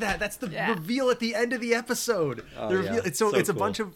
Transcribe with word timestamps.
that. 0.00 0.18
That's 0.18 0.36
the 0.36 0.48
Yeah. 0.48 0.70
reveal 0.70 1.10
at 1.10 1.18
the 1.20 1.34
end 1.34 1.52
of 1.52 1.60
the 1.60 1.74
episode. 1.74 2.44
Oh, 2.56 2.68
the 2.68 2.76
reveal, 2.76 2.94
yeah. 2.96 3.00
it's 3.04 3.18
so, 3.18 3.30
So 3.30 3.38
it's 3.38 3.48
a 3.48 3.54
bunch 3.54 3.80
of 3.80 3.94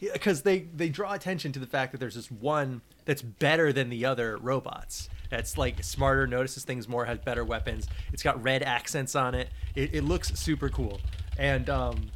because 0.00 0.42
they 0.42 0.60
they 0.74 0.88
draw 0.88 1.12
attention 1.12 1.52
to 1.52 1.58
the 1.58 1.66
fact 1.66 1.92
that 1.92 1.98
there's 1.98 2.14
this 2.14 2.30
one 2.30 2.80
that's 3.04 3.22
better 3.22 3.72
than 3.72 3.90
the 3.90 4.04
other 4.06 4.36
robots. 4.38 5.08
That's 5.28 5.56
like 5.58 5.84
smarter, 5.84 6.26
notices 6.26 6.64
things 6.64 6.88
more, 6.88 7.04
has 7.04 7.18
better 7.18 7.44
weapons. 7.44 7.86
It's 8.12 8.22
got 8.22 8.42
red 8.42 8.62
accents 8.62 9.14
on 9.14 9.34
it. 9.34 9.48
It, 9.74 9.94
it 9.94 10.02
looks 10.02 10.32
super 10.38 10.68
cool, 10.70 11.00
and 11.38 11.68
um, 11.70 12.10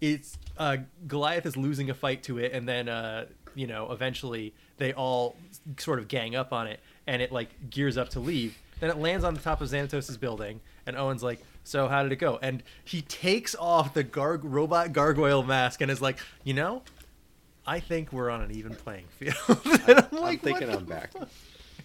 it's 0.00 0.38
uh, 0.58 0.76
Goliath 1.06 1.46
is 1.46 1.56
losing 1.56 1.90
a 1.90 1.94
fight 1.94 2.22
to 2.24 2.38
it, 2.38 2.52
and 2.52 2.68
then 2.68 2.88
uh, 2.88 3.26
you 3.54 3.66
know 3.66 3.90
eventually 3.90 4.54
they 4.76 4.92
all 4.92 5.36
sort 5.78 5.98
of 5.98 6.08
gang 6.08 6.36
up 6.36 6.52
on 6.52 6.66
it, 6.66 6.80
and 7.06 7.22
it 7.22 7.32
like 7.32 7.70
gears 7.70 7.96
up 7.96 8.10
to 8.10 8.20
leave. 8.20 8.56
Then 8.80 8.90
it 8.90 8.98
lands 8.98 9.24
on 9.24 9.34
the 9.34 9.40
top 9.40 9.60
of 9.60 9.68
Xanatos' 9.68 10.18
building, 10.20 10.60
and 10.86 10.96
Owen's 10.96 11.22
like, 11.22 11.40
"So 11.64 11.88
how 11.88 12.02
did 12.02 12.12
it 12.12 12.16
go?" 12.16 12.38
And 12.42 12.62
he 12.84 13.02
takes 13.02 13.54
off 13.54 13.94
the 13.94 14.02
gar- 14.04 14.36
robot 14.42 14.92
gargoyle 14.92 15.42
mask 15.42 15.80
and 15.80 15.90
is 15.90 16.00
like, 16.02 16.18
"You 16.44 16.54
know, 16.54 16.82
I 17.66 17.80
think 17.80 18.12
we're 18.12 18.30
on 18.30 18.42
an 18.42 18.50
even 18.52 18.74
playing 18.74 19.06
field." 19.18 19.34
and 19.86 19.98
I'm 19.98 20.06
I'm 20.12 20.18
like, 20.18 20.40
thinking 20.42 20.68
"What 20.68 20.78
I'm 20.78 20.84
back. 20.84 21.12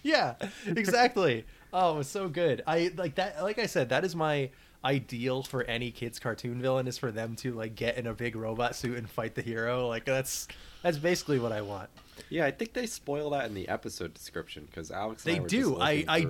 yeah, 0.02 0.34
exactly. 0.66 1.44
oh, 1.72 1.94
it 1.94 1.98
was 1.98 2.08
so 2.08 2.28
good. 2.28 2.62
I 2.66 2.90
like 2.96 3.16
that. 3.16 3.42
Like 3.42 3.58
I 3.58 3.66
said, 3.66 3.88
that 3.90 4.04
is 4.04 4.14
my 4.16 4.50
ideal 4.84 5.42
for 5.42 5.64
any 5.64 5.90
kids 5.90 6.20
cartoon 6.20 6.62
villain 6.62 6.86
is 6.86 6.96
for 6.96 7.10
them 7.10 7.34
to 7.34 7.52
like 7.52 7.74
get 7.74 7.96
in 7.98 8.06
a 8.06 8.14
big 8.14 8.36
robot 8.36 8.76
suit 8.76 8.96
and 8.96 9.10
fight 9.10 9.34
the 9.34 9.42
hero. 9.42 9.88
Like 9.88 10.04
that's 10.04 10.46
that's 10.82 10.98
basically 10.98 11.38
what 11.38 11.52
I 11.52 11.62
want. 11.62 11.90
Yeah, 12.30 12.46
I 12.46 12.50
think 12.52 12.72
they 12.74 12.86
spoil 12.86 13.30
that 13.30 13.46
in 13.46 13.54
the 13.54 13.68
episode 13.68 14.14
description 14.14 14.66
because 14.70 14.90
Alex. 14.90 15.24
And 15.26 15.34
They 15.34 15.38
I 15.38 15.42
were 15.42 15.48
do. 15.48 15.78
I- 15.80 16.04
I- 16.08 16.26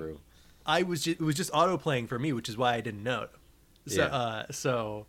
I 0.65 0.83
was 0.83 1.03
just, 1.03 1.19
it 1.19 1.23
was 1.23 1.35
just 1.35 1.49
auto 1.51 1.77
playing 1.77 2.05
for 2.07 2.19
me, 2.19 2.31
which 2.31 2.47
is 2.47 2.55
why 2.55 2.75
I 2.75 2.81
didn't 2.81 3.01
know. 3.03 3.27
So 3.89 4.01
Yeah. 4.01 4.05
uh, 4.07 4.45
so 4.51 5.05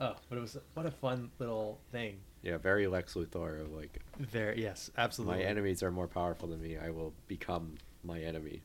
oh, 0.00 0.14
but 0.28 0.38
it 0.38 0.40
was 0.40 0.56
what 0.74 0.86
a 0.86 0.90
fun 0.90 1.30
little 1.38 1.80
thing. 1.92 2.18
Yeah, 2.42 2.56
very 2.58 2.86
Lex 2.86 3.14
Luthor. 3.14 3.60
of, 3.60 3.72
Like 3.72 4.00
Very 4.18 4.62
yes, 4.62 4.90
absolutely. 4.96 5.38
my 5.38 5.42
enemies 5.42 5.82
are 5.82 5.90
more 5.90 6.06
powerful 6.08 6.48
than 6.48 6.60
me. 6.62 6.76
I 6.78 6.90
will 6.90 7.12
become 7.26 7.74
my 8.04 8.20
enemy 8.20 8.62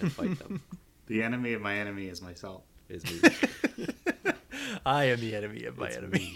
and 0.00 0.12
fight 0.12 0.38
them. 0.38 0.62
The 1.06 1.22
enemy 1.22 1.52
of 1.52 1.60
my 1.60 1.76
enemy 1.76 2.06
is 2.06 2.22
myself. 2.22 2.62
Is 2.88 3.04
me. 3.04 3.20
I 4.86 5.04
am 5.04 5.20
the 5.20 5.34
enemy 5.34 5.64
of 5.64 5.76
my 5.76 5.88
It's 5.88 5.96
enemy. 5.98 6.34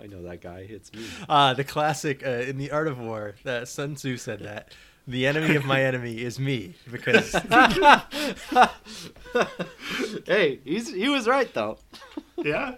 I 0.00 0.06
know 0.06 0.22
that 0.22 0.40
guy. 0.40 0.66
It's 0.70 0.92
me. 0.92 1.04
Ah, 1.28 1.54
the 1.56 1.64
classic 1.64 2.24
uh, 2.24 2.30
in 2.30 2.58
the 2.58 2.70
Art 2.70 2.86
of 2.86 3.00
War. 3.00 3.34
That 3.42 3.66
Sun 3.66 3.96
Tzu 3.96 4.16
said 4.16 4.40
that 4.40 4.72
the 5.08 5.26
enemy 5.26 5.56
of 5.56 5.64
my 5.64 5.82
enemy 5.82 6.22
is 6.22 6.38
me 6.38 6.74
because 6.92 7.32
hey, 10.26 10.60
he's 10.64 10.92
he 10.92 11.08
was 11.08 11.26
right 11.26 11.52
though. 11.54 11.78
Yeah. 12.36 12.74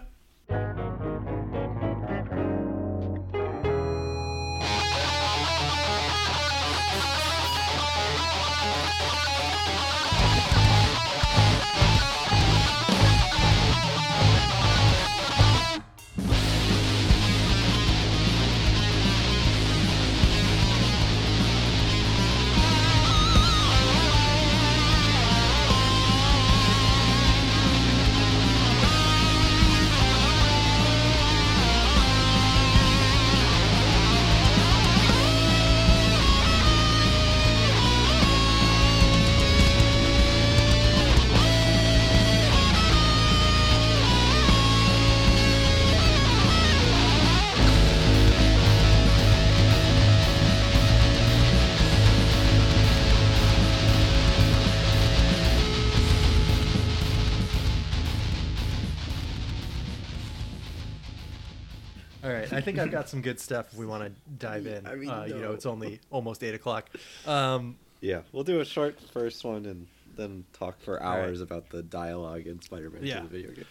I 62.61 62.63
think 62.63 62.77
I've 62.77 62.91
got 62.99 63.09
some 63.09 63.21
good 63.23 63.39
stuff 63.39 63.73
if 63.73 63.77
we 63.79 63.87
want 63.87 64.03
to 64.03 64.11
dive 64.37 64.67
in. 64.67 64.85
I 64.85 64.93
mean, 64.95 65.09
uh, 65.09 65.23
you 65.27 65.39
know, 65.39 65.51
it's 65.51 65.65
only 65.65 65.99
almost 66.11 66.43
eight 66.43 66.53
o'clock. 66.53 66.89
Um, 67.25 67.77
Yeah, 68.01 68.21
we'll 68.31 68.43
do 68.43 68.59
a 68.59 68.65
short 68.65 68.99
first 69.11 69.43
one 69.43 69.65
and 69.65 69.87
then 70.15 70.45
talk 70.53 70.79
for 70.79 71.01
All 71.01 71.09
right. 71.17 71.21
hours 71.25 71.41
about 71.41 71.69
the 71.69 71.81
dialogue 71.81 72.45
in 72.45 72.61
Spider-Man 72.61 73.03
Yeah. 73.03 73.21
the 73.21 73.27
video 73.29 73.51
game. 73.51 73.65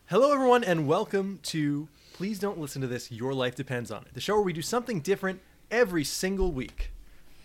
hello, 0.06 0.32
everyone, 0.34 0.62
and 0.62 0.87
welcome 0.87 1.38
to 1.44 1.88
Please 2.12 2.38
Don't 2.38 2.59
Listen 2.59 2.82
to 2.82 2.88
This. 2.88 3.10
Your 3.10 3.32
life 3.32 3.54
depends 3.54 3.91
on 3.91 4.03
it. 4.03 4.12
The 4.12 4.21
show 4.21 4.34
where 4.34 4.44
we 4.44 4.53
do 4.53 4.60
something 4.62 5.00
different 5.00 5.41
every 5.71 6.04
single 6.04 6.53
week. 6.53 6.91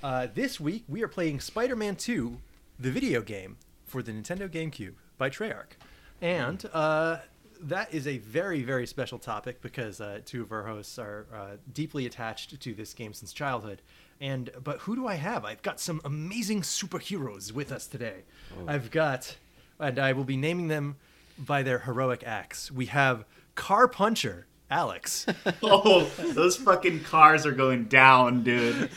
Uh, 0.04 0.28
this 0.34 0.60
week 0.60 0.84
we 0.90 1.02
are 1.04 1.08
playing 1.08 1.40
Spider-Man 1.40 1.96
2, 1.96 2.38
the 2.80 2.92
video 2.92 3.22
game 3.22 3.56
for 3.86 4.04
the 4.04 4.12
Nintendo 4.12 4.50
GameCube 4.50 4.96
by 5.18 5.30
Treyarch, 5.30 5.78
and 6.22 6.66
uh, 6.74 7.18
that 7.62 7.94
is 7.94 8.08
a 8.08 8.18
very 8.20 8.64
very 8.64 8.88
special 8.88 9.20
topic 9.20 9.62
because 9.62 10.02
uh, 10.02 10.20
two 10.26 10.42
of 10.42 10.52
our 10.52 10.64
hosts 10.64 10.98
are 11.00 11.26
uh, 11.34 11.58
deeply 11.74 12.06
attached 12.06 12.60
to 12.60 12.74
this 12.74 12.94
game 12.94 13.14
since 13.14 13.34
childhood. 13.34 13.82
And 14.22 14.50
but 14.64 14.80
who 14.80 14.96
do 14.96 15.08
I 15.08 15.16
have? 15.16 15.44
I've 15.44 15.62
got 15.62 15.80
some 15.80 16.02
amazing 16.06 16.62
superheroes 16.62 17.52
with 17.52 17.72
us 17.72 17.88
today. 17.88 18.24
I've 18.68 18.90
got, 18.90 19.36
and 19.80 20.00
I 20.00 20.14
will 20.14 20.24
be 20.24 20.38
naming 20.38 20.70
them 20.70 20.96
by 21.38 21.64
their 21.64 21.80
heroic 21.80 22.24
acts. 22.26 22.72
We 22.72 22.86
have 22.88 23.26
Car 23.56 23.88
Puncher 23.88 24.48
Alex. 24.70 25.26
Oh, 25.62 26.06
those 26.20 26.58
fucking 26.58 27.04
cars 27.04 27.46
are 27.46 27.52
going 27.52 27.86
down, 27.86 28.44
dude. 28.44 28.90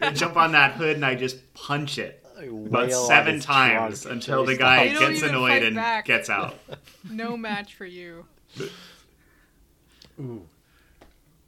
I 0.00 0.10
jump 0.10 0.36
on 0.36 0.52
that 0.52 0.72
hood 0.72 0.96
and 0.96 1.04
I 1.04 1.14
just 1.14 1.52
punch 1.54 1.98
it 1.98 2.24
about 2.38 2.92
seven 2.92 3.40
times 3.40 4.06
until 4.06 4.44
the 4.44 4.56
guy 4.56 4.84
You 4.84 4.98
gets 4.98 5.22
annoyed 5.22 5.62
and 5.62 5.76
back. 5.76 6.04
gets 6.04 6.28
out. 6.30 6.58
No 7.10 7.36
match 7.36 7.74
for 7.74 7.86
you. 7.86 8.26
Ooh. 10.20 10.46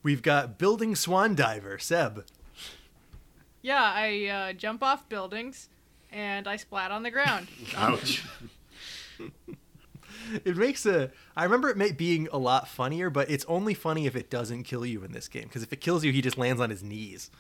We've 0.05 0.23
got 0.23 0.57
Building 0.59 0.95
Swan 0.95 1.35
Diver 1.35 1.79
Seb. 1.79 2.25
Yeah, 3.61 3.83
I 3.83 4.27
uh, 4.27 4.53
jump 4.53 4.83
off 4.85 5.09
buildings 5.09 5.69
and 6.13 6.47
I 6.47 6.57
splat 6.57 6.91
on 6.93 7.03
the 7.03 7.11
ground. 7.11 7.49
Ouch. 7.77 8.25
It 10.45 10.57
makes 10.57 10.85
a. 10.87 11.11
I 11.37 11.45
remember 11.45 11.71
it 11.71 11.77
ma- 11.77 11.87
being 11.97 12.29
a 12.33 12.39
lot 12.39 12.69
funnier, 12.69 13.11
but 13.11 13.31
it's 13.31 13.45
only 13.47 13.75
funny 13.75 14.07
if 14.07 14.15
it 14.15 14.31
doesn't 14.31 14.63
kill 14.65 14.85
you 14.87 15.03
in 15.03 15.13
this 15.13 15.27
game. 15.27 15.45
Because 15.45 15.63
if 15.63 15.73
it 15.73 15.81
kills 15.81 16.05
you, 16.05 16.13
he 16.13 16.21
just 16.23 16.37
lands 16.39 16.61
on 16.61 16.71
his 16.71 16.83
knees, 16.83 17.31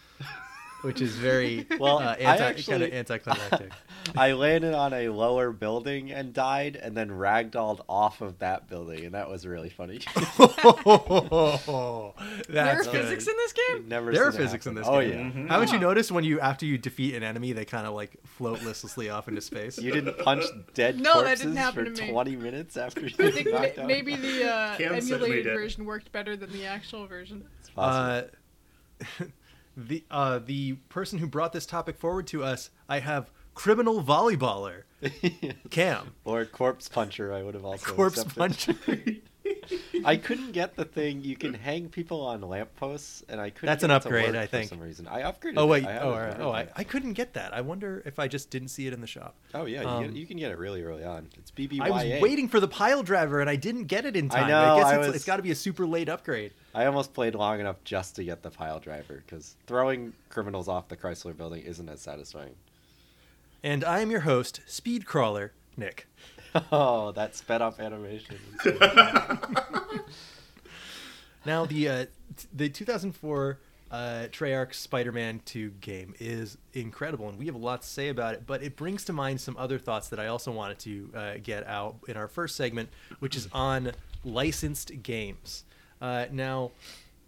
which 0.82 1.00
is 1.00 1.14
very 1.16 1.66
Well, 1.78 1.98
uh, 1.98 2.12
I 2.12 2.14
anti, 2.16 2.44
actually- 2.44 2.72
kind 2.72 2.82
of 2.84 2.92
anticlimactic. 2.92 3.72
I 4.16 4.32
landed 4.32 4.72
on 4.74 4.92
a 4.94 5.10
lower 5.10 5.52
building 5.52 6.10
and 6.10 6.32
died, 6.32 6.76
and 6.76 6.96
then 6.96 7.10
ragdolled 7.10 7.80
off 7.88 8.20
of 8.22 8.38
that 8.38 8.66
building, 8.68 9.04
and 9.04 9.14
that 9.14 9.28
was 9.28 9.46
really 9.46 9.68
funny. 9.68 10.00
there 10.16 10.24
are 12.66 12.82
good. 12.82 12.92
physics 12.92 13.26
in 13.28 13.36
this 13.36 13.52
game? 13.52 13.88
Never 13.88 14.12
There 14.12 14.24
are 14.26 14.32
seen 14.32 14.40
it 14.40 14.44
physics 14.44 14.66
in 14.66 14.76
happen. 14.76 14.82
this 14.82 14.88
Oh 14.88 15.00
game. 15.00 15.32
yeah. 15.46 15.52
Haven't 15.52 15.72
you 15.72 15.78
noticed 15.78 16.10
when 16.10 16.24
you 16.24 16.40
after 16.40 16.66
you 16.66 16.78
defeat 16.78 17.14
an 17.14 17.22
enemy, 17.22 17.52
they 17.52 17.64
kind 17.64 17.86
of 17.86 17.94
like 17.94 18.16
float 18.24 18.62
listlessly 18.62 19.10
off 19.10 19.28
into 19.28 19.40
space? 19.40 19.78
You 19.78 19.92
didn't 19.92 20.18
punch 20.18 20.44
dead 20.74 20.98
No, 20.98 21.14
that 21.20 21.24
corpses 21.24 21.40
didn't 21.40 21.56
happen 21.56 21.84
for 21.86 21.92
to 21.96 22.02
me. 22.04 22.10
20 22.10 22.36
minutes 22.36 22.76
after 22.76 23.00
you 23.02 23.14
I 23.18 23.30
think 23.30 23.48
knocked 23.50 23.76
ma- 23.78 23.84
maybe 23.86 24.16
the 24.16 24.50
uh, 24.50 24.76
emulated 24.78 25.44
version 25.44 25.84
worked 25.84 26.10
better 26.12 26.36
than 26.36 26.50
the 26.52 26.66
actual 26.66 27.06
version. 27.06 27.44
It's 27.60 27.70
possible. 27.70 28.30
Uh, 29.00 29.04
the 29.78 30.04
uh, 30.10 30.40
the 30.40 30.72
person 30.88 31.18
who 31.18 31.26
brought 31.26 31.52
this 31.52 31.66
topic 31.66 31.96
forward 31.98 32.26
to 32.28 32.42
us, 32.42 32.70
I 32.88 32.98
have 32.98 33.30
criminal 33.54 34.02
volleyballer 34.02 34.82
Cam, 35.70 36.14
or 36.24 36.44
corpse 36.44 36.88
puncher, 36.88 37.32
I 37.32 37.42
would 37.42 37.54
have 37.54 37.64
also 37.64 37.92
corpse 37.92 38.18
accepted. 38.18 38.36
puncher. 38.38 38.74
I 40.04 40.16
couldn't 40.16 40.52
get 40.52 40.76
the 40.76 40.84
thing. 40.84 41.22
You 41.22 41.36
can 41.36 41.54
hang 41.54 41.88
people 41.88 42.20
on 42.22 42.40
lampposts, 42.40 43.24
and 43.28 43.40
I 43.40 43.50
couldn't. 43.50 43.66
That's 43.66 43.82
get 43.82 43.90
an 43.90 43.96
upgrade, 43.96 44.36
I 44.36 44.46
think. 44.46 44.68
For 44.68 44.74
some 44.76 44.82
reason, 44.82 45.06
I 45.08 45.22
upgraded. 45.22 45.54
Oh 45.56 45.64
it. 45.64 45.68
wait, 45.68 45.86
I 45.86 45.98
oh, 45.98 46.10
right. 46.12 46.36
oh 46.40 46.50
I. 46.50 46.68
I 46.76 46.84
couldn't 46.84 47.14
get 47.14 47.34
that. 47.34 47.54
I 47.54 47.60
wonder 47.60 48.02
if 48.06 48.18
I 48.18 48.28
just 48.28 48.50
didn't 48.50 48.68
see 48.68 48.86
it 48.86 48.92
in 48.92 49.00
the 49.00 49.06
shop. 49.06 49.34
Oh 49.54 49.66
yeah, 49.66 49.82
you, 49.82 49.88
Um, 49.88 50.04
get, 50.04 50.12
you 50.14 50.26
can 50.26 50.36
get 50.36 50.50
it 50.50 50.58
really 50.58 50.82
early 50.82 51.04
on. 51.04 51.28
It's 51.36 51.50
BBYA. 51.50 51.80
I 51.80 51.90
was 51.90 52.22
waiting 52.22 52.48
for 52.48 52.60
the 52.60 52.68
pile 52.68 53.02
driver 53.02 53.40
and 53.40 53.50
I 53.50 53.56
didn't 53.56 53.84
get 53.84 54.04
it 54.04 54.16
in 54.16 54.28
time. 54.28 54.44
I 54.44 54.48
know, 54.48 54.74
I 54.74 54.78
guess 54.78 54.86
I 54.86 54.96
it's, 54.96 55.06
was- 55.06 55.16
it's 55.16 55.24
got 55.24 55.36
to 55.36 55.42
be 55.42 55.50
a 55.50 55.56
super 55.56 55.86
late 55.86 56.08
upgrade. 56.08 56.52
I 56.74 56.86
almost 56.86 57.12
played 57.14 57.34
long 57.34 57.60
enough 57.60 57.82
just 57.84 58.16
to 58.16 58.24
get 58.24 58.42
the 58.42 58.50
pile 58.50 58.78
driver 58.78 59.22
because 59.26 59.56
throwing 59.66 60.12
criminals 60.28 60.68
off 60.68 60.88
the 60.88 60.96
Chrysler 60.96 61.36
Building 61.36 61.62
isn't 61.62 61.88
as 61.88 62.00
satisfying. 62.00 62.54
And 63.62 63.82
I 63.84 64.00
am 64.00 64.10
your 64.10 64.20
host, 64.20 64.60
Speed 64.66 65.04
Crawler 65.04 65.52
Nick. 65.76 66.06
Oh, 66.72 67.12
that 67.12 67.36
sped 67.36 67.62
up 67.62 67.78
animation. 67.80 68.36
Now 71.46 71.64
the 71.66 71.88
uh, 71.88 72.04
t- 72.36 72.48
the 72.52 72.68
2004 72.68 73.58
uh, 73.90 73.96
Treyarch 74.30 74.74
Spider-Man 74.74 75.40
2 75.46 75.70
game 75.80 76.14
is 76.20 76.58
incredible, 76.74 77.28
and 77.28 77.38
we 77.38 77.46
have 77.46 77.54
a 77.54 77.58
lot 77.58 77.82
to 77.82 77.88
say 77.88 78.08
about 78.10 78.34
it. 78.34 78.44
But 78.46 78.62
it 78.62 78.76
brings 78.76 79.04
to 79.06 79.12
mind 79.12 79.40
some 79.40 79.56
other 79.56 79.78
thoughts 79.78 80.08
that 80.10 80.20
I 80.20 80.26
also 80.26 80.52
wanted 80.52 80.78
to 80.80 81.10
uh, 81.14 81.32
get 81.42 81.66
out 81.66 81.96
in 82.06 82.16
our 82.16 82.28
first 82.28 82.56
segment, 82.56 82.90
which 83.20 83.34
is 83.36 83.48
on 83.52 83.92
licensed 84.24 85.02
games. 85.02 85.64
Uh, 86.02 86.26
now, 86.30 86.72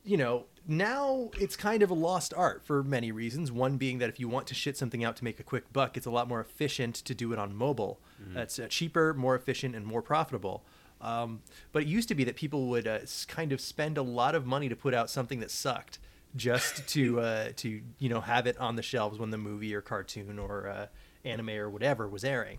you 0.05 0.17
know, 0.17 0.45
now 0.71 1.31
it's 1.39 1.57
kind 1.57 1.83
of 1.83 1.91
a 1.91 1.95
lost 1.95 2.33
art 2.37 2.63
for 2.65 2.83
many 2.85 3.11
reasons. 3.11 3.51
One 3.51 3.77
being 3.77 3.99
that 3.99 4.09
if 4.09 4.21
you 4.21 4.29
want 4.29 4.47
to 4.47 4.55
shit 4.55 4.77
something 4.77 5.03
out 5.05 5.17
to 5.17 5.25
make 5.25 5.41
a 5.41 5.43
quick 5.43 5.73
buck, 5.73 5.97
it's 5.97 6.07
a 6.07 6.11
lot 6.11 6.29
more 6.29 6.41
efficient 6.41 6.95
to 6.95 7.15
do 7.15 7.33
it 7.33 7.39
on 7.39 7.55
mobile. 7.55 7.99
That's 8.35 8.59
uh, 8.59 8.69
cheaper, 8.69 9.13
more 9.13 9.35
efficient, 9.35 9.75
and 9.75 9.85
more 9.85 10.01
profitable. 10.01 10.63
Um, 11.01 11.41
but 11.73 11.83
it 11.83 11.89
used 11.89 12.09
to 12.09 12.15
be 12.15 12.25
that 12.25 12.37
people 12.37 12.67
would 12.69 12.87
uh, 12.87 13.01
kind 13.27 13.53
of 13.53 13.61
spend 13.61 13.99
a 13.99 14.03
lot 14.03 14.35
of 14.35 14.47
money 14.47 14.69
to 14.69 14.77
put 14.77 14.95
out 14.95 15.11
something 15.11 15.41
that 15.41 15.51
sucked, 15.51 15.99
just 16.37 16.87
to 16.95 17.21
uh, 17.21 17.49
to 17.57 17.81
you 17.99 18.09
know 18.09 18.21
have 18.21 18.47
it 18.47 18.57
on 18.59 18.77
the 18.77 18.83
shelves 18.83 19.19
when 19.19 19.31
the 19.31 19.39
movie 19.39 19.75
or 19.75 19.81
cartoon 19.81 20.39
or 20.39 20.69
uh, 20.69 20.87
anime 21.25 21.51
or 21.51 21.69
whatever 21.69 22.07
was 22.07 22.23
airing. 22.23 22.59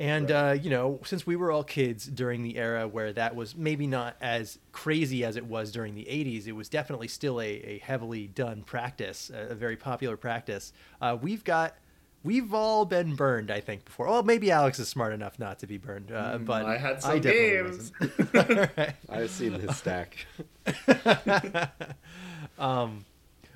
And 0.00 0.30
uh, 0.30 0.56
you 0.60 0.70
know, 0.70 0.98
since 1.04 1.26
we 1.26 1.36
were 1.36 1.52
all 1.52 1.62
kids 1.62 2.06
during 2.06 2.42
the 2.42 2.56
era 2.56 2.88
where 2.88 3.12
that 3.12 3.36
was 3.36 3.54
maybe 3.54 3.86
not 3.86 4.16
as 4.22 4.58
crazy 4.72 5.26
as 5.26 5.36
it 5.36 5.44
was 5.44 5.70
during 5.70 5.94
the 5.94 6.06
'80s, 6.06 6.46
it 6.46 6.52
was 6.52 6.70
definitely 6.70 7.06
still 7.06 7.38
a, 7.38 7.44
a 7.44 7.78
heavily 7.84 8.26
done 8.26 8.62
practice, 8.62 9.30
a, 9.32 9.52
a 9.52 9.54
very 9.54 9.76
popular 9.76 10.16
practice. 10.16 10.72
Uh, 11.02 11.18
we've 11.20 11.44
got, 11.44 11.76
we've 12.22 12.54
all 12.54 12.86
been 12.86 13.14
burned, 13.14 13.50
I 13.50 13.60
think, 13.60 13.84
before. 13.84 14.06
Well, 14.06 14.22
maybe 14.22 14.50
Alex 14.50 14.78
is 14.78 14.88
smart 14.88 15.12
enough 15.12 15.38
not 15.38 15.58
to 15.58 15.66
be 15.66 15.76
burned, 15.76 16.10
uh, 16.10 16.38
but 16.38 16.64
I 16.64 16.78
had 16.78 17.02
some 17.02 17.20
definitely 17.20 17.50
games. 17.50 17.92
wasn't. 18.00 18.34
All 18.58 18.66
right. 18.78 18.94
I've 19.10 19.30
seen 19.30 19.52
his 19.52 19.76
stack. 19.76 20.26
um, 22.58 23.04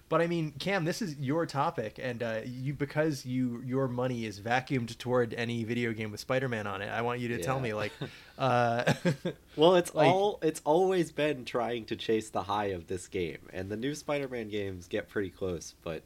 but 0.08 0.20
I 0.20 0.26
mean, 0.26 0.52
Cam, 0.58 0.84
this 0.84 1.00
is 1.02 1.16
your 1.18 1.46
topic, 1.46 1.98
and 2.00 2.22
uh, 2.22 2.40
you 2.44 2.74
because 2.74 3.24
you 3.24 3.62
your 3.64 3.88
money 3.88 4.26
is 4.26 4.38
vacuumed 4.40 4.96
toward 4.98 5.32
any 5.34 5.64
video 5.64 5.92
game 5.92 6.10
with 6.10 6.20
Spider-Man 6.20 6.66
on 6.66 6.82
it. 6.82 6.88
I 6.88 7.02
want 7.02 7.20
you 7.20 7.28
to 7.28 7.42
tell 7.42 7.58
me, 7.58 7.72
like, 7.72 7.92
uh, 8.38 8.92
Well, 9.56 9.76
it's 9.76 9.94
Like- 9.94 10.08
all 10.08 10.38
it's 10.42 10.60
always 10.64 11.10
been 11.12 11.44
trying 11.44 11.86
to 11.86 11.96
chase 11.96 12.30
the 12.30 12.42
high 12.42 12.66
of 12.66 12.86
this 12.86 13.08
game, 13.08 13.48
and 13.52 13.70
the 13.70 13.76
new 13.76 13.94
Spider-Man 13.94 14.48
games 14.48 14.86
get 14.88 15.08
pretty 15.08 15.30
close. 15.30 15.74
But 15.82 16.02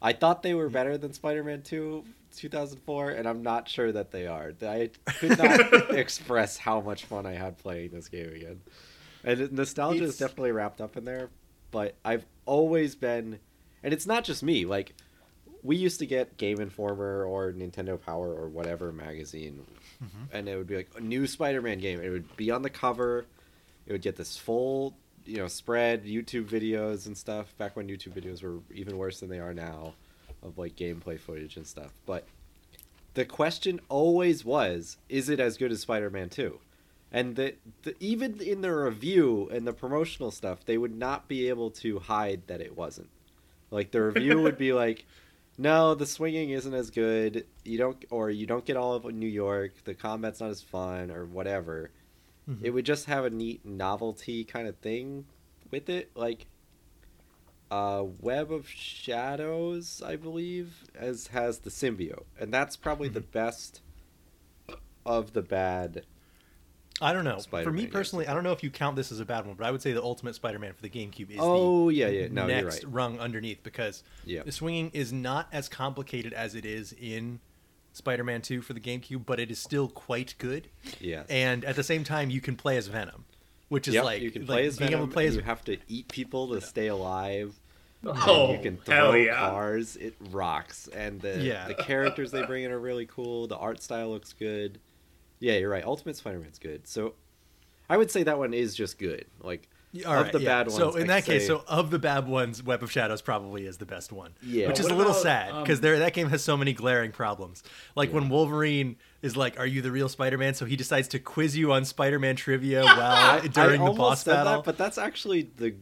I 0.00 0.12
thought 0.12 0.42
they 0.42 0.54
were 0.54 0.68
better 0.68 0.96
than 0.96 1.12
Spider-Man 1.12 1.62
Two, 1.62 2.04
2004, 2.36 3.10
and 3.10 3.26
I'm 3.28 3.42
not 3.42 3.68
sure 3.68 3.90
that 3.92 4.12
they 4.12 4.26
are. 4.26 4.52
I 4.62 4.90
could 5.18 5.38
not 5.38 5.90
express 5.94 6.56
how 6.58 6.80
much 6.80 7.04
fun 7.06 7.26
I 7.26 7.32
had 7.32 7.58
playing 7.58 7.90
this 7.90 8.08
game 8.08 8.28
again, 8.34 8.60
and 9.24 9.52
nostalgia 9.52 9.96
It's- 9.96 10.10
is 10.10 10.18
definitely 10.18 10.52
wrapped 10.52 10.80
up 10.80 10.96
in 10.96 11.04
there. 11.04 11.28
But 11.70 11.96
I've 12.04 12.24
always 12.44 12.94
been, 12.94 13.40
and 13.82 13.92
it's 13.92 14.06
not 14.06 14.24
just 14.24 14.42
me. 14.42 14.64
Like 14.64 14.94
we 15.62 15.76
used 15.76 15.98
to 15.98 16.06
get 16.06 16.36
Game 16.36 16.60
Informer 16.60 17.24
or 17.24 17.52
Nintendo 17.52 18.00
Power 18.00 18.32
or 18.32 18.48
whatever 18.48 18.92
magazine, 18.92 19.66
mm-hmm. 20.02 20.36
and 20.36 20.48
it 20.48 20.56
would 20.56 20.66
be 20.68 20.76
like 20.76 20.90
a 20.96 21.00
new 21.00 21.26
Spider-Man 21.26 21.78
game. 21.78 22.00
It 22.00 22.10
would 22.10 22.36
be 22.36 22.50
on 22.50 22.62
the 22.62 22.70
cover. 22.70 23.26
It 23.86 23.92
would 23.92 24.02
get 24.02 24.16
this 24.16 24.36
full, 24.36 24.96
you 25.24 25.38
know, 25.38 25.48
spread 25.48 26.04
YouTube 26.04 26.46
videos 26.46 27.06
and 27.06 27.16
stuff. 27.16 27.56
Back 27.58 27.76
when 27.76 27.88
YouTube 27.88 28.12
videos 28.12 28.42
were 28.42 28.60
even 28.72 28.96
worse 28.96 29.20
than 29.20 29.28
they 29.28 29.40
are 29.40 29.54
now, 29.54 29.94
of 30.42 30.58
like 30.58 30.76
gameplay 30.76 31.18
footage 31.18 31.56
and 31.56 31.66
stuff. 31.66 31.92
But 32.06 32.26
the 33.14 33.24
question 33.24 33.80
always 33.88 34.44
was, 34.44 34.98
is 35.08 35.28
it 35.28 35.40
as 35.40 35.56
good 35.56 35.72
as 35.72 35.80
Spider-Man 35.80 36.28
Two? 36.28 36.60
And 37.16 37.34
the, 37.34 37.54
the 37.82 37.96
even 37.98 38.42
in 38.42 38.60
the 38.60 38.74
review 38.74 39.48
and 39.50 39.66
the 39.66 39.72
promotional 39.72 40.30
stuff, 40.30 40.66
they 40.66 40.76
would 40.76 40.94
not 40.94 41.28
be 41.28 41.48
able 41.48 41.70
to 41.70 41.98
hide 41.98 42.42
that 42.46 42.60
it 42.60 42.76
wasn't. 42.76 43.08
Like 43.70 43.90
the 43.90 44.02
review 44.02 44.42
would 44.42 44.58
be 44.58 44.74
like, 44.74 45.06
"No, 45.56 45.94
the 45.94 46.04
swinging 46.04 46.50
isn't 46.50 46.74
as 46.74 46.90
good. 46.90 47.46
You 47.64 47.78
don't, 47.78 48.04
or 48.10 48.28
you 48.28 48.44
don't 48.44 48.66
get 48.66 48.76
all 48.76 48.92
of 48.92 49.06
New 49.06 49.26
York. 49.26 49.72
The 49.84 49.94
combat's 49.94 50.40
not 50.40 50.50
as 50.50 50.60
fun, 50.60 51.10
or 51.10 51.24
whatever." 51.24 51.90
Mhm. 52.46 52.58
It 52.62 52.70
would 52.70 52.84
just 52.84 53.06
have 53.06 53.24
a 53.24 53.30
neat 53.30 53.64
novelty 53.64 54.44
kind 54.44 54.68
of 54.68 54.76
thing 54.76 55.24
with 55.70 55.88
it, 55.88 56.10
like 56.14 56.46
uh, 57.70 58.04
Web 58.20 58.52
of 58.52 58.68
Shadows, 58.68 60.02
I 60.04 60.16
believe, 60.16 60.84
as 60.94 61.28
has 61.28 61.60
the 61.60 61.70
symbiote, 61.70 62.26
and 62.38 62.52
that's 62.52 62.76
probably 62.76 63.08
the 63.08 63.20
best 63.22 63.80
of 65.06 65.32
the 65.32 65.42
bad. 65.42 66.04
I 67.00 67.12
don't 67.12 67.24
know. 67.24 67.36
for 67.36 67.42
Spider-Man 67.42 67.74
me 67.74 67.82
games. 67.82 67.92
personally, 67.92 68.26
I 68.26 68.32
don't 68.34 68.42
know 68.44 68.52
if 68.52 68.62
you 68.62 68.70
count 68.70 68.96
this 68.96 69.12
as 69.12 69.20
a 69.20 69.24
bad 69.26 69.44
one, 69.46 69.54
but 69.54 69.66
I 69.66 69.70
would 69.70 69.82
say 69.82 69.92
the 69.92 70.02
Ultimate 70.02 70.34
Spider-Man 70.34 70.72
for 70.72 70.82
the 70.82 70.88
GameCube 70.88 71.30
is 71.30 71.36
Oh 71.40 71.88
the 71.88 71.94
yeah, 71.96 72.08
yeah. 72.08 72.28
No, 72.30 72.46
you're 72.46 72.62
next 72.62 72.84
right. 72.84 72.92
rung 72.92 73.18
underneath 73.20 73.62
because 73.62 74.02
Yeah. 74.24 74.42
the 74.44 74.52
swinging 74.52 74.90
is 74.94 75.12
not 75.12 75.48
as 75.52 75.68
complicated 75.68 76.32
as 76.32 76.54
it 76.54 76.64
is 76.64 76.94
in 76.98 77.40
Spider-Man 77.92 78.42
2 78.42 78.62
for 78.62 78.72
the 78.72 78.80
GameCube, 78.80 79.26
but 79.26 79.38
it 79.40 79.50
is 79.50 79.58
still 79.58 79.88
quite 79.88 80.34
good. 80.38 80.68
Yes. 81.00 81.26
And 81.28 81.64
at 81.64 81.76
the 81.76 81.82
same 81.84 82.02
time, 82.04 82.30
you 82.30 82.40
can 82.40 82.56
play 82.56 82.76
as 82.78 82.86
Venom, 82.88 83.24
which 83.68 83.88
is 83.88 83.94
Yep, 83.94 84.04
like 84.04 84.22
you 84.22 84.30
can 84.30 84.42
like 84.42 84.48
play 84.48 84.66
as 84.66 84.78
being 84.78 84.90
Venom. 84.90 85.00
able 85.04 85.08
to 85.08 85.14
play 85.14 85.26
as 85.26 85.36
you 85.36 85.42
have 85.42 85.64
to 85.66 85.76
eat 85.88 86.08
people 86.08 86.48
to 86.54 86.60
stay 86.60 86.86
alive. 86.88 87.54
Oh, 88.04 88.48
and 88.50 88.52
you 88.52 88.62
can 88.62 88.78
hell 88.94 89.10
throw 89.12 89.14
yeah. 89.14 89.34
cars. 89.34 89.96
It 89.96 90.14
rocks, 90.30 90.88
and 90.88 91.20
the 91.20 91.40
Yeah. 91.42 91.66
the 91.66 91.74
characters 91.74 92.30
they 92.30 92.44
bring 92.44 92.64
in 92.64 92.70
are 92.70 92.78
really 92.78 93.06
cool. 93.06 93.46
The 93.48 93.56
art 93.56 93.82
style 93.82 94.10
looks 94.10 94.32
good. 94.32 94.78
Yeah, 95.40 95.54
you're 95.54 95.70
right. 95.70 95.84
Ultimate 95.84 96.16
Spider-Man's 96.16 96.58
good. 96.58 96.86
So, 96.86 97.14
I 97.88 97.96
would 97.96 98.10
say 98.10 98.22
that 98.24 98.38
one 98.38 98.54
is 98.54 98.74
just 98.74 98.98
good. 98.98 99.26
Like 99.42 99.68
All 100.06 100.14
of 100.14 100.22
right, 100.24 100.32
the 100.32 100.40
yeah. 100.40 100.48
bad 100.62 100.66
ones. 100.68 100.76
So 100.78 100.94
in 100.96 101.02
I'd 101.04 101.08
that 101.08 101.24
case, 101.24 101.42
say- 101.42 101.46
so 101.48 101.62
of 101.68 101.90
the 101.90 101.98
bad 101.98 102.26
ones, 102.26 102.62
Web 102.62 102.82
of 102.82 102.90
Shadows 102.90 103.22
probably 103.22 103.66
is 103.66 103.76
the 103.78 103.86
best 103.86 104.12
one. 104.12 104.32
Yeah. 104.42 104.66
which 104.68 104.80
is 104.80 104.86
What 104.86 104.92
a 104.92 104.96
little 104.96 105.12
about, 105.12 105.22
sad 105.22 105.60
because 105.62 105.78
um, 105.78 105.82
there 105.82 105.98
that 106.00 106.12
game 106.14 106.28
has 106.30 106.42
so 106.42 106.56
many 106.56 106.72
glaring 106.72 107.12
problems. 107.12 107.62
Like 107.94 108.12
when 108.12 108.28
Wolverine 108.28 108.96
is 109.22 109.36
like, 109.36 109.58
"Are 109.60 109.66
you 109.66 109.82
the 109.82 109.92
real 109.92 110.08
Spider-Man?" 110.08 110.54
So 110.54 110.64
he 110.64 110.74
decides 110.76 111.08
to 111.08 111.18
quiz 111.18 111.56
you 111.56 111.72
on 111.72 111.84
Spider-Man 111.84 112.36
trivia 112.36 112.82
while 112.84 113.40
during 113.48 113.80
I 113.82 113.84
the 113.86 113.92
boss 113.92 114.24
said 114.24 114.32
battle. 114.34 114.52
that, 114.56 114.64
but 114.64 114.76
that's 114.78 114.98
actually 114.98 115.50
the 115.56 115.74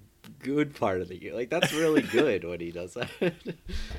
good 0.44 0.75
part 0.76 1.00
of 1.00 1.08
the 1.08 1.19
game. 1.19 1.35
Like 1.35 1.50
that's 1.50 1.73
really 1.73 2.02
good 2.19 2.44
when 2.44 2.61
he 2.61 2.70
does 2.70 2.94
that. 2.94 3.08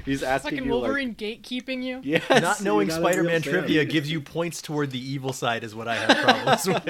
He's 0.05 0.23
asking 0.23 0.51
Fucking 0.51 0.65
you 0.65 0.71
Wolverine 0.71 1.15
gatekeeping 1.15 1.83
you. 1.83 1.99
Yeah, 2.03 2.21
Not 2.39 2.61
knowing 2.61 2.87
not 2.87 2.97
a 2.97 3.01
real 3.01 3.09
Spider-Man 3.09 3.41
fan. 3.41 3.51
trivia 3.53 3.83
gives 3.85 4.09
you 4.09 4.21
points 4.21 4.61
toward 4.61 4.91
the 4.91 4.99
evil 4.99 5.33
side, 5.33 5.63
is 5.63 5.75
what 5.75 5.87
I 5.87 5.95
have 5.95 6.17
problems 6.23 6.67
with. 6.67 6.83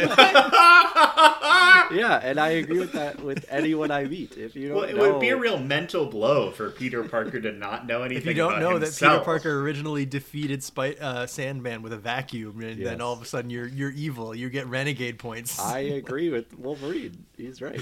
Yeah, 1.91 2.19
and 2.23 2.39
I 2.39 2.49
agree 2.49 2.79
with 2.79 2.93
that 2.93 3.21
with 3.23 3.45
anyone 3.49 3.91
I 3.91 4.05
meet. 4.05 4.37
If 4.37 4.55
you 4.55 4.69
don't 4.69 4.77
Well, 4.77 4.85
it 4.85 4.95
know, 4.95 5.11
would 5.13 5.21
be 5.21 5.29
a 5.29 5.37
real 5.37 5.57
mental 5.59 6.07
blow 6.07 6.51
for 6.51 6.71
Peter 6.71 7.03
Parker 7.03 7.39
to 7.39 7.51
not 7.51 7.85
know 7.85 8.01
anything. 8.03 8.21
If 8.23 8.25
you 8.27 8.33
don't 8.33 8.53
about 8.57 8.61
know 8.61 8.79
that 8.79 8.91
Peter. 8.97 9.19
Parker 9.19 9.61
originally 9.61 10.05
defeated 10.05 10.63
Spy- 10.63 10.95
uh, 10.99 11.27
Sandman 11.27 11.81
with 11.83 11.93
a 11.93 11.97
vacuum, 11.97 12.59
and 12.61 12.79
Yes. 12.79 12.89
then 12.89 13.01
all 13.01 13.13
of 13.13 13.21
a 13.21 13.25
sudden 13.25 13.49
you're 13.49 13.67
you're 13.67 13.91
evil, 13.91 14.33
you 14.35 14.49
get 14.49 14.65
renegade 14.67 15.19
points. 15.19 15.59
I 15.59 15.79
agree 15.79 16.29
with 16.29 16.57
Wolverine. 16.57 17.25
He's 17.37 17.61
right. 17.61 17.79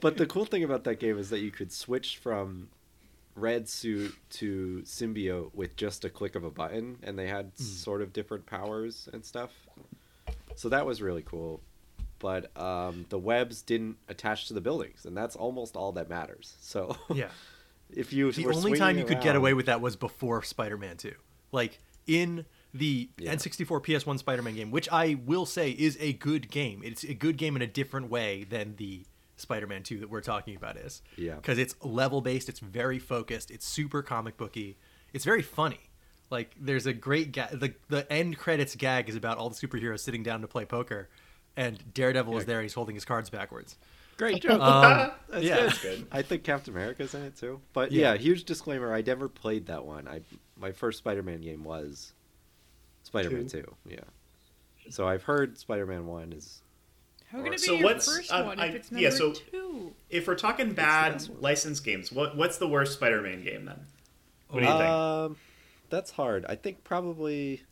but 0.00 0.16
the 0.16 0.26
cool 0.26 0.46
thing 0.48 0.64
about 0.64 0.84
that 0.84 0.98
game 1.00 1.18
is 1.18 1.30
that 1.30 1.40
you 1.40 1.50
could 1.50 1.72
switch 1.72 2.18
from 2.18 2.68
red 3.34 3.68
suit 3.68 4.14
to 4.30 4.82
symbiote 4.84 5.54
with 5.54 5.76
just 5.76 6.04
a 6.04 6.10
click 6.10 6.34
of 6.34 6.44
a 6.44 6.50
button, 6.50 6.98
and 7.02 7.18
they 7.18 7.28
had 7.28 7.56
sort 7.58 8.02
of 8.02 8.12
different 8.12 8.46
powers 8.46 9.08
and 9.12 9.24
stuff. 9.24 9.52
So 10.56 10.68
that 10.70 10.84
was 10.84 11.00
really 11.00 11.22
cool. 11.22 11.60
But 12.18 12.50
um, 12.60 13.06
the 13.10 13.18
webs 13.18 13.62
didn't 13.62 13.96
attach 14.08 14.48
to 14.48 14.54
the 14.54 14.60
buildings, 14.60 15.06
and 15.06 15.16
that's 15.16 15.36
almost 15.36 15.76
all 15.76 15.92
that 15.92 16.08
matters. 16.08 16.56
So 16.60 16.96
yeah. 17.14 17.28
if 17.90 18.12
you 18.12 18.32
The 18.32 18.46
only 18.46 18.76
time 18.76 18.98
you 18.98 19.04
could 19.04 19.20
get 19.20 19.36
away 19.36 19.54
with 19.54 19.66
that 19.66 19.80
was 19.80 19.94
before 19.96 20.42
Spider-Man 20.42 20.96
2. 20.96 21.12
Like 21.52 21.78
in 22.06 22.44
the 22.74 23.08
Yeah. 23.18 23.34
N64 23.34 23.84
PS1 23.84 24.18
Spider-Man 24.18 24.54
game, 24.56 24.70
which 24.70 24.88
I 24.90 25.16
will 25.24 25.46
say 25.46 25.70
is 25.70 25.96
a 26.00 26.12
good 26.14 26.50
game. 26.50 26.82
It's 26.84 27.04
a 27.04 27.14
good 27.14 27.36
game 27.36 27.54
in 27.54 27.62
a 27.62 27.66
different 27.66 28.10
way 28.10 28.44
than 28.44 28.76
the 28.76 29.04
Spider-Man 29.40 29.82
2 29.82 29.98
that 30.00 30.10
we're 30.10 30.20
talking 30.20 30.56
about 30.56 30.76
is. 30.76 31.02
Yeah. 31.16 31.34
Because 31.36 31.58
it's 31.58 31.74
level 31.82 32.20
based, 32.20 32.48
it's 32.48 32.60
very 32.60 32.98
focused, 32.98 33.50
it's 33.50 33.66
super 33.66 34.02
comic 34.02 34.36
booky, 34.36 34.76
it's 35.12 35.24
very 35.24 35.42
funny. 35.42 35.80
Like 36.30 36.54
there's 36.60 36.86
a 36.86 36.92
great 36.92 37.32
ga- 37.32 37.48
the 37.52 37.74
the 37.88 38.10
end 38.12 38.36
credits 38.36 38.74
gag 38.76 39.08
is 39.08 39.16
about 39.16 39.38
all 39.38 39.48
the 39.48 39.56
superheroes 39.56 40.00
sitting 40.00 40.22
down 40.22 40.42
to 40.42 40.46
play 40.46 40.64
poker, 40.66 41.08
and 41.56 41.82
Daredevil 41.94 42.36
is 42.36 42.42
Yeah. 42.42 42.46
there. 42.46 42.62
He's 42.62 42.74
holding 42.74 42.94
his 42.94 43.06
cards 43.06 43.30
backwards. 43.30 43.78
Great 44.18 44.42
job. 44.42 44.60
Um, 44.60 45.12
That's 45.30 45.44
yeah. 45.44 45.56
good. 45.56 45.66
That's 45.70 45.78
good. 45.82 46.06
I 46.12 46.20
think 46.22 46.44
Captain 46.44 46.74
America's 46.74 47.14
in 47.14 47.22
it 47.22 47.36
too. 47.36 47.60
But 47.72 47.92
Yeah. 47.92 48.12
yeah. 48.12 48.18
huge 48.18 48.44
disclaimer: 48.44 48.92
I 48.92 49.00
never 49.00 49.28
played 49.28 49.66
that 49.66 49.86
one. 49.86 50.06
I 50.06 50.20
my 50.58 50.70
first 50.72 50.98
Spider-Man 50.98 51.40
game 51.40 51.64
was 51.64 52.12
Spider-Man 53.04 53.46
Two? 53.46 53.62
Two. 53.62 53.74
Yeah. 53.86 54.00
So 54.90 55.06
I've 55.08 55.22
heard 55.22 55.56
Spider-Man 55.58 56.06
One 56.06 56.32
is 56.32 56.62
How 57.30 57.38
can 57.42 57.48
it 57.48 57.52
be 57.52 57.58
So 57.58 57.74
your 57.74 57.84
what's- 57.84 58.06
first 58.06 58.32
um, 58.32 58.46
one 58.46 58.58
I- 58.60 58.66
if 58.68 58.74
it's 58.74 58.92
yeah, 58.92 59.10
so- 59.10 59.32
two? 59.32 59.94
If 60.10 60.26
we're 60.26 60.34
talking 60.36 60.72
bad 60.72 61.28
licensed 61.40 61.84
games, 61.84 62.10
what 62.10 62.36
what's 62.36 62.56
the 62.58 62.66
worst 62.68 62.94
Spider-Man 62.94 63.42
game 63.44 63.66
then? 63.66 63.80
What 64.48 64.60
do 64.60 64.66
you 64.66 64.72
think? 64.72 64.82
um, 64.84 65.36
that's 65.90 66.10
hard. 66.12 66.46
I 66.48 66.54
think 66.54 66.82
probably 66.84 67.62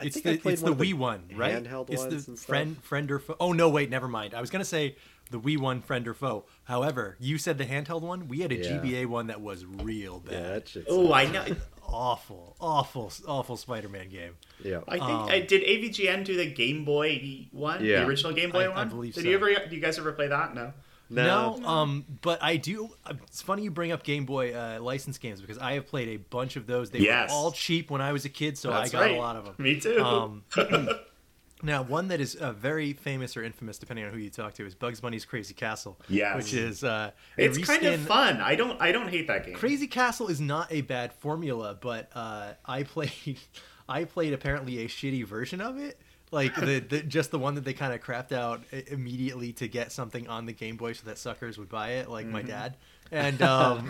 I 0.00 0.06
It's 0.06 0.14
think 0.14 0.26
I 0.26 0.32
the 0.32 0.38
played 0.38 0.52
it's 0.54 0.62
one 0.62 0.70
the 0.70 0.72
of 0.72 0.78
the 0.78 0.92
Wii 0.92 0.98
one, 0.98 1.24
right? 1.36 1.62
handheld 1.62 1.90
it's 1.90 2.00
ones 2.00 2.24
the 2.24 2.30
and 2.32 2.38
stuff. 2.38 2.48
friend 2.48 2.82
friend 2.82 3.10
or 3.12 3.18
foe. 3.20 3.36
Oh 3.38 3.52
no, 3.52 3.68
wait, 3.68 3.90
never 3.90 4.08
mind. 4.08 4.34
I 4.34 4.40
was 4.40 4.50
gonna 4.50 4.64
say 4.64 4.96
the 5.30 5.38
Wii 5.38 5.58
one, 5.58 5.80
friend 5.80 6.08
or 6.08 6.14
foe. 6.14 6.44
However, 6.64 7.16
you 7.20 7.38
said 7.38 7.58
the 7.58 7.66
handheld 7.66 8.00
one. 8.00 8.26
We 8.26 8.40
had 8.40 8.50
a 8.50 8.56
Yeah. 8.56 8.78
GBA 8.80 9.06
one 9.06 9.28
that 9.28 9.40
was 9.40 9.64
real 9.64 10.18
bad. 10.18 10.44
that 10.64 10.68
shit. 10.68 10.86
Oh, 10.88 11.12
I 11.12 11.26
know. 11.26 11.44
Awful, 11.92 12.56
awful, 12.60 13.12
awful 13.26 13.56
Spider-Man 13.56 14.08
game. 14.10 14.36
Yeah. 14.62 14.80
I 14.88 14.92
think 14.98 15.02
Um, 15.10 15.28
I 15.28 15.40
did 15.40 15.62
AVGN 15.62 16.24
do 16.24 16.36
the 16.36 16.46
Game 16.46 16.84
Boy 16.84 17.48
one, 17.52 17.84
Yeah. 17.84 18.00
the 18.00 18.06
original 18.06 18.32
Game 18.32 18.50
Boy 18.50 18.64
I- 18.64 18.72
I 18.72 18.76
one. 18.76 18.88
believe 18.88 19.14
did 19.14 19.24
so. 19.24 19.28
you 19.28 19.34
ever? 19.36 19.52
Do 19.68 19.74
you 19.74 19.80
guys 19.82 19.98
ever 19.98 20.12
play 20.12 20.28
that? 20.28 20.54
No. 20.54 20.72
No, 21.12 21.60
um, 21.64 22.04
but 22.22 22.40
I 22.40 22.56
do. 22.56 22.90
It's 23.26 23.42
funny 23.42 23.64
you 23.64 23.72
bring 23.72 23.90
up 23.90 24.04
Game 24.04 24.26
Boy 24.26 24.54
uh, 24.54 24.78
license 24.80 25.18
games 25.18 25.40
because 25.40 25.58
I 25.58 25.72
have 25.72 25.88
played 25.88 26.08
a 26.08 26.18
bunch 26.18 26.54
of 26.54 26.68
those. 26.68 26.90
They 26.90 27.00
Yes. 27.00 27.30
were 27.30 27.34
all 27.34 27.50
cheap 27.50 27.90
when 27.90 28.00
I 28.00 28.12
was 28.12 28.24
a 28.24 28.28
kid, 28.28 28.56
so 28.56 28.70
That's 28.70 28.90
I 28.90 28.92
got 28.92 29.00
right. 29.00 29.16
a 29.16 29.18
lot 29.18 29.34
of 29.34 29.44
them. 29.44 29.54
Me 29.58 29.80
too. 29.80 30.00
Um, 30.04 30.44
now, 31.62 31.82
one 31.82 32.08
that 32.08 32.20
is 32.20 32.34
uh, 32.34 32.52
very 32.52 32.92
famous 32.92 33.36
or 33.36 33.42
infamous, 33.42 33.78
depending 33.78 34.04
on 34.04 34.12
who 34.12 34.18
you 34.18 34.30
talk 34.30 34.54
to, 34.54 34.66
is 34.66 34.74
Bugs 34.74 35.00
Bunny's 35.00 35.24
Crazy 35.24 35.54
Castle. 35.54 35.98
Yeah, 36.08 36.36
which 36.36 36.54
is 36.54 36.82
uh, 36.84 37.10
a 37.38 37.42
it's 37.44 37.58
kind 37.58 37.84
of 37.84 38.00
fun. 38.00 38.40
I 38.40 38.54
don't. 38.54 38.80
I 38.80 38.92
don't 38.92 39.08
hate 39.08 39.26
that 39.28 39.46
game. 39.46 39.54
Crazy 39.54 39.86
Castle 39.86 40.28
is 40.28 40.40
not 40.40 40.72
a 40.72 40.80
bad 40.82 41.12
formula, 41.12 41.76
but 41.80 42.10
uh, 42.14 42.52
I 42.64 42.82
played, 42.84 43.38
I 43.88 44.04
played 44.04 44.32
apparently 44.32 44.78
a 44.84 44.88
shitty 44.88 45.24
version 45.26 45.60
of 45.60 45.78
it. 45.78 45.98
Like 46.32 46.54
the, 46.54 46.78
the 46.78 47.02
just 47.02 47.32
the 47.32 47.40
one 47.40 47.56
that 47.56 47.64
they 47.64 47.72
kind 47.72 47.92
of 47.92 48.00
crapped 48.00 48.30
out 48.30 48.62
immediately 48.86 49.52
to 49.54 49.66
get 49.66 49.90
something 49.90 50.28
on 50.28 50.46
the 50.46 50.52
Game 50.52 50.76
Boy 50.76 50.92
so 50.92 51.02
that 51.06 51.18
suckers 51.18 51.58
would 51.58 51.68
buy 51.68 51.94
it, 51.94 52.08
like 52.08 52.24
Mm-hmm. 52.26 52.32
my 52.32 52.42
dad. 52.42 52.76
And 53.10 53.42
um, 53.42 53.88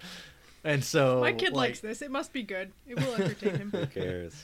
and 0.64 0.82
so 0.82 1.20
My 1.20 1.32
kid 1.32 1.52
like, 1.52 1.68
likes 1.70 1.80
this. 1.80 2.02
It 2.02 2.10
must 2.10 2.32
be 2.32 2.42
good. 2.42 2.72
It 2.86 2.96
will 2.98 3.14
entertain 3.14 3.54
him. 3.56 3.70
Who 3.70 3.86
cares? 3.86 4.42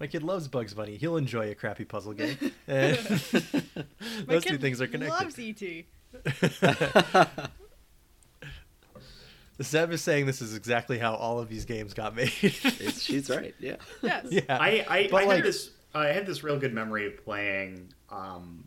My 0.00 0.06
kid 0.06 0.22
loves 0.22 0.48
Bugs 0.48 0.72
Bunny. 0.72 0.96
He'll 0.96 1.18
enjoy 1.18 1.50
a 1.50 1.54
crappy 1.54 1.84
puzzle 1.84 2.14
game. 2.14 2.36
Those 2.66 4.44
two 4.44 4.56
things 4.58 4.80
are 4.80 4.86
connected. 4.86 5.10
Loves 5.10 5.38
ET. 5.38 5.62
Seb 9.60 9.92
is 9.92 10.00
saying 10.00 10.24
this 10.24 10.40
is 10.40 10.56
exactly 10.56 10.98
how 10.98 11.14
all 11.14 11.38
of 11.38 11.50
these 11.50 11.66
games 11.66 11.92
got 11.92 12.16
made. 12.16 12.32
It's, 12.40 13.02
she's 13.02 13.28
right. 13.28 13.54
Yeah. 13.60 13.76
Yes. 14.02 14.26
yeah. 14.30 14.40
I 14.48 14.86
I, 14.88 15.08
I 15.08 15.08
like- 15.12 15.28
had 15.28 15.42
this. 15.44 15.70
I 15.92 16.06
had 16.06 16.24
this 16.24 16.42
real 16.42 16.58
good 16.58 16.72
memory 16.72 17.06
of 17.06 17.22
playing. 17.22 17.92
Um, 18.08 18.64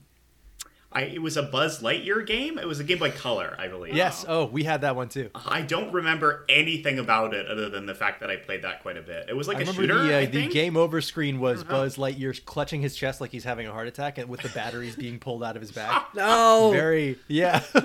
I 0.94 1.02
it 1.04 1.22
was 1.22 1.36
a 1.38 1.44
Buzz 1.44 1.82
Lightyear 1.82 2.26
game. 2.26 2.58
It 2.60 2.68
was 2.68 2.80
a 2.80 2.84
Game 2.84 3.00
Boy 3.00 3.12
Color, 3.12 3.56
I 3.58 3.68
believe. 3.68 3.96
Yes. 3.96 4.24
Oh, 4.28 4.46
we 4.46 4.64
had 4.64 4.82
that 4.82 4.96
one 4.96 5.10
too. 5.10 5.30
I 5.34 5.62
don't 5.62 5.92
remember 5.92 6.46
anything 6.48 7.00
about 7.00 7.34
it 7.34 7.48
other 7.48 7.68
than 7.70 7.86
the 7.88 7.96
fact 7.96 8.20
that 8.20 8.30
I 8.30 8.36
played 8.36 8.62
that 8.62 8.82
quite 8.84 8.98
a 8.98 9.02
bit. 9.02 9.26
It 9.28 9.36
was 9.36 9.48
like 9.48 9.58
I 9.58 9.62
a 9.62 9.64
remember 9.64 9.82
shooter. 9.82 10.04
the 10.08 10.14
uh, 10.16 10.20
I 10.20 10.26
the 10.28 10.48
game 10.48 10.78
over 10.78 11.02
screen 11.02 11.40
was 11.40 11.62
Uh-huh. 11.62 11.72
Buzz 11.72 11.98
Lightyear 11.98 12.46
clutching 12.46 12.82
his 12.82 12.96
chest 12.96 13.20
like 13.22 13.32
he's 13.32 13.44
having 13.44 13.66
a 13.68 13.72
heart 13.72 13.88
attack, 13.88 14.18
and 14.20 14.30
with 14.30 14.42
the 14.42 14.50
batteries 14.50 14.96
being 14.96 15.20
pulled 15.20 15.44
out 15.44 15.56
of 15.56 15.62
his 15.62 15.72
back. 15.72 16.10
No. 16.16 16.70
Very 16.72 17.18
yeah. 17.28 17.64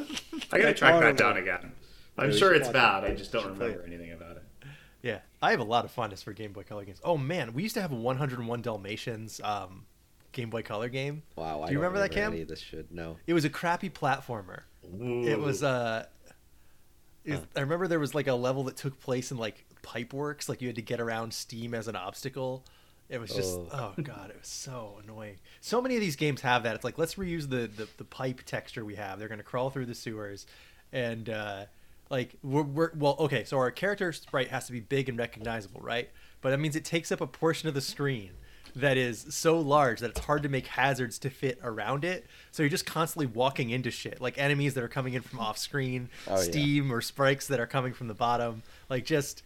I 0.53 0.59
gotta 0.59 0.75
track 0.75 1.01
that 1.01 1.17
down 1.17 1.37
again. 1.39 1.73
I'm 2.19 2.33
sure 2.33 2.53
it's 2.55 2.69
bad. 2.69 3.05
I 3.05 3.15
just 3.15 3.33
don't 3.33 3.47
remember 3.47 3.85
anything 3.87 4.13
about 4.13 4.37
it. 4.37 4.43
yeah. 5.03 5.21
I 5.41 5.53
have 5.53 5.61
a 5.61 5.65
lot 5.65 5.85
of 5.85 5.91
fondness 5.93 6.23
for 6.23 6.33
Game 6.33 6.53
Boy 6.53 6.65
Color 6.65 6.85
games. 6.85 7.01
Oh 7.05 7.17
man, 7.17 7.55
we 7.55 7.63
used 7.63 7.75
to 7.77 7.81
have 7.81 7.93
101 7.93 8.61
Dalmatians 8.63 9.41
um, 9.45 9.85
Game 10.33 10.51
Boy 10.51 10.63
Color 10.63 10.89
game. 10.89 11.23
Wow. 11.37 11.57
Do 11.57 11.61
you 11.63 11.67
don't 11.69 11.77
remember 11.77 11.99
that, 12.01 12.11
Cam? 12.11 12.33
Any 12.33 12.43
of 12.43 12.49
this 12.49 12.61
should 12.61 12.91
No. 12.93 13.17
It 13.27 13.35
was 13.35 13.45
a 13.45 13.51
crappy 13.51 13.91
platformer. 13.91 14.63
It 15.01 15.39
was 15.39 15.63
uh 15.63 16.07
it- 17.25 17.33
Huh. 17.35 17.41
I 17.57 17.61
remember 17.61 17.89
there 17.89 17.99
was 17.99 18.15
like 18.15 18.27
a 18.27 18.35
level 18.35 18.65
that 18.65 18.77
took 18.77 18.99
place 19.01 19.31
in 19.31 19.37
like 19.39 19.65
Pipeworks, 19.83 20.49
like 20.49 20.61
you 20.63 20.69
had 20.69 20.77
to 20.77 20.83
get 20.83 21.01
around 21.01 21.33
Steam 21.35 21.75
as 21.75 21.89
an 21.89 21.97
obstacle. 21.97 22.65
It 23.09 23.19
was 23.19 23.31
just 23.35 23.57
Oh. 23.59 23.95
oh, 23.99 24.03
god, 24.03 24.31
it 24.31 24.37
was 24.39 24.49
so 24.49 25.01
annoying. 25.03 25.37
So 25.63 25.81
many 25.81 25.95
of 25.95 26.01
these 26.03 26.17
games 26.17 26.43
have 26.43 26.63
that. 26.65 26.75
It's 26.75 26.85
like 26.85 26.99
let's 26.99 27.15
reuse 27.15 27.49
the 27.49 27.67
the, 27.69 27.89
the 27.97 28.05
pipe 28.05 28.43
texture 28.45 28.85
we 28.85 28.97
have. 28.97 29.19
They're 29.19 29.29
gonna 29.29 29.43
crawl 29.43 29.71
through 29.71 29.87
the 29.87 29.95
sewers, 29.95 30.47
and 30.93 31.29
uh, 31.31 31.65
like 32.11 32.35
we're, 32.43 32.63
we're 32.63 32.91
well 32.95 33.17
okay. 33.21 33.45
So 33.45 33.57
our 33.59 33.71
character 33.71 34.13
sprite 34.13 34.49
has 34.49 34.67
to 34.67 34.73
be 34.73 34.81
big 34.81 35.09
and 35.09 35.19
recognizable, 35.19 35.81
right? 35.81 36.11
But 36.43 36.51
that 36.51 36.59
means 36.59 36.77
it 36.77 36.85
takes 36.85 37.11
up 37.11 37.21
a 37.23 37.27
portion 37.27 37.69
of 37.69 37.75
the 37.75 37.81
screen 37.81 38.31
that 38.81 38.97
is 38.97 39.27
so 39.31 39.59
large 39.61 40.01
that 40.01 40.11
it's 40.11 40.21
hard 40.21 40.43
to 40.43 40.49
make 40.49 40.67
hazards 40.67 41.19
to 41.21 41.31
fit 41.31 41.59
around 41.63 42.05
it. 42.05 42.27
So 42.51 42.63
you're 42.63 42.71
just 42.71 42.87
constantly 42.87 43.27
walking 43.27 43.71
into 43.71 43.91
shit, 43.91 44.21
like 44.21 44.39
enemies 44.39 44.75
that 44.75 44.85
are 44.85 44.89
coming 44.89 45.15
in 45.15 45.23
from 45.23 45.41
off 45.41 45.59
screen, 45.59 46.09
Oh, 46.27 46.37
yeah. 46.37 46.43
steam 46.43 46.93
or 46.93 47.01
sprites 47.01 47.47
that 47.49 47.61
are 47.61 47.67
coming 47.67 47.93
from 47.93 48.09
the 48.09 48.15
bottom. 48.15 48.63
Like 48.91 49.05
just 49.05 49.43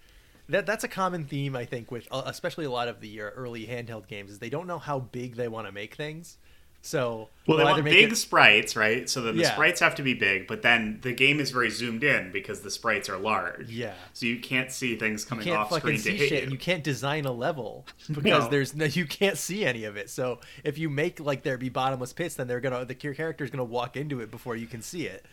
that 0.49 0.67
that's 0.67 0.85
a 0.85 0.89
common 0.89 1.25
theme 1.25 1.55
I 1.55 1.65
think 1.65 1.91
with 1.91 2.09
uh, 2.11 2.23
especially 2.27 2.65
a 2.65 2.71
lot 2.71 2.89
of 2.89 3.01
the 3.01 3.21
uh, 3.23 3.25
early 3.31 3.67
handheld 3.67 4.07
games 4.09 4.31
is 4.31 4.39
they 4.39 4.51
don't 4.51 4.67
know 4.67 4.79
how 4.79 4.99
big 4.99 5.37
they 5.37 5.49
want 5.49 5.67
to 5.67 5.73
make 5.73 5.95
things. 5.95 6.37
So 6.85 7.29
Well, 7.47 7.59
they 7.59 7.65
want 7.65 7.85
big 7.85 8.11
it- 8.13 8.17
sprites, 8.17 8.75
right? 8.75 9.09
So 9.09 9.23
then 9.23 9.37
the 9.37 9.43
Yeah. 9.43 9.53
sprites 9.53 9.79
have 9.79 9.95
to 9.95 10.03
be 10.03 10.15
big, 10.15 10.49
but 10.49 10.63
then 10.63 10.99
the 11.03 11.13
game 11.13 11.39
is 11.39 11.53
very 11.53 11.71
zoomed 11.71 12.03
in 12.03 12.33
because 12.33 12.63
the 12.63 12.73
sprites 12.73 13.09
are 13.09 13.17
large. 13.19 13.71
Yeah. 13.71 13.95
So 14.13 14.27
you 14.27 14.41
can't 14.41 14.71
see 14.73 14.97
things 14.97 15.25
coming 15.25 15.49
off 15.51 15.73
screen 15.73 16.01
to 16.01 16.11
hit 16.11 16.29
shit, 16.29 16.45
you. 16.45 16.51
you 16.51 16.59
can't 16.59 16.83
design 16.83 17.25
a 17.25 17.31
level 17.31 17.87
because 18.13 18.45
No. 18.45 18.51
there's 18.51 18.75
no 18.75 18.87
you 18.87 19.07
can't 19.07 19.39
see 19.39 19.65
any 19.65 19.85
of 19.85 19.97
it. 19.97 20.11
So 20.11 20.41
if 20.65 20.77
you 20.77 20.91
make 20.91 21.21
like 21.21 21.45
there 21.45 21.57
be 21.57 21.69
bottomless 21.69 22.13
pits, 22.13 22.35
then 22.35 22.49
they're 22.49 22.61
gonna 22.61 22.85
the 22.85 22.97
character's 22.97 23.51
gonna 23.51 23.63
walk 23.63 23.97
into 23.97 24.21
it 24.21 24.33
before 24.33 24.57
you 24.57 24.67
can 24.67 24.83
see 24.83 25.07
it. 25.07 25.25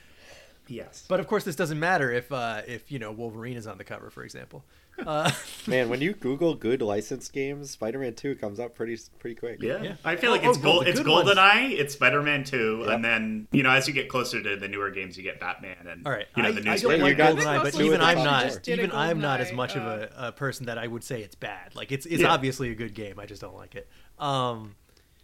Yes. 0.68 1.06
But 1.10 1.20
of 1.20 1.25
course, 1.27 1.46
this 1.46 1.56
doesn't 1.56 1.79
matter 1.79 2.12
if 2.12 2.32
uh, 2.32 2.62
if 2.68 2.91
you 2.91 3.00
know 3.00 3.12
Wolverine 3.12 3.58
is 3.58 3.65
on 3.65 3.79
the 3.79 3.84
cover, 3.84 4.12
for 4.12 4.24
example. 4.24 4.63
Uh, 5.06 5.32
Man, 5.68 5.89
when 5.89 6.01
you 6.01 6.13
Google 6.13 6.56
good 6.56 6.82
licensed 6.82 7.32
games, 7.34 7.72
Spider-Man 7.72 8.15
Two 8.15 8.36
comes 8.36 8.60
up 8.60 8.75
pretty 8.75 8.98
pretty 9.20 9.36
quick. 9.36 9.62
Yeah. 9.62 9.82
Yeah. 9.82 9.96
I 10.03 10.15
feel 10.15 10.29
Oh, 10.32 10.34
like 10.34 10.44
it's 10.44 10.58
oh, 10.58 10.62
gold. 10.62 10.88
It's 10.88 11.00
good 11.00 11.08
ones. 11.08 11.29
GoldenEye. 11.29 11.72
It's 11.79 11.94
Spider-Man 11.94 12.44
Two, 12.44 12.79
Yep. 12.86 12.89
and 12.96 13.06
then 13.06 13.48
you 13.51 13.63
know 13.63 13.70
as 13.72 13.88
you 13.88 13.94
get 13.94 14.10
closer 14.10 14.41
to 14.41 14.56
the 14.56 14.68
newer 14.68 14.89
games, 14.91 15.18
you 15.18 15.24
get 15.24 15.39
Batman 15.39 15.88
and 15.88 16.06
all 16.06 16.12
right, 16.12 16.27
you 16.36 16.44
know 16.44 16.50
I, 16.50 16.51
the 16.53 16.62
I 16.70 16.75
new 16.75 16.79
don't 16.82 16.98
Yeah, 17.00 17.03
like 17.03 17.18
GoldenEye, 17.18 17.63
but 17.63 17.79
even 17.82 18.01
I'm 18.01 18.18
not 18.24 18.41
four. 18.44 18.50
Just 18.51 18.63
did 18.63 18.79
a 18.79 18.84
even 18.84 18.96
I'm 18.96 19.20
not 19.20 19.41
as 19.41 19.50
GoldenEye, 19.51 19.56
much 19.56 19.75
of 19.75 19.84
uh, 19.84 20.08
a, 20.18 20.27
a 20.27 20.32
person 20.32 20.65
that 20.68 20.77
I 20.77 20.88
would 20.88 21.03
say 21.03 21.22
it's 21.22 21.36
bad. 21.36 21.75
Like 21.75 21.91
it's 21.91 22.06
it's 22.06 22.22
Yeah. 22.22 22.32
obviously 22.32 22.72
a 22.72 22.75
good 22.75 22.94
game. 22.94 23.20
I 23.20 23.25
just 23.25 23.41
don't 23.41 23.56
like 23.56 23.75
it. 23.75 23.88
Um, 24.20 24.75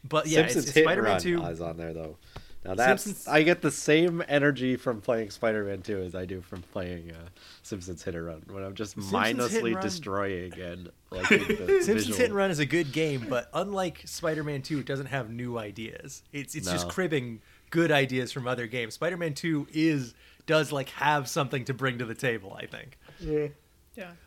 but 0.08 0.28
yeah, 0.28 0.40
Simpsons 0.42 0.68
it's, 0.68 0.78
it's 0.78 0.86
Spider-Man 0.86 1.20
Two. 1.20 1.44
is 1.44 1.62
on 1.62 1.78
there 1.78 1.94
though. 1.94 2.18
Now 2.66 2.74
that's 2.76 3.04
Simpsons- 3.04 3.28
I 3.28 3.44
get 3.44 3.62
the 3.62 3.72
same 3.72 4.24
energy 4.28 4.76
from 4.76 5.00
playing 5.00 5.30
Spider-Man 5.30 5.84
2 5.84 6.00
as 6.00 6.16
I 6.16 6.26
do 6.26 6.42
from 6.42 6.62
playing 6.62 7.12
uh, 7.12 7.28
Simpsons 7.62 8.04
Hit 8.04 8.16
and 8.16 8.26
Run 8.26 8.42
when 8.50 8.64
I'm 8.64 8.74
just 8.74 8.94
Simpsons 8.94 9.12
Hit 9.12 9.30
and 9.30 9.38
mindlessly 9.38 9.76
destroying 9.76 10.54
and 10.60 10.90
like 11.12 11.30
the 11.30 11.38
Simpsons 11.38 11.86
visual. 11.88 12.18
Hit 12.18 12.26
and 12.28 12.36
Run 12.36 12.52
is 12.52 12.60
a 12.60 12.66
good 12.66 12.92
game, 12.92 13.28
but 13.30 13.50
unlike 13.54 14.02
Spider-Man 14.06 14.64
2, 14.64 14.80
it 14.80 14.86
doesn't 14.86 15.08
have 15.08 15.30
new 15.30 15.58
ideas. 15.58 16.24
It's 16.34 16.56
it's 16.56 16.70
just 16.70 16.90
cribbing 16.90 17.42
good 17.70 17.92
ideas 17.92 18.32
from 18.32 18.48
other 18.48 18.68
games. 18.68 18.96
Spider-Man 18.96 19.34
2 19.36 19.68
is 19.72 20.14
does 20.46 20.72
like 20.72 20.90
have 20.90 21.28
something 21.28 21.66
to 21.66 21.74
bring 21.74 22.00
to 22.00 22.06
the 22.06 22.16
table, 22.16 22.58
I 22.60 22.66
think. 22.66 22.98
Yeah. 23.20 23.48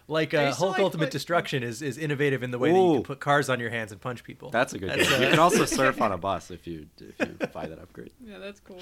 Like 0.06 0.34
uh, 0.34 0.52
Hulk 0.52 0.72
like 0.72 0.80
Ultimate 0.80 1.04
play- 1.06 1.10
Destruction 1.10 1.62
is, 1.62 1.82
is 1.82 1.98
innovative 1.98 2.42
in 2.42 2.50
the 2.50 2.58
way 2.58 2.70
that 2.72 2.78
you 2.78 2.94
can 2.94 3.02
put 3.02 3.20
cars 3.20 3.48
on 3.50 3.60
your 3.60 3.70
hands 3.70 3.92
and 3.92 4.00
punch 4.00 4.24
people. 4.24 4.50
That's 4.50 4.72
a 4.72 4.78
good 4.78 4.90
That's, 4.90 5.08
game. 5.08 5.20
uh, 5.20 5.24
You 5.24 5.30
can 5.30 5.38
also 5.38 5.64
surf 5.66 6.00
on 6.00 6.12
a 6.12 6.18
bus 6.18 6.50
if 6.50 6.66
you 6.66 6.86
if 7.00 7.18
you 7.20 7.46
buy 7.52 7.66
that 7.66 7.78
upgrade. 7.78 8.10
Yeah, 8.24 8.38
that's 8.38 8.60
cool. 8.60 8.80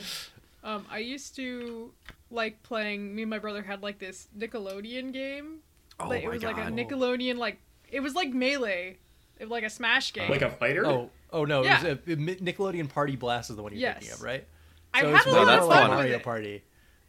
Um, 0.64 0.84
I 0.90 0.98
used 0.98 1.36
to 1.36 1.92
like 2.30 2.62
playing. 2.62 3.14
Me 3.14 3.22
and 3.22 3.30
my 3.30 3.38
brother 3.38 3.62
had 3.62 3.82
like 3.82 3.98
this 3.98 4.28
Nickelodeon 4.36 5.12
game. 5.12 5.58
Oh 6.00 6.08
like, 6.08 6.22
it 6.22 6.26
my 6.26 6.34
was 6.34 6.42
like 6.42 6.58
a 6.58 6.62
Nickelodeon 6.70 7.36
like 7.38 7.58
it 7.90 8.00
was 8.00 8.14
like 8.14 8.30
melee, 8.32 8.98
it, 9.38 9.44
was 9.44 9.50
like 9.50 9.64
a 9.64 9.70
Smash 9.70 10.12
game. 10.12 10.28
like 10.30 10.42
a 10.42 10.50
fighter. 10.50 10.84
Oh, 10.86 11.10
oh 11.32 11.44
no, 11.44 11.62
Yeah. 11.62 11.84
it 11.86 12.06
was 12.06 12.14
a, 12.16 12.18
Nickelodeon 12.18 12.88
Party 12.88 13.14
Blast 13.16 13.50
is 13.50 13.56
the 13.56 13.62
one 13.62 13.76
you're 13.76 13.92
thinking 13.92 14.12
of, 14.12 14.22
right? 14.22 14.46
I 14.92 15.02
So 15.02 15.14
had 15.14 15.26
a 15.26 15.30
way 15.32 15.36
lot 15.44 15.48
of 15.58 15.60
more 15.60 15.68
like 15.68 15.78
fun 15.80 15.90
with 15.90 15.98
Mario 15.98 16.16
it. 16.16 16.22
Party. 16.24 16.64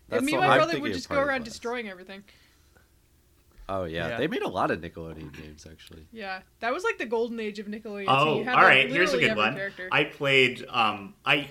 That's 0.09 0.19
and 0.19 0.25
me 0.25 0.33
and 0.33 0.41
my 0.41 0.47
I'm 0.49 0.57
brother 0.59 0.79
would 0.79 0.93
just 0.93 1.09
go 1.09 1.15
around 1.15 1.39
Blast. 1.39 1.45
destroying 1.45 1.89
everything. 1.89 2.23
Oh 3.69 3.83
yeah. 3.83 4.09
Yeah. 4.09 4.17
they 4.17 4.27
made 4.27 4.43
a 4.43 4.47
lot 4.47 4.71
of 4.71 4.79
Nickelodeon 4.79 5.33
games 5.33 5.67
actually. 5.69 6.07
Yeah, 6.11 6.41
that 6.59 6.73
was 6.73 6.83
like 6.83 6.97
the 6.97 7.05
golden 7.05 7.39
age 7.39 7.59
of 7.59 7.67
Nickelodeon. 7.67 8.05
so 8.05 8.11
Oh, 8.11 8.37
you 8.39 8.45
had, 8.45 8.55
all 8.55 8.63
like. 8.63 8.89
Here's 8.89 9.13
a 9.13 9.19
good 9.19 9.35
one. 9.35 9.55
Character. 9.55 9.89
I 9.91 10.05
played. 10.05 10.65
Um, 10.69 11.15
I 11.25 11.49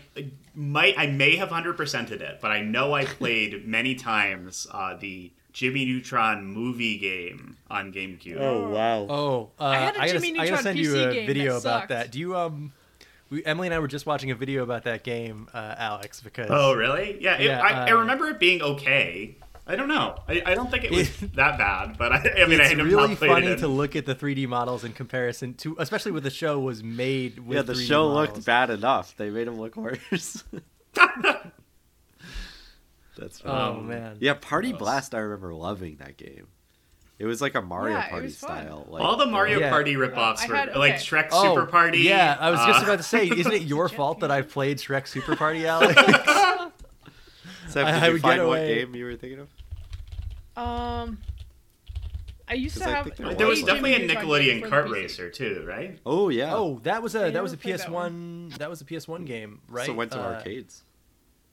might. 0.54 0.98
I 0.98 1.06
may 1.06 1.36
have 1.36 1.50
hundred 1.50 1.76
percented 1.76 2.20
it, 2.20 2.38
but 2.40 2.50
I 2.50 2.62
know 2.62 2.94
I 2.94 3.04
played 3.04 3.66
many 3.68 3.94
times 3.94 4.66
uh, 4.72 4.96
the 4.96 5.32
Jimmy 5.52 5.84
Neutron 5.84 6.44
movie 6.44 6.98
game 6.98 7.56
on 7.70 7.92
GameCube. 7.92 8.38
Oh 8.40 8.70
wow. 8.70 9.06
Oh, 9.08 9.50
uh, 9.60 9.64
I 9.64 9.76
had 9.78 9.94
a 9.94 9.98
gotta, 9.98 10.12
Jimmy 10.12 10.32
I 10.38 10.48
gotta 10.48 10.50
Neutron 10.50 10.62
send 10.62 10.78
you 10.78 10.96
a 10.96 11.26
video 11.26 11.52
that 11.54 11.60
about 11.60 11.88
that. 11.88 12.12
Do 12.12 12.18
you 12.18 12.36
um, 12.36 12.72
we, 13.30 13.44
Emily 13.44 13.66
and 13.68 13.74
I 13.74 13.78
were 13.80 13.88
just 13.88 14.06
watching 14.06 14.30
a 14.30 14.34
video 14.34 14.62
about 14.62 14.84
that 14.84 15.02
game, 15.02 15.48
uh, 15.52 15.74
Alex, 15.78 16.20
because 16.20 16.48
Oh, 16.50 16.74
really? 16.74 17.18
Yeah. 17.20 17.38
It, 17.38 17.46
Yeah, 17.46 17.60
I, 17.60 17.88
I 17.88 17.90
uh, 17.90 17.96
remember 17.96 18.28
it 18.28 18.38
being 18.38 18.62
okay. 18.62 19.36
I 19.68 19.74
don't 19.74 19.88
know. 19.88 20.16
I, 20.28 20.42
I 20.46 20.54
don't 20.54 20.70
think 20.70 20.84
it 20.84 20.92
was 20.92 21.14
that 21.34 21.58
bad, 21.58 21.98
but 21.98 22.12
I, 22.12 22.16
I 22.18 22.46
mean, 22.46 22.60
I 22.60 22.64
it's 22.66 22.74
had 22.74 22.78
really 22.82 23.16
funny 23.16 23.48
it. 23.48 23.58
to 23.58 23.68
look 23.68 23.96
at 23.96 24.06
the 24.06 24.14
3D 24.14 24.46
models 24.46 24.84
in 24.84 24.92
comparison 24.92 25.54
to, 25.54 25.74
especially 25.80 26.12
with 26.12 26.22
the 26.22 26.30
show 26.30 26.60
was 26.60 26.84
made 26.84 27.40
with 27.40 27.56
Yeah, 27.56 27.62
the 27.62 27.72
3D 27.72 27.86
show 27.88 28.08
models. 28.08 28.28
looked 28.36 28.46
bad 28.46 28.70
enough. 28.70 29.16
They 29.16 29.28
made 29.30 29.48
him 29.48 29.58
look 29.60 29.74
worse. 29.76 30.44
That's 33.18 33.40
funny. 33.40 33.54
Oh 33.78 33.80
man, 33.80 34.18
Yeah, 34.20 34.34
Party 34.34 34.70
Gross. 34.70 34.78
Blast. 34.78 35.14
I 35.14 35.18
remember 35.18 35.54
loving 35.54 35.96
that 35.96 36.16
game. 36.16 36.48
It 37.18 37.24
was 37.24 37.40
like 37.40 37.54
a 37.54 37.62
Mario 37.62 37.96
Yeah, 37.96 38.04
it 38.06 38.10
Party 38.10 38.24
was 38.26 38.36
fun. 38.36 38.64
style. 38.66 38.86
Like, 38.90 39.02
All 39.02 39.16
the 39.16 39.24
Mario 39.26 39.58
Yeah. 39.58 39.70
Party 39.70 39.94
ripoffs 39.94 40.40
I 40.44 40.48
were 40.48 40.54
had- 40.54 40.76
like 40.76 40.92
okay. 40.94 41.00
Shrek 41.02 41.28
Oh, 41.32 41.54
Super 41.54 41.66
Party. 41.66 42.00
Yeah, 42.00 42.36
I 42.38 42.50
was 42.50 42.60
just 42.66 42.80
uh, 42.80 42.84
about 42.84 42.96
to 42.98 43.02
say, 43.02 43.26
isn't 43.26 43.52
it 43.52 43.62
your 43.66 43.88
fault 43.88 44.20
that 44.20 44.30
I 44.30 44.42
played 44.42 44.76
Shrek 44.78 45.08
Super 45.08 45.34
Party, 45.34 45.66
Alex? 45.66 45.94
Seth, 47.68 47.86
I- 47.86 47.92
did 47.92 48.02
I 48.02 48.10
would 48.10 48.20
find 48.20 48.38
get 48.40 48.46
what 48.46 48.58
away- 48.58 48.74
game 48.84 48.94
you 48.94 49.06
were 49.06 49.16
thinking 49.16 49.40
of? 49.40 49.48
Um, 50.56 51.18
I 52.48 52.54
used 52.54 52.76
'Cause 52.76 52.84
to 52.84 52.90
I 52.90 52.94
have. 52.96 53.16
there 53.16 53.34
There 53.34 53.46
was 53.46 53.58
Jimmy 53.60 53.92
definitely 53.92 53.94
a 53.94 54.08
Nickelodeon 54.16 54.60
for 54.60 54.68
the 54.70 54.76
kart 54.76 54.90
racer 54.90 55.30
too, 55.30 55.64
right? 55.66 55.98
Oh 56.06 56.28
yeah. 56.28 56.54
oh, 56.54 56.78
that 56.84 57.02
was 57.02 57.14
a 57.14 57.26
I 57.26 57.30
that 57.30 57.42
was 57.42 57.52
a 57.52 57.56
PS1 57.56 58.56
That 58.58 58.70
was 58.70 58.80
a 58.80 58.84
PS 58.84 59.08
One 59.08 59.24
game, 59.24 59.60
right? 59.68 59.86
So 59.86 59.92
went 59.94 60.12
to 60.12 60.20
Uh, 60.20 60.34
arcades. 60.34 60.82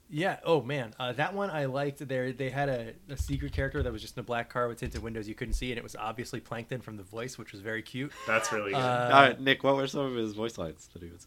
Yeah. 0.10 0.38
Oh 0.46 0.62
man, 0.62 0.94
uh, 1.00 1.12
that 1.14 1.34
one 1.34 1.50
I 1.50 1.66
liked. 1.66 2.08
There, 2.08 2.32
they 2.32 2.52
had 2.52 2.70
a, 2.70 2.94
a 3.10 3.18
secret 3.18 3.52
character 3.54 3.82
that 3.82 3.92
was 3.92 4.00
just 4.04 4.16
in 4.16 4.20
a 4.20 4.24
black 4.24 4.48
car 4.50 4.68
with 4.68 4.80
tinted 4.80 5.02
windows 5.02 5.28
you 5.28 5.34
couldn't 5.34 5.56
see, 5.56 5.72
and 5.72 5.78
it 5.80 5.84
was 5.84 5.96
obviously 5.96 6.40
Plankton 6.40 6.82
from 6.82 6.98
the 6.98 7.04
voice, 7.04 7.40
which 7.40 7.52
was 7.52 7.62
very 7.62 7.82
cute. 7.82 8.12
That's 8.28 8.52
really 8.52 8.72
good. 8.74 8.78
Uh, 8.78 8.80
Uh, 8.80 9.34
Nick, 9.40 9.64
what 9.64 9.76
were 9.76 9.88
some 9.88 10.02
of 10.06 10.14
his 10.14 10.34
voice 10.34 10.60
lines 10.60 10.88
that 10.94 11.02
he 11.02 11.10
would 11.10 11.22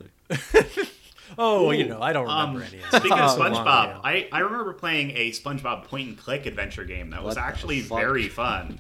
say? 0.77 0.85
oh, 1.39 1.71
Ooh, 1.71 1.73
you 1.73 1.87
know, 1.87 2.01
I 2.01 2.13
don't 2.13 2.27
remember 2.27 2.61
um, 2.61 2.67
any. 2.69 2.79
Of 2.79 2.95
it. 2.95 2.97
Speaking 2.97 3.19
of 3.19 3.31
So 3.31 3.39
long 3.39 3.53
SpongeBob. 3.53 4.01
I, 4.05 4.29
I 4.33 4.41
remember 4.41 4.73
playing 4.73 5.13
a 5.13 5.31
SpongeBob 5.31 5.85
point 5.85 6.09
and 6.09 6.19
click 6.19 6.47
adventure 6.47 6.85
game 6.85 7.11
that 7.11 7.23
was 7.23 7.37
What 7.37 7.43
the 7.43 7.47
actually 7.47 7.81
very 7.81 8.29
fun. 8.29 8.79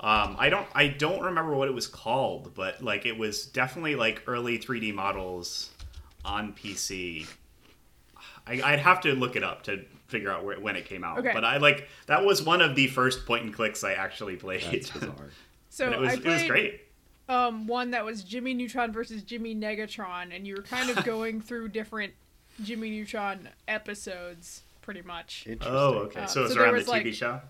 Um, 0.00 0.36
I 0.38 0.48
don't 0.48 0.66
I 0.74 0.88
don't 0.88 1.22
remember 1.22 1.54
what 1.54 1.68
it 1.68 1.74
was 1.74 1.88
called, 1.88 2.54
but 2.54 2.82
like 2.82 3.04
it 3.04 3.18
was 3.18 3.46
definitely 3.46 3.96
like 3.96 4.22
early 4.26 4.58
3D 4.58 4.94
models 4.94 5.70
on 6.24 6.52
PC. 6.52 7.26
I, 8.46 8.62
I'd 8.62 8.78
have 8.78 9.00
to 9.02 9.14
look 9.14 9.34
it 9.34 9.42
up 9.42 9.64
to 9.64 9.84
figure 10.06 10.30
out 10.30 10.44
where, 10.44 10.58
when 10.60 10.76
it 10.76 10.86
came 10.86 11.02
out. 11.02 11.18
Okay. 11.18 11.32
But 11.34 11.44
I 11.44 11.56
like 11.56 11.88
that 12.06 12.24
was 12.24 12.42
one 12.42 12.60
of 12.60 12.76
the 12.76 12.86
first 12.86 13.26
point 13.26 13.44
and 13.44 13.52
clicks 13.52 13.82
I 13.82 13.94
actually 13.94 14.36
played. 14.36 14.62
That's 14.62 14.90
bizarre. 14.92 15.14
So 15.70 15.86
and 15.86 15.94
it 15.94 16.00
was 16.00 16.10
I 16.10 16.14
it 16.14 16.24
was 16.24 16.44
great. 16.44 16.80
Um 17.28 17.66
one 17.66 17.90
that 17.90 18.04
was 18.04 18.22
Jimmy 18.22 18.54
Neutron 18.54 18.92
versus 18.92 19.22
Jimmy 19.22 19.54
Negatron, 19.54 20.34
and 20.34 20.46
you 20.46 20.56
were 20.56 20.62
kind 20.62 20.90
of 20.90 21.04
going 21.04 21.40
through 21.40 21.68
different 21.68 22.14
Jimmy 22.62 22.90
Neutron 22.90 23.48
episodes, 23.66 24.62
pretty 24.82 25.02
much. 25.02 25.46
Interesting. 25.46 25.76
Oh, 25.76 25.94
okay. 26.06 26.20
Uh, 26.22 26.26
so 26.26 26.40
it 26.40 26.44
was 26.44 26.52
so 26.54 26.60
around 26.62 26.74
was, 26.74 26.86
the 26.86 26.92
TV 26.92 27.04
like- 27.04 27.14
show. 27.14 27.40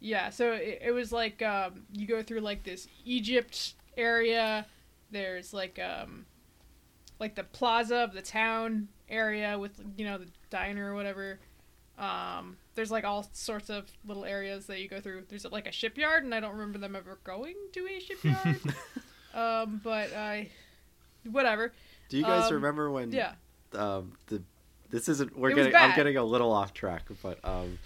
Yeah, 0.00 0.30
so 0.30 0.52
it, 0.52 0.80
it 0.86 0.90
was 0.92 1.10
like 1.10 1.42
um, 1.42 1.82
you 1.92 2.06
go 2.06 2.22
through 2.22 2.40
like 2.40 2.62
this 2.62 2.86
Egypt 3.04 3.74
area. 3.96 4.64
There's 5.10 5.52
like 5.52 5.80
um, 5.80 6.26
like 7.18 7.34
the 7.34 7.42
plaza 7.42 7.96
of 7.96 8.12
the 8.12 8.22
town 8.22 8.88
area 9.08 9.58
with 9.58 9.80
you 9.96 10.04
know 10.04 10.18
the 10.18 10.28
diner 10.50 10.92
or 10.92 10.94
whatever. 10.94 11.40
Um, 11.98 12.56
there's 12.76 12.90
like 12.90 13.04
all 13.04 13.28
sorts 13.32 13.70
of 13.70 13.90
little 14.06 14.24
areas 14.24 14.66
that 14.66 14.80
you 14.80 14.88
go 14.88 15.00
through. 15.00 15.24
There's 15.28 15.44
like 15.46 15.66
a 15.66 15.72
shipyard, 15.72 16.24
and 16.24 16.34
I 16.34 16.40
don't 16.40 16.52
remember 16.52 16.78
them 16.78 16.94
ever 16.94 17.18
going 17.24 17.54
to 17.72 17.86
a 17.88 18.00
shipyard. 18.00 18.60
um, 19.34 19.80
but 19.82 20.14
I, 20.14 20.48
whatever. 21.30 21.72
Do 22.08 22.16
you 22.16 22.22
guys 22.24 22.48
Um, 22.48 22.54
remember 22.54 22.90
when? 22.90 23.10
Yeah. 23.12 23.32
Um, 23.72 24.12
the 24.28 24.42
this 24.90 25.08
isn't. 25.08 25.36
We're 25.36 25.50
It 25.50 25.56
was 25.56 25.66
getting. 25.66 25.80
I'm 25.90 25.96
getting 25.96 26.16
a 26.16 26.24
little 26.24 26.52
off 26.52 26.72
track, 26.72 27.02
but 27.22 27.38
um, 27.44 27.78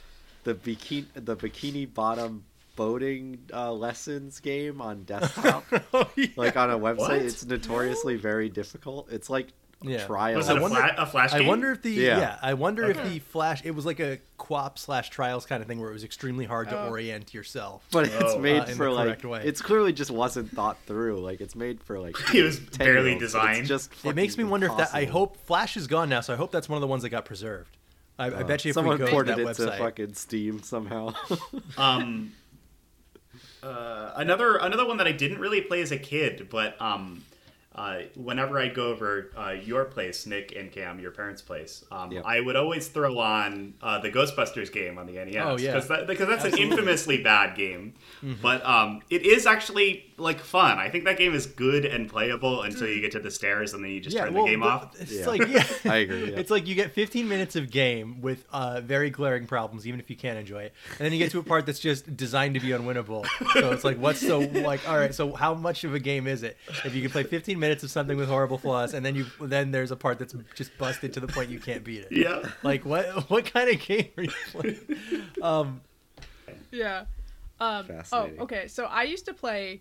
the 0.45 0.55
bikini 0.55 1.07
the 1.15 1.37
bikini 1.37 1.93
bottom 1.93 2.45
boating 2.77 3.39
uh, 3.53 3.73
lessons 3.73 4.41
game 4.41 4.81
on 4.81 5.03
desktop, 5.05 5.65
Oh, 5.95 6.09
yeah. 6.17 6.27
like 6.37 6.57
on 6.57 6.71
a 6.71 6.79
website, 6.79 6.99
What? 6.99 7.13
it's 7.17 7.45
notoriously 7.45 8.17
very 8.17 8.49
difficult. 8.49 9.11
It's 9.11 9.29
like 9.29 9.49
Yeah. 9.85 10.07
trial. 10.07 10.37
Was 10.37 10.49
it 10.49 10.53
I 10.55 10.59
a, 10.59 10.61
wonder- 10.63 10.77
fla- 10.77 10.95
a 10.99 11.07
flash 11.07 11.33
Game? 11.33 11.43
I 11.43 11.49
wonder 11.49 11.73
if 11.73 11.83
the 11.83 11.91
yeah, 11.91 12.19
Yeah. 12.19 12.39
I 12.43 12.55
wonder 12.55 12.91
if 12.91 13.03
the 13.03 13.19
flash 13.19 13.63
it 13.65 13.73
was 13.73 13.85
like 13.87 14.01
a 14.01 14.19
co-op 14.39 14.79
slash 14.79 15.11
trials 15.11 15.47
kind 15.47 15.63
of 15.63 15.69
thing 15.69 15.81
where 15.81 15.91
it 15.91 15.93
was 15.93 16.05
extremely 16.05 16.45
hard 16.45 16.69
to 16.71 16.79
Oh. 16.79 16.89
orient 16.89 17.33
yourself. 17.35 17.87
but 17.93 18.07
it's 18.07 18.15
Oh. 18.35 18.39
made 18.39 18.63
Uh, 18.63 18.67
for 18.67 18.91
like 18.91 19.23
way. 19.25 19.43
it's 19.45 19.63
clearly 19.63 19.93
just 19.93 20.11
wasn't 20.11 20.51
thought 20.51 20.79
through. 20.87 21.21
Like 21.21 21.41
it's 21.41 21.55
made 21.55 21.83
for 21.83 21.99
like 22.01 22.17
It 22.35 22.43
was 22.43 22.59
10-year-olds, 22.59 22.79
barely 22.79 23.19
designed. 23.19 23.67
Just 23.67 23.93
It 24.05 24.15
makes 24.17 24.37
me 24.37 24.43
fucking 24.45 24.51
wonder 24.51 24.67
if 24.69 24.77
that. 24.79 24.91
I 24.95 25.05
hope 25.05 25.37
Flash 25.47 25.77
is 25.77 25.87
gone 25.87 26.09
now, 26.09 26.21
so 26.21 26.33
I 26.33 26.37
hope 26.37 26.51
that's 26.53 26.69
one 26.69 26.77
of 26.77 26.81
the 26.81 26.87
ones 26.89 27.03
that 27.03 27.11
got 27.11 27.25
preserved. 27.25 27.77
I, 28.19 28.27
I 28.27 28.29
Uh, 28.29 28.45
bet 28.45 28.65
you 28.65 28.71
if 28.71 28.75
someone 28.75 28.95
we 28.95 28.99
go 29.01 29.07
to 29.07 29.11
ported 29.13 29.37
that 29.37 29.41
it 29.41 29.47
website, 29.47 29.73
to 29.73 29.79
fucking 29.79 30.15
Steam 30.15 30.63
somehow. 30.63 31.15
um 31.79 32.33
uh, 33.63 34.13
another 34.17 34.57
another 34.57 34.85
one 34.87 34.97
that 34.99 35.07
I 35.07 35.13
didn't 35.13 35.39
really 35.39 35.61
play 35.61 35.81
as 35.83 35.93
a 35.93 35.99
kid, 35.99 36.49
but 36.51 36.81
um, 36.83 37.23
uh, 37.75 38.01
whenever 38.17 38.59
I 38.59 38.69
go 38.69 38.89
over 38.89 39.31
uh, 39.37 39.51
your 39.51 39.85
place, 39.87 40.27
Nick 40.27 40.55
and 40.57 40.71
Cam, 40.71 41.01
your 41.01 41.11
parents' 41.11 41.41
place, 41.43 41.85
um, 41.91 42.13
Yep. 42.13 42.25
I 42.27 42.41
would 42.41 42.57
always 42.57 42.89
throw 42.89 43.19
on 43.19 43.75
uh, 43.81 43.99
the 44.01 44.11
Ghostbusters 44.11 44.71
game 44.73 44.99
on 44.99 45.07
the 45.07 45.15
NES. 45.15 45.37
Oh, 45.39 45.57
yeah. 45.59 45.73
because 45.73 45.89
that, 45.89 46.07
that's 46.07 46.21
Absolutely. 46.21 46.63
an 46.65 46.71
infamously 46.73 47.23
bad 47.23 47.57
game, 47.57 47.95
Mm-hmm. 48.23 48.41
but 48.43 48.65
um, 48.65 49.01
it 49.11 49.25
is 49.27 49.47
actually 49.47 50.05
like 50.19 50.39
fun. 50.39 50.79
I 50.79 50.89
think 50.89 51.05
that 51.05 51.19
game 51.19 51.35
is 51.35 51.47
good 51.47 51.85
and 51.85 52.09
playable 52.09 52.63
until 52.63 52.87
you 52.87 53.01
get 53.01 53.11
to 53.13 53.19
the 53.21 53.31
stairs 53.31 53.73
and 53.75 53.83
then 53.83 53.91
you 53.91 54.01
just 54.01 54.17
turn 54.17 54.33
well, 54.35 54.45
the 54.45 54.51
game 54.51 54.61
the- 54.61 54.67
off. 54.67 55.01
It's 55.01 55.13
Yeah. 55.13 55.27
like 55.27 55.49
yeah, 55.49 55.67
I 55.91 55.97
agree, 55.97 56.31
yeah. 56.31 56.39
It's 56.39 56.51
like 56.51 56.67
you 56.69 56.75
get 56.75 56.93
15 56.93 57.29
minutes 57.29 57.57
of 57.57 57.71
game 57.71 58.21
with 58.21 58.45
uh, 58.53 58.81
very 58.83 59.11
glaring 59.11 59.47
problems, 59.47 59.87
even 59.87 59.99
if 59.99 60.09
you 60.11 60.17
can't 60.17 60.39
enjoy 60.39 60.63
it, 60.65 60.75
and 60.91 60.99
then 61.01 61.13
you 61.13 61.19
get 61.19 61.31
to 61.33 61.39
a 61.39 61.43
part 61.43 61.67
that's 61.67 61.81
just 61.81 62.17
designed 62.17 62.55
to 62.55 62.61
be 62.61 62.69
unwinnable. 62.69 63.27
So 63.55 63.73
it's 63.73 63.83
like, 63.85 63.99
what's 63.99 64.21
so 64.25 64.41
like? 64.41 64.89
All 64.89 64.97
right, 64.97 65.15
so 65.15 65.33
how 65.33 65.55
much 65.55 65.85
of 65.85 65.95
a 65.95 65.99
game 66.01 66.27
is 66.27 66.43
it 66.43 66.57
if 66.85 66.95
you 66.95 67.03
can 67.03 67.11
play 67.11 67.23
15 67.25 67.59
minutes 67.63 67.83
of 67.83 67.91
something 67.91 68.19
with 68.19 68.29
horrible 68.29 68.59
flaws, 68.59 68.93
and 68.93 69.07
then 69.07 69.15
you 69.15 69.25
then 69.41 69.71
there's 69.71 69.91
a 69.91 69.97
part 69.97 70.19
that's 70.19 70.35
just 70.55 70.77
busted 70.77 71.15
to 71.15 71.21
the 71.21 71.27
point 71.29 71.49
you 71.49 71.59
can't 71.61 71.83
beat 71.83 72.01
it. 72.03 72.09
Yeah. 72.13 72.43
Like 72.63 72.85
what? 72.85 73.07
What 73.31 73.47
kind 73.47 73.71
of 73.71 73.81
game 73.81 74.09
are 74.19 74.23
you 74.25 74.31
playing? 74.51 74.79
Um, 75.41 75.81
Yeah. 76.71 77.05
Um, 77.61 77.87
Oh, 78.13 78.29
okay. 78.41 78.69
So 78.69 78.85
I 78.85 79.05
used 79.05 79.25
to 79.27 79.33
play 79.35 79.81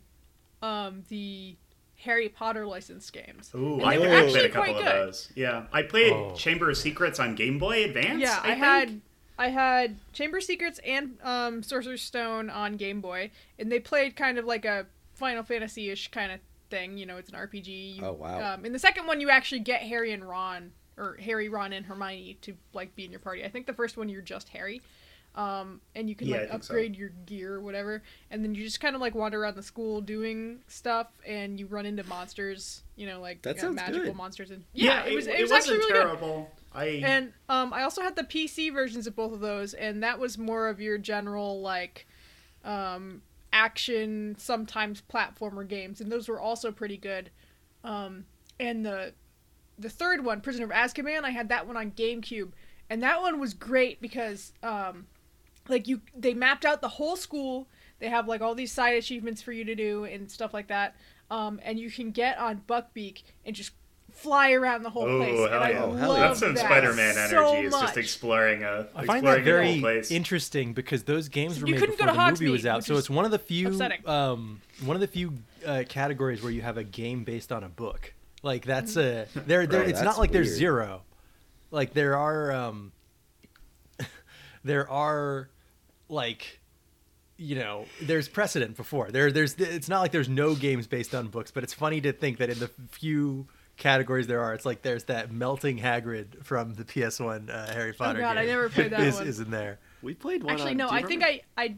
um, 0.62 1.04
the 1.10 1.56
Harry 1.98 2.30
Potter 2.30 2.66
license 2.66 3.10
games. 3.10 3.52
Ooh, 3.56 3.76
And 3.80 3.86
I 3.86 3.98
were 3.98 4.08
actually 4.08 4.32
played 4.32 4.46
a 4.46 4.50
couple 4.50 4.76
of 4.78 4.84
good. 4.84 4.86
those. 5.08 5.32
Yeah, 5.36 5.64
I 5.74 5.82
played 5.84 6.14
Oh. 6.14 6.34
Chamber 6.36 6.70
of 6.70 6.78
Secrets 6.78 7.20
on 7.20 7.36
Game 7.36 7.58
Boy 7.60 7.84
Advance. 7.84 8.22
Yeah, 8.22 8.40
I, 8.42 8.48
think. 8.50 8.58
had 8.60 9.02
I 9.38 9.48
had 9.50 9.98
Chamber 10.14 10.38
of 10.38 10.44
Secrets 10.44 10.80
and 10.86 11.18
um, 11.24 11.64
Sorcerer's 11.64 12.02
Stone 12.02 12.50
on 12.50 12.78
Game 12.78 13.02
Boy, 13.02 13.32
and 13.58 13.72
they 13.72 13.80
played 13.80 14.16
kind 14.16 14.38
of 14.38 14.46
like 14.46 14.66
a 14.66 14.86
Final 15.16 15.44
Fantasy 15.44 15.90
ish 15.90 16.10
kind 16.10 16.32
of 16.32 16.40
thing. 16.72 16.98
You 16.98 17.06
know, 17.06 17.18
it's 17.18 17.30
an 17.30 17.36
RPG. 17.36 17.98
You- 17.98 18.06
Oh, 18.06 18.14
wow. 18.14 18.54
Um, 18.56 18.66
in 18.66 18.74
the 18.74 18.80
second 18.80 19.06
one, 19.06 19.22
you 19.22 19.30
actually 19.30 19.60
get 19.60 19.82
Harry 19.84 20.12
and 20.14 20.28
Ron, 20.28 20.72
or 20.98 21.18
Harry, 21.18 21.48
Ron, 21.50 21.74
and 21.74 21.86
Hermione 21.86 22.38
to 22.42 22.56
like 22.74 22.96
be 22.96 23.06
in 23.06 23.12
your 23.12 23.20
party. 23.20 23.44
I 23.44 23.50
think 23.50 23.68
the 23.68 23.74
first 23.74 23.98
one 23.98 24.10
you're 24.10 24.22
just 24.24 24.50
Harry. 24.50 24.82
Um, 25.34 25.80
and 25.96 26.10
you 26.10 26.16
can 26.16 26.28
Yeah, 26.28 26.40
like 26.40 26.50
think 26.50 26.64
so. 26.64 26.74
upgrade 26.74 26.96
your 26.98 27.08
gear 27.26 27.54
or 27.56 27.62
whatever, 27.62 28.04
and 28.30 28.44
then 28.44 28.54
you 28.54 28.66
just 28.66 28.82
kind 28.82 28.96
of 28.96 29.02
like 29.02 29.16
wander 29.16 29.42
around 29.42 29.56
the 29.56 29.64
school 29.64 30.02
doing 30.02 30.60
stuff, 30.68 31.08
and 31.26 31.58
you 31.58 31.68
run 31.68 31.86
into 31.86 32.04
monsters, 32.04 32.84
you 32.98 33.08
know, 33.08 33.22
like 33.22 33.42
That 33.44 33.58
uh, 33.58 33.62
sounds 33.62 33.76
magical 33.78 34.08
good. 34.08 34.16
monsters, 34.18 34.52
and 34.52 34.66
yeah, 34.74 35.06
it 35.06 35.16
was 35.16 35.28
it, 35.28 35.40
was 35.42 35.50
actually 35.54 35.78
wasn't 35.78 35.90
really 35.94 35.94
good. 35.94 36.08
terrible. 36.18 36.52
I 36.74 36.86
And 37.06 37.32
um, 37.48 37.72
I 37.74 37.84
also 37.84 38.02
had 38.02 38.18
the 38.18 38.24
PC 38.26 38.74
versions 38.74 39.08
of 39.08 39.16
both 39.16 39.32
of 39.32 39.40
those, 39.40 39.74
and 39.74 40.04
that 40.04 40.20
was 40.20 40.38
more 40.38 40.68
of 40.68 40.82
your 40.82 40.98
general 40.98 41.62
like 41.62 42.08
um, 42.66 43.22
action, 43.54 44.36
sometimes 44.38 45.02
platformer 45.02 45.68
games, 45.68 46.02
and 46.02 46.12
those 46.12 46.28
were 46.28 46.40
also 46.40 46.72
pretty 46.72 46.98
good. 46.98 47.30
Um, 47.84 48.26
and 48.60 48.86
the 48.86 49.14
the 49.78 49.90
third 49.90 50.24
one, 50.24 50.42
Prisoner 50.42 50.66
of 50.66 50.72
Azkaban, 50.72 51.24
I 51.24 51.32
had 51.32 51.50
that 51.50 51.66
one 51.66 51.78
on 51.78 51.92
GameCube, 51.92 52.52
and 52.90 53.02
that 53.02 53.22
one 53.22 53.40
was 53.40 53.54
great 53.54 54.02
because 54.02 54.54
um, 54.62 55.08
like 55.68 55.88
you 55.88 56.02
they 56.16 56.34
mapped 56.34 56.66
out 56.66 56.82
the 56.82 56.88
whole 56.88 57.16
school. 57.16 57.68
They 58.00 58.10
have 58.10 58.28
like 58.28 58.42
all 58.42 58.56
these 58.56 58.72
side 58.72 58.96
achievements 58.96 59.42
for 59.42 59.52
you 59.52 59.64
to 59.66 59.76
do 59.76 60.06
and 60.06 60.30
stuff 60.30 60.54
like 60.54 60.68
that. 60.68 60.96
Um, 61.30 61.60
and 61.64 61.80
you 61.80 61.90
can 61.90 62.12
get 62.12 62.38
on 62.38 62.62
Buckbeak 62.68 63.24
and 63.46 63.56
just 63.56 63.72
fly 64.22 64.52
around 64.52 64.84
the 64.84 64.90
whole 64.90 65.04
oh 65.04 65.18
place. 65.20 65.36
hell 65.36 65.46
and 65.46 65.56
I 65.56 65.70
yeah, 65.72 65.84
Oh, 65.84 65.92
hell 65.94 66.10
love 66.10 66.18
yeah. 66.20 66.28
that's 66.28 66.40
some 66.40 66.54
that 66.56 66.66
Spider-Man 66.66 67.18
energy. 67.18 67.30
so 67.36 67.56
is 67.56 67.72
just 67.72 67.84
much. 67.84 67.98
exploring 67.98 68.64
a 68.64 68.88
I 68.96 69.06
find 69.06 69.18
exploring 69.18 69.24
that 69.24 69.24
the 69.24 69.34
whole 69.36 69.44
very 69.44 69.80
place. 69.80 70.12
interesting 70.12 70.74
because 70.74 71.04
those 71.04 71.30
games 71.30 71.60
were 71.62 71.68
You 71.68 71.74
made 71.74 71.80
couldn't 71.80 72.00
go 72.00 72.06
before 72.06 72.26
to 72.26 72.34
the 72.34 72.42
movie 72.44 72.52
was 72.52 72.66
out, 72.66 72.84
so 72.84 72.98
it's 72.98 73.10
one 73.10 73.26
of 73.26 73.32
the 73.32 73.40
few 73.40 73.80
um, 74.06 74.62
one 74.86 74.96
of 74.96 75.02
the 75.02 75.08
few 75.08 75.34
uh, 75.66 75.84
categories 75.90 76.42
where 76.42 76.52
you 76.52 76.62
have 76.62 76.78
a 76.78 76.84
game 76.84 77.24
based 77.24 77.52
on 77.52 77.64
a 77.64 77.70
book. 77.70 78.14
Like 78.44 78.66
that's 78.66 78.96
a 78.98 79.28
Mm-hmm. 79.36 79.40
there. 79.48 79.68
there 79.68 79.84
it's 79.84 80.02
not 80.02 80.18
like 80.18 80.32
there's 80.32 80.50
zero. 80.50 81.02
Like 81.72 81.94
there 81.94 82.18
are 82.18 82.52
um, 82.52 82.92
there 84.64 84.90
are 84.90 85.50
like 86.10 86.60
you 87.38 87.56
know 87.56 87.86
there's 88.02 88.28
precedent 88.28 88.76
before 88.78 89.10
there 89.10 89.32
there's 89.32 89.56
it's 89.56 89.90
not 89.90 90.02
like 90.02 90.12
there's 90.12 90.30
no 90.30 90.54
games 90.54 90.86
based 90.86 91.16
on 91.16 91.28
books 91.28 91.50
but 91.50 91.64
it's 91.64 91.74
funny 91.74 92.00
to 92.02 92.12
think 92.14 92.38
that 92.38 92.50
in 92.52 92.60
the 92.60 92.68
few 92.92 93.48
categories 93.82 94.28
there 94.28 94.42
are 94.42 94.54
it's 94.54 94.66
like 94.66 94.84
there's 94.84 95.06
that 95.06 95.32
melting 95.32 95.80
hagrid 95.80 96.44
from 96.44 96.76
the 96.76 96.84
ps1 96.84 97.50
uh, 97.50 97.74
harry 97.74 97.94
potter 97.94 98.20
Oh 98.20 98.22
God, 98.22 98.38
I 98.38 98.46
never 98.46 98.70
played 98.70 98.92
that 98.92 99.02
is, 99.02 99.16
one. 99.16 99.28
is 99.28 99.40
in 99.40 99.50
there 99.50 99.80
we 100.02 100.14
played 100.14 100.44
one. 100.44 100.54
Actually, 100.54 100.72
on, 100.72 100.78
no. 100.78 100.90
do 100.90 100.96
you 100.96 101.00
I 101.02 101.04
think 101.08 101.24
I, 101.24 101.42
I. 101.58 101.76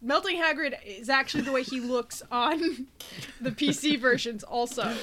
Melting 0.00 0.36
Hagrid 0.36 0.78
is 0.86 1.08
actually 1.08 1.42
the 1.42 1.50
way 1.50 1.64
he 1.64 1.80
looks 1.80 2.22
on 2.30 2.60
the 3.40 3.50
PC 3.50 3.98
versions, 4.00 4.44
also, 4.44 4.94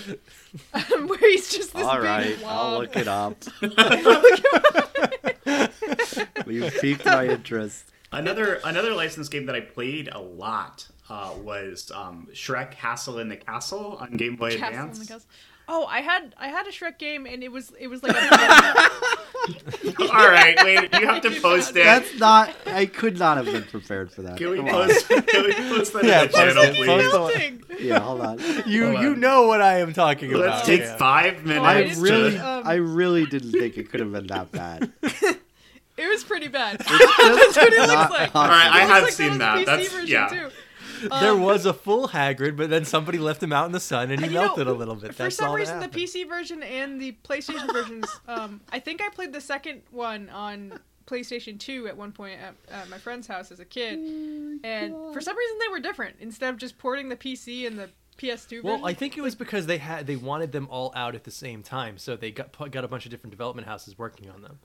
um, 0.74 1.08
where 1.08 1.20
he's 1.20 1.54
just 1.54 1.74
this 1.74 1.84
All 1.84 1.98
big 1.98 2.06
right, 2.06 2.38
I'll 2.46 2.80
look 2.80 2.96
it 2.96 3.08
up. 3.08 3.44
you 6.48 6.72
piqued 6.80 7.06
my 7.06 7.28
interest. 7.28 7.92
Another 8.12 8.62
another 8.64 8.94
licensed 8.94 9.32
game 9.32 9.48
that 9.48 9.56
I 9.56 9.60
played 9.60 10.08
a 10.10 10.20
lot 10.20 10.88
uh, 11.10 11.32
was 11.42 11.92
um, 11.94 12.28
Shrek 12.34 12.72
Castle 12.72 13.20
in 13.20 13.30
the 13.30 13.38
Castle 13.38 13.98
on 14.00 14.12
Game 14.12 14.36
Boy 14.36 14.58
Castle 14.58 14.68
in 14.68 14.74
Advance. 14.92 15.08
the 15.08 15.22
Oh, 15.68 15.86
I 15.86 16.02
had 16.02 16.36
I 16.38 16.50
had 16.50 16.68
a 16.68 16.72
Shrek 16.72 17.00
game 17.00 17.26
and 17.26 17.44
it 17.44 17.52
was 17.52 17.72
it 17.80 17.88
was 17.88 18.04
like 18.04 18.16
a 18.16 18.20
All 20.12 20.30
right, 20.30 20.56
wait, 20.64 20.90
you 21.00 21.08
have 21.08 21.22
to 21.24 21.32
post 21.42 21.72
it. 21.72 21.84
That's 21.84 22.18
not. 22.20 22.54
I 22.68 22.86
could 22.86 23.18
not 23.18 23.38
have 23.38 23.46
been 23.48 23.64
prepared 23.64 24.12
for 24.12 24.22
that. 24.24 24.38
Can 24.38 24.50
we 24.52 24.58
Come 24.58 24.68
on. 24.68 24.74
post? 24.88 25.08
Can 25.08 25.24
we 25.44 25.54
post 25.54 25.94
that 25.94 26.04
Yeah, 26.04 26.22
in 26.24 26.28
the 26.28 26.34
channel, 26.34 26.64
it, 26.64 26.76
please? 26.76 27.12
post 27.12 27.68
the- 27.68 27.84
Yeah, 27.84 28.00
hold 28.00 28.22
on. 28.22 28.40
You 28.40 28.88
Hold 28.92 29.02
you 29.02 29.10
on. 29.12 29.20
know 29.20 29.48
what 29.48 29.62
I 29.62 29.80
am 29.80 29.94
talking 29.94 30.32
about. 30.34 30.46
Let's 30.48 30.66
take 30.68 30.82
yeah. 30.82 30.98
five 30.98 31.44
minutes. 31.46 31.98
I 32.00 32.02
really, 32.02 32.32
just, 32.32 32.44
um, 32.44 32.64
I 32.68 32.74
really 32.76 33.26
didn't 33.26 33.52
think 33.52 33.78
it 33.78 33.90
could 33.90 34.00
have 34.02 34.12
been 34.12 34.28
that 34.28 34.52
bad. 34.52 34.92
It 35.98 36.10
was 36.10 36.26
pretty 36.26 36.50
bad. 36.50 36.80
That's 36.80 36.90
what 36.90 37.72
it 37.72 37.80
looks 37.88 38.12
like. 38.12 38.36
All 38.36 38.50
right, 38.50 38.68
I 38.70 38.84
It 38.84 38.88
looks 38.88 38.92
have 38.94 39.04
like 39.04 39.14
seen 39.14 39.38
that. 39.38 39.66
that. 39.66 39.80
on 39.80 39.80
PC 39.80 39.92
That's 39.94 40.10
yeah. 40.10 40.28
too. 40.28 40.50
There 41.10 41.32
Um, 41.32 41.42
was 41.42 41.66
a 41.66 41.74
full 41.74 42.10
Hagrid, 42.10 42.56
but 42.58 42.70
then 42.70 42.86
somebody 42.86 43.18
left 43.18 43.42
him 43.42 43.54
out 43.54 43.66
in 43.66 43.72
the 43.72 43.80
sun 43.80 44.12
and 44.12 44.20
he 44.22 44.28
You 44.28 44.34
know, 44.34 44.42
melted 44.46 44.68
a 44.68 44.74
little 44.74 44.96
bit. 44.96 45.14
For 45.16 45.24
That's 45.24 45.36
some 45.36 45.54
reason, 45.54 45.80
the. 45.80 45.88
PC 45.88 46.28
version 46.28 46.62
and 46.64 47.00
the 47.00 47.16
PlayStation 47.24 47.72
versions. 47.72 48.06
Um, 48.28 48.62
I 48.72 48.80
think 48.80 49.02
I 49.02 49.10
played 49.10 49.32
the 49.34 49.42
second 49.42 49.82
one 49.92 50.30
on 50.30 50.80
PlayStation 51.08 51.60
2 51.60 51.88
at 51.88 51.96
one 51.96 52.12
point 52.12 52.40
at, 52.40 52.56
at 52.74 52.90
my 52.90 52.98
friend's 52.98 53.28
house 53.28 53.52
as 53.52 53.60
a 53.60 53.66
kid, 53.66 54.00
and 54.64 54.94
for 55.14 55.22
some 55.22 55.38
reason 55.38 55.58
they 55.60 55.68
were 55.72 55.80
different. 55.80 56.16
Instead 56.20 56.50
of 56.54 56.58
just 56.58 56.78
porting 56.78 57.10
the 57.10 57.16
PC 57.16 57.68
and 57.68 57.78
the 57.78 57.90
PS2 58.18 58.64
Well. 58.64 58.86
I 58.86 58.94
think 58.94 59.18
it 59.18 59.22
was 59.22 59.36
because 59.36 59.66
they 59.68 59.78
had 59.78 60.08
they 60.08 60.16
wanted 60.16 60.52
them 60.54 60.68
all 60.72 60.92
out 60.96 61.16
at 61.16 61.24
the 61.24 61.32
same 61.32 61.62
time, 61.64 61.98
so 61.98 62.16
they 62.16 62.32
got 62.32 62.52
got 62.72 62.84
a 62.84 62.88
bunch 62.88 63.06
of 63.06 63.12
different 63.12 63.32
development 63.32 63.68
houses 63.68 63.98
working 63.98 64.30
on 64.30 64.42
them. 64.42 64.60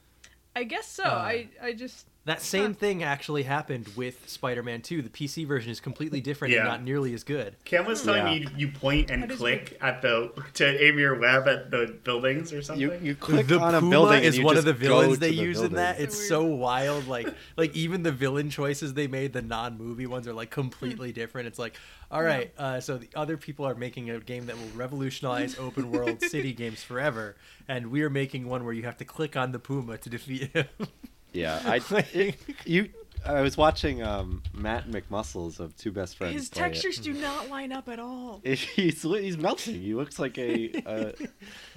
I 0.57 0.64
guess 0.64 0.87
so. 0.88 1.05
uh, 1.05 1.09
I 1.09 1.48
I 1.62 1.72
just 1.72 2.07
That 2.26 2.42
same 2.42 2.74
thing 2.74 3.02
actually 3.02 3.44
happened 3.44 3.88
with 3.96 4.28
Spider-Man 4.28 4.83
2. 4.83 5.00
The 5.00 5.09
PC 5.09 5.46
version 5.46 5.70
is 5.72 5.80
completely 5.80 6.20
different 6.20 6.52
Yeah. 6.52 6.61
and 6.61 6.68
not 6.68 6.83
nearly 6.83 7.14
as 7.14 7.24
good. 7.24 7.56
Cam 7.64 7.87
was 7.87 8.02
telling 8.02 8.26
Yeah. 8.26 8.33
me 8.48 8.52
you, 8.59 8.66
you 8.66 8.72
point 8.72 9.11
and 9.11 9.22
That 9.22 9.30
is 9.30 9.38
click 9.38 9.78
at 9.80 10.02
the 10.02 10.30
to 10.54 10.85
aim 10.85 10.98
your 10.98 11.18
web 11.18 11.48
at 11.48 11.70
the 11.70 11.96
buildings 12.04 12.52
or 12.52 12.61
something. 12.61 12.80
You 12.83 12.92
you 13.02 13.14
click 13.14 13.46
the 13.46 13.59
on 13.59 13.74
a 13.74 13.80
building 13.80 14.22
is 14.22 14.35
and 14.35 14.37
you 14.37 14.44
one 14.44 14.59
of 14.59 14.64
just 14.64 14.78
the 14.78 14.87
go 14.87 15.00
villains 15.00 15.14
to 15.14 15.20
they 15.20 15.30
the 15.30 15.35
use 15.42 15.61
in 15.61 15.72
that. 15.72 15.98
It's 15.98 16.14
weird. 16.16 16.28
so 16.28 16.44
wild. 16.44 17.09
Like 17.09 17.35
like 17.56 17.74
even 17.74 18.02
the 18.02 18.12
villain 18.12 18.50
choices 18.50 18.92
they 18.92 19.06
made, 19.06 19.33
the 19.33 19.42
non-movie 19.42 20.06
ones 20.06 20.28
are 20.28 20.35
like 20.35 20.50
completely 20.50 21.12
different. 21.12 21.48
It's 21.48 21.59
like, 21.59 21.74
all 22.11 22.22
right, 22.22 22.52
uh, 22.59 22.80
so 22.80 22.98
the 22.98 23.09
other 23.16 23.38
people 23.38 23.64
are 23.66 23.74
making 23.74 24.11
a 24.11 24.20
game 24.20 24.44
that 24.46 24.59
will 24.59 24.68
revolutionize 24.76 25.59
open 25.59 25.90
world 25.90 26.20
city 26.20 26.52
games 26.52 26.83
forever, 26.83 27.37
and 27.66 27.87
we 27.90 28.02
are 28.02 28.11
making 28.11 28.46
one 28.46 28.64
where 28.64 28.74
you 28.74 28.83
have 28.83 28.98
to 28.98 29.04
click 29.06 29.37
on 29.38 29.52
the 29.52 29.59
Puma 29.59 29.96
to 29.98 30.11
defeat 30.11 30.52
him. 30.52 30.66
Yeah, 31.33 31.61
I 31.64 31.81
Like- 31.90 32.38
you. 32.66 32.88
I 33.23 33.43
was 33.43 33.55
watching 33.55 34.03
um, 34.03 34.43
Matt 34.55 34.88
McMuscles 34.88 35.61
of 35.61 35.77
Two 35.77 35.93
Best 35.93 36.16
Friends. 36.16 36.33
his 36.33 36.49
play 36.49 36.62
it. 36.62 36.64
textures 36.71 36.97
do 36.97 37.12
not 37.12 37.51
line 37.51 37.71
up 37.71 37.87
at 37.90 37.99
all. 37.99 38.40
He's 38.45 39.03
he's 39.03 39.37
melting. 39.37 39.75
He 39.75 39.93
looks 39.95 40.19
like 40.19 40.38
a 40.38 40.71
a, 40.87 41.14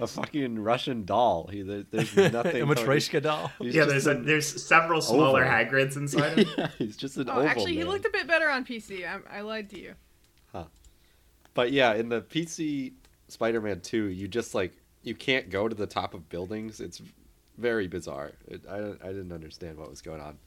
a 0.00 0.06
fucking 0.06 0.58
Russian 0.58 1.04
doll. 1.04 1.48
He 1.52 1.60
there- 1.60 1.82
there's 1.90 2.16
nothing. 2.16 2.62
a 2.62 2.66
Matryoshka 2.66 3.22
doll. 3.22 3.52
He's 3.58 3.74
yeah, 3.74 3.84
there's 3.84 4.06
a, 4.06 4.14
there's 4.14 4.64
several 4.66 5.02
smaller 5.02 5.44
oval. 5.44 5.52
Hagrids 5.52 5.96
inside 5.98 6.38
him. 6.38 6.48
yeah, 6.56 6.68
he's 6.78 6.96
just 6.96 7.18
an 7.18 7.28
Oh, 7.28 7.32
oval. 7.34 7.46
actually, 7.48 7.74
he 7.74 7.84
looked 7.84 8.06
a 8.06 8.10
bit 8.10 8.26
better 8.26 8.48
on 8.48 8.64
PC. 8.64 9.06
I, 9.06 9.38
I 9.38 9.40
lied 9.42 9.68
to 9.70 9.78
you. 9.78 9.92
Huh. 10.50 10.64
But 11.52 11.72
yeah, 11.72 11.92
in 11.92 12.08
the 12.08 12.22
PC 12.22 12.94
Spider-Man 13.28 13.80
2, 13.82 14.04
you 14.06 14.28
just 14.28 14.54
like 14.54 14.72
you 15.02 15.14
can't 15.14 15.50
go 15.50 15.68
to 15.68 15.74
the 15.74 15.86
top 15.86 16.14
of 16.14 16.26
buildings. 16.30 16.80
It's 16.80 17.02
very 17.58 17.86
bizarre. 17.88 18.32
It, 18.48 18.62
I 18.68 18.76
I 18.78 19.08
didn't 19.08 19.32
understand 19.32 19.78
what 19.78 19.90
was 19.90 20.00
going 20.02 20.20
on. 20.20 20.38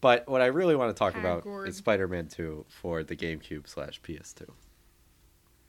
But 0.00 0.28
what 0.28 0.40
I 0.40 0.46
really 0.46 0.76
want 0.76 0.94
to 0.94 0.98
talk 0.98 1.16
about 1.16 1.44
is 1.66 1.76
Spider-Man 1.76 2.28
2 2.28 2.66
for 2.68 3.02
the 3.02 3.16
GameCube 3.16 3.68
slash 3.68 4.00
PS2, 4.02 4.48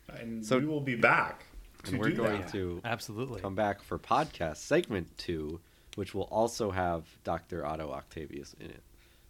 And 0.10 0.46
So- 0.46 0.60
we 0.60 0.66
will 0.66 0.82
be 0.82 0.96
back. 0.96 1.46
To 1.86 1.92
and 1.92 2.00
we're 2.00 2.10
do 2.10 2.16
going 2.18 2.42
that. 2.42 2.52
to 2.52 2.82
Absolutely. 2.84 3.40
come 3.42 3.56
back 3.56 3.82
for 3.82 3.98
podcast 3.98 4.58
segment 4.58 5.18
two, 5.18 5.62
which 5.96 6.14
will 6.14 6.24
also 6.26 6.72
have 6.72 7.06
Doctor 7.24 7.66
Otto 7.66 7.90
Octavius 7.92 8.54
in 8.60 8.66
it, 8.70 8.84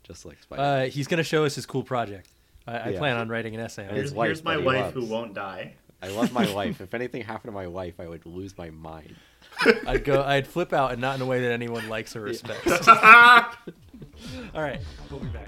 just 0.04 0.26
like 0.26 0.42
Spider-Man. 0.42 0.82
Uh, 0.82 0.90
he's 0.90 1.06
gonna 1.08 1.22
show 1.24 1.46
us 1.46 1.54
his 1.54 1.68
cool 1.68 1.84
project. 1.84 2.28
I, 2.66 2.90
I 2.90 2.98
plan 2.98 3.18
on 3.18 3.30
writing 3.30 3.54
an 3.54 3.62
essay 3.62 3.84
on 3.84 3.90
His 3.90 3.98
Here's, 3.98 4.12
it. 4.14 4.16
wife 4.18 4.28
here's 4.30 4.44
my 4.44 4.56
that 4.56 4.62
he 4.62 4.66
wife 4.66 4.94
who 4.96 5.06
won't 5.06 5.36
die. 5.36 5.76
I 6.02 6.08
love 6.10 6.34
my 6.34 6.52
wife. 6.56 6.82
If 6.82 6.96
anything 6.96 7.22
happened 7.24 7.50
to 7.50 7.56
my 7.56 7.68
wife, 7.68 8.00
I 8.00 8.08
would 8.08 8.26
lose 8.26 8.58
my 8.58 8.72
mind. 8.72 9.16
I'd 9.88 10.04
go. 10.04 10.24
I'd 10.24 10.48
flip 10.48 10.74
out 10.74 10.91
and 10.91 11.02
not 11.02 11.15
in 11.15 11.22
a 11.22 11.26
way 11.26 11.41
that 11.41 11.52
anyone 11.52 11.88
likes 11.89 12.15
or 12.15 12.22
respects. 12.22 12.88
All 12.88 14.62
right, 14.62 14.82
we'll 15.10 15.19
be 15.19 15.28
back. 15.28 15.48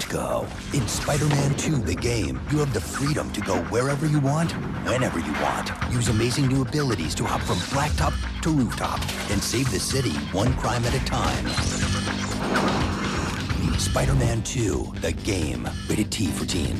Nowhere 0.00 0.10
go. 0.10 0.46
In 0.72 0.86
Spider-Man 0.86 1.54
2, 1.56 1.76
the 1.76 1.94
game, 1.94 2.40
you 2.50 2.58
have 2.58 2.72
the 2.72 2.80
freedom 2.80 3.32
to 3.32 3.40
go 3.40 3.56
wherever 3.64 4.06
you 4.06 4.20
want, 4.20 4.52
whenever 4.86 5.18
you 5.18 5.32
want. 5.34 5.70
Use 5.92 6.08
amazing 6.08 6.46
new 6.48 6.62
abilities 6.62 7.14
to 7.16 7.24
hop 7.24 7.40
from 7.42 7.56
blacktop 7.70 8.14
to 8.42 8.50
rooftop 8.50 9.00
and 9.30 9.42
save 9.42 9.70
the 9.70 9.80
city 9.80 10.12
one 10.32 10.52
crime 10.54 10.84
at 10.84 10.94
a 10.94 11.04
time. 11.04 11.48
Spider-Man 13.78 14.42
2, 14.42 14.92
the 15.00 15.12
game. 15.12 15.68
Rated 15.88 16.10
T 16.10 16.26
for 16.26 16.46
teen. 16.46 16.76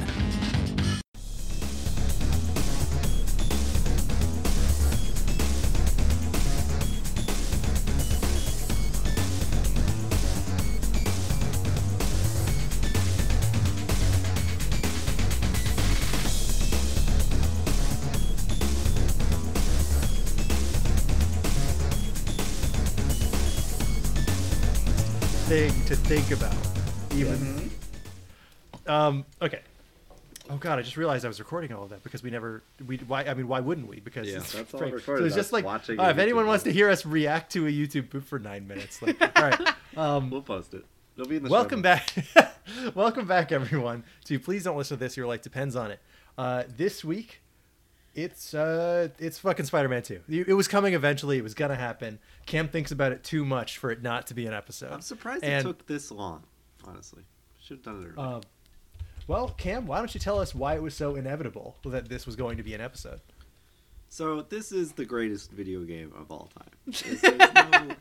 Think 26.11 26.33
about. 26.33 26.57
Even. 27.15 27.71
Um. 28.89 29.25
Okay. 29.41 29.61
Oh 30.51 30.57
God! 30.57 30.81
I 30.81 30.83
just 30.83 30.97
realized 30.97 31.25
I 31.25 31.29
was 31.29 31.39
recording 31.39 31.73
all 31.73 31.85
of 31.85 31.91
that 31.91 32.03
because 32.03 32.21
we 32.25 32.31
never. 32.31 32.65
We. 32.85 32.97
Why? 32.97 33.23
I 33.23 33.35
mean, 33.35 33.47
why 33.47 33.61
wouldn't 33.61 33.87
we? 33.87 34.01
Because 34.01 34.29
Yeah, 34.29 34.39
it's 34.39 34.53
that's 34.53 34.75
all 34.75 34.81
recorded. 34.81 35.23
So 35.23 35.25
it's 35.27 35.37
just 35.37 35.53
like, 35.53 35.65
watching 35.65 36.01
uh, 36.01 36.07
a 36.07 36.11
if 36.11 36.19
anyone 36.19 36.47
YouTube 36.47 36.49
wants 36.49 36.65
to 36.65 36.73
hear 36.73 36.91
us 36.91 37.07
react 37.07 37.53
to 37.53 37.69
a 37.69 37.71
YouTube 37.71 38.11
poop 38.11 38.25
for 38.25 38.41
nine 38.41 38.67
minutes, 38.67 39.01
like, 39.01 39.23
all 39.37 39.51
right. 39.51 39.75
Um, 39.97 40.31
We'll 40.31 40.43
post 40.43 40.75
it. 40.75 40.85
It'll 41.17 41.29
be 41.29 41.37
in 41.37 41.45
the 41.45 41.49
welcome 41.49 41.81
back 41.81 42.13
welcome 42.97 43.29
back 43.29 43.53
everyone 43.53 44.03
to 44.25 44.41
please 44.41 44.65
don't 44.65 44.77
listen 44.77 44.97
to 44.97 45.05
this 45.05 45.17
your 45.17 45.27
life 45.27 45.43
depends 45.43 45.77
on 45.77 45.91
it 45.91 46.01
uh 46.39 46.63
this 46.77 47.05
week 47.05 47.43
it's 48.15 48.55
uh 48.55 49.09
it's 49.19 49.39
fucking 49.39 49.65
spider-man 49.65 50.03
2 50.03 50.21
it 50.29 50.53
was 50.55 50.67
coming 50.67 50.95
eventually 50.95 51.39
it 51.39 51.43
was 51.45 51.55
gonna 51.55 51.77
happen 51.77 52.19
cam 52.47 52.67
thinks 52.69 52.91
about 52.91 53.13
it 53.13 53.23
too 53.23 53.45
much 53.45 53.79
for 53.79 53.91
it 53.93 54.03
not 54.03 54.27
to 54.27 54.35
be 54.35 54.47
an 54.47 54.53
episode 54.53 54.93
I'm 54.93 55.01
surprised 55.01 55.45
And, 55.45 55.61
it 55.61 55.63
took 55.69 55.87
this 55.87 56.11
long. 56.11 56.43
Honestly, 56.85 57.23
should 57.61 57.77
have 57.79 57.85
done 57.85 58.03
it 58.03 58.19
earlier. 58.19 58.37
uh, 58.37 58.41
well 59.29 59.51
cam 59.57 59.87
why 59.87 59.99
don't 59.99 60.13
you 60.13 60.19
tell 60.21 60.41
us 60.41 60.55
why 60.55 60.75
it 60.75 60.83
was 60.83 60.95
so 60.95 61.15
inevitable 61.15 61.77
that 61.85 62.09
this 62.09 62.27
was 62.27 62.35
going 62.37 62.57
to 62.57 62.63
be 62.65 62.75
an 62.75 62.81
episode 62.81 63.21
So 64.09 64.43
this 64.43 64.73
is 64.73 64.93
the 64.93 65.05
greatest 65.05 65.53
video 65.53 65.85
game 65.85 66.13
of 66.19 66.31
all 66.33 66.49
time. 66.59 66.93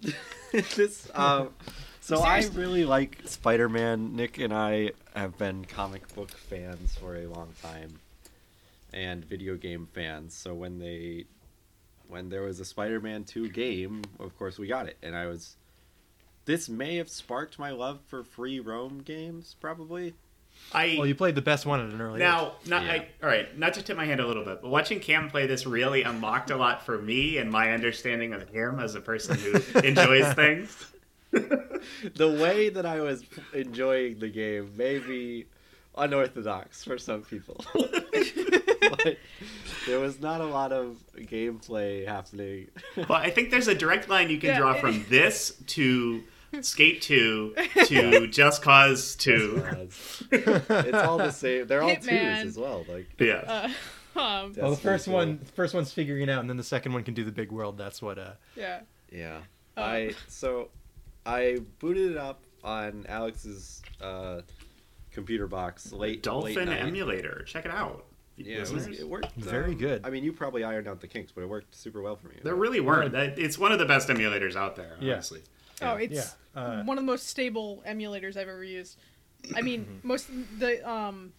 No- 0.00 0.12
this, 0.76 1.10
um, 1.14 1.50
so 2.00 2.20
I 2.20 2.46
really 2.54 2.84
like 2.84 3.18
Spider-Man. 3.24 4.14
Nick 4.14 4.38
and 4.38 4.54
I 4.54 4.92
have 5.14 5.36
been 5.36 5.64
comic 5.64 6.14
book 6.14 6.30
fans 6.30 6.94
for 6.94 7.16
a 7.16 7.26
long 7.26 7.52
time, 7.60 7.98
and 8.92 9.24
video 9.24 9.56
game 9.56 9.88
fans. 9.92 10.34
So 10.34 10.54
when 10.54 10.78
they, 10.78 11.26
when 12.08 12.28
there 12.28 12.42
was 12.42 12.60
a 12.60 12.64
Spider-Man 12.64 13.24
Two 13.24 13.48
game, 13.48 14.02
of 14.18 14.36
course 14.38 14.58
we 14.58 14.66
got 14.66 14.86
it, 14.86 14.96
and 15.02 15.16
I 15.16 15.26
was. 15.26 15.56
This 16.44 16.66
may 16.66 16.96
have 16.96 17.10
sparked 17.10 17.58
my 17.58 17.70
love 17.70 18.00
for 18.06 18.24
free 18.24 18.58
roam 18.58 19.02
games, 19.02 19.54
probably. 19.60 20.14
I 20.72 20.96
Well, 20.98 21.06
you 21.06 21.14
played 21.14 21.34
the 21.34 21.42
best 21.42 21.64
one 21.66 21.80
at 21.80 21.92
an 21.92 22.00
early 22.00 22.18
now 22.18 22.54
age. 22.62 22.68
not 22.68 22.84
Yeah. 22.84 22.92
I, 22.92 23.08
all 23.22 23.28
right. 23.28 23.58
Not 23.58 23.74
to 23.74 23.82
tip 23.82 23.96
my 23.96 24.04
hand 24.04 24.20
a 24.20 24.26
little 24.26 24.44
bit, 24.44 24.60
but 24.60 24.68
watching 24.68 25.00
Cam 25.00 25.30
play 25.30 25.46
this 25.46 25.66
really 25.66 26.02
unlocked 26.02 26.50
a 26.50 26.56
lot 26.56 26.84
for 26.84 26.98
me 26.98 27.38
and 27.38 27.50
my 27.50 27.72
understanding 27.72 28.32
of 28.32 28.48
him 28.48 28.78
as 28.78 28.94
a 28.94 29.00
person 29.00 29.36
who 29.38 29.52
enjoys 29.80 30.32
things. 30.34 30.86
the 31.30 32.38
way 32.40 32.68
that 32.70 32.86
I 32.86 33.00
was 33.00 33.24
enjoying 33.54 34.18
the 34.18 34.28
game 34.28 34.72
may 34.76 34.98
be 34.98 35.46
unorthodox 35.96 36.84
for 36.84 36.98
some 36.98 37.22
people. 37.22 37.64
but 38.90 39.16
there 39.86 39.98
was 40.00 40.20
not 40.20 40.40
a 40.40 40.46
lot 40.46 40.72
of 40.72 40.96
gameplay 41.16 42.06
happening. 42.06 42.68
well, 42.96 43.12
I 43.12 43.30
think 43.30 43.50
there's 43.50 43.68
a 43.68 43.74
direct 43.74 44.08
line 44.08 44.30
you 44.30 44.38
can 44.38 44.50
Yeah. 44.50 44.58
draw 44.58 44.74
from 44.74 45.04
this 45.08 45.56
to 45.68 46.22
Skate 46.62 47.02
2 47.02 47.54
to 47.86 48.26
Just 48.28 48.62
Cause 48.62 49.16
2. 49.16 49.62
it's 50.30 50.94
all 50.96 51.18
the 51.18 51.30
same. 51.30 51.66
They're 51.66 51.82
all 51.82 51.90
Hitman. 51.90 52.42
twos 52.42 52.46
as 52.48 52.58
well. 52.58 52.84
Like 52.88 53.08
Yeah. 53.18 53.34
Uh, 53.46 53.68
um, 53.68 53.72
Well, 54.14 54.48
the 54.48 54.52
That's 54.52 54.60
pretty 54.60 54.82
first 54.82 55.04
cool. 55.06 55.14
one, 55.14 55.38
first 55.54 55.74
one's 55.74 55.92
figuring 55.92 56.22
it 56.22 56.28
out, 56.30 56.40
and 56.40 56.48
then 56.50 56.56
the 56.56 56.62
second 56.64 56.92
one 56.92 57.04
can 57.04 57.14
do 57.14 57.24
the 57.24 57.32
big 57.32 57.52
world. 57.52 57.76
That's 57.78 58.00
what. 58.02 58.18
Uh, 58.18 58.32
yeah. 58.56 58.80
Yeah. 59.12 59.38
Oh. 59.76 59.82
I 59.82 60.12
so 60.26 60.70
I 61.24 61.58
booted 61.78 62.12
it 62.12 62.16
up 62.16 62.42
on 62.64 63.06
Alex's 63.08 63.80
uh, 64.00 64.40
computer 65.12 65.46
box 65.46 65.92
late 65.92 66.00
late 66.00 66.22
Dolphin 66.24 66.64
night. 66.64 66.80
emulator. 66.80 67.44
Check 67.46 67.64
it 67.64 67.70
out. 67.70 68.06
Yeah, 68.38 68.58
it, 68.58 68.70
was, 68.70 68.86
it 68.86 69.08
worked. 69.08 69.32
Very 69.34 69.72
um, 69.72 69.78
good. 69.78 70.02
I 70.04 70.10
mean, 70.10 70.24
you 70.24 70.32
probably 70.32 70.64
ironed 70.64 70.86
out 70.88 71.00
the 71.00 71.08
kinks, 71.08 71.32
but 71.32 71.42
it 71.42 71.48
worked 71.48 71.74
super 71.74 72.00
well 72.00 72.16
for 72.16 72.28
me. 72.28 72.36
There 72.42 72.54
really 72.54 72.80
weren't. 72.80 73.14
It's 73.14 73.58
one 73.58 73.72
of 73.72 73.78
the 73.78 73.86
best 73.86 74.08
emulators 74.08 74.56
out 74.56 74.76
there, 74.76 74.96
Yeah. 75.00 75.14
honestly. 75.14 75.42
Oh, 75.82 75.94
it's 75.94 76.36
Yeah, 76.54 76.60
uh, 76.60 76.82
one 76.84 76.98
of 76.98 77.04
the 77.04 77.10
most 77.10 77.26
stable 77.28 77.82
emulators 77.86 78.36
I've 78.36 78.48
ever 78.48 78.64
used. 78.64 78.98
I 79.54 79.62
mean, 79.62 80.00
most 80.02 80.28
the 80.58 80.88
um 80.88 81.32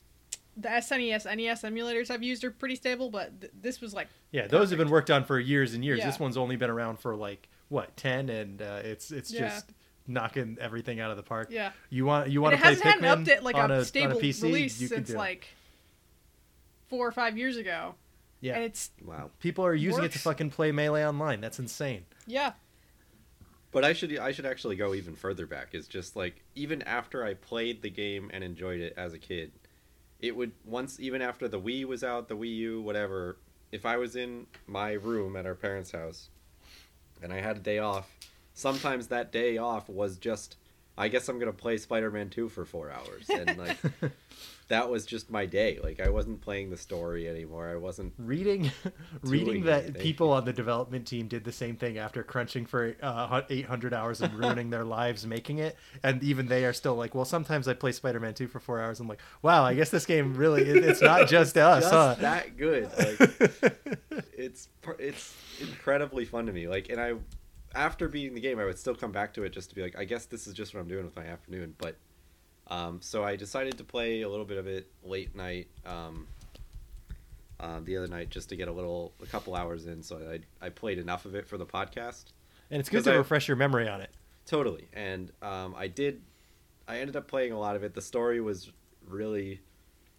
the 0.56 0.70
SNES 0.70 1.26
NES 1.26 1.64
emulators 1.64 2.10
I've 2.10 2.24
used 2.24 2.44
are 2.44 2.52
pretty 2.52 2.76
stable, 2.76 3.10
but 3.10 3.42
th- 3.42 3.54
this 3.62 3.82
was 3.82 3.94
like 3.94 4.08
yeah, 4.32 4.48
those 4.48 4.70
have 4.70 4.80
been 4.80 4.90
worked 4.90 5.10
on 5.10 5.24
for 5.24 5.40
years 5.40 5.74
and 5.74 5.84
years. 5.84 6.00
Yeah. 6.00 6.06
This 6.06 6.20
one's 6.20 6.38
only 6.38 6.56
been 6.56 6.70
around 6.70 7.00
for 7.00 7.16
like 7.16 7.50
what 7.68 7.96
ten, 7.98 8.30
and 8.30 8.62
uh, 8.62 8.80
it's 8.84 9.12
it's 9.12 9.32
Yeah. 9.32 9.50
just 9.50 9.72
knocking 10.08 10.58
everything 10.60 11.00
out 11.00 11.12
of 11.12 11.18
the 11.18 11.24
park. 11.24 11.50
yeah. 11.52 11.72
You 11.90 12.06
want 12.06 12.30
you 12.30 12.42
want 12.42 12.54
it 12.54 12.58
to 12.58 12.62
play 12.64 12.70
hasn't 12.76 12.88
had 12.90 13.00
Pikmin 13.02 13.14
an 13.14 13.26
update 13.26 13.42
like 13.44 13.56
on 13.56 13.72
a, 13.72 13.76
a, 13.80 13.86
stable 13.86 14.18
on 14.18 14.18
a 14.18 14.22
PC? 14.22 14.44
release 14.44 14.82
you 14.82 14.88
can 14.88 14.98
since 14.98 15.10
do 15.10 15.14
it. 15.16 15.18
like 15.18 15.48
four 16.90 17.08
or 17.08 17.12
five 17.12 17.38
years 17.38 17.58
ago, 17.58 17.96
yeah. 18.42 18.56
and 18.56 18.64
it's 18.64 18.92
Wow. 19.06 19.32
People 19.40 19.66
are 19.66 19.74
using 19.74 20.04
it 20.04 20.12
to 20.14 20.20
fucking 20.20 20.50
play 20.52 20.72
melee 20.72 21.06
online. 21.06 21.42
That's 21.42 21.60
insane. 21.60 22.06
yeah. 22.28 22.54
But 23.72 23.86
I 23.86 23.94
should 23.94 24.18
I 24.18 24.32
should 24.32 24.48
actually 24.48 24.76
go 24.76 24.96
even 24.96 25.16
further 25.16 25.46
back. 25.46 25.70
It's 25.74 25.88
just 25.88 26.16
like 26.16 26.42
even 26.56 26.82
after 26.82 27.24
I 27.24 27.36
played 27.36 27.84
the 27.84 27.92
game 27.92 28.32
and 28.34 28.44
enjoyed 28.44 28.82
it 28.82 28.96
as 28.98 29.14
a 29.14 29.20
kid, 29.20 29.52
it 30.20 30.36
would 30.36 30.54
once 30.66 31.00
even 31.00 31.22
after 31.22 31.48
the 31.48 31.60
Wii 31.60 31.86
was 31.86 32.04
out, 32.04 32.30
the 32.30 32.36
Wii 32.36 32.56
U, 32.56 32.82
whatever. 32.82 33.38
If 33.72 33.86
I 33.86 33.98
was 33.98 34.16
in 34.16 34.48
my 34.66 34.94
room 34.94 35.36
at 35.36 35.46
our 35.46 35.54
parents' 35.54 35.92
house, 35.92 36.30
and 37.22 37.32
I 37.32 37.42
had 37.42 37.58
a 37.58 37.60
day 37.60 37.78
off, 37.78 38.10
sometimes 38.56 39.08
that 39.10 39.32
day 39.32 39.58
off 39.58 39.88
was 39.88 40.18
just 40.18 40.56
I 40.98 41.08
guess 41.08 41.30
I'm 41.30 41.38
gonna 41.38 41.54
play 41.54 41.78
Spider-Man 41.78 42.30
2 42.30 42.50
for 42.50 42.66
four 42.66 42.92
hours, 42.92 43.30
and 43.30 43.56
like 43.56 43.78
that 44.70 44.90
was 44.90 45.06
just 45.06 45.30
my 45.30 45.46
day. 45.46 45.80
Like 45.84 46.00
I 46.00 46.10
wasn't 46.10 46.42
playing 46.42 46.70
the 46.70 46.78
story 46.78 47.28
anymore. 47.28 47.68
I 47.70 47.76
wasn't. 47.76 48.14
Reading, 48.18 48.72
reading 49.22 49.64
that 49.64 49.84
anything. 49.84 50.02
people 50.02 50.32
on 50.32 50.46
the 50.46 50.54
development 50.54 51.08
team 51.08 51.28
did 51.28 51.44
the 51.44 51.52
same 51.52 51.76
thing 51.76 51.98
after 51.98 52.24
crunching 52.24 52.66
for 52.66 52.96
uh, 53.02 53.42
800 53.50 53.94
hours 53.94 54.22
and 54.22 54.34
ruining 54.34 54.70
their 54.70 54.86
lives 54.86 55.26
making 55.26 55.58
it, 55.58 55.76
and 56.04 56.24
even 56.24 56.46
they 56.48 56.66
are 56.66 56.74
still 56.74 56.96
like, 56.96 57.14
well, 57.14 57.26
sometimes 57.26 57.68
I 57.68 57.74
play 57.74 57.92
Spider-Man 57.92 58.36
2 58.36 58.48
for 58.48 58.60
four 58.60 58.80
hours. 58.80 59.00
I'm 59.00 59.08
like, 59.08 59.22
wow, 59.42 59.64
I 59.64 59.74
guess 59.74 59.90
this 59.90 60.06
game 60.06 60.36
really 60.36 60.62
it, 60.62 60.84
it's 60.84 61.02
not 61.02 61.28
just 61.28 61.58
us, 61.58 61.84
just 61.84 61.94
huh? 61.94 62.16
that 62.20 62.56
good. 62.56 62.90
Like 62.98 64.24
it's 64.38 64.70
it's 65.00 65.36
incredibly 65.60 66.26
fun 66.26 66.46
to 66.46 66.54
me. 66.54 66.68
Like, 66.68 66.90
and 66.90 67.02
I 67.02 67.14
after 67.74 68.08
beating 68.08 68.36
the 68.36 68.42
game, 68.42 68.60
I 68.60 68.66
would 68.66 68.78
still 68.78 68.96
come 68.96 69.12
back 69.12 69.34
to 69.34 69.44
it 69.44 69.50
just 69.52 69.70
to 69.70 69.76
be 69.76 69.82
like, 69.82 69.98
I 69.98 70.06
guess 70.06 70.26
this 70.26 70.48
is 70.48 70.54
just 70.54 70.74
what 70.74 70.82
I'm 70.82 70.88
doing 70.88 71.06
with 71.06 71.16
my 71.16 71.26
afternoon. 71.26 71.76
But 71.78 71.98
um, 72.70 73.00
so 73.02 73.24
I 73.24 73.36
decided 73.36 73.78
to 73.78 73.84
play 73.84 74.22
a 74.22 74.30
little 74.30 74.46
bit 74.46 74.58
of 74.58 74.68
it 74.68 74.90
late 75.04 75.36
night. 75.36 75.68
Um, 75.86 76.28
uh, 77.60 77.82
the 77.84 77.98
other 77.98 78.08
night 78.08 78.30
just 78.30 78.48
to 78.50 78.56
get 78.56 78.70
a 78.70 78.72
little 78.72 79.12
a 79.22 79.26
couple 79.26 79.54
hours 79.54 79.86
in 79.86 80.02
so 80.02 80.18
I, 80.62 80.66
I 80.66 80.70
played 80.70 80.98
enough 80.98 81.26
of 81.26 81.36
it 81.36 81.46
for 81.46 81.58
the 81.58 81.66
podcast 81.66 82.32
and 82.72 82.80
it's 82.80 82.90
good 82.90 83.04
to 83.04 83.12
I- 83.14 83.16
refresh 83.18 83.48
your 83.48 83.58
memory 83.58 83.88
on 83.88 84.02
it. 84.02 84.12
Totally. 84.46 84.88
And 84.94 85.32
um, 85.42 85.76
I 85.78 85.88
did. 85.88 86.22
I 86.88 87.00
ended 87.00 87.16
up 87.16 87.28
playing 87.28 87.52
a 87.52 87.60
lot 87.60 87.76
of 87.76 87.84
it. 87.84 87.94
The 87.94 88.02
story 88.02 88.42
was 88.42 88.72
really 89.08 89.62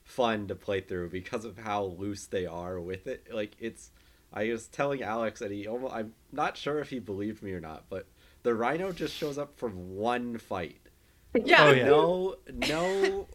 fun 0.05 0.47
to 0.49 0.55
play 0.55 0.81
through 0.81 1.11
because 1.11 1.45
of 1.45 1.59
how 1.59 1.83
loose 1.83 2.27
they 2.27 2.47
are 2.47 2.81
with 2.81 3.07
it. 3.07 3.27
Like 3.33 3.57
it's. 3.59 3.91
I 4.33 4.49
was 4.53 4.69
telling 4.69 5.03
Alex, 5.03 5.41
that 5.41 5.51
he 5.51 5.67
almost. 5.67 5.95
I'm 5.95 6.15
not 6.31 6.57
sure 6.57 6.79
if 6.79 6.91
he 6.91 7.01
believed 7.01 7.43
me 7.43 7.53
or 7.53 7.61
not, 7.61 7.85
but 7.91 8.07
the 8.45 8.55
Rhino 8.55 8.93
just 8.93 9.17
shows 9.17 9.37
up 9.37 9.57
for 9.57 9.69
one 9.69 10.39
fight. 10.39 10.80
Yeah. 11.35 11.65
Oh, 11.65 11.73
yeah. 11.73 11.85
No, 11.87 12.35
no 12.69 13.29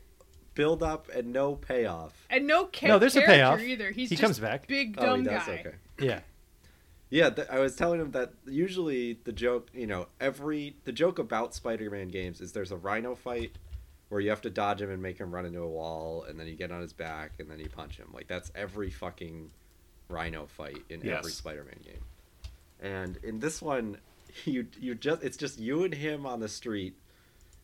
build 0.53 0.84
up 0.84 1.10
and 1.13 1.31
no 1.34 1.55
payoff. 1.55 2.13
And 2.29 2.47
no, 2.47 2.65
ca- 2.65 2.88
No, 2.88 2.99
there's 2.99 3.15
a 3.15 3.21
payoff. 3.21 3.60
either. 3.62 3.91
He's 3.91 4.10
He 4.10 4.15
just 4.15 4.21
comes 4.23 4.39
back. 4.39 4.67
Big 4.67 4.95
Oh, 4.97 5.01
he 5.01 5.08
dumb 5.08 5.23
does. 5.23 5.45
guy. 5.45 5.53
Okay. 5.65 5.75
Yeah, 5.99 6.19
Yeah, 7.10 7.29
th- 7.29 7.47
I 7.49 7.60
was 7.60 7.75
telling 7.75 8.01
him 8.01 8.12
that 8.12 8.34
usually 8.45 9.19
the 9.23 9.31
joke, 9.31 9.69
you 9.73 9.88
know, 9.88 10.08
every 10.19 10.75
the 10.86 10.91
joke 10.91 11.19
about 11.19 11.53
Spider-Man 11.53 12.08
games 12.10 12.41
is 12.41 12.51
there's 12.51 12.71
a 12.71 12.77
Rhino 12.77 13.15
fight 13.15 13.51
where 14.10 14.21
you 14.21 14.29
have 14.29 14.41
to 14.41 14.49
dodge 14.49 14.81
him 14.81 14.89
and 14.91 15.01
make 15.01 15.17
him 15.17 15.34
run 15.34 15.45
into 15.45 15.62
a 15.62 15.67
wall, 15.67 16.23
and 16.23 16.39
then 16.39 16.47
you 16.47 16.55
get 16.55 16.71
on 16.71 16.79
his 16.81 16.93
back 16.93 17.31
and 17.39 17.49
then 17.49 17.60
you 17.60 17.67
punch 17.69 17.97
him. 17.97 18.08
Like 18.13 18.27
that's 18.27 18.51
every 18.55 18.89
fucking 18.91 19.51
Rhino 20.10 20.45
fight 20.47 20.84
in 20.89 21.08
every 21.08 21.31
Spider-Man 21.31 21.79
game. 21.84 22.03
And 22.81 23.17
in 23.23 23.39
this 23.39 23.62
one, 23.62 23.97
you 24.45 24.67
you 24.79 24.95
just 24.95 25.23
it's 25.23 25.38
just 25.38 25.60
you 25.60 25.84
and 25.84 25.93
him 25.93 26.25
on 26.25 26.39
the 26.39 26.49
street. 26.49 26.95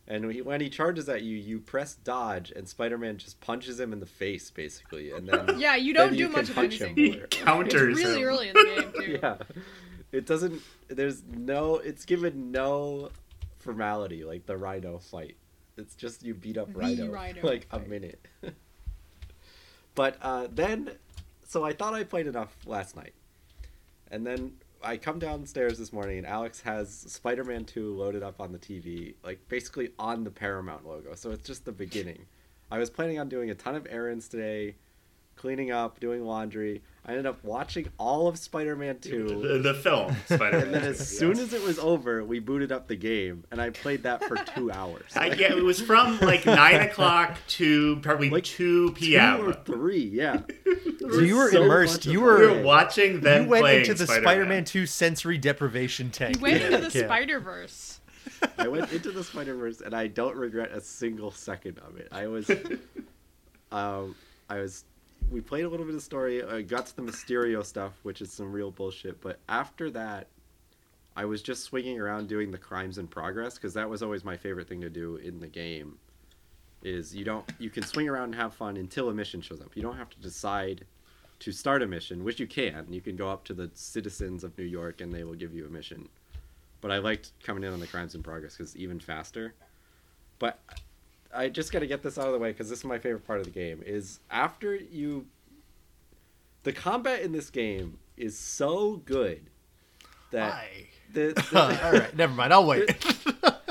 And 0.08 0.26
when 0.26 0.34
he, 0.34 0.42
when 0.42 0.60
he 0.60 0.68
charges 0.68 1.08
at 1.08 1.22
you, 1.22 1.36
you 1.36 1.60
press 1.60 1.94
dodge, 1.94 2.50
and 2.50 2.68
Spider-Man 2.68 3.18
just 3.18 3.40
punches 3.40 3.78
him 3.78 3.92
in 3.92 4.00
the 4.00 4.06
face, 4.06 4.50
basically. 4.50 5.12
And 5.12 5.28
then 5.28 5.58
Yeah, 5.60 5.76
you 5.76 5.94
don't 5.94 6.12
do 6.16 6.24
can 6.24 6.32
much 6.32 6.48
of 6.48 6.56
punch 6.56 6.80
him 6.80 6.94
anything. 6.98 7.20
It's 7.22 7.36
Counters 7.36 7.96
really 7.96 8.20
him. 8.22 8.28
early 8.28 8.48
in 8.48 8.54
the 8.54 8.64
game 8.64 8.92
too. 9.04 9.18
yeah 9.22 9.36
it 10.10 10.26
doesn't 10.26 10.60
there's 10.88 11.22
no 11.24 11.76
it's 11.76 12.04
given 12.04 12.50
no 12.52 13.08
formality 13.60 14.24
like 14.24 14.44
the 14.44 14.54
rhino 14.56 14.98
fight 14.98 15.36
it's 15.78 15.94
just 15.94 16.22
you 16.22 16.34
beat 16.34 16.58
up 16.58 16.68
rhino, 16.74 17.08
Rhino 17.10 17.40
like 17.42 17.66
a 17.70 17.78
minute 17.78 18.20
but 19.94 20.16
uh 20.20 20.48
then 20.52 20.90
so 21.48 21.64
i 21.64 21.72
thought 21.72 21.94
i 21.94 22.04
played 22.04 22.26
enough 22.26 22.54
last 22.66 22.94
night 22.94 23.14
and 24.10 24.26
then 24.26 24.52
i 24.84 24.96
come 24.96 25.18
downstairs 25.18 25.78
this 25.78 25.92
morning 25.92 26.18
and 26.18 26.26
alex 26.26 26.60
has 26.60 26.90
spider-man 26.90 27.64
2 27.64 27.94
loaded 27.94 28.22
up 28.22 28.40
on 28.40 28.52
the 28.52 28.58
tv 28.58 29.14
like 29.24 29.38
basically 29.48 29.90
on 29.98 30.24
the 30.24 30.30
paramount 30.30 30.86
logo. 30.86 31.14
So 31.14 31.30
it's 31.30 31.46
just 31.46 31.64
the 31.64 31.72
beginning. 31.72 32.26
I 32.70 32.78
was 32.78 32.90
planning 32.90 33.18
on 33.18 33.28
doing 33.28 33.50
a 33.50 33.54
ton 33.54 33.74
of 33.74 33.86
errands 33.90 34.28
today 34.28 34.76
cleaning 35.36 35.70
up 35.72 35.98
doing 35.98 36.24
laundry 36.24 36.82
i 37.04 37.10
ended 37.10 37.26
up 37.26 37.42
watching 37.42 37.88
all 37.98 38.28
of 38.28 38.38
spider-man 38.38 38.98
2 39.00 39.42
The, 39.42 39.58
the 39.58 39.74
film, 39.74 40.14
Spider-Man. 40.26 40.62
and 40.66 40.74
then 40.74 40.84
as 40.84 41.08
soon 41.18 41.32
as 41.38 41.52
it 41.52 41.62
was 41.62 41.78
over, 41.80 42.22
we 42.22 42.38
booted 42.38 42.70
up 42.70 42.86
the 42.86 42.94
game, 42.94 43.42
and 43.50 43.60
I 43.60 43.70
played 43.70 44.04
that 44.04 44.22
for 44.22 44.36
two 44.36 44.70
hours. 44.80 45.02
I, 45.16 45.26
yeah, 45.26 45.52
it 45.52 45.64
was 45.64 45.80
from 45.80 46.20
like 46.20 46.46
9 46.46 46.80
o'clock 46.88 47.38
to 47.48 47.96
probably 47.96 48.30
Like 48.30 48.44
2 48.44 48.90
Two 48.90 48.92
p.m. 48.92 49.48
or 49.48 49.52
three, 49.52 50.04
yeah. 50.04 50.42
so 51.00 51.18
you 51.18 51.36
were 51.36 51.50
so 51.50 51.64
immersed. 51.64 52.06
much 52.06 52.12
You 52.12 52.20
were 52.20 52.38
we 52.38 52.46
were 52.58 52.62
watching 52.62 53.20
them 53.20 53.44
you 53.44 53.48
went 53.48 53.66
into 53.66 53.94
the 53.94 54.06
Spider-Man. 54.06 54.22
Spider-Man 54.24 54.64
2 54.64 54.86
sensory 54.86 55.38
deprivation 55.38 56.10
tank. 56.10 56.36
He 56.36 56.42
went 56.42 56.62
into 56.62 56.78
the 56.88 56.98
yeah. 57.00 57.06
Spider 57.06 57.40
Verse. 57.40 58.00
I 58.58 58.68
went 58.68 58.92
into 58.92 59.10
the 59.10 59.24
Spider 59.24 59.56
Verse, 59.56 59.80
and 59.80 59.92
I 59.92 60.06
don't 60.06 60.36
regret 60.36 60.70
a 60.70 60.80
single 60.80 61.32
second 61.32 61.80
of 61.80 61.96
it. 61.96 62.06
I 62.12 62.28
was, 62.28 62.48
um, 63.72 64.14
I 64.48 64.58
was. 64.58 64.84
We 65.32 65.40
played 65.40 65.64
a 65.64 65.68
little 65.68 65.86
bit 65.86 65.94
of 65.94 66.02
story. 66.02 66.44
I 66.44 66.60
got 66.60 66.84
to 66.86 66.96
the 66.96 67.00
Mysterio 67.00 67.64
stuff, 67.64 67.94
which 68.02 68.20
is 68.20 68.30
some 68.30 68.52
real 68.52 68.70
bullshit. 68.70 69.18
But 69.22 69.38
after 69.48 69.90
that, 69.90 70.26
I 71.16 71.24
was 71.24 71.40
just 71.40 71.64
swinging 71.64 71.98
around 71.98 72.28
doing 72.28 72.50
the 72.50 72.58
crimes 72.58 72.98
in 72.98 73.06
progress 73.06 73.54
because 73.54 73.72
that 73.72 73.88
was 73.88 74.02
always 74.02 74.24
my 74.24 74.36
favorite 74.36 74.68
thing 74.68 74.82
to 74.82 74.90
do 74.90 75.16
in 75.16 75.40
the 75.40 75.46
game. 75.46 75.98
Is 76.82 77.14
you 77.14 77.24
don't 77.24 77.50
you 77.58 77.70
can 77.70 77.82
swing 77.82 78.10
around 78.10 78.24
and 78.24 78.34
have 78.34 78.52
fun 78.52 78.76
until 78.76 79.08
a 79.08 79.14
mission 79.14 79.40
shows 79.40 79.62
up. 79.62 79.74
You 79.74 79.82
don't 79.82 79.96
have 79.96 80.10
to 80.10 80.18
decide 80.18 80.84
to 81.38 81.50
start 81.50 81.82
a 81.82 81.86
mission, 81.86 82.24
which 82.24 82.38
you 82.38 82.46
can. 82.46 82.86
You 82.90 83.00
can 83.00 83.16
go 83.16 83.30
up 83.30 83.44
to 83.44 83.54
the 83.54 83.70
citizens 83.72 84.44
of 84.44 84.56
New 84.58 84.64
York 84.64 85.00
and 85.00 85.14
they 85.14 85.24
will 85.24 85.34
give 85.34 85.54
you 85.54 85.64
a 85.64 85.70
mission. 85.70 86.10
But 86.82 86.90
I 86.90 86.98
liked 86.98 87.32
coming 87.42 87.64
in 87.64 87.72
on 87.72 87.80
the 87.80 87.86
crimes 87.86 88.14
in 88.14 88.22
progress 88.22 88.56
because 88.56 88.76
even 88.76 89.00
faster. 89.00 89.54
But 90.38 90.60
I 91.34 91.48
just 91.48 91.72
got 91.72 91.78
to 91.80 91.86
get 91.86 92.02
this 92.02 92.18
out 92.18 92.26
of 92.26 92.32
the 92.32 92.38
way 92.38 92.50
because 92.52 92.68
this 92.68 92.80
is 92.80 92.84
my 92.84 92.98
favorite 92.98 93.26
part 93.26 93.38
of 93.40 93.44
the 93.46 93.50
game. 93.50 93.82
Is 93.84 94.20
after 94.30 94.74
you, 94.74 95.26
the 96.62 96.72
combat 96.72 97.22
in 97.22 97.32
this 97.32 97.50
game 97.50 97.98
is 98.16 98.38
so 98.38 98.96
good 98.96 99.48
that 100.30 100.50
Why? 100.52 100.68
the, 101.12 101.32
the, 101.50 101.80
All 101.84 101.92
right, 101.92 102.16
never 102.16 102.32
mind. 102.34 102.52
I'll 102.52 102.66
wait. 102.66 102.86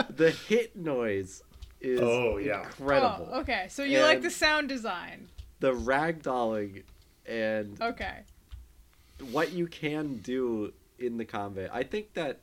the 0.09 0.31
hit 0.31 0.75
noise 0.75 1.43
is 1.79 1.99
Oh, 2.01 2.37
yeah. 2.37 2.63
incredible. 2.63 3.29
Oh, 3.31 3.39
okay. 3.41 3.67
So 3.69 3.83
you 3.83 4.01
like 4.01 4.21
the 4.21 4.29
sound 4.31 4.67
design. 4.69 5.27
The 5.59 5.73
ragdolling 5.73 6.83
and 7.27 7.79
Okay. 7.81 8.19
what 9.31 9.51
you 9.53 9.67
can 9.67 10.17
do 10.17 10.73
in 10.99 11.17
the 11.17 11.25
combat. 11.25 11.69
I 11.73 11.83
think 11.83 12.13
that 12.13 12.39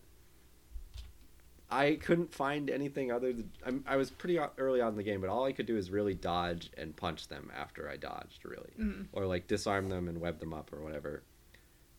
I 1.70 1.98
couldn't 2.00 2.32
find 2.32 2.70
anything 2.70 3.12
other 3.12 3.32
than 3.32 3.50
I'm, 3.66 3.84
I 3.86 3.96
was 3.96 4.10
pretty 4.10 4.38
early 4.56 4.80
on 4.80 4.90
in 4.90 4.96
the 4.96 5.02
game, 5.02 5.20
but 5.20 5.28
all 5.28 5.44
I 5.44 5.52
could 5.52 5.66
do 5.66 5.76
is 5.76 5.90
really 5.90 6.14
dodge 6.14 6.70
and 6.78 6.96
punch 6.96 7.28
them 7.28 7.50
after 7.54 7.88
I 7.90 7.96
dodged, 7.96 8.44
really, 8.44 8.70
or 9.12 9.26
like 9.26 9.46
disarm 9.46 9.88
them 9.90 10.08
and 10.08 10.20
web 10.20 10.40
them 10.40 10.54
up 10.54 10.72
or 10.72 10.80
whatever. 10.80 11.22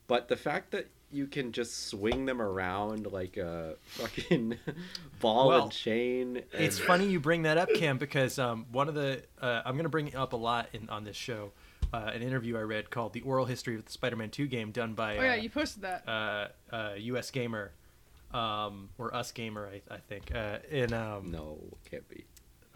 But 0.07 0.27
the 0.27 0.35
fact 0.37 0.71
that 0.71 0.87
you 1.11 1.27
can 1.27 1.51
just 1.51 1.87
swing 1.87 2.25
them 2.25 2.41
around 2.41 3.11
like 3.11 3.37
a 3.37 3.75
fucking 3.85 4.57
ball 5.19 5.47
Well, 5.49 5.63
and 5.63 5.71
chain. 5.71 6.37
And, 6.37 6.63
It's 6.63 6.79
funny 6.79 7.07
you 7.07 7.19
bring 7.19 7.43
that 7.43 7.57
up, 7.57 7.69
Cam, 7.75 7.97
because 7.97 8.39
um, 8.39 8.65
one 8.71 8.87
of 8.87 8.95
the 8.95 9.21
uh, 9.41 9.61
I'm 9.65 9.73
going 9.73 9.83
to 9.83 9.89
bring 9.89 10.07
it 10.07 10.15
up 10.15 10.33
a 10.33 10.37
lot 10.37 10.69
in 10.73 10.89
on 10.89 11.03
this 11.03 11.15
show. 11.15 11.51
Uh, 11.91 12.11
an 12.13 12.21
interview 12.21 12.55
I 12.57 12.61
read 12.61 12.91
called 12.91 13.13
"The 13.13 13.21
Oral 13.21 13.45
History 13.45 13.75
of 13.75 13.85
the 13.85 13.91
Spider-Man 13.91 14.29
2 14.29 14.45
Game," 14.47 14.71
done 14.71 14.93
by 14.93 15.17
Oh 15.17 15.23
yeah, 15.23 15.33
uh, 15.33 15.35
you 15.35 15.49
posted 15.49 15.81
that. 15.83 16.07
uh, 16.07 16.47
uh, 16.71 16.91
USgamer, 16.93 17.69
um, 18.33 18.89
or 18.97 19.11
USgamer, 19.11 19.67
I, 19.67 19.95
I 19.95 19.97
think. 19.97 20.33
Uh, 20.33 20.57
in 20.69 20.93
um, 20.93 21.31
No, 21.31 21.59
can't 21.89 22.07
be. 22.07 22.25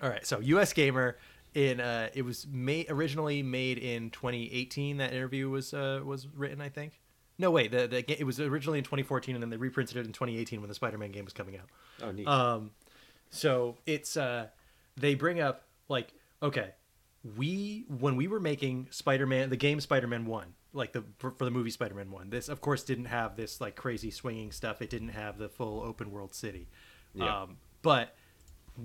all 0.01 0.09
right, 0.09 0.25
so 0.25 0.39
USgamer. 0.39 1.15
In 1.53 1.79
uh, 1.79 2.09
it 2.15 2.23
was 2.23 2.47
made 2.51 2.89
originally 2.89 3.43
made 3.43 3.77
in 3.77 4.09
2018. 4.09 4.97
That 4.97 5.13
interview 5.13 5.49
was 5.51 5.71
uh, 5.71 6.01
was 6.03 6.27
written, 6.27 6.61
I 6.61 6.69
think. 6.69 6.99
No, 7.37 7.51
wait, 7.51 7.71
the, 7.71 7.87
the 7.87 8.19
it 8.19 8.23
was 8.23 8.39
originally 8.39 8.79
in 8.79 8.83
2014, 8.83 9.35
and 9.35 9.41
then 9.41 9.51
they 9.51 9.57
reprinted 9.57 9.97
it 9.97 10.05
in 10.07 10.13
2018 10.13 10.61
when 10.61 10.67
the 10.67 10.73
Spider-Man 10.73 11.11
game 11.11 11.25
was 11.25 11.33
coming 11.33 11.57
out. 11.57 11.69
Oh, 12.01 12.11
neat. 12.11 12.27
Um, 12.27 12.71
so 13.29 13.77
it's 13.85 14.17
uh, 14.17 14.47
they 14.97 15.13
bring 15.13 15.39
up 15.39 15.63
like 15.89 16.13
okay, 16.41 16.71
we 17.37 17.85
when 17.87 18.15
we 18.15 18.27
were 18.27 18.39
making 18.39 18.87
Spider-Man, 18.89 19.49
the 19.49 19.57
game 19.57 19.79
Spider-Man 19.79 20.25
One, 20.25 20.55
like 20.73 20.91
the 20.93 21.03
for, 21.17 21.31
for 21.31 21.45
the 21.45 21.51
movie 21.51 21.69
Spider-Man 21.69 22.11
One, 22.11 22.29
this 22.29 22.49
of 22.49 22.61
course 22.61 22.83
didn't 22.83 23.05
have 23.05 23.35
this 23.35 23.61
like 23.61 23.75
crazy 23.75 24.11
swinging 24.11 24.51
stuff. 24.51 24.81
It 24.81 24.89
didn't 24.89 25.09
have 25.09 25.37
the 25.37 25.49
full 25.49 25.81
open 25.81 26.11
world 26.11 26.33
city, 26.33 26.67
Yeah. 27.13 27.43
um, 27.43 27.57
but 27.81 28.15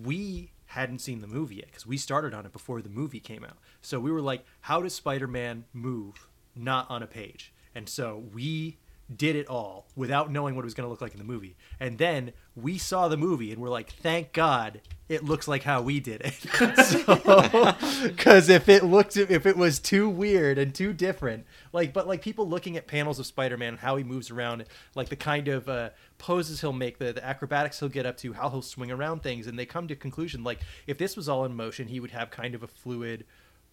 we 0.05 0.53
hadn't 0.67 0.99
seen 0.99 1.21
the 1.21 1.27
movie 1.27 1.57
yet 1.57 1.67
because 1.67 1.87
we 1.87 1.97
started 1.97 2.35
on 2.35 2.45
it 2.45 2.53
before 2.53 2.83
the 2.83 2.91
movie 2.91 3.21
came 3.21 3.43
out. 3.43 3.57
So 3.81 3.99
we 3.99 4.13
were 4.13 4.21
like, 4.21 4.45
how 4.63 4.83
does 4.83 4.95
Spider-Man 4.95 5.65
move 5.73 6.27
not 6.55 6.91
on 6.91 7.03
a 7.03 7.07
page? 7.07 7.53
And 7.75 7.89
so 7.89 8.23
we 8.35 8.77
did 9.15 9.37
it 9.37 9.47
all 9.47 9.87
without 9.97 10.31
knowing 10.31 10.55
what 10.55 10.63
it 10.63 10.67
was 10.67 10.75
going 10.75 10.85
to 10.85 10.91
look 10.91 11.01
like 11.01 11.13
in 11.13 11.19
the 11.19 11.25
movie. 11.25 11.57
And 11.81 11.97
then 11.97 12.33
we 12.55 12.77
saw 12.77 13.09
the 13.09 13.17
movie 13.17 13.51
and 13.53 13.61
we're 13.61 13.71
like, 13.71 13.91
thank 13.91 14.33
God 14.33 14.83
it 15.09 15.25
looks 15.25 15.49
like 15.49 15.63
how 15.63 15.81
we 15.81 15.99
did 16.01 16.21
it. 16.23 16.35
Because 18.03 18.49
if 18.51 18.69
it 18.69 18.85
looked, 18.85 19.17
if 19.17 19.47
it 19.47 19.57
was 19.57 19.79
too 19.79 20.09
weird 20.09 20.59
and 20.59 20.75
too 20.75 20.93
different, 20.93 21.47
like, 21.73 21.93
but 21.93 22.07
like 22.07 22.21
people 22.21 22.49
looking 22.49 22.77
at 22.77 22.87
panels 22.87 23.19
of 23.19 23.27
Spider-Man, 23.27 23.79
how 23.79 23.97
he 23.97 24.05
moves 24.05 24.31
around, 24.31 24.65
like 24.95 25.09
the 25.09 25.17
kind 25.17 25.49
of 25.49 25.69
uh, 25.69 25.91
poses 26.19 26.61
he'll 26.61 26.73
make, 26.73 26.99
the, 26.99 27.13
the 27.13 27.25
acrobatics 27.25 27.81
he'll 27.81 27.89
get 27.89 28.05
up 28.07 28.17
to, 28.19 28.35
how 28.35 28.51
he'll 28.51 28.63
swing 28.63 28.91
around 28.91 29.23
things, 29.23 29.47
and 29.47 29.59
they 29.59 29.67
come 29.67 29.89
to 29.89 29.97
conclusion 29.97 30.45
like 30.45 30.61
if 30.87 30.99
this 30.99 31.17
was 31.17 31.29
all 31.29 31.45
in 31.45 31.55
motion, 31.55 31.89
he 31.89 32.01
would 32.01 32.11
have 32.11 32.31
kind 32.31 32.55
of 32.55 32.63
a 32.63 32.67
fluid 32.67 33.25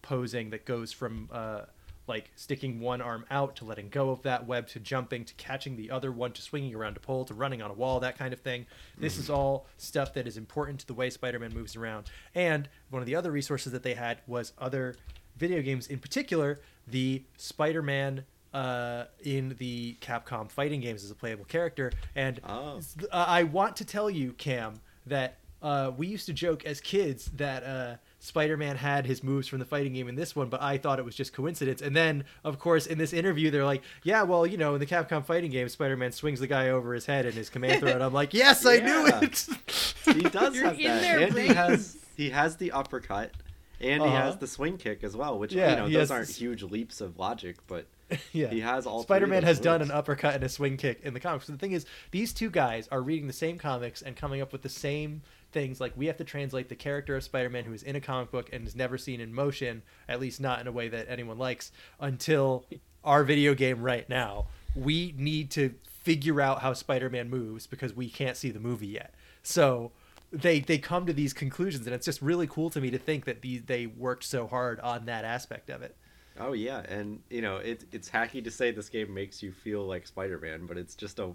posing 0.02 0.50
that 0.50 0.64
goes 0.64 0.92
from 0.92 1.28
uh, 1.32 1.62
like 2.08 2.30
sticking 2.36 2.80
one 2.80 3.00
arm 3.00 3.24
out 3.30 3.56
to 3.56 3.64
letting 3.64 3.88
go 3.88 4.10
of 4.10 4.22
that 4.22 4.46
web 4.46 4.66
to 4.68 4.80
jumping 4.80 5.24
to 5.24 5.34
catching 5.34 5.76
the 5.76 5.90
other 5.90 6.12
one 6.12 6.32
to 6.32 6.42
swinging 6.42 6.74
around 6.74 6.96
a 6.96 7.00
pole 7.00 7.24
to 7.24 7.34
running 7.34 7.60
on 7.62 7.70
a 7.70 7.74
wall 7.74 8.00
that 8.00 8.16
kind 8.18 8.32
of 8.32 8.40
thing. 8.40 8.66
This 8.98 9.18
is 9.18 9.28
all 9.30 9.66
stuff 9.76 10.14
that 10.14 10.26
is 10.26 10.36
important 10.36 10.80
to 10.80 10.86
the 10.86 10.94
way 10.94 11.10
spider-man 11.10 11.52
moves 11.52 11.74
around. 11.76 12.06
And 12.34 12.68
one 12.90 13.02
of 13.02 13.06
the 13.06 13.14
other 13.16 13.30
resources 13.30 13.72
that 13.72 13.82
they 13.82 13.94
had 13.94 14.18
was 14.26 14.52
other 14.58 14.94
video 15.36 15.60
games 15.62 15.88
in 15.88 15.98
particular 15.98 16.60
the 16.86 17.22
spider-man 17.36 18.24
uh, 18.54 19.04
in 19.24 19.54
the 19.58 19.96
capcom 20.00 20.50
fighting 20.50 20.80
games 20.80 21.04
as 21.04 21.10
a 21.10 21.14
playable 21.14 21.44
character. 21.44 21.92
And 22.14 22.40
Oh. 22.44 22.80
uh, 23.10 23.24
I 23.28 23.42
want 23.42 23.76
to 23.76 23.84
tell 23.84 24.08
you, 24.08 24.32
Cam, 24.34 24.80
that 25.06 25.38
uh, 25.62 25.90
we 25.96 26.06
used 26.06 26.26
to 26.26 26.32
joke 26.32 26.64
as 26.64 26.80
kids 26.80 27.26
that 27.34 27.64
uh, 27.64 27.96
Spider-Man 28.26 28.76
had 28.76 29.06
his 29.06 29.22
moves 29.22 29.46
from 29.48 29.58
the 29.60 29.64
fighting 29.64 29.92
game 29.94 30.08
in 30.08 30.14
this 30.16 30.34
one, 30.36 30.48
but 30.48 30.60
I 30.60 30.78
thought 30.78 30.98
it 30.98 31.04
was 31.04 31.14
just 31.14 31.32
coincidence. 31.32 31.80
And 31.80 31.94
then, 31.94 32.24
of 32.44 32.58
course, 32.58 32.86
in 32.86 32.98
this 32.98 33.12
interview, 33.12 33.50
they're 33.50 33.64
like, 33.64 33.82
"Yeah, 34.02 34.22
well, 34.24 34.46
you 34.46 34.56
know, 34.58 34.74
in 34.74 34.80
the 34.80 34.86
Capcom 34.86 35.24
fighting 35.24 35.50
game, 35.50 35.68
Spider-Man 35.68 36.12
swings 36.12 36.40
the 36.40 36.46
guy 36.46 36.70
over 36.70 36.92
his 36.92 37.06
head 37.06 37.24
in 37.26 37.32
his 37.32 37.48
command 37.48 37.80
throw," 37.80 37.90
and 37.92 38.02
I'm 38.02 38.12
like, 38.12 38.34
"Yes, 38.34 38.66
I 38.66 38.78
knew 38.78 39.06
it." 39.06 39.46
He 40.06 40.22
does 40.22 40.54
You're 40.54 40.66
have 40.66 40.78
that, 40.78 41.00
their 41.02 41.18
and 41.20 41.36
he 41.36 41.48
has 41.48 41.96
he 42.16 42.30
has 42.30 42.56
the 42.56 42.70
uppercut, 42.72 43.32
and 43.80 44.00
he 44.02 44.08
Uh-huh. 44.08 44.16
has 44.22 44.36
the 44.36 44.46
swing 44.46 44.78
kick 44.78 45.02
as 45.02 45.16
well. 45.16 45.38
Which 45.38 45.52
Yeah, 45.52 45.70
you 45.70 45.76
know 45.76 45.88
those 45.98 46.10
aren't 46.12 46.28
this- 46.28 46.36
huge 46.36 46.62
leaps 46.62 47.00
of 47.00 47.18
logic, 47.18 47.56
but 47.66 47.86
yeah. 48.32 48.48
he 48.48 48.60
has 48.60 48.86
all. 48.86 49.02
Spider-Man 49.02 49.42
those 49.42 49.48
has 49.48 49.60
done 49.60 49.82
an 49.82 49.90
uppercut 49.90 50.34
and 50.36 50.44
a 50.44 50.48
swing 50.48 50.76
kick 50.76 51.00
in 51.02 51.12
the 51.12 51.18
comics. 51.20 51.46
So 51.46 51.52
the 51.52 51.58
thing 51.58 51.72
is, 51.72 51.86
these 52.12 52.32
two 52.32 52.50
guys 52.50 52.86
are 52.92 53.02
reading 53.02 53.26
the 53.26 53.32
same 53.32 53.58
comics 53.58 54.00
and 54.02 54.14
coming 54.16 54.40
up 54.40 54.52
with 54.52 54.62
the 54.62 54.68
same 54.68 55.22
things. 55.52 55.80
Like 55.80 55.92
we 55.96 56.06
have 56.06 56.16
to 56.18 56.24
translate 56.24 56.68
the 56.68 56.76
character 56.76 57.16
of 57.16 57.24
Spider-Man 57.24 57.64
who 57.64 57.72
is 57.72 57.82
in 57.82 57.96
a 57.96 58.00
comic 58.00 58.30
book 58.30 58.50
and 58.52 58.66
is 58.66 58.76
never 58.76 58.98
seen 58.98 59.20
in 59.20 59.32
motion, 59.32 59.82
at 60.08 60.20
least 60.20 60.40
not 60.40 60.60
in 60.60 60.66
a 60.66 60.72
way 60.72 60.88
that 60.88 61.06
anyone 61.08 61.38
likes, 61.38 61.72
until 62.00 62.64
our 63.04 63.24
video 63.24 63.54
game 63.54 63.82
right 63.82 64.08
now. 64.08 64.46
We 64.74 65.14
need 65.16 65.50
to 65.52 65.74
figure 65.84 66.40
out 66.40 66.60
how 66.60 66.72
Spider-Man 66.72 67.30
moves 67.30 67.66
because 67.66 67.94
we 67.94 68.10
can't 68.10 68.36
see 68.36 68.50
the 68.50 68.60
movie 68.60 68.86
yet. 68.86 69.14
So 69.42 69.92
they 70.32 70.60
they 70.60 70.78
come 70.78 71.06
to 71.06 71.12
these 71.12 71.32
conclusions, 71.32 71.86
and 71.86 71.94
it's 71.94 72.04
just 72.04 72.20
really 72.20 72.46
cool 72.46 72.70
to 72.70 72.80
me 72.80 72.90
to 72.90 72.98
think 72.98 73.24
that 73.24 73.42
these 73.42 73.62
they 73.62 73.86
worked 73.86 74.24
so 74.24 74.46
hard 74.46 74.80
on 74.80 75.06
that 75.06 75.24
aspect 75.24 75.70
of 75.70 75.82
it. 75.82 75.96
Oh 76.38 76.52
yeah, 76.52 76.80
and 76.80 77.20
you 77.30 77.40
know 77.40 77.56
it, 77.56 77.84
it's 77.92 78.10
hacky 78.10 78.42
to 78.44 78.50
say 78.50 78.70
this 78.70 78.88
game 78.88 79.12
makes 79.14 79.42
you 79.42 79.52
feel 79.52 79.86
like 79.86 80.06
Spider-Man, 80.06 80.66
but 80.66 80.76
it's 80.76 80.94
just 80.94 81.18
a, 81.18 81.32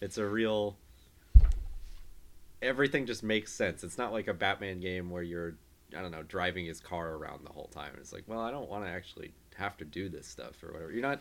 it's 0.00 0.18
a 0.18 0.26
real. 0.26 0.76
Everything 2.60 3.06
just 3.06 3.22
makes 3.22 3.52
sense. 3.52 3.84
It's 3.84 3.98
not 3.98 4.12
like 4.12 4.28
a 4.28 4.34
Batman 4.34 4.80
game 4.80 5.10
where 5.10 5.22
you're, 5.22 5.54
I 5.96 6.02
don't 6.02 6.10
know, 6.10 6.22
driving 6.22 6.66
his 6.66 6.80
car 6.80 7.14
around 7.14 7.46
the 7.46 7.52
whole 7.52 7.68
time. 7.68 7.92
It's 7.98 8.12
like, 8.12 8.24
well, 8.26 8.40
I 8.40 8.50
don't 8.50 8.68
want 8.68 8.84
to 8.84 8.90
actually 8.90 9.32
have 9.56 9.76
to 9.78 9.84
do 9.84 10.08
this 10.08 10.26
stuff 10.26 10.62
or 10.62 10.72
whatever. 10.72 10.92
You're 10.92 11.02
not. 11.02 11.20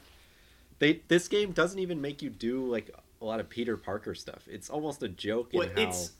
They 0.80 1.02
this 1.08 1.28
game 1.28 1.52
doesn't 1.52 1.80
even 1.80 2.02
make 2.02 2.21
you 2.21 2.30
do 2.30 2.65
like 2.65 2.91
a 3.21 3.26
lot 3.26 3.39
of 3.39 3.50
Peter 3.50 3.78
Parker 3.78 4.15
stuff. 4.15 4.47
It's 4.47 4.69
almost 4.69 5.02
a 5.04 5.08
joke 5.08 5.54
in 5.54 5.62
how. 5.62 5.67
it's 5.76 6.12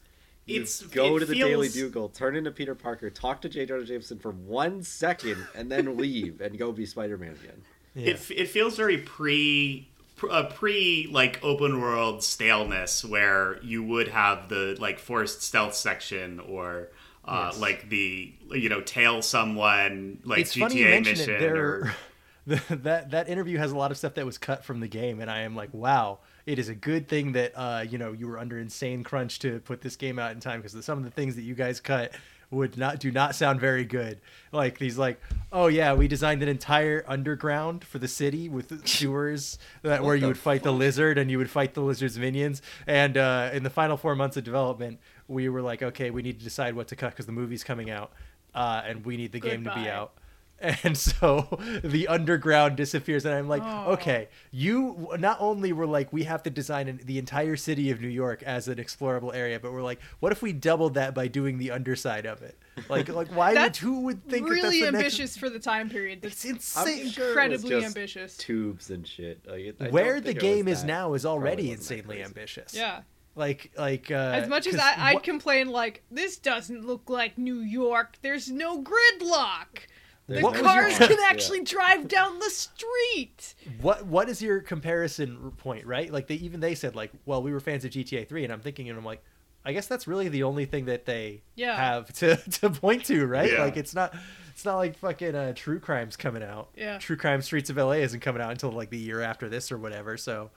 You 0.46 0.62
it's 0.62 0.82
go 0.82 1.18
it 1.18 1.20
to 1.22 1.26
the 1.26 1.36
Daily 1.36 1.70
Bugle, 1.70 2.10
turn 2.10 2.36
into 2.36 2.52
Peter 2.52 2.76
Parker, 2.76 3.10
talk 3.10 3.42
to 3.42 3.50
J. 3.50 3.66
Jonah 3.66 3.86
Jameson 3.86 4.18
for 4.20 4.32
one 4.32 4.82
second, 4.84 5.46
and 5.56 5.72
then 5.72 5.98
leave 5.98 6.42
and 6.42 6.58
go 6.58 6.72
be 6.72 6.86
Spider 6.86 7.18
Man 7.18 7.32
again. 7.44 7.62
Yeah. 7.94 8.12
It, 8.12 8.32
it 8.32 8.48
feels 8.48 8.76
very 8.76 8.98
pre 8.98 9.90
pr- 9.96 9.97
a 10.24 10.46
pre 10.46 11.08
like 11.12 11.40
open 11.44 11.80
world 11.82 12.24
staleness 12.24 13.06
where 13.06 13.62
you 13.64 13.84
would 13.84 14.08
have 14.08 14.50
the 14.50 14.76
like 14.80 15.00
forced 15.00 15.42
stealth 15.42 15.76
section 15.76 16.40
or 16.40 16.90
uh, 17.26 17.50
Yes. 17.52 17.60
like 17.60 17.90
the 17.90 18.34
you 18.52 18.70
know 18.70 18.82
tail 18.82 19.22
someone 19.22 20.20
like 20.24 20.40
it's 20.40 20.56
funny 20.56 20.80
you 20.80 20.86
GTA 20.86 21.04
mission 21.04 21.30
it. 21.30 21.40
There, 21.40 21.66
or 21.66 21.96
that 22.70 23.12
that 23.12 23.28
interview 23.30 23.58
has 23.58 23.72
a 23.72 23.78
lot 23.78 23.92
of 23.92 23.98
stuff 23.98 24.14
that 24.16 24.26
was 24.26 24.38
cut 24.38 24.64
from 24.64 24.80
the 24.80 24.88
game, 24.88 25.20
and 25.20 25.30
I 25.30 25.42
am 25.42 25.54
like, 25.56 25.74
wow, 25.74 26.20
it 26.46 26.58
is 26.60 26.70
a 26.70 26.76
good 26.76 27.10
thing 27.10 27.34
that 27.34 27.52
uh, 27.56 27.84
you 27.88 27.98
know 27.98 28.14
you 28.14 28.28
were 28.28 28.40
under 28.40 28.58
insane 28.58 29.04
crunch 29.04 29.40
to 29.40 29.60
put 29.60 29.82
this 29.82 29.98
game 29.98 30.18
out 30.18 30.32
in 30.32 30.40
time 30.40 30.62
because 30.62 30.86
some 30.86 30.98
of 30.98 31.04
the 31.04 31.12
things 31.12 31.36
that 31.36 31.42
you 31.42 31.54
guys 31.56 31.82
cut 31.82 32.14
would 32.50 32.78
not 32.78 33.00
do 33.00 33.12
not 33.12 33.36
sound 33.36 33.60
very 33.60 33.84
good. 33.84 34.20
Like 34.52 34.78
these, 34.78 34.98
like, 34.98 35.20
oh 35.52 35.68
yeah, 35.68 35.94
we 35.94 36.08
designed 36.08 36.42
an 36.42 36.50
entire 36.50 37.04
underground 37.08 37.84
for 37.84 38.00
the 38.00 38.08
city 38.08 38.48
with 38.48 38.88
sewers 38.88 39.60
that 39.82 40.04
where 40.04 40.16
you 40.16 40.28
would 40.28 40.38
fight 40.38 40.64
the 40.64 40.72
lizard 40.72 41.18
and 41.18 41.30
you 41.30 41.38
would 41.38 41.50
fight 41.50 41.74
the 41.74 41.82
lizard's 41.82 42.18
minions. 42.18 42.62
And 42.86 43.18
uh, 43.18 43.50
in 43.54 43.64
the 43.64 43.70
final 43.70 43.98
four 43.98 44.16
months 44.16 44.38
of 44.38 44.44
development, 44.44 45.00
we 45.28 45.50
were 45.50 45.62
like, 45.62 45.84
okay, 45.84 46.10
we 46.10 46.22
need 46.22 46.40
to 46.40 46.44
decide 46.44 46.76
what 46.76 46.88
to 46.88 46.96
cut 46.96 47.12
because 47.12 47.26
the 47.26 47.34
movie's 47.34 47.64
coming 47.64 47.90
out, 47.90 48.12
uh, 48.56 48.82
and 48.86 49.06
we 49.06 49.18
need 49.18 49.34
the 49.34 49.40
game 49.40 49.64
to 49.66 49.74
be 49.76 49.90
out. 49.90 50.14
And 50.60 50.98
so 50.98 51.60
the 51.84 52.08
underground 52.08 52.78
disappears, 52.78 53.26
and 53.26 53.36
I'm 53.36 53.48
like, 53.48 53.62
Oh. 53.64 53.92
okay, 53.94 54.28
you 54.52 55.10
not 55.20 55.38
only 55.40 55.72
were 55.72 55.86
like, 55.86 56.12
we 56.12 56.24
have 56.24 56.42
to 56.44 56.50
design 56.50 56.88
an, 56.88 57.00
the 57.04 57.20
entire 57.20 57.56
city 57.56 57.92
of 57.92 58.02
New 58.02 58.08
York 58.08 58.42
as 58.44 58.68
an 58.68 58.78
explorable 58.78 59.36
area, 59.36 59.60
but 59.60 59.72
we're 59.72 59.84
like, 59.84 60.00
what 60.20 60.32
if 60.32 60.42
we 60.42 60.54
doubled 60.54 60.96
that 60.96 61.14
by 61.14 61.28
doing 61.28 61.58
the 61.60 61.70
underside 61.72 62.26
of 62.26 62.42
it? 62.42 62.58
Like, 62.90 63.08
like 63.10 63.28
why 63.30 63.50
would 63.50 63.58
That's 63.58 63.78
who 63.80 64.02
would 64.02 64.28
think 64.28 64.50
really 64.50 64.82
that 64.82 64.92
that's 64.92 64.92
the 64.94 64.98
ambitious 64.98 65.38
for 65.38 65.50
the 65.50 65.60
time 65.60 65.90
period. 65.90 66.22
That's 66.24 66.44
It's 66.46 66.76
I'm 66.78 66.88
insane. 66.88 67.10
sure 67.10 67.26
it 67.26 67.28
was 67.52 67.64
incredibly 67.64 67.70
just 67.70 67.86
ambitious. 67.86 68.38
Tubes 68.38 68.90
and 68.90 69.08
shit. 69.08 69.40
Like, 69.48 69.76
I 69.80 69.90
Where 69.90 70.16
the 70.20 70.34
think 70.34 70.38
it 70.38 70.44
was 70.44 70.56
game 70.56 70.68
is 70.68 70.82
that- 70.82 70.88
now 70.88 71.14
is 71.14 71.26
already 71.26 71.72
insanely 71.72 72.24
ambitious. 72.24 72.74
Yeah. 72.74 73.02
Like, 73.36 73.72
like 73.78 74.10
uh, 74.10 74.16
As 74.16 74.50
much 74.50 74.66
as 74.66 74.80
I, 74.80 74.96
I'd 74.98 75.14
what- 75.14 75.24
complain, 75.24 75.70
like, 75.70 76.02
this 76.10 76.38
doesn't 76.38 76.86
look 76.88 77.08
like 77.10 77.38
New 77.38 77.60
York. 77.60 78.18
There's 78.24 78.50
no 78.50 78.82
gridlock. 78.82 79.86
There's 80.28 80.42
The 80.42 80.46
What 80.46 80.54
no 80.54 80.60
your- 80.60 80.68
cars 80.68 80.98
cars, 80.98 81.08
can 81.10 81.18
yeah. 81.20 81.28
actually 81.30 81.64
drive 81.64 82.08
down 82.08 82.40
the 82.40 82.50
street. 82.50 83.56
what 83.82 84.06
what 84.06 84.30
is 84.30 84.42
your 84.42 84.60
comparison 84.62 85.52
point 85.58 85.86
right 85.86 86.12
like 86.12 86.28
they 86.28 86.36
even 86.36 86.60
they 86.60 86.76
said 86.76 86.96
like 86.96 87.12
well 87.26 87.42
we 87.42 87.52
were 87.52 87.60
fans 87.60 87.86
of 87.86 87.92
gta 87.92 88.28
3 88.28 88.44
and 88.44 88.52
i'm 88.54 88.60
thinking 88.60 88.90
and 88.90 88.98
i'm 88.98 89.06
like 89.06 89.24
I 89.66 89.74
guess 89.74 89.86
that's 89.88 90.08
really 90.08 90.30
the 90.30 90.44
only 90.44 90.64
thing 90.64 90.86
that 90.86 91.06
they 91.06 91.42
Yeah. 91.56 91.76
have 91.76 92.14
to 92.20 92.38
to 92.38 92.70
point 92.70 93.04
to, 93.06 93.26
right? 93.28 93.52
Yeah. 93.52 93.64
Like 93.64 93.76
it's 93.76 93.94
not 93.94 94.16
it's 94.54 94.64
not 94.64 94.78
like 94.78 94.98
fucking 94.98 95.36
uh, 95.36 95.52
True 95.58 95.80
Crime's 95.82 96.16
coming 96.16 96.42
out. 96.42 96.70
Yeah. 96.78 97.00
True 97.00 97.18
Crime 97.18 97.42
Streets 97.42 97.70
of 97.70 97.76
LA 97.76 97.94
isn't 98.04 98.22
coming 98.22 98.42
out 98.42 98.52
until 98.52 98.72
like 98.72 98.92
the 98.92 98.98
year 98.98 99.20
after 99.22 99.50
this 99.50 99.70
or 99.70 99.78
whatever. 99.78 100.16
So, 100.16 100.52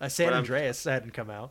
uh, 0.00 0.08
San 0.08 0.28
But 0.28 0.34
I'm- 0.34 0.38
Andreas 0.42 0.84
hadn't 0.84 1.10
come 1.12 1.28
out. 1.28 1.50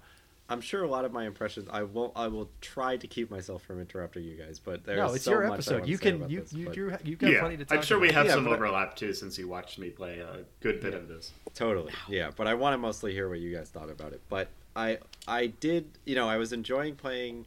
I'm 0.52 0.60
sure 0.62 0.84
a 0.84 0.88
lot 0.88 1.06
of 1.06 1.14
my 1.14 1.26
impressions. 1.26 1.70
I 1.72 1.84
won't. 1.84 2.12
I 2.16 2.28
will 2.28 2.50
try 2.60 2.98
to 2.98 3.08
keep 3.08 3.32
myself 3.32 3.64
from 3.64 3.80
interrupting 3.80 4.24
you 4.26 4.36
guys, 4.36 4.60
but 4.60 4.84
there's 4.84 4.98
no, 4.98 5.14
it's 5.14 5.24
so 5.24 5.32
your 5.32 5.44
much 5.48 5.54
episode. 5.54 5.88
You 5.88 5.98
can 5.98 6.30
you 6.30 6.42
this, 6.42 6.52
you 6.54 6.66
but- 6.66 6.76
you 6.78 6.98
you've 7.06 7.20
got 7.20 7.32
yeah, 7.32 7.40
plenty 7.40 7.58
to 7.58 7.66
talk 7.66 7.78
I'm 7.78 7.84
sure 7.84 7.98
we 8.00 8.12
have 8.12 8.26
Yeah, 8.26 8.34
some 8.34 8.44
but 8.44 8.52
I- 8.52 8.56
overlap 8.56 8.96
too, 8.98 9.14
since 9.14 9.38
you 9.38 9.48
watched 9.48 9.80
me 9.80 9.90
play 9.90 10.20
a 10.20 10.44
good 10.60 10.82
bit 10.82 10.94
of 10.94 11.08
this. 11.08 11.32
Totally. 11.56 11.94
Yeah, 12.10 12.32
but 12.36 12.48
I 12.48 12.54
want 12.56 12.74
to 12.74 12.78
mostly 12.78 13.14
hear 13.14 13.30
what 13.30 13.40
you 13.40 13.56
guys 13.56 13.70
thought 13.70 13.90
about 13.90 14.12
it. 14.14 14.22
But 14.30 14.50
I 14.76 14.98
I 15.28 15.48
did, 15.48 15.86
you 16.06 16.16
know, 16.16 16.28
I 16.28 16.36
was 16.38 16.52
enjoying 16.52 16.96
playing 16.96 17.46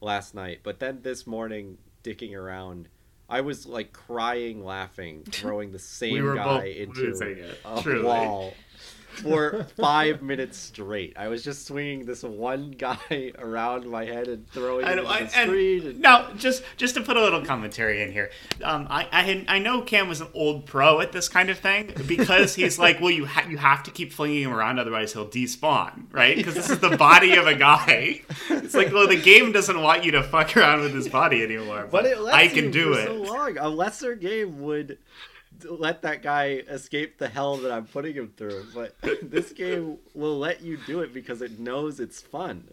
last 0.00 0.34
night, 0.34 0.60
but 0.62 0.80
then 0.80 1.00
this 1.02 1.26
morning 1.26 1.76
dicking 2.02 2.34
around, 2.34 2.88
I 3.28 3.42
was 3.42 3.66
like 3.66 3.92
crying 3.92 4.64
laughing, 4.64 5.24
throwing 5.30 5.72
the 5.72 5.78
same 6.00 6.24
We 6.26 6.34
guy 6.36 6.64
into 6.64 7.00
losing 7.02 7.36
it, 7.38 7.58
a 7.66 7.82
truly. 7.82 8.02
wall 8.04 8.54
for 9.10 9.64
5 9.76 10.22
minutes 10.22 10.58
straight. 10.58 11.14
I 11.16 11.28
was 11.28 11.42
just 11.44 11.66
swinging 11.66 12.04
this 12.06 12.22
one 12.22 12.70
guy 12.72 13.32
around 13.38 13.86
my 13.88 14.04
head 14.04 14.28
and 14.28 14.48
throwing 14.50 14.86
him 14.86 15.06
I, 15.06 15.22
the 15.24 15.28
street 15.28 15.84
and 15.84 16.00
now 16.00 16.32
just 16.34 16.62
just 16.76 16.94
to 16.94 17.00
put 17.00 17.16
a 17.16 17.20
little 17.20 17.44
commentary 17.44 18.02
in 18.02 18.12
here, 18.12 18.30
um, 18.62 18.86
I 18.90 19.08
I, 19.12 19.22
had, 19.22 19.44
I 19.48 19.58
know 19.58 19.82
Cam 19.82 20.08
was 20.08 20.20
an 20.20 20.28
old 20.34 20.66
pro 20.66 21.00
at 21.00 21.12
this 21.12 21.28
kind 21.28 21.50
of 21.50 21.58
thing 21.58 21.92
because 22.06 22.54
he's 22.54 22.78
like, 22.78 23.00
well, 23.00 23.10
you 23.10 23.26
ha- 23.26 23.46
you 23.48 23.58
have 23.58 23.82
to 23.84 23.90
keep 23.90 24.12
flinging 24.12 24.42
him 24.42 24.52
around, 24.52 24.78
otherwise 24.78 25.12
he'll 25.12 25.28
despawn, 25.28 26.04
right? 26.12 26.36
Because 26.36 26.54
this 26.54 26.70
is 26.70 26.78
the 26.78 26.96
body 26.96 27.34
of 27.36 27.46
a 27.46 27.54
guy. 27.54 28.22
It's 28.48 28.74
like, 28.74 28.92
well, 28.92 29.06
the 29.08 29.20
game 29.20 29.52
doesn't 29.52 29.80
want 29.82 30.04
you 30.04 30.12
to 30.12 30.22
fuck 30.22 30.56
around 30.56 30.80
with 30.80 30.94
his 30.94 31.08
body 31.08 31.42
anymore, 31.42 31.88
But 31.90 32.04
but, 32.04 32.32
I 32.32 32.48
can 32.48 32.70
do 32.70 32.94
it. 32.94 33.06
so 33.06 33.14
long. 33.14 33.58
A 33.58 33.68
lesser 33.68 34.14
game 34.14 34.60
would 34.60 34.98
let 35.68 36.02
that 36.02 36.22
guy 36.22 36.62
escape 36.68 37.18
the 37.18 37.28
hell 37.28 37.56
that 37.58 37.72
I'm 37.72 37.86
putting 37.86 38.14
him 38.14 38.32
through, 38.36 38.66
but 38.74 38.94
this 39.22 39.52
game 39.52 39.98
will 40.14 40.38
let 40.38 40.62
you 40.62 40.78
do 40.86 41.00
it 41.00 41.12
because 41.14 41.42
it 41.42 41.58
knows 41.58 42.00
it's 42.00 42.20
fun. 42.20 42.68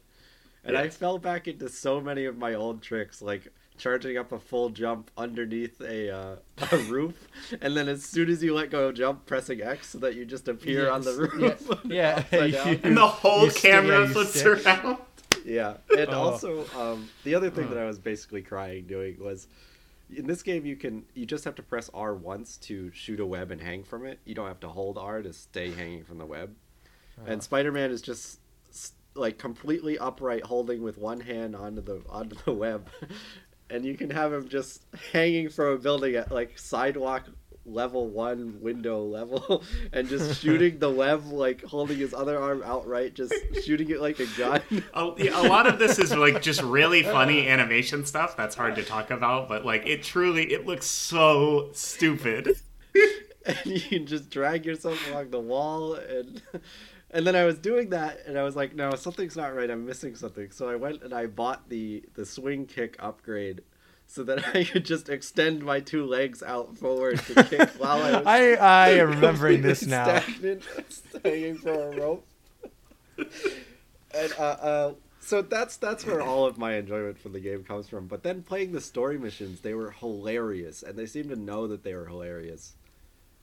And 0.64 0.76
I 0.78 0.90
fell 0.90 1.18
back 1.18 1.48
into 1.48 1.70
so 1.70 2.02
many 2.02 2.26
of 2.26 2.38
my 2.38 2.54
old 2.54 2.82
tricks, 2.82 3.22
like 3.22 3.48
charging 3.78 4.18
up 4.18 4.32
a 4.34 4.40
full 4.40 4.70
jump 4.70 5.10
underneath 5.18 5.80
a 5.80 6.10
uh, 6.14 6.36
a 6.72 6.78
roof, 6.90 7.28
and 7.62 7.78
then 7.78 7.88
as 7.88 8.04
soon 8.04 8.30
as 8.30 8.44
you 8.44 8.54
let 8.54 8.70
go 8.70 8.90
of 8.90 8.96
jump, 8.96 9.26
pressing 9.26 9.62
X 9.62 9.90
so 9.92 10.00
that 10.00 10.16
you 10.16 10.26
just 10.26 10.48
appear 10.50 10.90
on 10.90 11.02
the 11.04 11.14
roof. 11.14 11.70
Yeah, 11.86 12.24
yeah. 12.34 12.50
down. 12.50 12.80
and 12.84 12.98
the 12.98 13.08
whole 13.08 13.50
camera 13.50 14.02
yeah, 14.08 14.12
flips 14.14 14.32
stick. 14.40 14.66
around. 14.66 14.98
Yeah, 15.46 15.78
and 15.98 16.10
Oh. 16.10 16.20
also 16.32 16.66
um, 16.76 17.08
the 17.24 17.34
other 17.36 17.50
thing 17.50 17.70
that 17.70 17.78
I 17.78 17.86
was 17.86 17.98
basically 18.00 18.42
crying 18.42 18.88
doing 18.88 19.18
was 19.24 19.48
in 20.16 20.28
this 20.28 20.42
game 20.44 20.66
you 20.66 20.76
can 20.76 21.06
you 21.14 21.26
just 21.26 21.44
have 21.44 21.56
to 21.56 21.64
press 21.64 21.90
R 21.94 22.16
once 22.16 22.58
to 22.58 22.92
shoot 22.92 23.20
a 23.20 23.26
web 23.26 23.52
and 23.52 23.62
hang 23.62 23.84
from 23.84 24.06
it. 24.06 24.20
You 24.26 24.36
don't 24.36 24.48
have 24.48 24.60
to 24.62 24.70
hold 24.70 24.98
R 24.98 25.22
to 25.22 25.34
stay 25.34 25.72
hanging 25.72 26.04
from 26.04 26.18
the 26.18 26.26
web. 26.26 26.56
Uh-huh. 27.18 27.32
And 27.32 27.44
Spider-Man 27.44 27.92
is 27.92 28.02
just 28.02 28.40
like 29.16 29.38
completely 29.38 29.98
upright, 29.98 30.44
holding 30.44 30.84
with 30.84 30.98
one 30.98 31.20
hand 31.20 31.56
onto 31.56 31.82
the 31.82 32.02
onto 32.10 32.36
the 32.46 32.54
web, 32.54 32.90
and 33.70 33.84
you 33.86 33.98
can 33.98 34.10
have 34.10 34.32
him 34.32 34.48
just 34.48 34.84
hanging 35.12 35.50
from 35.50 35.68
a 35.68 35.78
building 35.78 36.16
at 36.16 36.32
like 36.32 36.58
sidewalk 36.58 37.26
level 37.68 38.08
one 38.08 38.60
window 38.62 39.04
level 39.04 39.64
and 39.94 40.08
just 40.08 40.42
shooting 40.42 40.80
the 40.80 40.90
web 40.90 41.26
like 41.28 41.64
holding 41.64 41.98
his 41.98 42.14
other 42.14 42.40
arm 42.40 42.64
outright 42.66 43.14
just 43.14 43.34
shooting 43.64 43.90
it 43.90 44.00
like 44.02 44.20
a 44.20 44.26
gun. 44.38 44.62
A, 44.94 45.02
a 45.02 45.48
lot 45.48 45.68
of 45.68 45.80
this 45.80 46.00
is 46.00 46.16
like 46.16 46.42
just 46.42 46.62
really 46.62 47.04
funny 47.04 47.48
animation 47.48 48.06
stuff 48.06 48.38
that's 48.38 48.56
hard 48.56 48.76
to 48.76 48.84
talk 48.84 49.12
about 49.12 49.48
but 49.48 49.66
like 49.66 49.86
it 49.86 50.04
truly 50.04 50.52
it 50.52 50.66
looks 50.66 50.86
so 50.86 51.70
stupid. 51.74 52.58
And 53.46 53.66
you 53.66 53.80
can 53.80 54.06
just 54.06 54.30
drag 54.30 54.66
yourself 54.66 55.00
along 55.10 55.32
the 55.32 55.40
wall 55.40 55.96
and 55.96 56.42
and 57.12 57.26
then 57.26 57.36
I 57.36 57.46
was 57.46 57.58
doing 57.58 57.90
that 57.90 58.20
and 58.26 58.38
I 58.38 58.44
was 58.44 58.56
like 58.56 58.76
no 58.76 58.92
something's 58.96 59.38
not 59.38 59.56
right. 59.56 59.70
I'm 59.70 59.86
missing 59.86 60.16
something. 60.16 60.52
So 60.52 60.70
I 60.70 60.76
went 60.76 61.04
and 61.04 61.14
I 61.14 61.28
bought 61.28 61.70
the 61.70 62.04
the 62.16 62.26
swing 62.26 62.66
kick 62.66 62.96
upgrade 63.00 63.62
so 64.08 64.24
that 64.24 64.48
I 64.56 64.64
could 64.64 64.86
just 64.86 65.10
extend 65.10 65.64
my 65.64 65.80
two 65.80 66.06
legs 66.06 66.42
out 66.42 66.78
forward 66.78 67.20
to 67.20 67.44
kick 67.44 67.70
while 67.78 68.02
I 68.02 68.12
was 68.20 68.28
I 68.28 68.54
I 68.56 68.90
am 68.92 69.10
remembering 69.22 69.62
this 69.62 69.86
now. 69.86 70.20
stagnant, 70.20 70.64
hanging 71.24 71.58
from 71.58 71.76
a 71.80 71.90
rope 71.92 72.26
and 73.18 74.34
uh, 74.38 74.42
uh 74.42 74.94
so 75.20 75.42
that's 75.42 75.78
that's 75.78 76.06
where 76.06 76.22
all 76.22 76.46
of 76.46 76.58
my 76.58 76.76
enjoyment 76.76 77.18
from 77.20 77.34
the 77.34 77.40
game 77.40 77.64
comes 77.64 77.90
from 77.90 78.08
but 78.08 78.24
then 78.24 78.42
playing 78.44 78.72
the 78.72 78.80
story 78.82 79.18
missions 79.18 79.62
they 79.62 79.74
were 79.74 79.92
hilarious 79.92 80.84
and 80.84 80.98
they 80.98 81.06
seemed 81.06 81.30
to 81.30 81.36
know 81.36 81.68
that 81.68 81.84
they 81.84 81.94
were 81.94 82.06
hilarious 82.08 82.74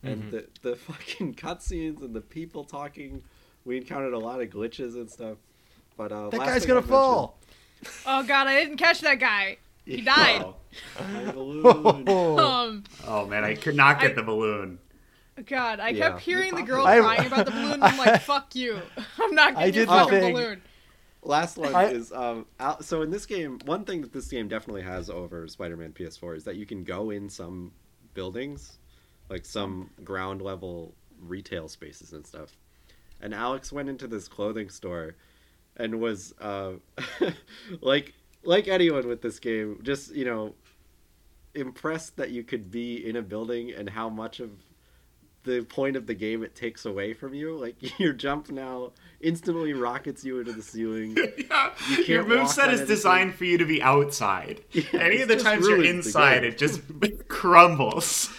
and 0.03 0.25
Mhm. 0.25 0.31
the 0.31 0.47
the 0.63 0.77
fucking 0.77 1.35
cutscenes 1.35 2.03
and 2.03 2.15
the 2.15 2.21
people 2.21 2.65
talking. 2.65 3.23
We 3.65 3.79
encountered 3.79 4.13
a 4.13 4.19
lot 4.19 4.43
of 4.43 4.51
glitches 4.51 4.97
and 4.97 5.11
stuff. 5.11 5.39
But 5.97 6.13
uh, 6.13 6.29
That 6.29 6.41
last 6.41 6.49
guy's 6.51 6.67
gonna 6.67 6.81
I'll 6.81 6.87
fall. 6.87 7.39
Oh 8.05 8.23
god, 8.23 8.47
I 8.47 8.61
didn't 8.61 8.77
catch 8.77 9.01
that 9.01 9.19
guy. 9.19 9.57
He 9.85 10.01
died. 10.01 10.43
oh. 10.43 10.57
Oh. 10.99 12.39
Um, 12.67 12.85
Oh, 13.07 13.27
man 13.27 13.45
i 13.45 13.55
could 13.55 13.77
not 13.77 14.01
get 14.01 14.13
I- 14.13 14.15
the 14.15 14.23
balloon 14.23 14.79
God, 15.47 15.81
I 15.81 15.89
Yeah, 15.89 16.11
kept 16.11 16.21
hearing 16.21 16.55
the 16.55 16.63
girl 16.63 16.85
popular. 16.85 17.03
crying 17.15 17.27
about 17.27 17.47
the 17.47 17.51
balloon. 17.51 17.73
And 17.73 17.83
I'm 17.85 17.99
like, 17.99 18.23
fuck 18.23 18.55
you. 18.55 18.81
I'm 19.21 19.35
not 19.35 19.57
I 19.57 19.71
getting 19.71 19.75
your 19.75 19.87
the 19.87 19.93
fucking 19.93 20.21
thing. 20.21 20.35
balloon. 20.35 20.63
Last 21.23 21.59
one 21.59 21.75
I- 21.75 21.87
is 21.91 22.13
um. 22.13 22.47
Out, 22.61 22.85
so 22.85 23.03
in 23.03 23.11
this 23.11 23.27
game, 23.27 23.59
one 23.65 23.85
thing 23.85 24.01
that 24.03 24.13
this 24.13 24.29
game 24.29 24.47
definitely 24.47 24.83
has 24.83 25.11
over 25.11 25.49
Spider-Man 25.49 25.93
PS4 25.93 26.37
is 26.37 26.45
that 26.45 26.55
you 26.55 26.67
can 26.67 26.85
go 26.85 27.11
in 27.11 27.29
some 27.29 27.73
buildings, 28.15 28.79
like 29.29 29.45
some 29.45 29.91
ground 30.05 30.41
level 30.41 30.95
retail 31.21 31.67
spaces 31.67 32.13
and 32.13 32.25
stuff. 32.25 32.57
And 33.21 33.35
Alex 33.35 33.73
went 33.73 33.89
into 33.89 34.07
this 34.07 34.29
clothing 34.29 34.69
store, 34.69 35.17
and 35.77 35.99
was 36.01 36.33
uh, 36.41 36.75
like 37.81 38.15
like 38.45 38.69
anyone 38.69 39.09
with 39.09 39.23
this 39.23 39.39
game, 39.39 39.81
just 39.83 40.15
you 40.15 40.25
know, 40.25 40.55
impressed 41.55 42.17
that 42.17 42.31
you 42.31 42.43
could 42.43 42.71
be 42.71 43.07
in 43.07 43.17
a 43.17 43.23
building 43.23 43.73
and 43.73 43.89
how 43.89 44.09
much 44.09 44.41
of 44.41 44.51
the 45.45 45.63
point 45.63 45.95
of 45.95 46.07
the 46.07 46.15
game 46.15 46.43
it 46.43 46.55
takes 46.55 46.87
away 46.87 47.13
from 47.13 47.35
you. 47.35 47.57
Like 47.57 47.77
your 47.99 48.13
jump 48.13 48.51
now 48.51 48.93
instantly 49.21 49.73
rockets 49.73 50.25
you 50.25 50.41
into 50.41 50.53
the 50.53 50.63
ceiling. 50.63 51.17
yeah. 51.39 51.71
You 51.89 52.05
your 52.05 52.25
moveset 52.25 52.73
is 52.73 52.87
designed 52.87 53.35
for 53.35 53.45
you 53.45 53.59
to 53.59 53.65
be 53.65 53.83
outside 53.83 54.63
Yeah, 54.73 54.85
any 54.95 55.21
of 55.21 55.29
the 55.29 55.37
times 55.37 55.67
you're 55.67 55.85
inside 55.85 56.45
it 56.45 56.59
just 56.59 56.81
crumbles 57.29 58.31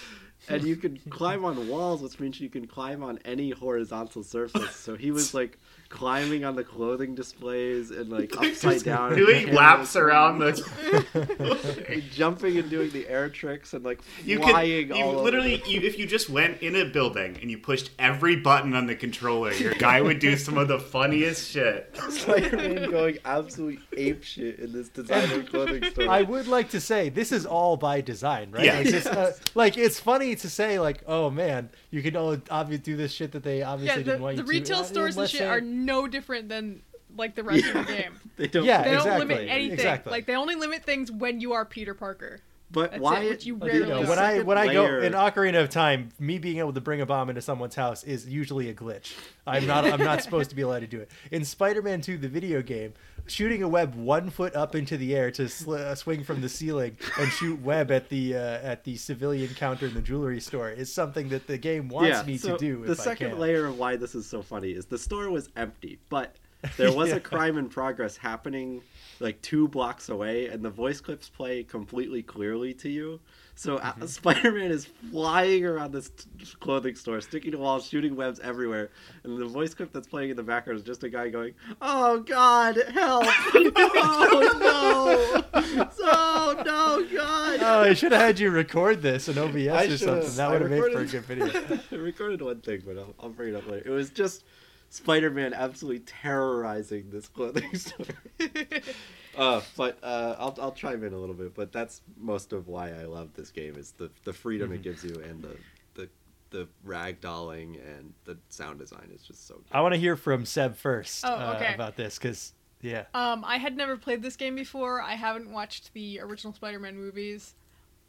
and 0.47 0.64
you 0.64 0.76
can 0.76 0.97
climb 1.10 1.43
on 1.43 1.68
walls, 1.68 2.01
which 2.01 2.20
means 2.20 2.39
you 2.39 2.49
can 2.49 2.68
climb 2.68 3.03
on 3.03 3.20
any 3.26 3.51
horizontal 3.51 4.24
surface. 4.24 4.76
So 4.76 4.95
he 4.95 5.12
was 5.12 5.34
like 5.34 5.58
climbing 5.90 6.44
on 6.44 6.56
the 6.56 6.64
clothing 6.64 7.16
displays 7.16 7.92
and 7.92 8.10
like 8.10 8.36
upside 8.38 8.84
down, 8.84 9.16
doing 9.16 9.54
laps 9.54 9.96
around 9.96 10.40
the 10.40 11.86
and 11.90 12.04
jumping 12.12 12.58
and 12.58 12.70
doing 12.70 12.90
the 12.92 13.08
air 13.08 13.30
tricks 13.30 13.74
and 13.74 13.86
like 13.86 14.00
You 14.24 14.40
could 14.40 14.50
flying 14.50 14.90
you 14.90 15.04
all 15.04 15.24
literally 15.24 15.62
over. 15.62 15.72
you, 15.72 15.82
if 15.82 15.98
you 15.98 16.06
just 16.06 16.30
went 16.30 16.62
in 16.62 16.76
a 16.76 16.86
building 16.86 17.38
and 17.42 17.52
you 17.52 17.58
pushed 17.58 17.92
every 18.00 18.36
button 18.36 18.74
on 18.74 18.88
the 18.88 18.96
controller, 18.96 19.54
your 19.54 19.74
guy 19.74 20.02
would 20.02 20.20
do 20.20 20.36
some 20.38 20.58
of 20.58 20.68
the 20.68 20.80
funniest 20.80 21.50
shit. 21.50 21.96
Spider-Man 22.10 22.90
going 22.90 23.18
absolutely 23.26 23.80
ape 23.98 24.24
shit 24.24 24.60
in 24.60 24.72
this 24.72 24.90
designer 24.90 25.44
clothing 25.44 25.84
store. 25.92 26.10
I 26.10 26.22
would 26.24 26.48
like 26.48 26.70
to 26.72 26.82
say 26.82 27.10
this 27.10 27.32
is 27.32 27.46
all 27.46 27.78
by 27.78 28.02
design, 28.02 28.52
right? 28.52 28.66
Yeah. 28.66 28.78
Like, 28.78 28.88
it's, 28.88 29.06
uh, 29.06 29.34
like 29.54 29.78
it's 29.78 30.00
funny 30.00 30.36
to 30.36 30.50
say 30.50 30.80
like, 30.80 31.04
oh 31.08 31.30
man, 31.30 31.70
you 31.92 32.02
can 32.02 32.16
all 32.16 32.38
obviously 32.50 32.84
do 32.84 32.98
this 32.98 33.12
shit 33.12 33.32
that 33.34 33.44
they 33.44 33.60
Yeah, 33.60 33.72
obviously 33.72 34.04
the, 34.04 34.12
didn't 34.12 34.22
want 34.22 34.38
the 34.38 34.44
you 34.44 34.50
retail 34.50 34.78
to. 34.78 34.84
Uh, 34.84 34.86
stores 34.86 35.18
and 35.18 35.30
shit 35.30 35.42
are 35.42 35.62
no 35.76 36.07
different 36.07 36.49
than 36.49 36.82
like 37.17 37.36
the 37.36 37.43
rest 37.43 37.65
of 37.65 37.73
the 37.88 37.93
game. 37.93 38.19
they 38.38 38.47
don't. 38.47 38.65
Yeah, 38.65 38.82
They 38.84 38.91
don't 38.91 38.99
exactly, 38.99 39.26
limit 39.28 39.49
anything. 39.49 39.73
exactly. 39.73 40.11
Like 40.11 40.26
they 40.26 40.36
only 40.36 40.55
limit 40.55 40.84
things 40.84 41.11
when 41.11 41.39
you 41.41 41.53
are 41.53 41.65
Peter 41.65 41.93
Parker. 41.93 42.39
But 42.76 42.91
That's 42.91 43.01
why? 43.01 43.21
it, 43.21 43.30
which 43.30 43.45
you 43.45 43.55
but 43.55 43.67
rarely 43.69 43.88
You 43.88 43.88
know, 43.88 44.01
when 44.01 44.19
I 44.19 44.32
second 44.34 44.47
when 44.47 44.57
I 44.57 44.73
go 44.73 44.99
in 44.99 45.13
Ocarina 45.13 45.61
of 45.61 45.69
Time, 45.69 46.09
me 46.19 46.38
being 46.39 46.57
able 46.57 46.73
to 46.73 46.82
bring 46.82 46.99
a 46.99 47.05
bomb 47.05 47.30
into 47.30 47.41
someone's 47.41 47.76
house 47.76 48.03
is 48.03 48.28
usually 48.28 48.69
a 48.69 48.73
glitch. 48.73 49.13
I'm 49.47 49.65
not 49.65 49.86
I'm 49.86 50.01
not 50.01 50.21
supposed 50.23 50.49
to 50.49 50.57
be 50.57 50.61
allowed 50.61 50.82
to 50.82 50.88
do 50.88 50.99
it. 50.99 51.09
In 51.32 51.45
Spider-Man 51.45 52.01
2, 52.01 52.17
the 52.17 52.28
video 52.28 52.61
game, 52.61 52.93
shooting 53.28 53.63
a 53.63 53.67
web 53.69 53.95
one 53.95 54.30
foot 54.30 54.53
up 54.55 54.76
into 54.76 54.97
the 54.97 55.15
air 55.15 55.32
to 55.32 55.47
sl- 55.47 55.76
uh, 55.76 55.95
swing 55.95 56.26
from 56.26 56.41
the 56.41 56.49
ceiling 56.49 56.97
and 57.17 57.32
shoot 57.32 57.61
web 57.61 57.91
at 57.91 58.09
the 58.09 58.36
uh, 58.36 58.39
at 58.39 58.84
the 58.84 58.97
civilian 58.97 59.53
counter 59.55 59.86
in 59.86 59.93
the 59.93 60.01
jewelry 60.01 60.41
store 60.41 60.69
is 60.69 60.93
something 60.93 61.30
that 61.30 61.47
the 61.47 61.57
game 61.57 61.88
wants 61.88 62.26
me 62.28 62.38
so 62.38 62.51
to 62.51 62.57
do. 62.57 62.86
The 62.86 62.91
if 62.91 62.99
I 62.99 63.03
second 63.03 63.30
can. 63.32 63.39
layer 63.39 63.67
of 63.67 63.80
why 63.80 63.95
this 63.95 64.15
is 64.15 64.26
so 64.26 64.41
funny 64.41 64.71
is 64.71 64.86
the 64.86 64.97
store 64.97 65.30
was 65.30 65.47
empty, 65.55 65.97
but 66.09 66.36
there 66.78 66.91
was 66.91 67.09
Yeah. 67.09 67.16
a 67.16 67.20
crime 67.20 67.57
in 67.57 67.70
progress 67.70 68.18
happening 68.18 68.82
like 69.22 69.41
two 69.41 69.68
blocks 69.70 70.09
away, 70.09 70.47
and 70.47 70.63
the 70.63 70.70
voice 70.70 70.99
clips 70.99 71.30
play 71.30 71.63
completely 71.63 72.22
clearly 72.22 72.74
to 72.76 72.89
you. 72.89 73.20
So 73.57 73.78
Mm-hmm. 73.78 74.03
uh, 74.03 74.07
Spider-Man 74.07 74.70
is 74.72 74.86
flying 75.11 75.66
around 75.66 75.93
this 75.93 76.09
t- 76.09 76.26
clothing 76.59 76.95
store, 76.95 77.22
sticking 77.22 77.51
to 77.53 77.57
walls, 77.57 77.88
shooting 77.88 78.18
webs 78.18 78.41
everywhere, 78.41 78.89
and 79.24 79.38
the 79.39 79.45
voice 79.45 79.74
clip 79.74 79.93
that's 79.93 80.07
playing 80.07 80.32
in 80.32 80.36
the 80.36 80.43
background 80.43 80.78
is 80.80 80.86
just 80.86 81.03
a 81.05 81.09
guy 81.09 81.30
going, 81.30 81.53
"Oh 81.82 82.20
God, 82.20 82.76
help! 82.93 83.24
oh 83.53 85.41
no! 85.53 85.61
Oh 86.07 86.53
no, 86.66 87.16
God!" 87.18 87.59
Oh, 87.61 87.82
I 87.89 87.93
should 87.93 88.11
have 88.11 88.22
had 88.22 88.39
you 88.39 88.51
record 88.51 89.01
this 89.01 89.28
in 89.30 89.38
OBS 89.38 89.68
I 89.70 89.86
or 89.86 89.97
something. 89.97 90.36
That 90.36 90.51
would 90.51 90.61
have 90.61 90.72
made 90.72 90.91
for 90.91 90.99
a 90.99 91.05
good 91.05 91.24
video. 91.26 91.80
I 91.91 91.95
recorded 91.95 92.41
one 92.41 92.61
thing, 92.61 92.84
but 92.86 92.97
I'll, 92.97 93.13
I'll 93.20 93.30
bring 93.30 93.53
it 93.53 93.57
up 93.57 93.68
later. 93.68 93.88
It 93.88 93.91
was 93.91 94.09
just 94.09 94.43
Spider-Man 94.90 95.54
absolutely 95.54 96.00
terrorizing 96.02 97.10
this 97.10 97.28
clothing 97.28 97.74
store. 97.78 98.06
uh, 99.38 99.62
but 99.76 99.98
uh, 100.04 100.36
I'll 100.40 100.58
I'll 100.62 100.72
chime 100.72 101.04
in 101.04 101.14
a 101.14 101.18
little 101.18 101.36
bit. 101.36 101.54
But 101.54 101.72
that's 101.72 102.02
most 102.18 102.54
of 102.54 102.68
why 102.68 102.92
I 102.92 103.04
love 103.06 103.30
this 103.36 103.52
game 103.52 103.76
is 103.76 103.92
the 103.92 104.10
the 104.24 104.34
freedom 104.34 104.70
Mm-hmm. 104.70 104.76
it 104.76 104.82
gives 104.84 105.04
you 105.04 105.16
and 105.24 105.42
the 105.44 105.58
the 105.96 106.10
the 106.52 106.68
ragdolling 106.88 107.76
and 107.98 108.14
the 108.26 108.38
sound 108.50 108.80
design 108.80 109.10
is 109.14 109.22
just 109.24 109.48
so. 109.48 109.56
Good. 109.56 109.64
I 109.72 109.82
want 109.82 109.94
to 109.94 110.00
hear 110.00 110.16
from 110.16 110.46
Seb 110.46 110.76
first 110.78 111.26
Oh, 111.26 111.30
uh, 111.34 111.72
about 111.74 111.96
this 111.98 112.18
because 112.18 112.54
yeah, 112.82 113.06
Um, 113.14 113.44
I 113.46 113.58
had 113.58 113.76
never 113.76 113.98
played 113.98 114.22
this 114.22 114.36
game 114.36 114.56
before. 114.56 115.02
I 115.02 115.16
haven't 115.16 115.50
watched 115.52 115.94
the 115.94 116.20
original 116.20 116.54
Spider-Man 116.54 116.96
movies. 116.96 117.56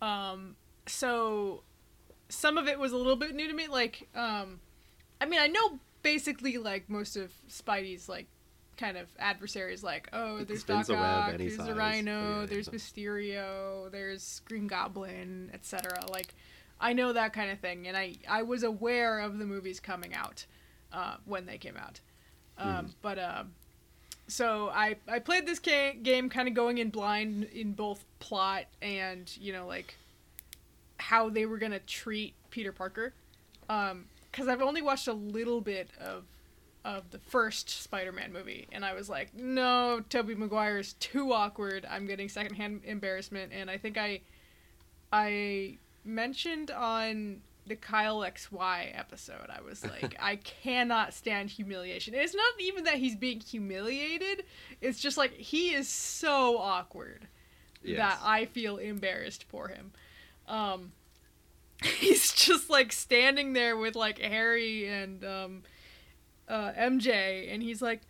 Um, 0.02 0.56
so 0.86 1.62
some 2.28 2.58
of 2.58 2.68
it 2.68 2.78
was 2.78 2.92
a 2.92 2.96
little 2.98 3.16
bit 3.16 3.34
new 3.34 3.48
to 3.48 3.54
me. 3.54 3.68
Like, 3.68 4.06
um, 4.14 4.60
I 5.20 5.24
mean, 5.24 5.40
I 5.40 5.46
know 5.46 5.78
basically 6.06 6.56
like 6.56 6.88
most 6.88 7.16
of 7.16 7.32
Spidey's 7.50 8.08
like 8.08 8.26
kind 8.76 8.96
of 8.96 9.08
adversaries. 9.18 9.82
Like, 9.82 10.08
oh, 10.12 10.44
there's 10.44 10.62
Doc 10.62 10.88
Ock, 10.90 11.36
there's 11.36 11.56
the 11.56 11.64
size. 11.66 11.76
Rhino, 11.76 12.40
Yeah, 12.40 12.46
there's 12.46 12.68
yeah. 12.68 12.74
Mysterio, 12.74 13.90
there's 13.90 14.40
Green 14.44 14.66
Goblin, 14.68 15.50
etc. 15.52 16.04
Like, 16.08 16.34
I 16.80 16.92
know 16.92 17.12
that 17.12 17.32
kind 17.32 17.50
of 17.50 17.58
thing, 17.58 17.88
and 17.88 17.96
I 17.96 18.14
I 18.28 18.42
was 18.42 18.62
aware 18.62 19.18
of 19.20 19.38
the 19.38 19.46
movies 19.46 19.80
coming 19.80 20.14
out 20.14 20.46
uh, 20.92 21.16
when 21.24 21.46
they 21.46 21.58
came 21.58 21.76
out. 21.76 22.00
Um, 22.58 22.94
But 23.02 23.18
um, 23.18 23.52
so 24.28 24.68
I 24.68 24.96
I 25.08 25.18
played 25.18 25.44
this 25.46 25.58
ca- 25.58 25.94
game 26.00 26.28
kind 26.28 26.46
of 26.48 26.54
going 26.54 26.78
in 26.78 26.90
blind 26.90 27.44
in 27.44 27.72
both 27.72 28.04
plot 28.20 28.64
and 28.80 29.30
you 29.38 29.52
know 29.52 29.66
like 29.66 29.96
how 30.98 31.28
they 31.30 31.46
were 31.46 31.58
gonna 31.58 31.80
treat 31.80 32.34
Peter 32.50 32.72
Parker, 32.72 33.12
because 34.36 34.48
I've 34.48 34.60
only 34.60 34.82
watched 34.82 35.08
a 35.08 35.14
little 35.14 35.60
bit 35.62 35.88
of 35.98 36.24
of 36.84 37.10
the 37.10 37.18
first 37.18 37.68
Spider-Man 37.82 38.32
movie, 38.32 38.68
and 38.70 38.84
I 38.84 38.94
was 38.94 39.08
like, 39.08 39.34
no, 39.34 40.04
Tobey 40.08 40.36
Maguire 40.36 40.78
is 40.78 40.92
too 40.92 41.32
awkward. 41.32 41.84
I'm 41.90 42.06
getting 42.06 42.28
secondhand 42.28 42.82
embarrassment, 42.84 43.52
and 43.52 43.70
I 43.70 43.78
think 43.78 43.96
I 43.96 44.20
I 45.10 45.78
mentioned 46.04 46.70
on 46.70 47.40
the 47.66 47.74
Kyle 47.76 48.18
XY 48.18 48.96
episode, 48.96 49.48
I 49.48 49.60
was 49.62 49.84
like, 49.84 50.16
I 50.22 50.36
cannot 50.36 51.14
stand 51.14 51.50
humiliation. 51.50 52.14
And 52.14 52.22
it's 52.22 52.34
not 52.34 52.60
even 52.60 52.84
that 52.84 52.94
he's 52.94 53.16
being 53.16 53.40
humiliated, 53.40 54.44
it's 54.80 55.00
just 55.00 55.16
like 55.16 55.32
he 55.32 55.74
is 55.74 55.88
so 55.88 56.58
awkward 56.58 57.26
that 57.96 58.18
I 58.22 58.44
feel 58.44 58.76
embarrassed 58.76 59.44
for 59.44 59.68
him. 59.68 59.92
Um, 60.46 60.92
he's 61.84 62.32
just 62.32 62.70
like 62.70 62.92
standing 62.92 63.52
there 63.52 63.76
with 63.76 63.94
like 63.96 64.18
Harry 64.18 64.88
and 64.88 65.24
um, 65.24 65.62
uh, 66.48 66.72
MJ, 66.72 67.52
and 67.52 67.62
he's 67.62 67.82
like, 67.82 68.00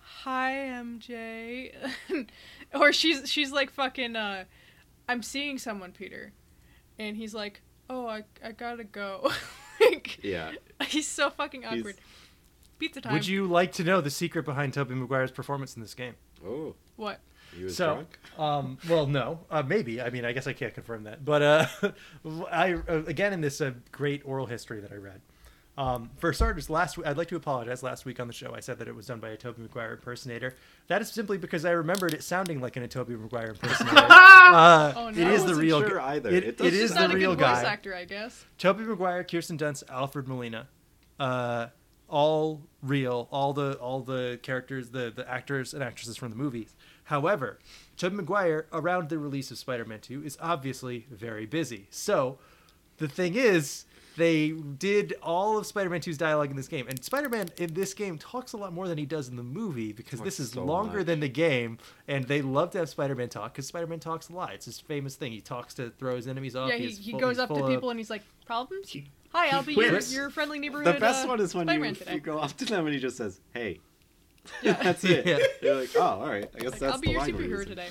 "Hi, 0.00 0.52
MJ," 0.82 1.74
or 2.74 2.92
she's 2.92 3.30
she's 3.30 3.52
like 3.52 3.70
fucking. 3.70 4.16
Uh, 4.16 4.44
I'm 5.08 5.22
seeing 5.22 5.58
someone, 5.58 5.92
Peter, 5.92 6.32
and 6.98 7.16
he's 7.16 7.34
like, 7.34 7.60
"Oh, 7.90 8.06
I 8.06 8.24
I 8.44 8.52
gotta 8.52 8.84
go." 8.84 9.30
like, 9.80 10.22
Yeah. 10.22 10.52
he's 10.86 11.08
so 11.08 11.28
fucking 11.30 11.62
He's- 11.62 11.78
awkward. 11.80 11.96
Pizza 12.78 13.00
time. 13.00 13.12
would 13.12 13.26
you 13.28 13.46
like 13.46 13.70
to 13.72 13.84
know 13.84 14.00
the 14.00 14.10
secret 14.10 14.44
behind 14.44 14.74
Tobey 14.74 14.94
Maguire's 14.96 15.30
performance 15.30 15.76
in 15.76 15.82
this 15.82 15.94
game? 15.94 16.14
Oh, 16.44 16.74
What? 16.96 17.20
He 17.56 17.64
was 17.64 17.76
so, 17.76 17.94
drunk. 17.94 18.18
um, 18.38 18.78
well, 18.88 19.06
no, 19.06 19.40
uh, 19.50 19.62
maybe. 19.62 20.00
I 20.00 20.10
mean, 20.10 20.24
I 20.24 20.32
guess 20.32 20.46
I 20.46 20.52
can't 20.52 20.74
confirm 20.74 21.04
that. 21.04 21.24
But 21.24 21.42
uh, 21.42 21.66
I 22.50 22.74
uh, 22.74 23.02
again 23.06 23.32
in 23.32 23.40
this 23.40 23.60
uh, 23.60 23.72
great 23.90 24.22
oral 24.24 24.46
history 24.46 24.80
that 24.80 24.92
I 24.92 24.96
read. 24.96 25.20
Um, 25.78 26.10
for 26.18 26.34
starters, 26.34 26.68
last 26.68 26.98
week 26.98 27.06
I'd 27.06 27.16
like 27.16 27.28
to 27.28 27.36
apologize. 27.36 27.82
Last 27.82 28.04
week 28.04 28.20
on 28.20 28.26
the 28.26 28.32
show, 28.34 28.54
I 28.54 28.60
said 28.60 28.78
that 28.80 28.88
it 28.88 28.94
was 28.94 29.06
done 29.06 29.20
by 29.20 29.30
a 29.30 29.36
Tobey 29.38 29.62
Maguire 29.62 29.92
impersonator. 29.94 30.54
That 30.88 31.00
is 31.00 31.10
simply 31.10 31.38
because 31.38 31.64
I 31.64 31.70
remembered 31.70 32.12
it 32.12 32.22
sounding 32.22 32.60
like 32.60 32.76
an 32.76 32.86
Tobey 32.90 33.16
Maguire 33.16 33.50
impersonator. 33.52 33.96
uh, 34.10 34.92
Oh, 34.94 35.08
no. 35.10 35.30
is 35.30 35.44
I 35.44 35.46
the 35.46 35.54
real 35.54 35.80
sure 35.80 35.88
gu- 35.98 36.00
either. 36.00 36.28
It, 36.28 36.34
It 36.34 36.44
it 36.44 36.56
does- 36.58 36.72
He's 36.72 36.74
is 36.82 36.90
just 36.90 37.00
the 37.00 37.14
a 37.14 37.16
real 37.16 37.30
good 37.34 37.46
voice 37.46 37.62
guy. 37.62 37.72
actor, 37.72 37.94
I 37.94 38.04
guess. 38.04 38.44
Tobey 38.58 38.84
Maguire, 38.84 39.24
Kirsten 39.24 39.56
Dunst, 39.56 39.84
Alfred 39.88 40.28
Molina, 40.28 40.68
uh, 41.18 41.68
all 42.06 42.60
real, 42.82 43.26
all 43.30 43.54
the 43.54 43.72
all 43.78 44.00
the 44.00 44.38
characters, 44.42 44.90
the 44.90 45.10
the 45.14 45.26
actors 45.30 45.72
and 45.72 45.82
actresses 45.82 46.18
from 46.18 46.28
the 46.28 46.36
movies. 46.36 46.74
However, 47.12 47.58
Tobey 47.98 48.16
Maguire 48.16 48.66
around 48.72 49.10
the 49.10 49.18
release 49.18 49.50
of 49.50 49.58
Spider-Man 49.58 50.00
2 50.00 50.24
is 50.24 50.38
obviously 50.40 51.04
very 51.10 51.44
busy. 51.44 51.86
So, 51.90 52.38
the 52.96 53.06
thing 53.06 53.34
is, 53.34 53.84
they 54.16 54.52
did 54.52 55.12
all 55.22 55.58
of 55.58 55.66
Spider-Man 55.66 56.00
2's 56.00 56.16
dialogue 56.16 56.48
in 56.48 56.56
this 56.56 56.68
game, 56.68 56.88
and 56.88 57.04
Spider-Man 57.04 57.50
in 57.58 57.74
this 57.74 57.92
game 57.92 58.16
talks 58.16 58.54
a 58.54 58.56
lot 58.56 58.72
more 58.72 58.88
than 58.88 58.96
he 58.96 59.04
does 59.04 59.28
in 59.28 59.36
the 59.36 59.42
movie 59.42 59.92
because 59.92 60.22
this 60.22 60.40
is 60.40 60.52
so 60.52 60.64
longer 60.64 60.98
much. 60.98 61.06
than 61.06 61.20
the 61.20 61.28
game, 61.28 61.76
and 62.08 62.24
they 62.24 62.40
love 62.40 62.70
to 62.70 62.78
have 62.78 62.88
Spider-Man 62.88 63.28
talk 63.28 63.52
because 63.52 63.66
Spider-Man 63.66 64.00
talks 64.00 64.30
a 64.30 64.32
lot. 64.32 64.54
It's 64.54 64.64
his 64.64 64.80
famous 64.80 65.14
thing. 65.14 65.32
He 65.32 65.42
talks 65.42 65.74
to 65.74 65.90
throw 65.90 66.16
his 66.16 66.26
enemies 66.26 66.56
off. 66.56 66.70
yeah, 66.70 66.76
he, 66.76 66.86
He's 66.86 66.96
he 66.98 67.10
full- 67.10 67.20
goes 67.20 67.38
up 67.38 67.50
to 67.50 67.54
full 67.56 67.64
of- 67.66 67.70
people 67.70 67.90
and 67.90 68.00
he's 68.00 68.08
like, 68.08 68.22
"Problems? 68.46 68.88
He- 68.88 69.10
Hi, 69.34 69.48
I'll 69.48 69.62
be 69.62 69.74
your, 69.74 69.90
quips. 69.90 70.14
your 70.14 70.30
friendly 70.30 70.58
neighborhood." 70.58 70.94
The 70.96 70.98
best 70.98 71.26
uh, 71.26 71.28
one 71.28 71.40
is 71.40 71.54
when 71.54 71.66
Spider-Man 71.66 71.96
you, 72.06 72.14
you 72.14 72.20
go 72.20 72.38
up 72.38 72.56
to 72.56 72.64
them 72.64 72.86
and 72.86 72.94
he 72.94 73.00
just 73.02 73.18
says, 73.18 73.38
"Hey." 73.52 73.80
Yeah. 74.62 74.72
That's 74.82 75.04
it. 75.04 75.26
Yeah. 75.26 75.38
You're 75.62 75.80
like, 75.80 75.90
oh, 75.96 76.00
all 76.00 76.28
right. 76.28 76.48
I 76.54 76.58
guess 76.58 76.72
Like, 76.72 76.80
that's 76.80 76.94
I'll 76.94 77.00
be 77.00 77.08
the 77.08 77.12
your 77.12 77.22
superhero 77.22 77.48
using. 77.50 77.66
today. 77.68 77.88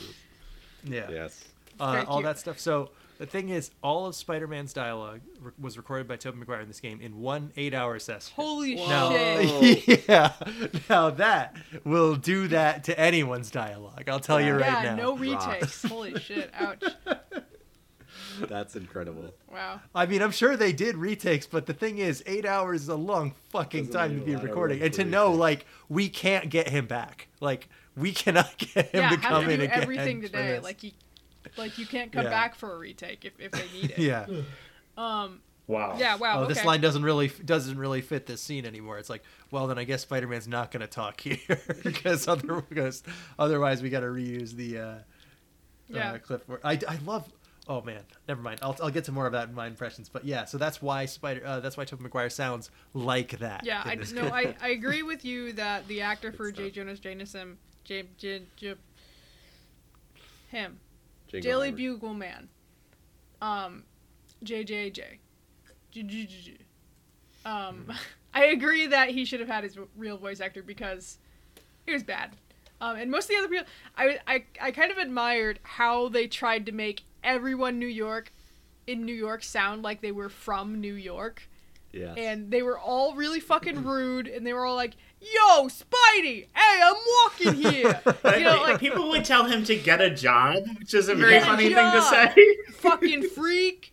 Yeah. 0.83 1.09
Yes. 1.09 1.45
uh, 1.79 2.03
all 2.07 2.21
that 2.21 2.39
stuff. 2.39 2.59
So 2.59 2.89
the 3.17 3.25
thing 3.25 3.49
is, 3.49 3.71
all 3.83 4.07
of 4.07 4.15
Spider-Man's 4.15 4.73
dialogue 4.73 5.21
re- 5.39 5.51
was 5.59 5.77
recorded 5.77 6.07
by 6.07 6.17
Tobey 6.17 6.39
Maguire 6.39 6.61
in 6.61 6.67
this 6.67 6.79
game 6.79 6.99
in 7.01 7.19
one 7.19 7.51
eight-hour 7.55 7.99
session. 7.99 8.33
Holy 8.35 8.75
Now, 8.75 9.11
shit! 9.11 10.05
yeah. 10.09 10.33
Now 10.89 11.11
that 11.11 11.55
will 11.83 12.15
do 12.15 12.47
that 12.47 12.83
to 12.85 12.99
anyone's 12.99 13.51
dialogue. 13.51 14.09
I'll 14.09 14.19
tell 14.19 14.41
you 14.41 14.53
right 14.53 14.65
yeah, 14.65 14.81
now. 14.81 14.81
Yeah. 14.81 14.95
No 14.95 15.17
retakes. 15.17 15.83
Holy 15.83 16.19
shit! 16.19 16.49
Ouch! 16.55 16.83
That's 18.47 18.75
incredible. 18.75 19.33
Wow. 19.51 19.81
I 19.93 20.05
mean, 20.05 20.21
I'm 20.21 20.31
sure 20.31 20.55
they 20.57 20.71
did 20.73 20.95
retakes, 20.97 21.45
but 21.47 21.65
the 21.65 21.73
thing 21.73 21.97
is, 21.99 22.23
eight 22.25 22.45
hours 22.45 22.83
is 22.83 22.89
a 22.89 22.95
long 22.95 23.33
fucking 23.49 23.87
Doesn't 23.87 23.99
time 23.99 24.19
to 24.19 24.25
be 24.25 24.35
recording, 24.35 24.81
and 24.81 24.93
to 24.93 25.03
know 25.05 25.27
retakes. 25.27 25.39
like 25.39 25.65
we 25.89 26.09
can't 26.09 26.49
get 26.49 26.69
him 26.69 26.85
back. 26.87 27.27
Like 27.39 27.69
we 27.95 28.11
cannot 28.11 28.57
get 28.57 28.87
him 28.91 29.01
yeah, 29.01 29.09
to 29.09 29.15
have 29.17 29.21
come 29.21 29.45
to 29.45 29.51
in 29.51 29.59
do 29.59 29.65
again. 29.65 29.81
everything 29.81 30.21
today. 30.21 30.59
Like 30.59 30.83
you, 30.83 30.91
like 31.57 31.77
you 31.77 31.85
can't 31.85 32.11
come 32.11 32.23
Yeah. 32.25 32.29
back 32.29 32.55
for 32.55 32.73
a 32.73 32.77
retake 32.77 33.25
if, 33.25 33.33
if 33.39 33.51
they 33.51 33.65
need 33.73 33.91
it. 33.91 33.97
yeah. 33.99 34.25
Um. 34.97 35.41
Wow. 35.67 35.95
Yeah. 35.97 36.15
Wow. 36.17 36.39
oh, 36.39 36.43
okay. 36.43 36.53
this 36.53 36.65
line 36.65 36.81
doesn't 36.81 37.03
really 37.03 37.29
doesn't 37.45 37.77
really 37.77 38.01
fit 38.01 38.25
this 38.25 38.41
scene 38.41 38.65
anymore. 38.65 38.97
It's 38.97 39.09
like, 39.09 39.23
well, 39.51 39.67
then 39.67 39.77
I 39.77 39.85
guess 39.85 40.01
Spider-Man's 40.01 40.47
not 40.47 40.69
going 40.71 40.81
to 40.81 40.87
talk 40.87 41.21
here 41.21 41.37
because 41.83 42.27
other, 42.27 42.61
because 42.61 43.03
otherwise 43.39 43.81
we 43.81 43.89
got 43.89 44.01
to 44.01 44.07
reuse 44.07 44.51
the 44.51 44.79
uh, 44.79 44.95
Yeah. 45.87 46.13
uh, 46.13 46.17
clip. 46.17 46.43
I, 46.63 46.77
I 46.87 46.97
love. 47.05 47.31
Oh 47.71 47.81
man, 47.81 48.01
never 48.27 48.41
mind. 48.41 48.59
I'll, 48.61 48.75
I'll 48.83 48.89
get 48.89 49.05
to 49.05 49.13
more 49.13 49.25
of 49.25 49.31
that 49.31 49.47
in 49.47 49.55
my 49.55 49.65
impressions. 49.65 50.09
But 50.09 50.25
yeah, 50.25 50.43
so 50.43 50.57
that's 50.57 50.81
why 50.81 51.05
Spider. 51.05 51.41
Uh, 51.45 51.61
that's 51.61 51.77
why 51.77 51.85
Tobey 51.85 52.03
Maguire 52.03 52.29
sounds 52.29 52.69
like 52.93 53.39
that. 53.39 53.61
Yeah, 53.63 53.81
I 53.85 53.95
this 53.95 54.11
no. 54.11 54.23
I, 54.23 54.53
I 54.61 54.69
agree 54.71 55.03
with 55.03 55.23
you 55.23 55.53
that 55.53 55.87
the 55.87 56.01
actor 56.01 56.33
for 56.33 56.51
J. 56.51 56.69
Jonas 56.69 56.99
Jameson, 56.99 57.57
J. 57.85 58.03
J. 58.17 58.41
J. 58.57 58.73
him, 60.49 60.81
Jingle 61.29 61.49
Daily 61.49 61.71
Bugle 61.71 62.13
Man, 62.13 62.49
um, 63.41 63.83
JJJ, 64.43 64.91
J- 64.91 65.19
J- 65.91 66.03
J- 66.03 66.25
J- 66.25 66.57
um, 67.45 67.89
I 68.33 68.47
agree 68.47 68.87
that 68.87 69.11
he 69.11 69.23
should 69.23 69.39
have 69.39 69.47
had 69.47 69.63
his 69.63 69.79
real 69.95 70.17
voice 70.17 70.41
actor 70.41 70.61
because 70.61 71.19
he 71.85 71.93
was 71.93 72.03
bad. 72.03 72.31
Um, 72.81 72.97
and 72.97 73.09
most 73.09 73.25
of 73.25 73.29
the 73.29 73.37
other 73.37 73.47
people, 73.47 73.65
I, 73.95 74.19
I, 74.27 74.43
I 74.59 74.71
kind 74.71 74.91
of 74.91 74.97
admired 74.97 75.59
how 75.63 76.09
they 76.09 76.27
tried 76.27 76.65
to 76.65 76.73
make 76.73 77.03
everyone 77.23 77.79
New 77.79 77.87
York, 77.87 78.31
in 78.87 79.05
New 79.05 79.13
York, 79.13 79.43
sound 79.43 79.83
like 79.83 80.01
they 80.01 80.11
were 80.11 80.29
from 80.29 80.79
New 80.81 80.93
York. 80.93 81.43
Yeah. 81.93 82.13
and 82.15 82.49
they 82.49 82.61
were 82.61 82.79
all 82.79 83.15
really 83.15 83.41
fucking 83.41 83.83
rude 83.83 84.25
and 84.25 84.47
they 84.47 84.53
were 84.53 84.65
all 84.65 84.77
like 84.77 84.95
yo 85.19 85.67
spidey! 85.67 86.47
Hey 86.55 86.81
i'm 86.81 86.95
walking 87.23 87.53
here! 87.55 87.99
You 88.37 88.45
know 88.45 88.61
like 88.61 88.79
people 88.79 89.09
would 89.09 89.25
tell 89.25 89.43
him 89.43 89.65
to 89.65 89.75
get 89.75 89.99
a 89.99 90.09
job, 90.09 90.63
which 90.79 90.93
is 90.93 91.09
a 91.09 91.15
very 91.15 91.41
funny 91.41 91.65
thing 91.65 91.91
to 91.91 92.01
say. 92.01 92.33
fucking 92.75 93.23
freak 93.23 93.91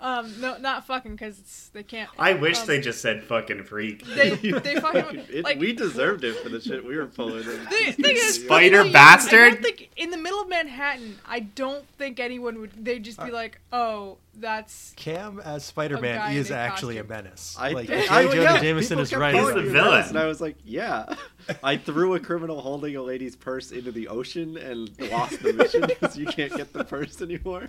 Um, 0.00 0.40
no, 0.40 0.56
not 0.58 0.86
fucking 0.86 1.16
because 1.16 1.70
they 1.72 1.82
can't. 1.82 2.08
I 2.18 2.34
wish 2.34 2.60
um, 2.60 2.66
they 2.68 2.80
just 2.80 3.00
said 3.00 3.24
fucking 3.24 3.64
freak. 3.64 4.04
They 4.06 4.30
they 4.36 4.76
fucking 4.76 5.24
It- 5.28 5.44
like. 5.44 5.58
we 5.58 5.72
deserved 5.72 6.22
it 6.22 6.36
for 6.36 6.48
the 6.48 6.60
shit 6.60 6.84
we 6.84 6.96
were 6.96 7.06
pulling. 7.06 7.42
In. 7.42 7.64
The 7.64 7.92
thing 7.92 8.16
is, 8.16 8.34
Spider 8.44 8.64
you 8.64 8.84
know, 8.84 8.90
I 8.90 8.92
bastard. 8.92 9.54
don't 9.54 9.62
think 9.64 9.90
in 9.96 10.10
the 10.10 10.16
middle 10.16 10.40
of 10.40 10.48
Manhattan, 10.48 11.18
I 11.26 11.40
don't 11.40 11.84
think 11.98 12.20
anyone 12.20 12.60
would. 12.60 12.84
They'd 12.84 13.02
just 13.02 13.18
Uh, 13.18 13.26
be 13.26 13.32
like, 13.32 13.60
"Oh, 13.72 14.18
that's 14.36 14.92
Cam 14.96 15.40
as 15.44 15.64
Spider-Man 15.64 16.16
guy 16.16 16.30
is 16.34 16.50
in 16.50 16.56
a 16.56 16.60
actually 16.60 16.98
a 16.98 17.04
menace. 17.04 17.56
I, 17.58 17.72
like 17.72 17.90
I, 17.90 18.00
J. 18.02 18.08
I- 18.08 18.22
Jonah 18.22 18.42
yeah, 18.42 18.60
Jameson 18.60 18.98
is 19.00 19.12
right. 19.12 19.34
He's 19.34 19.52
the 19.52 19.62
villain. 19.62 20.04
And 20.10 20.16
I 20.18 20.26
was 20.26 20.40
like, 20.40 20.56
yeah. 20.64 21.12
I 21.64 21.76
threw 21.76 22.14
a 22.14 22.20
criminal 22.20 22.60
holding 22.60 22.94
a 22.94 23.02
lady's 23.02 23.34
purse 23.34 23.72
into 23.72 23.90
the 23.90 24.06
ocean 24.06 24.56
and 24.58 24.90
lost 25.10 25.42
the 25.42 25.52
mission 25.54 25.80
because 25.88 26.16
you 26.16 26.26
can't 26.26 26.54
get 26.54 26.72
the 26.72 26.84
purse 26.84 27.20
anymore. 27.20 27.68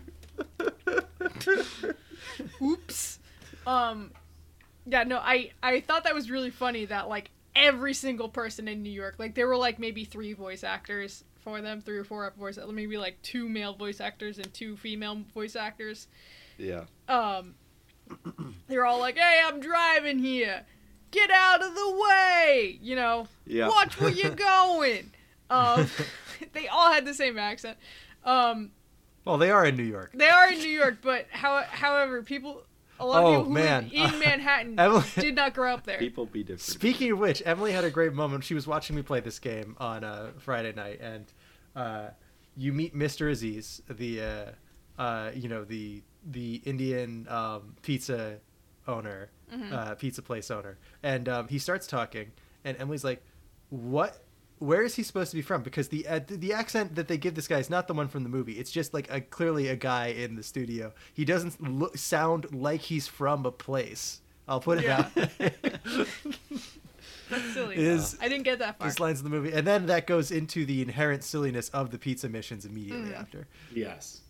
oops." 2.61 3.19
Um, 3.67 4.11
yeah, 4.85 5.03
no, 5.03 5.17
I 5.17 5.51
I 5.61 5.81
thought 5.81 6.03
that 6.05 6.13
was 6.15 6.29
really 6.31 6.49
funny 6.49 6.85
that 6.85 7.09
like 7.09 7.31
every 7.55 7.93
single 7.93 8.29
person 8.29 8.67
in 8.67 8.81
New 8.83 8.91
York, 8.91 9.15
like 9.17 9.35
there 9.35 9.47
were 9.47 9.57
like 9.57 9.79
maybe 9.79 10.05
three 10.05 10.33
voice 10.33 10.63
actors 10.63 11.23
for 11.43 11.61
them, 11.61 11.81
three 11.81 11.97
or 11.97 12.03
four 12.03 12.31
voice, 12.37 12.57
maybe 12.71 12.97
like 12.97 13.21
two 13.21 13.47
male 13.49 13.73
voice 13.73 13.99
actors 14.01 14.37
and 14.37 14.53
two 14.53 14.75
female 14.77 15.21
voice 15.33 15.55
actors. 15.55 16.07
Yeah. 16.57 16.83
um 17.07 17.55
they're 18.67 18.85
all 18.85 18.99
like 18.99 19.17
hey 19.17 19.39
i'm 19.45 19.59
driving 19.59 20.17
here 20.19 20.63
get 21.11 21.29
out 21.31 21.61
of 21.63 21.73
the 21.75 22.03
way 22.07 22.77
you 22.81 22.95
know 22.95 23.27
Yeah. 23.45 23.67
watch 23.69 23.99
where 23.99 24.09
you're 24.09 24.31
going 24.35 25.11
um 25.49 25.87
they 26.53 26.67
all 26.67 26.91
had 26.91 27.05
the 27.05 27.13
same 27.13 27.37
accent 27.37 27.77
um 28.25 28.71
Well, 29.25 29.37
they 29.37 29.51
are 29.51 29.65
in 29.65 29.75
New 29.75 29.83
York. 29.83 30.11
they 30.13 30.29
are 30.29 30.51
in 30.51 30.59
new 30.59 30.67
york 30.69 30.97
but 31.01 31.27
how, 31.29 31.63
however 31.69 32.23
people 32.23 32.63
a 32.99 33.05
lot 33.05 33.23
Oh, 33.23 33.27
of 33.27 33.31
people 33.31 33.43
who 33.45 33.53
man. 33.53 33.91
live 33.93 34.13
in 34.13 34.19
manhattan 34.25 34.79
Emily- 34.79 35.03
did 35.19 35.35
not 35.35 35.53
grow 35.53 35.73
up 35.73 35.85
there 35.85 35.97
People 35.99 36.25
be 36.25 36.41
different. 36.43 36.61
Speaking 36.61 37.11
of 37.11 37.19
which, 37.19 37.41
Emily 37.45 37.71
had 37.71 37.83
a 37.85 37.89
great 37.91 38.13
moment. 38.13 38.43
She 38.43 38.53
was 38.53 38.65
watching 38.67 38.95
me 38.95 39.01
play 39.03 39.19
this 39.21 39.39
game 39.39 39.75
on 39.79 40.03
uh, 40.03 40.31
Friday 40.39 40.73
night, 40.73 40.99
and 41.01 41.25
uh, 41.75 42.07
you 42.57 42.73
meet 42.73 42.93
Mr. 42.95 43.29
Aziz, 43.31 43.81
the 43.89 44.21
uh, 44.21 45.01
uh, 45.01 45.31
you 45.33 45.47
know 45.47 45.63
the 45.63 46.01
the 46.29 46.55
Indian 46.65 47.25
um, 47.29 47.75
pizza 47.83 48.39
owner, 48.87 49.29
uh, 49.71 49.95
pizza 49.95 50.21
place 50.21 50.51
owner, 50.51 50.77
and 51.03 51.29
um, 51.29 51.47
he 51.47 51.57
starts 51.59 51.87
talking, 51.87 52.31
and 52.65 52.75
Emily's 52.81 53.03
like, 53.05 53.23
"What? 53.69 54.17
Where 54.59 54.83
is 54.83 54.95
he 54.95 55.03
supposed 55.03 55.31
to 55.31 55.35
be 55.37 55.41
from?" 55.41 55.63
Because 55.63 55.87
the 55.89 56.07
uh, 56.07 56.19
the 56.27 56.53
accent 56.53 56.95
that 56.95 57.07
they 57.07 57.17
give 57.17 57.35
this 57.35 57.47
guy 57.47 57.59
is 57.59 57.69
not 57.69 57.87
the 57.87 57.93
one 57.93 58.07
from 58.07 58.23
the 58.23 58.29
movie. 58.29 58.53
It's 58.53 58.71
just 58.71 58.93
like 58.93 59.09
a 59.11 59.21
clearly 59.21 59.67
a 59.69 59.75
guy 59.75 60.07
in 60.07 60.35
the 60.35 60.43
studio. 60.43 60.93
He 61.13 61.25
doesn't 61.25 61.61
look 61.61 61.97
sound 61.97 62.53
like 62.53 62.81
he's 62.81 63.07
from 63.07 63.45
a 63.45 63.51
place. 63.51 64.21
I'll 64.47 64.59
put 64.59 64.79
it 64.79 64.85
Yeah. 64.85 65.07
out. 65.15 65.29
that's 67.29 67.53
silly 67.53 67.75
Is- 67.75 68.17
i 68.21 68.27
didn't 68.27 68.43
get 68.43 68.59
that 68.59 68.77
far 68.79 68.87
These 68.87 68.99
lines 68.99 69.19
in 69.19 69.23
the 69.25 69.29
movie, 69.29 69.51
and 69.51 69.65
then 69.65 69.85
that 69.87 70.07
goes 70.07 70.31
into 70.31 70.65
the 70.65 70.81
inherent 70.81 71.23
silliness 71.23 71.69
of 71.69 71.91
the 71.91 71.97
pizza 71.99 72.27
missions 72.29 72.65
immediately 72.65 73.11
Mm. 73.11 73.19
after. 73.19 73.47
Yes. 73.73 74.21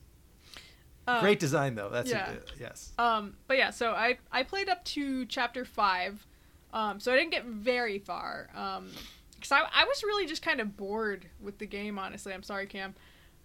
Um, 1.07 1.21
Great 1.21 1.39
design, 1.39 1.75
though. 1.75 1.89
That's 1.89 2.09
yeah. 2.09 2.31
a, 2.31 2.35
yes. 2.59 2.91
Um, 2.99 3.35
but 3.47 3.57
yeah, 3.57 3.71
so 3.71 3.91
I 3.93 4.17
I 4.31 4.43
played 4.43 4.69
up 4.69 4.83
to 4.85 5.25
chapter 5.25 5.65
five, 5.65 6.25
um, 6.73 6.99
so 6.99 7.11
I 7.13 7.15
didn't 7.17 7.31
get 7.31 7.45
very 7.45 7.97
far. 7.97 8.49
Um, 8.53 8.91
because 9.39 9.51
I 9.51 9.61
I 9.73 9.85
was 9.85 10.03
really 10.03 10.25
just 10.25 10.41
kind 10.41 10.59
of 10.59 10.75
bored 10.77 11.25
with 11.39 11.57
the 11.57 11.65
game. 11.65 11.97
Honestly, 11.97 12.33
I'm 12.33 12.43
sorry, 12.43 12.67
Cam. 12.67 12.95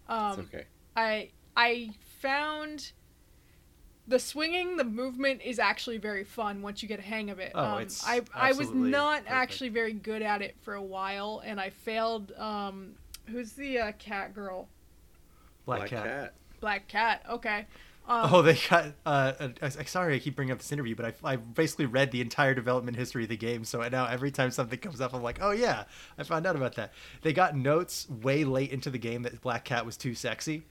Um, 0.07 0.39
It's 0.39 0.49
okay. 0.53 0.65
I 0.95 1.29
I 1.55 1.91
found 2.19 2.91
the 4.07 4.19
swinging, 4.19 4.77
the 4.77 4.83
movement 4.83 5.41
is 5.43 5.57
actually 5.57 5.97
very 5.97 6.23
fun 6.23 6.61
once 6.61 6.83
you 6.83 6.87
get 6.87 6.99
a 6.99 7.03
hang 7.03 7.29
of 7.31 7.39
it. 7.39 7.51
Oh, 7.55 7.63
um, 7.63 7.81
it's 7.81 8.05
I 8.05 8.21
I 8.33 8.51
was 8.53 8.69
not 8.71 9.19
perfect. 9.19 9.31
actually 9.31 9.69
very 9.69 9.93
good 9.93 10.21
at 10.21 10.41
it 10.41 10.55
for 10.61 10.75
a 10.75 10.83
while, 10.83 11.41
and 11.43 11.59
I 11.59 11.71
failed. 11.71 12.31
Um, 12.37 12.93
who's 13.27 13.53
the 13.53 13.79
uh, 13.79 13.91
cat 13.97 14.35
girl? 14.35 14.67
Black, 15.65 15.89
Cat. 15.89 16.35
Black 16.59 16.87
Cat. 16.87 17.23
Okay. 17.27 17.65
Um, 18.07 18.29
Oh, 18.33 18.41
they 18.41 18.57
got. 18.69 18.93
Uh, 19.05 19.49
uh, 19.61 19.69
sorry, 19.85 20.15
I 20.15 20.19
keep 20.19 20.35
bringing 20.35 20.51
up 20.51 20.59
this 20.59 20.71
interview, 20.71 20.95
but 20.95 21.05
I, 21.23 21.33
I 21.33 21.35
basically 21.37 21.85
read 21.87 22.11
the 22.11 22.21
entire 22.21 22.53
development 22.53 22.97
history 22.97 23.23
of 23.23 23.29
the 23.29 23.37
game. 23.37 23.63
So 23.63 23.81
now 23.89 24.05
every 24.05 24.31
time 24.31 24.51
something 24.51 24.77
comes 24.79 25.01
up, 25.01 25.13
I'm 25.13 25.23
like, 25.23 25.39
oh 25.41 25.51
yeah, 25.51 25.85
I 26.17 26.23
found 26.23 26.45
out 26.45 26.55
about 26.55 26.75
that. 26.75 26.93
They 27.21 27.33
got 27.33 27.55
notes 27.55 28.07
way 28.09 28.43
late 28.43 28.71
into 28.71 28.89
the 28.89 28.99
game 28.99 29.23
that 29.23 29.41
Black 29.41 29.65
Cat 29.65 29.85
was 29.85 29.97
too 29.97 30.13
sexy, 30.13 30.65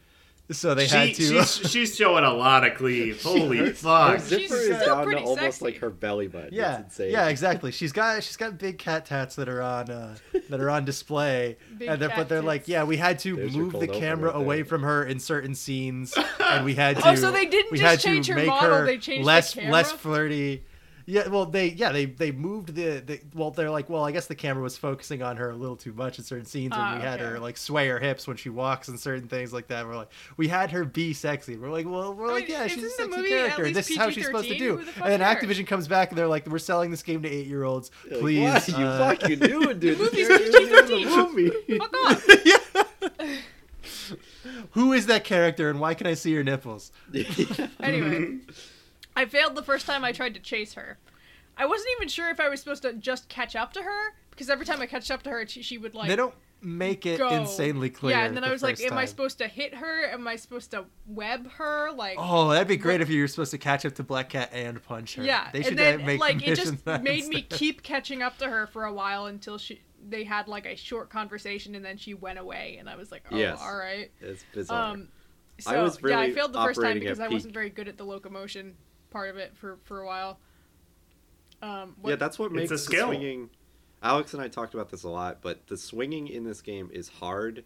so 0.51 0.75
they 0.75 0.87
had 0.87 1.15
to. 1.15 1.23
she's, 1.23 1.71
she's 1.71 1.97
showing 1.97 2.23
a 2.25 2.33
lot 2.33 2.65
of 2.67 2.77
cleave. 2.77 3.23
Holy 3.23 3.59
Her 3.59 3.73
fuck. 3.73 4.21
zipper 4.21 4.41
She's 4.43 4.51
is 4.53 4.77
still 4.77 4.87
down 4.87 4.99
to 4.99 5.05
pretty 5.05 5.23
almost 5.23 5.41
sexy. 5.59 5.65
like 5.65 5.79
her 5.79 5.91
belly 5.91 6.27
button. 6.29 6.51
yeah, 6.53 6.81
It's 6.81 6.99
insane. 7.01 7.13
yeah, 7.13 7.29
exactly. 7.29 7.73
She's 7.73 7.93
got 7.93 8.23
she's 8.23 8.37
got 8.37 8.59
big 8.59 8.79
cat 8.79 9.07
tats 9.07 9.37
that 9.37 9.49
are 9.49 9.63
on 9.63 9.91
uh, 9.91 10.17
that 10.51 10.61
are 10.61 10.69
on 10.71 10.85
display, 10.85 11.57
Big 11.79 11.89
and 11.89 12.01
they're, 12.01 12.13
but 12.15 12.29
they're 12.29 12.43
like, 12.43 12.69
yeah, 12.69 12.85
we 12.85 12.97
had 12.99 13.19
to 13.21 13.37
There's 13.37 13.57
move 13.57 13.73
the 13.73 13.89
camera 13.89 14.31
right 14.33 14.37
away 14.37 14.63
from 14.65 14.83
her 14.83 15.05
in 15.05 15.19
certain 15.19 15.55
scenes, 15.55 16.15
and 16.41 16.65
we 16.65 16.75
had 16.75 16.97
to. 17.01 17.09
Oh, 17.09 17.15
so 17.15 17.31
they 17.31 17.47
didn't 17.47 17.77
just 17.79 18.05
change 18.05 18.27
her 18.29 18.45
model, 18.45 18.85
they 18.85 18.99
changed 18.99 19.23
the 19.23 19.27
less 19.27 19.55
camera? 19.55 19.73
less 19.73 19.93
flirty. 19.93 20.65
Yeah, 21.07 21.29
well, 21.29 21.45
they 21.45 21.69
yeah 21.69 21.93
they 21.93 22.07
they 22.07 22.33
moved 22.33 22.75
the, 22.75 23.01
the 23.05 23.21
well 23.35 23.51
they're 23.51 23.71
like 23.71 23.91
well 23.91 24.05
I 24.05 24.11
guess 24.13 24.27
the 24.27 24.35
camera 24.35 24.63
was 24.63 24.79
focusing 24.79 25.23
on 25.23 25.37
her 25.37 25.51
a 25.51 25.55
little 25.55 25.77
too 25.77 25.93
much 25.93 26.19
in 26.19 26.25
certain 26.25 26.47
scenes 26.47 26.73
and 26.73 26.81
Ah, 26.81 26.97
we 26.97 27.03
had 27.03 27.21
okay. 27.21 27.33
her 27.33 27.39
like 27.39 27.59
sway 27.59 27.89
her 27.89 27.99
hips 27.99 28.27
when 28.27 28.39
she 28.39 28.49
walks 28.49 28.89
and 28.89 28.99
certain 28.99 29.29
things 29.29 29.53
like 29.53 29.67
that. 29.69 29.87
We're 29.87 29.97
like 29.97 30.11
we 30.39 30.49
had 30.49 30.71
her 30.71 30.85
be 30.85 31.13
sexy. 31.13 31.57
We're 31.59 31.71
like 31.71 31.87
well 31.87 32.15
we're 32.15 32.29
I 32.31 32.33
like 32.33 32.49
mean, 32.49 32.53
yeah 32.59 32.67
she's 32.69 32.85
a 32.85 32.91
sexy 32.91 33.17
movie 33.17 33.29
character. 33.29 33.71
This 33.71 33.91
is 33.91 33.97
how 33.99 34.09
she's 34.09 34.25
supposed 34.25 34.49
to 34.49 34.57
do. 34.57 34.77
The 34.83 35.05
And 35.05 35.13
then 35.13 35.21
cares? 35.21 35.43
Activision 35.59 35.67
comes 35.67 35.87
back 35.89 36.09
and 36.11 36.17
they're 36.19 36.27
like 36.27 36.47
we're 36.47 36.59
selling 36.59 36.91
this 36.91 37.03
game 37.03 37.23
to 37.23 37.29
eight 37.29 37.47
year 37.47 37.65
olds. 37.65 37.91
Like, 38.11 38.21
Please, 38.21 38.41
what 38.51 38.69
are 38.75 38.81
you 38.81 38.87
uh, 38.87 39.15
fucking 39.15 39.39
doing, 39.41 39.79
dude? 39.79 39.99
The 39.99 40.03
movie's 40.05 40.29
This 40.29 40.57
character's 40.57 40.81
in 40.81 40.87
PG-13. 40.89 41.35
movie. 41.35 41.79
Fuck 41.79 41.95
off. 42.07 43.45
who 44.71 44.93
is 44.93 45.07
that 45.07 45.25
character 45.25 45.71
and 45.71 45.81
why 45.81 45.95
can 45.95 46.07
I 46.07 46.15
see 46.15 46.31
your 46.31 46.45
nipples? 46.45 46.93
Anyway, 47.81 48.39
I 49.17 49.27
failed 49.27 49.55
the 49.55 49.63
first 49.63 49.87
time 49.87 50.05
I 50.05 50.13
tried 50.13 50.35
to 50.35 50.41
chase 50.41 50.75
her. 50.75 50.99
I 51.57 51.67
wasn't 51.67 51.91
even 51.97 52.09
sure 52.09 52.31
if 52.31 52.41
I 52.41 52.49
was 52.49 52.61
supposed 52.61 52.83
to 52.83 52.93
just 52.95 53.29
catch 53.29 53.55
up 53.55 53.73
to 53.75 53.83
her 53.83 54.15
because 54.31 54.51
every 54.51 54.67
time 54.67 54.81
I 54.81 54.87
catched 54.87 55.11
up 55.11 55.23
to 55.23 55.31
her, 55.31 55.47
she, 55.47 55.63
she 55.63 55.79
would 55.79 55.95
like 55.95 56.09
they 56.09 56.17
don't 56.17 56.35
make 56.61 57.07
it 57.07 57.19
go. 57.19 57.29
insanely 57.29 57.91
clear. 57.91 58.17
Yeah, 58.17 58.25
and 58.25 58.35
then 58.37 58.43
the 58.43 58.49
I 58.49 58.53
was 58.53 58.63
like, 58.63 58.77
first 58.79 58.91
am 58.91 58.99
I 58.99 59.05
supposed 59.05 59.39
to 59.39 59.47
hit 59.47 59.75
her? 59.75 60.07
Am 60.11 60.27
I 60.27 60.37
supposed 60.37 60.71
to 60.73 60.87
web 61.07 61.49
her? 61.53 61.93
Like, 61.93 62.17
Oh, 62.19 62.51
that'd 62.51 62.67
be 62.67 62.77
great 62.77 63.01
if 63.01 63.11
you 63.11 63.21
were 63.21 63.29
supposed 63.29 63.53
to 63.53 63.59
catch 63.59 63.85
up 63.87 63.95
to 63.97 64.03
Black 64.03 64.31
Cat 64.31 64.51
and 64.53 64.83
punch 64.83 65.15
her. 65.15 65.23
yeah. 65.25 65.51
they 65.53 65.63
should 65.63 65.71
and 65.73 65.79
then 65.79 66.07
make 66.07 66.21
like 66.21 66.47
it 66.47 66.57
just 66.57 66.85
that 66.85 67.03
made 67.03 67.27
me 67.29 67.43
keep 67.43 67.83
catching 67.83 68.23
up 68.23 68.39
to 68.39 68.49
her 68.49 68.67
for 68.67 68.85
a 68.85 68.93
while 68.93 69.27
until 69.27 69.59
she 69.59 69.81
they 70.07 70.25
had 70.25 70.49
like 70.49 70.67
a 70.67 70.77
short 70.77 71.09
conversation 71.09 71.75
and 71.75 71.85
then 71.85 71.97
she 71.97 72.15
went 72.15 72.39
away 72.39 72.77
and 72.79 72.91
I 72.91 72.97
was 72.97 73.11
like, 73.13 73.23
oh, 73.31 73.37
Yes. 73.37 73.59
all 73.61 73.77
right. 73.77 74.11
It's 74.21 74.45
bizarre. 74.53 74.93
Um, 74.93 75.09
so 75.61 75.71
I 75.71 75.83
was 75.83 75.99
yeah, 76.05 76.19
I 76.19 76.33
failed 76.33 76.53
the 76.53 76.63
first 76.63 76.81
time 76.83 76.99
because 76.99 77.21
at 77.21 77.31
I 77.31 77.33
wasn't 77.33 77.55
very 77.55 77.71
good 77.71 77.89
at 77.89 77.97
the 77.97 78.05
locomotion 78.05 78.75
part 79.15 79.31
of 79.31 79.37
it 79.39 79.57
for 79.57 79.79
for 79.85 80.01
a 80.03 80.07
while. 80.07 80.39
Um, 81.63 81.95
what, 82.01 82.11
yeah, 82.11 82.17
that's 82.17 82.39
what 82.39 82.53
makes 82.53 82.71
a 82.71 82.75
the 82.75 82.79
skill. 82.79 83.07
swinging. 83.07 83.49
Alex 84.03 84.35
and 84.35 84.43
I 84.43 84.49
talked 84.49 84.75
about 84.75 84.91
this 84.91 85.05
a 85.05 85.09
lot, 85.09 85.39
but 85.41 85.67
the 85.67 85.79
swinging 85.79 86.29
in 86.29 86.45
this 86.45 86.61
game 86.61 86.91
is 86.93 87.09
hard, 87.09 87.65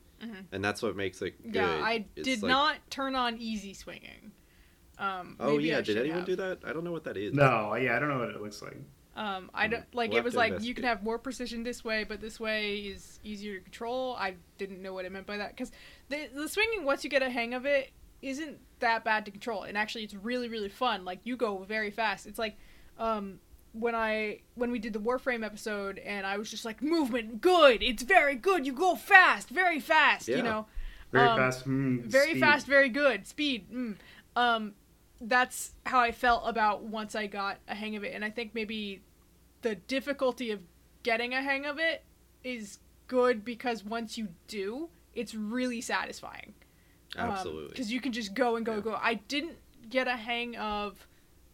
and 0.53 0.65
that's 0.65 0.83
what 0.83 0.95
makes 0.95 1.21
it 1.21 1.43
good. 1.43 1.61
Mm-hmm. 1.63 1.79
yeah, 1.81 1.85
I 1.85 2.07
It's 2.15 2.25
did 2.29 2.43
like- 2.43 2.49
not 2.51 2.77
turn 2.91 3.17
on 3.17 3.39
easy 3.39 3.75
swinging. 3.75 4.31
Um, 5.01 5.37
Oh 5.41 5.53
maybe 5.53 5.65
yeah, 5.65 5.79
I 5.79 5.81
did 5.81 5.97
anyone 5.97 6.19
have. 6.19 6.27
do 6.27 6.37
that? 6.37 6.59
I 6.65 6.73
don't 6.73 6.85
know 6.85 6.93
what 6.93 7.05
that 7.05 7.17
is. 7.17 7.33
No, 7.35 7.75
yeah, 7.77 7.97
I 7.97 7.99
don't 7.99 8.09
know 8.09 8.19
what 8.19 8.31
it 8.31 8.41
looks 8.41 8.63
like. 8.63 8.77
Um, 9.17 9.51
I 9.53 9.67
don't 9.67 9.85
like 9.95 10.11
We'll 10.11 10.19
it 10.21 10.25
was 10.25 10.37
like 10.37 10.61
you 10.63 10.75
can 10.75 10.85
have 10.85 11.03
more 11.03 11.19
precision 11.19 11.65
this 11.65 11.85
way, 11.85 12.05
but 12.05 12.21
this 12.21 12.39
way 12.39 12.77
is 12.79 13.19
easier 13.25 13.59
to 13.59 13.61
control. 13.65 14.15
I 14.17 14.35
didn't 14.59 14.81
know 14.81 14.93
what 14.95 15.05
it 15.07 15.11
meant 15.13 15.27
by 15.27 15.39
that 15.39 15.51
because 15.57 15.73
the 16.09 16.29
the 16.33 16.49
swinging 16.49 16.85
once 16.85 17.03
you 17.03 17.11
get 17.11 17.23
a 17.23 17.31
hang 17.31 17.53
of 17.55 17.65
it 17.67 17.91
isn't 18.23 18.59
that 18.81 19.05
bad 19.05 19.25
to 19.27 19.31
control, 19.31 19.63
and 19.65 19.77
actually 19.77 20.05
it's 20.05 20.15
really 20.15 20.49
really 20.49 20.69
fun. 20.69 21.05
Like 21.05 21.21
you 21.25 21.37
go 21.37 21.59
very 21.65 21.91
fast. 21.91 22.27
It's 22.27 22.39
like 22.39 22.57
um, 22.99 23.39
when 23.73 23.95
I 23.95 24.41
when 24.55 24.71
we 24.71 24.79
did 24.79 24.93
the 24.93 25.01
Warframe 25.01 25.45
episode, 25.45 25.99
and 25.99 26.27
I 26.27 26.39
was 26.39 26.51
just 26.51 26.65
like 26.65 26.83
movement 26.83 27.41
good. 27.41 27.83
It's 27.83 28.03
very 28.03 28.35
good. 28.35 28.67
You 28.67 28.73
go 28.73 28.95
fast, 28.97 29.49
very 29.51 29.81
fast. 29.81 30.29
Yeah. 30.29 30.37
You 30.39 30.43
know. 30.43 30.67
Very 31.11 31.27
Um, 31.29 31.39
fast. 31.39 31.67
mm, 31.67 32.05
very 32.05 32.31
speed. 32.33 32.41
fast, 32.41 32.67
very 32.67 32.89
good. 32.91 33.27
Speed. 33.27 33.71
Mm. 33.73 33.97
Um, 34.37 34.75
that's 35.21 35.73
how 35.87 36.01
I 36.01 36.13
felt 36.13 36.43
about 36.47 36.83
once 36.83 37.15
I 37.15 37.27
got 37.27 37.59
a 37.67 37.75
hang 37.75 37.97
of 37.97 38.05
it, 38.05 38.15
and 38.15 38.25
I 38.25 38.31
think 38.31 38.55
maybe 38.55 39.01
the 39.63 39.75
difficulty 39.75 40.51
of 40.51 40.61
getting 41.03 41.33
a 41.33 41.41
hang 41.43 41.65
of 41.65 41.79
it 41.79 42.05
is 42.45 42.79
good 43.07 43.43
because 43.45 43.85
once 43.85 44.19
you 44.19 44.29
do, 44.49 44.91
it's 45.15 45.35
really 45.35 45.81
satisfying. 45.81 46.53
Absolutely. 47.17 47.69
Because 47.69 47.91
you 47.93 48.01
can 48.01 48.13
just 48.13 48.35
go 48.35 48.57
and 48.57 48.65
go 48.67 48.73
Yeah. 48.73 48.77
and 48.77 48.85
go. 48.85 48.99
I 49.01 49.15
didn't 49.15 49.57
get 49.89 50.07
a 50.09 50.17
hang 50.17 50.57
of 50.57 51.07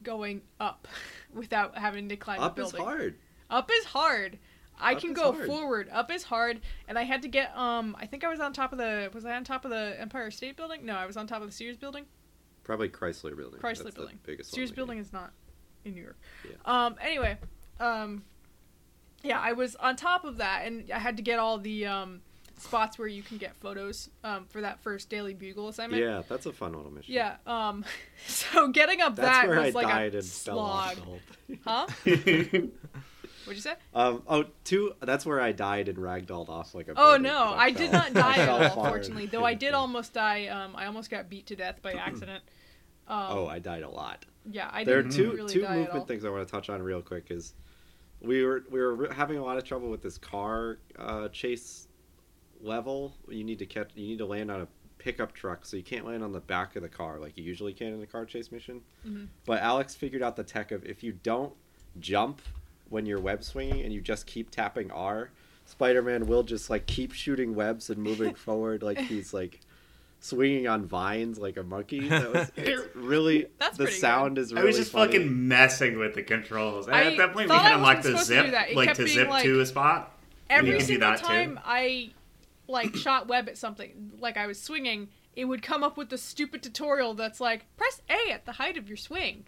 going 0.03 0.43
up 0.61 0.89
without 1.33 1.79
having 1.79 2.09
to 2.09 2.17
climb 2.17 2.41
Up 2.41 2.59
a 2.59 2.63
is 2.63 2.73
hard. 2.73 3.19
Up 3.51 3.71
is 3.73 3.85
hard. 3.87 4.39
I 4.79 4.95
Up 4.95 5.01
can 5.01 5.13
go 5.13 5.33
hard. 5.33 5.47
forward. 5.47 5.89
Up 5.93 6.11
is 6.11 6.25
hard, 6.25 6.61
and 6.89 6.99
I 6.99 7.03
had 7.05 7.23
to 7.23 7.29
get 7.29 7.57
um. 7.57 7.97
I 8.01 8.07
think 8.07 8.25
I 8.25 8.29
was 8.29 8.41
on 8.41 8.53
top 8.53 8.73
of 8.73 8.79
the. 8.79 9.09
Was 9.15 9.25
I 9.25 9.37
on 9.37 9.45
top 9.45 9.65
of 9.65 9.71
the 9.71 9.95
Empire 10.01 10.31
State 10.33 10.57
Building? 10.57 10.85
No, 10.85 10.95
I 10.97 11.07
was 11.07 11.17
on 11.17 11.27
top 11.29 11.43
of 11.43 11.47
the 11.49 11.53
Sears 11.55 11.77
Building. 11.77 12.07
Probably 12.65 12.89
Chrysler 12.89 13.37
Building. 13.37 13.61
Chrysler 13.61 13.63
That's 13.63 13.83
the 13.85 13.93
Building. 13.93 14.19
biggest 14.25 14.53
Sears 14.53 14.73
Building 14.73 14.99
is 14.99 15.13
not 15.13 15.31
in 15.85 15.95
New 15.95 16.03
York. 16.03 16.19
Yeah. 16.45 16.57
Um. 16.65 16.97
Anyway, 17.01 17.39
um, 17.79 18.25
yeah, 19.23 19.39
I 19.39 19.53
was 19.53 19.77
on 19.77 19.95
top 19.95 20.25
of 20.25 20.39
that, 20.39 20.63
and 20.67 20.91
I 20.91 20.99
had 20.99 21.17
to 21.19 21.23
get 21.23 21.39
all 21.39 21.59
the 21.59 21.87
um 21.87 22.23
spots 22.59 22.99
where 22.99 23.09
you 23.09 23.23
can 23.23 23.37
get 23.39 23.57
photos 23.57 24.09
um 24.23 24.47
for 24.49 24.61
that 24.61 24.81
first 24.81 25.09
Daily 25.11 25.35
Bugle 25.35 25.69
assignment. 25.69 26.03
Yeah, 26.03 26.23
that's 26.29 26.47
a 26.47 26.53
fun 26.53 26.73
little 26.73 26.91
mission. 26.91 27.15
Yeah. 27.15 27.37
Um. 27.47 27.85
So 28.27 28.69
getting 28.69 29.01
up 29.03 29.17
That's 29.17 29.29
that 29.29 29.49
where 29.49 29.61
was 29.61 29.75
I 29.75 29.79
like 29.79 29.87
died 29.89 30.15
a 30.15 30.19
and 30.19 30.27
fell 30.27 30.59
off. 30.59 30.95
slog. 30.95 30.97
the 30.97 31.03
whole 31.03 31.21
thing. 31.47 31.59
Huh? 31.65 31.87
What'd 33.45 33.57
you 33.57 33.61
say? 33.61 33.75
Um, 33.95 34.23
oh, 34.27 34.47
two. 34.65 34.95
That's 35.03 35.27
where 35.27 35.39
I 35.41 35.53
died 35.53 35.89
and 35.91 35.99
ragdolled 35.99 36.49
off 36.49 36.75
like 36.75 36.89
a. 36.89 36.95
Oh 36.97 37.19
no, 37.19 37.31
'cause 37.31 37.55
I 37.59 37.71
did 37.73 37.93
not 37.93 38.15
die 38.15 38.37
I 38.37 38.39
at 38.39 38.49
all, 38.49 38.85
fortunately. 38.87 39.27
Though 39.27 39.45
I 39.45 39.53
did 39.53 39.75
almost 39.75 40.15
die. 40.15 40.47
Um, 40.47 40.75
I 40.75 40.87
almost 40.87 41.11
got 41.11 41.29
beat 41.29 41.47
to 41.49 41.57
death 41.57 41.83
by 41.83 41.93
accident. 42.07 42.43
Um, 43.07 43.27
Oh, 43.29 43.47
I 43.47 43.59
died 43.59 43.83
a 43.83 43.89
lot. 43.91 44.25
yeah, 44.51 44.71
I 44.73 44.85
there 44.85 44.99
are 44.99 45.03
two 45.03 45.33
really 45.33 45.53
two 45.53 45.61
die 45.61 45.67
at 45.67 45.73
all. 45.73 45.85
movement 45.85 46.09
things 46.09 46.25
I 46.25 46.31
want 46.31 46.47
to 46.49 46.51
touch 46.51 46.71
on 46.71 46.83
real 46.83 47.03
quick. 47.03 47.27
Is 47.31 47.53
we 48.23 48.45
were 48.45 48.63
we 48.71 48.81
were 48.81 49.13
having 49.13 49.37
a 49.37 49.45
lot 49.45 49.59
of 49.59 49.65
trouble 49.65 49.91
with 49.91 50.01
this 50.01 50.17
car 50.17 50.79
uh, 50.99 51.29
chase 51.29 51.89
level. 52.65 53.15
You 53.29 53.45
need 53.45 53.59
to 53.61 53.67
catch. 53.67 53.91
You 53.95 54.07
need 54.09 54.19
to 54.19 54.27
land 54.27 54.51
on 54.51 54.62
a 54.62 54.69
pickup 54.99 55.33
truck, 55.33 55.67
so 55.67 55.77
you 55.77 55.83
can't 55.83 56.07
land 56.07 56.23
on 56.25 56.33
the 56.33 56.41
back 56.41 56.77
of 56.77 56.83
the 56.83 56.89
car 56.89 57.19
like 57.19 57.37
you 57.37 57.45
usually 57.45 57.73
can 57.75 57.89
in 57.95 58.03
a 58.03 58.07
car 58.07 58.25
chase 58.25 58.51
mission. 58.51 58.81
Mhm. 59.07 59.29
But 59.45 59.61
Alex 59.61 59.95
figured 59.95 60.23
out 60.23 60.37
the 60.37 60.45
tech 60.45 60.73
of 60.73 60.85
if 60.85 61.03
you 61.03 61.12
don't 61.12 61.53
jump 62.01 62.41
when 62.89 63.07
you're 63.07 63.21
web 63.21 63.45
swinging 63.45 63.83
and 63.83 63.93
you 63.93 64.01
just 64.01 64.27
keep 64.27 64.51
tapping 64.51 64.91
R, 64.91 65.31
Spider-Man 65.67 66.27
will 66.27 66.43
just 66.43 66.71
like 66.71 66.87
keep 66.87 67.12
shooting 67.12 67.55
webs 67.55 67.91
and 67.91 67.99
moving 68.03 68.35
forward 68.47 68.83
like 68.83 68.99
he's 68.99 69.33
like 69.35 69.61
swinging 70.21 70.67
on 70.67 70.87
vines 70.87 71.39
like 71.39 71.57
a 71.59 71.62
monkey. 71.62 72.09
That 72.09 72.33
was 72.33 72.53
it's 72.57 72.95
really 72.97 73.47
That's 73.59 73.77
the 73.77 73.85
pretty 73.85 73.99
sound 73.99 74.39
is 74.39 74.53
really. 74.55 74.62
I 74.62 74.67
was 74.67 74.77
just 74.79 74.93
funny. 74.93 75.12
fucking 75.12 75.49
messing 75.49 75.99
with 75.99 76.15
the 76.15 76.23
controls. 76.23 76.87
And 76.87 76.97
I 76.97 77.05
at 77.05 77.17
that 77.19 77.33
point, 77.35 77.49
we 77.51 77.55
thought 77.55 77.62
had 77.62 77.73
I 77.73 77.77
unlocked 77.77 78.03
the 78.05 78.12
wasn't 78.15 78.27
supposed 78.27 78.53
to 78.55 78.61
do 78.62 78.69
zip, 78.69 78.77
like 78.77 78.95
to 78.95 79.07
zip 79.09 79.29
like- 79.29 79.45
to 79.45 79.61
a 79.61 79.67
spot. 79.67 80.11
Every 80.51 80.71
You 80.71 80.77
can 80.77 80.87
do 80.87 80.93
single 80.95 81.11
that, 81.11 81.19
too. 81.21 81.25
time 81.27 81.61
I 81.65 82.11
like 82.69 82.95
shot 82.97 83.27
web 83.29 83.49
at 83.49 83.59
something, 83.59 84.12
like 84.19 84.37
I 84.37 84.47
was 84.47 84.61
swinging, 84.61 85.09
it 85.37 85.45
would 85.47 85.62
come 85.62 85.83
up 85.83 85.97
with 85.97 86.09
the 86.11 86.19
stupid 86.19 86.62
tutorial 86.62 87.15
that's 87.15 87.41
like 87.41 87.67
press 87.77 88.01
A 88.09 88.33
at 88.33 88.45
the 88.47 88.53
height 88.53 88.77
of 88.77 88.89
your 88.89 88.97
swing. 88.97 89.45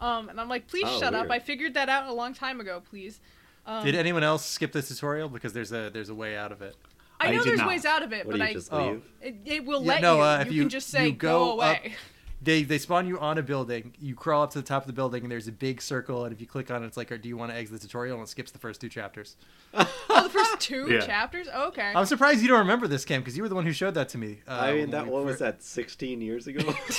Um, 0.00 0.28
and 0.28 0.40
I'm 0.40 0.48
like, 0.48 0.66
please 0.66 0.84
Oh, 0.86 0.98
shut 1.00 1.14
up. 1.14 1.30
I 1.30 1.38
figured 1.38 1.74
that 1.74 1.88
out 1.88 2.08
a 2.08 2.12
long 2.12 2.34
time 2.34 2.60
ago. 2.60 2.82
Please. 2.88 3.20
Um, 3.64 3.84
Did 3.84 3.94
anyone 3.94 4.24
else 4.24 4.44
skip 4.44 4.72
this 4.72 4.88
tutorial? 4.88 5.28
Because 5.28 5.52
there's 5.52 5.70
a 5.72 5.90
there's 5.92 6.08
a 6.08 6.14
way 6.14 6.36
out 6.36 6.50
of 6.50 6.60
it. 6.62 6.74
I 7.20 7.28
I 7.28 7.30
know 7.30 7.38
did 7.44 7.50
there's 7.50 7.58
not. 7.60 7.68
ways 7.68 7.84
out 7.84 8.02
of 8.02 8.12
it, 8.12 8.26
What 8.26 8.32
but 8.32 8.38
do 8.38 8.42
you 8.44 8.50
I 8.50 8.52
just 8.52 8.72
Oh. 8.72 8.84
leave? 8.90 9.02
it, 9.20 9.34
it 9.44 9.64
will 9.64 9.82
Yeah, 9.82 9.88
let 9.88 10.02
no, 10.02 10.16
you. 10.16 10.22
uh, 10.22 10.38
if 10.40 10.48
you, 10.48 10.52
you- 10.54 10.62
can 10.62 10.68
just 10.70 10.88
say 10.88 11.06
you 11.06 11.12
go, 11.12 11.38
go 11.38 11.52
away. 11.52 11.94
They 12.42 12.64
they 12.64 12.78
spawn 12.78 13.06
you 13.06 13.20
on 13.20 13.38
a 13.38 13.42
building. 13.42 13.94
You 14.00 14.14
crawl 14.16 14.42
up 14.42 14.50
to 14.52 14.58
the 14.60 14.66
top 14.66 14.82
of 14.82 14.86
the 14.88 14.92
building, 14.92 15.22
and 15.22 15.30
there's 15.30 15.46
a 15.46 15.52
big 15.52 15.80
circle. 15.80 16.24
And 16.24 16.32
if 16.34 16.40
you 16.40 16.46
click 16.46 16.70
on 16.72 16.82
it, 16.82 16.86
it's 16.86 16.96
like, 16.96 17.08
"Do 17.22 17.28
you 17.28 17.36
want 17.36 17.52
to 17.52 17.56
exit 17.56 17.80
the 17.80 17.86
tutorial?" 17.86 18.18
And 18.18 18.26
it 18.26 18.30
skips 18.30 18.50
the 18.50 18.58
first 18.58 18.80
two 18.80 18.88
chapters. 18.88 19.36
oh, 19.74 19.86
the 20.24 20.28
first 20.28 20.58
two 20.58 20.86
Yeah. 20.92 21.00
chapters. 21.06 21.46
Okay. 21.46 21.92
I'm 21.94 22.06
surprised 22.06 22.42
you 22.42 22.48
don't 22.48 22.58
remember 22.58 22.88
this, 22.88 23.04
Cam, 23.04 23.20
because 23.20 23.36
you 23.36 23.44
were 23.44 23.48
the 23.48 23.54
one 23.54 23.64
who 23.64 23.72
showed 23.72 23.94
that 23.94 24.08
to 24.10 24.18
me. 24.18 24.40
Uh, 24.48 24.52
I 24.52 24.72
mean, 24.74 24.90
that 24.90 25.04
we 25.06 25.12
what 25.12 25.24
was 25.24 25.38
that? 25.38 25.62
Sixteen 25.62 26.20
years 26.20 26.48
ago. 26.48 26.74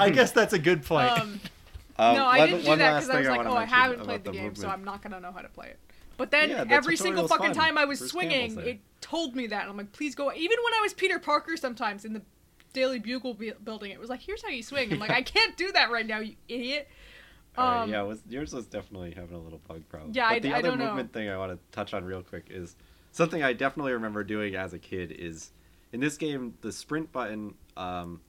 I 0.00 0.08
guess 0.10 0.32
that's 0.32 0.54
a 0.54 0.58
good 0.58 0.84
point. 0.84 1.10
Um, 1.10 1.40
Um, 1.98 2.16
no, 2.16 2.24
I 2.24 2.38
one- 2.38 2.48
didn't 2.48 2.64
do 2.64 2.76
that 2.76 2.94
because 2.94 3.10
I 3.10 3.18
was 3.18 3.28
like, 3.28 3.36
wanna 3.36 3.50
oh, 3.52 3.56
I 3.56 3.64
haven't 3.66 4.00
played 4.04 4.24
the, 4.24 4.32
game, 4.32 4.54
so. 4.54 4.68
I'm 4.68 4.82
not 4.84 5.02
gonna 5.02 5.20
know 5.20 5.30
how 5.32 5.40
to 5.42 5.48
play 5.50 5.66
it. 5.68 5.78
But 6.16 6.30
then 6.30 6.48
Yeah, 6.50 6.64
the 6.64 6.72
every 6.72 6.96
single 6.96 7.28
fucking 7.28 7.52
fun. 7.52 7.54
time 7.54 7.76
I 7.78 7.84
was 7.84 7.98
Bruce 7.98 8.10
swinging, 8.12 8.58
it 8.60 8.80
told 9.02 9.36
me 9.36 9.46
that. 9.48 9.62
And 9.62 9.70
I'm 9.70 9.76
like, 9.76 9.92
please 9.92 10.14
go. 10.14 10.32
Even 10.32 10.56
when 10.64 10.72
I 10.74 10.80
was 10.82 10.94
Peter 10.94 11.18
Parker, 11.18 11.56
sometimes 11.58 12.04
in 12.06 12.14
the 12.14 12.22
Daily 12.72 12.98
Bugle 12.98 13.34
bu- 13.34 13.54
building, 13.62 13.90
it 13.92 14.00
was 14.00 14.08
like, 14.10 14.20
here's 14.20 14.42
how 14.42 14.48
you 14.50 14.62
swing. 14.62 14.92
I'm 14.92 14.98
like, 14.98 15.10
I 15.10 15.22
can't 15.22 15.56
do 15.56 15.72
that 15.72 15.90
right 15.90 16.06
now, 16.06 16.18
you 16.20 16.36
idiot. 16.48 16.88
Um, 17.56 17.90
yeah, 17.90 18.02
was, 18.02 18.20
yours 18.28 18.52
was 18.54 18.66
definitely 18.66 19.10
having 19.12 19.36
a 19.36 19.40
little 19.40 19.60
bug 19.68 19.82
problem. 19.88 20.12
Yeah, 20.14 20.28
but 20.30 20.36
I- 20.36 20.38
the 20.40 20.54
I 20.54 20.58
other 20.60 20.68
don't 20.70 20.78
know. 20.78 20.86
movement 20.86 21.12
thing 21.12 21.28
I 21.28 21.36
want 21.36 21.52
to 21.52 21.58
touch 21.70 21.92
on 21.94 22.04
real 22.04 22.22
quick 22.22 22.46
is 22.50 22.74
something 23.10 23.42
I 23.42 23.52
definitely 23.52 23.92
remember 23.92 24.24
doing 24.24 24.54
as 24.54 24.72
a 24.72 24.78
kid. 24.78 25.12
Is 25.12 25.50
in 25.92 26.00
this 26.00 26.16
game 26.16 26.54
the 26.62 26.72
sprint 26.72 27.12
button. 27.12 27.54
Um, 27.76 28.20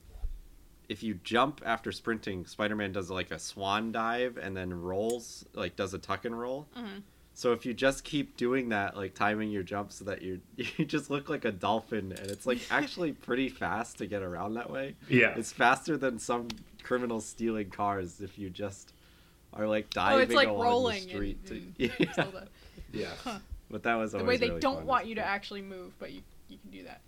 if 0.90 1.02
you 1.02 1.14
jump 1.24 1.62
after 1.64 1.90
sprinting, 1.92 2.44
Spider-Man 2.44 2.92
does 2.92 3.08
like 3.10 3.30
a 3.30 3.38
swan 3.38 3.90
dive 3.92 4.36
and 4.36 4.54
then 4.54 4.82
rolls, 4.82 5.46
like 5.54 5.76
does 5.76 5.94
a 5.94 5.98
tuck 5.98 6.26
and 6.26 6.38
roll. 6.38 6.66
Mhm. 6.76 7.00
So 7.36 7.52
if 7.52 7.66
you 7.66 7.74
just 7.74 8.04
keep 8.04 8.36
doing 8.36 8.68
that, 8.68 8.96
like 8.96 9.14
timing 9.14 9.50
your 9.50 9.64
jump 9.64 9.90
so 9.92 10.04
that 10.04 10.22
you 10.22 10.40
you 10.56 10.84
just 10.84 11.10
look 11.10 11.28
like 11.28 11.44
a 11.44 11.52
dolphin, 11.52 12.12
and 12.12 12.30
it's 12.30 12.46
like 12.46 12.60
actually 12.70 13.12
pretty 13.12 13.48
fast 13.48 13.98
to 13.98 14.06
get 14.06 14.22
around 14.22 14.54
that 14.54 14.70
way. 14.70 14.94
Yeah. 15.08 15.34
It's 15.36 15.52
faster 15.52 15.96
than 15.96 16.18
some 16.18 16.48
criminals 16.82 17.26
stealing 17.26 17.70
cars 17.70 18.20
if 18.20 18.38
you 18.38 18.50
just 18.50 18.92
are 19.52 19.66
like 19.66 19.86
Oh, 19.92 19.94
diving 19.94 20.22
it's 20.24 20.34
like 20.34 20.48
along 20.48 20.62
rolling. 20.64 21.04
the 21.06 21.10
street. 21.10 21.38
in- 21.50 21.74
to... 21.78 21.84
in 21.84 21.92
yeah. 22.16 22.24
Yeah. 22.92 23.06
Huh. 23.24 23.38
But 23.70 23.82
that 23.82 23.94
was 23.96 24.12
The 24.12 24.22
way 24.22 24.36
they 24.36 24.48
really 24.48 24.60
don't 24.60 24.76
fun 24.78 24.86
want 24.86 25.06
you 25.06 25.16
to 25.16 25.24
actually 25.24 25.62
move, 25.62 25.98
but 25.98 26.12
you 26.12 26.22
you 26.48 26.58
can 26.58 26.70
do 26.70 26.84
that. 26.84 27.00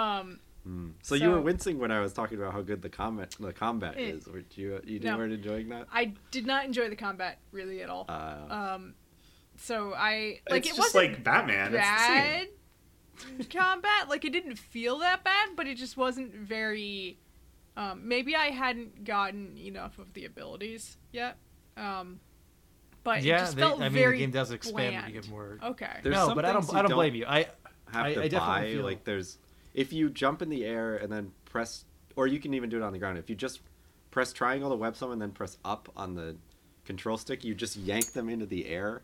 Um, 0.00 0.40
Mm. 0.68 0.92
So, 1.02 1.14
you 1.14 1.30
were 1.30 1.40
wincing 1.40 1.78
when 1.78 1.90
I 1.90 2.00
was 2.00 2.12
talking 2.12 2.36
about 2.38 2.52
how 2.52 2.60
good 2.60 2.82
the 2.82 2.90
combat 2.90 3.34
the 3.40 3.50
combat 3.50 3.94
Eh. 3.96 4.10
is. 4.10 4.26
Were 4.26 4.42
you 4.56 4.78
you 4.84 5.00
No. 5.00 5.16
weren't 5.16 5.32
enjoying 5.32 5.70
that? 5.70 5.86
I 5.90 6.12
did 6.30 6.44
not 6.44 6.66
enjoy 6.66 6.90
the 6.90 6.96
combat 6.96 7.38
really 7.50 7.82
at 7.82 7.88
all. 7.88 8.04
Uh, 8.10 8.74
Um, 8.74 8.94
so 9.60 9.92
I 9.94 10.40
like 10.50 10.66
it's 10.66 10.68
it 10.68 10.76
just 10.76 10.78
wasn't 10.94 11.12
like 11.12 11.24
Batman. 11.24 11.66
It's 11.74 11.76
bad 11.76 12.48
combat. 13.50 14.08
Like 14.08 14.24
it 14.24 14.32
didn't 14.32 14.56
feel 14.56 14.98
that 14.98 15.24
bad, 15.24 15.50
but 15.56 15.66
it 15.66 15.76
just 15.76 15.96
wasn't 15.96 16.34
very. 16.34 17.18
Um, 17.76 18.08
maybe 18.08 18.34
I 18.34 18.46
hadn't 18.46 19.04
gotten 19.04 19.56
enough 19.56 19.98
of 19.98 20.12
the 20.12 20.24
abilities 20.24 20.96
yet. 21.12 21.36
Um, 21.76 22.20
but 23.04 23.18
it 23.18 23.24
yeah, 23.24 23.38
just 23.38 23.56
they, 23.56 23.62
felt 23.62 23.80
I 23.80 23.84
mean, 23.84 23.92
very 23.92 24.16
the 24.18 24.24
game 24.24 24.30
does 24.32 24.50
expand 24.50 24.74
when 24.74 24.90
bland. 24.92 25.14
you 25.14 25.20
get 25.20 25.30
more. 25.30 25.58
Okay. 25.62 26.00
There's 26.02 26.14
no, 26.14 26.34
but 26.34 26.44
I 26.44 26.52
don't. 26.52 26.68
I 26.70 26.82
don't 26.82 26.90
don't 26.90 26.96
blame 26.98 27.14
you. 27.14 27.26
I 27.26 27.46
have 27.92 28.06
I- 28.06 28.14
to 28.14 28.22
I 28.22 28.28
definitely 28.28 28.38
buy 28.38 28.72
feel- 28.72 28.84
like 28.84 29.04
there's 29.04 29.38
if 29.72 29.92
you 29.92 30.10
jump 30.10 30.42
in 30.42 30.48
the 30.48 30.64
air 30.64 30.96
and 30.96 31.12
then 31.12 31.32
press 31.44 31.84
or 32.16 32.26
you 32.26 32.40
can 32.40 32.54
even 32.54 32.68
do 32.68 32.76
it 32.76 32.82
on 32.82 32.92
the 32.92 32.98
ground 32.98 33.18
if 33.18 33.30
you 33.30 33.36
just 33.36 33.60
press 34.10 34.32
triangle 34.32 34.68
to 34.70 34.76
web 34.76 34.96
summon 34.96 35.14
and 35.14 35.22
then 35.22 35.30
press 35.30 35.58
up 35.64 35.88
on 35.96 36.14
the 36.14 36.36
control 36.84 37.16
stick 37.16 37.44
you 37.44 37.54
just 37.54 37.76
yank 37.76 38.12
them 38.12 38.28
into 38.28 38.46
the 38.46 38.66
air 38.66 39.02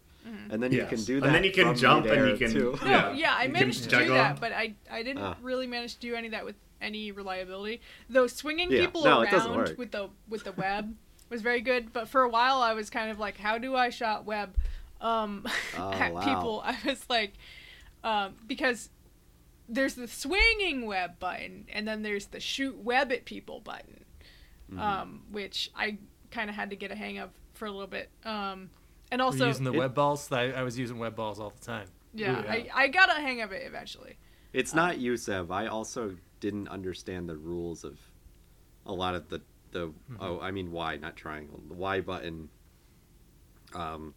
and 0.51 0.63
then 0.63 0.73
you 0.73 0.85
can 0.87 1.03
do 1.03 1.21
that. 1.21 1.27
And 1.27 1.35
then 1.35 1.45
you 1.45 1.53
can 1.53 1.75
jump 1.77 2.07
and 2.07 2.29
you 2.31 2.37
can- 2.37 2.53
too. 2.53 2.79
No, 2.85 2.89
Yeah, 2.91 3.13
yeah, 3.13 3.35
I 3.37 3.49
managed 3.49 3.85
to 3.85 3.89
do 3.89 4.09
that, 4.09 4.41
but 4.41 4.53
I 4.53 4.75
I 4.91 5.03
didn't 5.03 5.23
Ah. 5.23 5.37
really 5.41 5.67
manage 5.67 5.95
to 5.95 6.01
do 6.01 6.15
any 6.15 6.27
of 6.29 6.33
that 6.33 6.45
with 6.45 6.57
any 6.81 7.11
reliability. 7.13 7.81
Though 8.09 8.27
swinging 8.27 8.71
Yeah, 8.71 8.81
people 8.81 9.05
no, 9.05 9.23
around 9.23 9.77
with 9.79 9.93
the 9.93 10.11
with 10.29 10.45
the 10.45 10.53
web 10.53 10.95
was 11.31 11.43
very 11.43 11.61
good, 11.61 11.93
but 11.93 12.09
for 12.09 12.23
a 12.23 12.29
while 12.29 12.61
I 12.63 12.73
was 12.75 12.91
kind 12.91 13.11
of 13.11 13.19
like, 13.19 13.37
how 13.39 13.59
do 13.59 13.75
I 13.75 13.91
shot 13.91 14.25
web 14.25 14.57
um, 15.01 15.47
Oh, 15.79 15.93
at 15.93 16.13
wow. 16.15 16.21
people? 16.25 16.63
I 16.65 16.77
was 16.85 17.05
like, 17.09 17.35
um, 18.05 18.35
because 18.47 18.91
there's 19.69 19.95
the 19.95 20.07
swinging 20.09 20.87
web 20.87 21.19
button, 21.19 21.67
and 21.73 21.87
then 21.89 22.03
there's 22.03 22.27
the 22.27 22.41
shoot 22.41 22.77
web 22.79 23.11
at 23.13 23.25
people 23.25 23.61
button, 23.61 24.05
Mm-hmm. 24.71 24.81
um, 24.81 25.23
which 25.31 25.71
I 25.77 25.99
kind 26.33 26.51
of 26.51 26.57
had 26.57 26.71
to 26.71 26.77
get 26.77 26.91
a 26.91 26.97
hang 26.97 27.19
of 27.19 27.31
for 27.55 27.67
a 27.67 27.71
little 27.71 27.87
bit. 27.87 28.09
Um, 28.25 28.71
and 29.11 29.21
Were 29.21 29.25
you 29.27 29.31
also, 29.33 29.47
using 29.49 29.65
the 29.65 29.73
it- 29.73 29.79
web 29.79 29.95
balls. 29.95 30.31
I, 30.33 30.51
I 30.51 30.63
was 30.63 30.79
using 30.79 30.99
web 30.99 31.15
balls 31.17 31.39
all 31.41 31.51
the 31.51 31.65
time. 31.65 31.89
yeah, 32.15 32.41
Ooh, 32.41 32.45
yeah. 32.45 32.53
I, 32.53 32.69
I 32.75 32.89
got 32.89 33.09
a 33.11 33.21
hang 33.21 33.41
of 33.43 33.53
it 33.53 33.63
eventually. 33.67 34.19
It's 34.53 34.73
not 34.75 34.99
you, 34.99 35.17
Seb. 35.17 35.51
I 35.51 35.67
also 35.67 36.17
didn't 36.41 36.69
understand 36.69 37.29
the 37.29 37.37
rules 37.37 37.85
of 37.85 37.99
a 38.87 38.93
lot 38.93 39.15
of 39.15 39.29
the 39.29 39.41
the 39.73 39.89
Mm-hmm. 39.89 40.17
oh 40.21 40.41
I 40.41 40.51
mean 40.53 40.71
Y, 40.73 40.97
not 40.97 41.17
triangle. 41.17 41.61
The 41.69 41.75
Y 41.75 42.01
button 42.01 42.49
um 43.75 44.15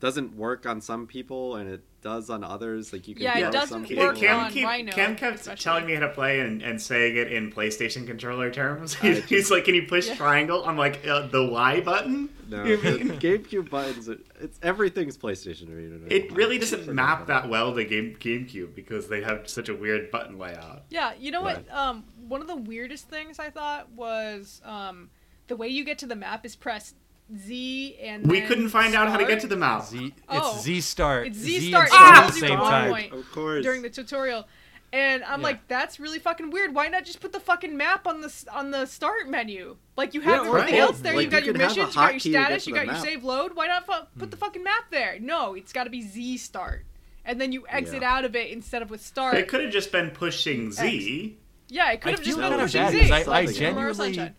doesn't 0.00 0.36
work 0.36 0.66
on 0.66 0.80
some 0.80 1.06
people 1.06 1.56
and 1.56 1.68
it 1.70 1.82
does 2.04 2.30
on 2.30 2.44
others. 2.44 2.92
Like 2.92 3.08
you 3.08 3.14
can 3.16 3.24
Yeah, 3.24 3.48
it 3.48 3.50
doesn't 3.50 3.68
some 3.68 3.80
work 3.80 4.14
people. 4.14 4.28
Cam, 4.28 4.44
on 4.44 4.50
keep, 4.52 4.64
Rhino, 4.64 4.92
Cam 4.92 5.16
kept 5.16 5.40
especially. 5.40 5.62
telling 5.64 5.86
me 5.86 5.94
how 5.94 6.00
to 6.00 6.10
play 6.10 6.38
and, 6.40 6.62
and 6.62 6.80
saying 6.80 7.16
it 7.16 7.32
in 7.32 7.50
PlayStation 7.50 8.06
controller 8.06 8.50
terms. 8.52 8.96
I 9.02 9.06
He's, 9.14 9.24
he's 9.28 9.50
like, 9.50 9.64
"Can 9.64 9.74
you 9.74 9.86
push 9.88 10.06
Yeah. 10.06 10.14
triangle?" 10.14 10.62
I'm 10.64 10.76
like, 10.76 11.04
uh, 11.08 11.26
"The 11.26 11.44
Y 11.46 11.80
button." 11.80 12.28
No, 12.48 12.62
You 12.62 12.76
the 12.76 12.90
mean- 13.04 13.08
GameCube 13.18 13.70
buttons. 13.70 14.08
are- 14.08 14.18
It's 14.38 14.58
everything's 14.62 15.16
PlayStation. 15.16 15.68
I 15.68 15.70
mean, 15.70 16.06
It 16.10 16.30
really 16.32 16.58
doesn't 16.58 16.86
map 16.94 17.26
that 17.28 17.48
well 17.48 17.74
to 17.74 17.84
Game 17.84 18.16
GameCube 18.20 18.74
because 18.74 19.08
they 19.08 19.22
have 19.22 19.48
such 19.48 19.70
a 19.70 19.74
weird 19.74 20.10
button 20.10 20.38
layout. 20.38 20.82
Yeah, 20.90 21.14
you 21.18 21.30
know 21.30 21.40
what? 21.40 21.64
Um, 21.74 22.04
one 22.28 22.42
of 22.42 22.46
the 22.46 22.56
weirdest 22.56 23.08
things 23.08 23.38
I 23.38 23.48
thought 23.48 23.90
was 23.92 24.60
um, 24.64 25.08
the 25.46 25.56
way 25.56 25.68
you 25.68 25.84
get 25.84 25.98
to 26.00 26.06
the 26.06 26.16
map 26.16 26.44
is 26.44 26.54
press 26.54 26.92
Z 27.36 27.96
and 28.02 28.26
We 28.26 28.40
then 28.40 28.48
couldn't 28.48 28.68
find 28.68 28.94
out 28.94 29.08
how 29.08 29.16
to 29.16 29.24
get 29.24 29.40
to 29.40 29.46
the 29.46 29.56
map. 29.56 29.84
Z. 29.84 30.14
Oh. 30.28 30.52
It's 30.54 30.62
Z 30.64 30.80
start. 30.82 31.26
It's 31.28 31.38
Z 31.38 31.56
and 31.56 31.64
start. 31.66 31.88
start 31.88 32.16
It 32.16 32.20
at 32.20 32.26
the 32.32 32.40
same 32.40 32.58
time. 32.58 33.12
Of 33.12 33.30
course. 33.32 33.62
during 33.64 33.82
the 33.82 33.90
tutorial, 33.90 34.46
and 34.92 35.24
I'm 35.24 35.40
Yeah. 35.40 35.44
like, 35.44 35.66
that's 35.68 35.98
really 35.98 36.18
fucking 36.18 36.50
weird. 36.50 36.74
Why 36.74 36.88
not 36.88 37.04
just 37.04 37.20
put 37.20 37.32
the 37.32 37.40
fucking 37.40 37.76
map 37.76 38.06
on 38.06 38.20
the 38.20 38.32
on 38.52 38.70
the 38.70 38.86
start 38.86 39.28
menu? 39.28 39.76
Like 39.96 40.12
you 40.14 40.20
have 40.20 40.44
Yeah, 40.44 40.48
everything 40.48 40.74
right. 40.74 40.80
else 40.80 40.98
there. 41.00 41.14
Like, 41.14 41.22
You've 41.22 41.30
got 41.32 41.40
you 41.40 41.46
your 41.46 41.54
can 41.54 41.60
have 41.62 41.70
a 41.72 41.80
missions, 41.80 41.94
you 41.96 42.00
got 42.00 42.10
your 42.12 42.20
hotkey 42.20 42.22
to 42.22 42.28
get 42.30 42.44
status, 42.46 42.66
you 42.66 42.72
the 42.74 42.78
got 42.78 42.86
your 42.86 42.94
map. 42.94 43.02
save 43.04 43.24
load. 43.24 43.56
Why 43.56 43.66
not 43.68 43.86
fu- 43.86 44.06
put 44.18 44.30
the 44.30 44.36
hmm. 44.36 44.40
fucking 44.40 44.62
map 44.62 44.84
there? 44.90 45.18
No, 45.20 45.54
it's 45.54 45.72
got 45.72 45.84
to 45.84 45.90
be 45.90 46.02
Z 46.02 46.36
start, 46.38 46.84
and 47.24 47.40
then 47.40 47.52
you 47.52 47.64
exit 47.68 48.02
Yeah. 48.02 48.14
out 48.16 48.24
of 48.24 48.36
it 48.36 48.50
instead 48.50 48.82
of 48.82 48.90
with 48.90 49.00
start. 49.04 49.34
It 49.36 49.48
could 49.48 49.62
have 49.62 49.72
just 49.72 49.90
been 49.90 50.10
pushing 50.10 50.70
Z. 50.72 51.38
Yeah, 51.68 51.90
it 51.92 52.02
could 52.02 52.12
have 52.12 52.22
just 52.22 52.36
feel 52.38 52.48
been 52.48 52.50
kinda 52.50 52.64
pushing 52.66 52.82
bad 52.82 52.92
Z. 52.92 52.98
because 52.98 53.10
I, 53.10 53.16
I 53.16 53.22
Something 53.24 53.46
else. 53.48 53.56
genuinely, 53.58 53.94
Sunshine. 54.14 54.34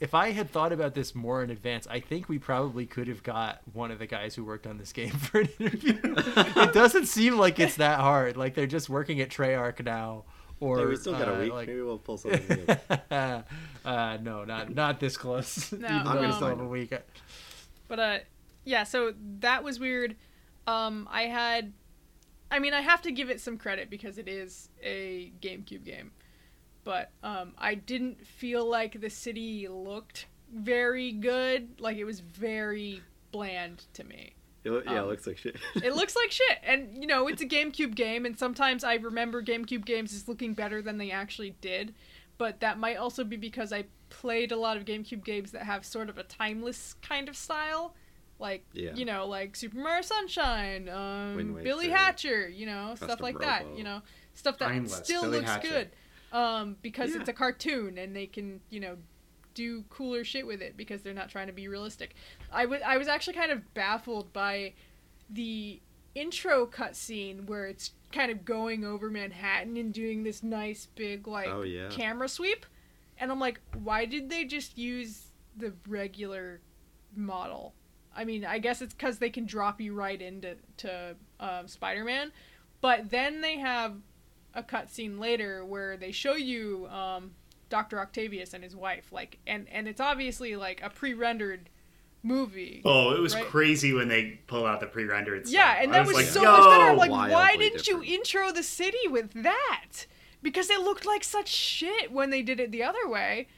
If 0.00 0.14
I 0.14 0.30
had 0.30 0.50
thought 0.50 0.72
about 0.72 0.94
this 0.94 1.14
more 1.14 1.42
in 1.44 1.50
advance, 1.50 1.86
I 1.88 2.00
think 2.00 2.28
we 2.28 2.38
probably 2.38 2.86
could 2.86 3.06
have 3.08 3.22
got 3.22 3.60
one 3.72 3.90
of 3.90 3.98
the 3.98 4.06
guys 4.06 4.34
who 4.34 4.44
worked 4.44 4.66
on 4.66 4.78
this 4.78 4.92
game 4.92 5.10
for 5.28 5.40
an 5.42 5.48
interview. 5.58 5.98
it 6.04 6.72
doesn't 6.72 7.06
seem 7.06 7.36
like 7.36 7.58
it's 7.60 7.76
that 7.76 8.00
hard. 8.00 8.36
Like 8.36 8.54
they're 8.54 8.66
just 8.66 8.88
working 8.88 9.20
at 9.20 9.28
Treyarch 9.28 9.84
now. 9.84 10.24
Or 10.58 10.78
Hey, 10.78 10.84
we 10.86 10.96
still 10.96 11.12
got 11.12 11.28
a 11.28 11.36
uh, 11.36 11.40
week. 11.40 11.52
like- 11.52 11.68
Maybe 11.68 11.80
we'll 11.80 11.98
pull 11.98 12.18
something 12.18 12.46
together. 12.46 13.44
uh, 13.84 14.18
no, 14.20 14.44
not 14.44 14.74
not 14.74 15.00
this 15.00 15.16
close. 15.16 15.72
No, 15.72 15.86
I'm 15.88 16.04
gonna 16.04 16.26
we 16.28 16.32
still 16.32 16.48
have 16.48 16.60
a 16.60 16.66
week. 16.66 16.92
But 17.88 17.98
uh 17.98 18.18
yeah, 18.64 18.84
so 18.84 19.14
that 19.40 19.64
was 19.64 19.80
weird. 19.80 20.16
Um 20.66 21.08
I 21.10 21.22
had 21.22 21.72
I 22.50 22.58
mean, 22.58 22.74
I 22.74 22.80
have 22.80 23.00
to 23.02 23.12
give 23.12 23.30
it 23.30 23.40
some 23.40 23.56
credit 23.56 23.88
because 23.90 24.18
it 24.18 24.28
is 24.28 24.68
a 24.82 25.32
GameCube 25.40 25.84
game. 25.84 26.10
But 26.90 27.10
um 27.22 27.52
I 27.56 27.76
didn't 27.76 28.26
feel 28.26 28.64
like 28.68 29.00
the 29.00 29.10
city 29.10 29.68
looked 29.68 30.26
very 30.52 31.12
good. 31.12 31.80
Like 31.80 31.96
it 31.98 32.04
was 32.04 32.18
very 32.18 33.00
bland 33.30 33.84
to 33.94 34.02
me. 34.02 34.34
It 34.64 34.70
lo- 34.72 34.82
yeah, 34.84 34.92
it 34.96 34.98
Um, 34.98 35.06
looks 35.08 35.26
like 35.26 35.38
shit. 35.38 35.56
It 35.84 35.94
looks 35.94 36.16
like 36.16 36.32
shit. 36.32 36.58
And 36.64 37.00
you 37.00 37.06
know, 37.06 37.28
it's 37.28 37.42
a 37.42 37.46
GameCube 37.56 37.94
game 37.94 38.26
and 38.26 38.36
sometimes 38.36 38.82
I 38.82 38.94
remember 38.94 39.40
GameCube 39.42 39.84
games 39.84 40.12
as 40.12 40.26
looking 40.26 40.52
better 40.54 40.82
than 40.82 40.98
they 40.98 41.12
actually 41.12 41.54
did. 41.60 41.94
But 42.38 42.58
that 42.60 42.78
might 42.78 42.96
also 42.96 43.22
be 43.22 43.36
because 43.36 43.72
I 43.72 43.84
played 44.08 44.50
a 44.50 44.56
lot 44.56 44.76
of 44.76 44.84
GameCube 44.84 45.24
games 45.24 45.52
that 45.52 45.62
have 45.62 45.84
sort 45.84 46.08
of 46.08 46.18
a 46.18 46.24
timeless 46.24 46.94
kind 47.02 47.28
of 47.28 47.36
style. 47.36 47.94
Like, 48.40 48.64
Yeah. 48.72 48.94
you 48.94 49.04
know, 49.04 49.26
like 49.26 49.54
Super 49.54 49.76
Mario 49.78 50.00
Sunshine, 50.02 50.88
um, 50.88 51.58
Billy 51.62 51.90
Hatcher, 51.90 52.48
you 52.48 52.64
know, 52.66 52.94
stuff 52.96 53.10
Custom 53.10 53.22
like 53.24 53.38
that. 53.40 53.66
You 53.76 53.84
know, 53.84 54.00
stuff 54.34 54.56
that 54.58 54.68
Timeless, 54.68 54.94
still 55.04 55.22
Billy 55.22 55.36
looks 55.38 55.50
Hatcher. 55.50 55.68
good. 55.68 55.88
Um, 56.32 56.76
because 56.82 57.10
Yeah. 57.12 57.20
it's 57.20 57.28
a 57.28 57.32
cartoon 57.32 57.98
and 57.98 58.14
they 58.14 58.26
can, 58.26 58.60
you 58.70 58.78
know, 58.80 58.96
do 59.54 59.82
cooler 59.90 60.22
shit 60.22 60.46
with 60.46 60.62
it 60.62 60.76
because 60.76 61.02
they're 61.02 61.12
not 61.14 61.28
trying 61.28 61.48
to 61.48 61.52
be 61.52 61.66
realistic. 61.66 62.14
I 62.52 62.66
wa- 62.66 62.78
I 62.84 62.96
was 62.98 63.08
actually 63.08 63.34
kind 63.34 63.50
of 63.50 63.74
baffled 63.74 64.32
by 64.32 64.74
the 65.28 65.80
intro 66.14 66.66
cutscene 66.66 67.46
where 67.46 67.66
it's 67.66 67.92
kind 68.12 68.30
of 68.30 68.44
going 68.44 68.84
over 68.84 69.10
Manhattan 69.10 69.76
and 69.76 69.92
doing 69.92 70.22
this 70.22 70.42
nice 70.42 70.86
big 70.86 71.26
like 71.26 71.48
Oh, 71.48 71.62
yeah. 71.62 71.88
camera 71.90 72.28
sweep, 72.28 72.64
and 73.18 73.30
I'm 73.32 73.40
like, 73.40 73.60
why 73.82 74.04
did 74.04 74.30
they 74.30 74.44
just 74.44 74.78
use 74.78 75.32
the 75.56 75.72
regular 75.88 76.60
model? 77.14 77.74
I 78.14 78.24
mean, 78.24 78.44
I 78.44 78.58
guess 78.58 78.82
it's 78.82 78.94
because 78.94 79.18
they 79.18 79.30
can 79.30 79.46
drop 79.46 79.80
you 79.80 79.94
right 79.94 80.20
into 80.20 80.56
to 80.78 81.16
um, 81.38 81.68
Spider-Man, 81.68 82.32
but 82.80 83.10
then 83.10 83.40
they 83.40 83.58
have 83.58 83.94
a 84.54 84.62
cutscene 84.62 85.18
later 85.18 85.64
where 85.64 85.96
they 85.96 86.12
show 86.12 86.34
you 86.34 86.86
um, 86.88 87.32
Doctor 87.68 88.00
Octavius 88.00 88.52
and 88.54 88.64
his 88.64 88.74
wife, 88.74 89.12
like, 89.12 89.38
and 89.46 89.68
and 89.70 89.86
it's 89.88 90.00
obviously 90.00 90.56
like 90.56 90.80
a 90.82 90.90
pre-rendered 90.90 91.68
movie. 92.22 92.82
Oh, 92.84 93.14
it 93.14 93.20
was 93.20 93.34
Right. 93.34 93.46
crazy 93.46 93.92
when 93.92 94.08
they 94.08 94.40
pull 94.46 94.66
out 94.66 94.80
the 94.80 94.86
pre-rendered. 94.86 95.46
stuff. 95.46 95.54
Yeah, 95.54 95.82
and 95.82 95.90
I 95.92 95.98
that 95.98 96.06
was, 96.06 96.16
like, 96.16 96.26
so 96.26 96.42
much 96.42 96.64
better. 96.70 96.84
I'm 96.90 96.96
like, 96.98 97.10
why 97.10 97.56
didn't 97.56 97.86
you 97.86 98.02
intro 98.02 98.52
the 98.52 98.62
city 98.62 99.08
with 99.08 99.32
that? 99.42 100.06
Because 100.42 100.68
it 100.70 100.80
looked 100.80 101.06
like 101.06 101.24
such 101.24 101.48
shit 101.48 102.12
when 102.12 102.30
they 102.30 102.42
did 102.42 102.60
it 102.60 102.72
the 102.72 102.82
other 102.82 103.06
way. 103.08 103.48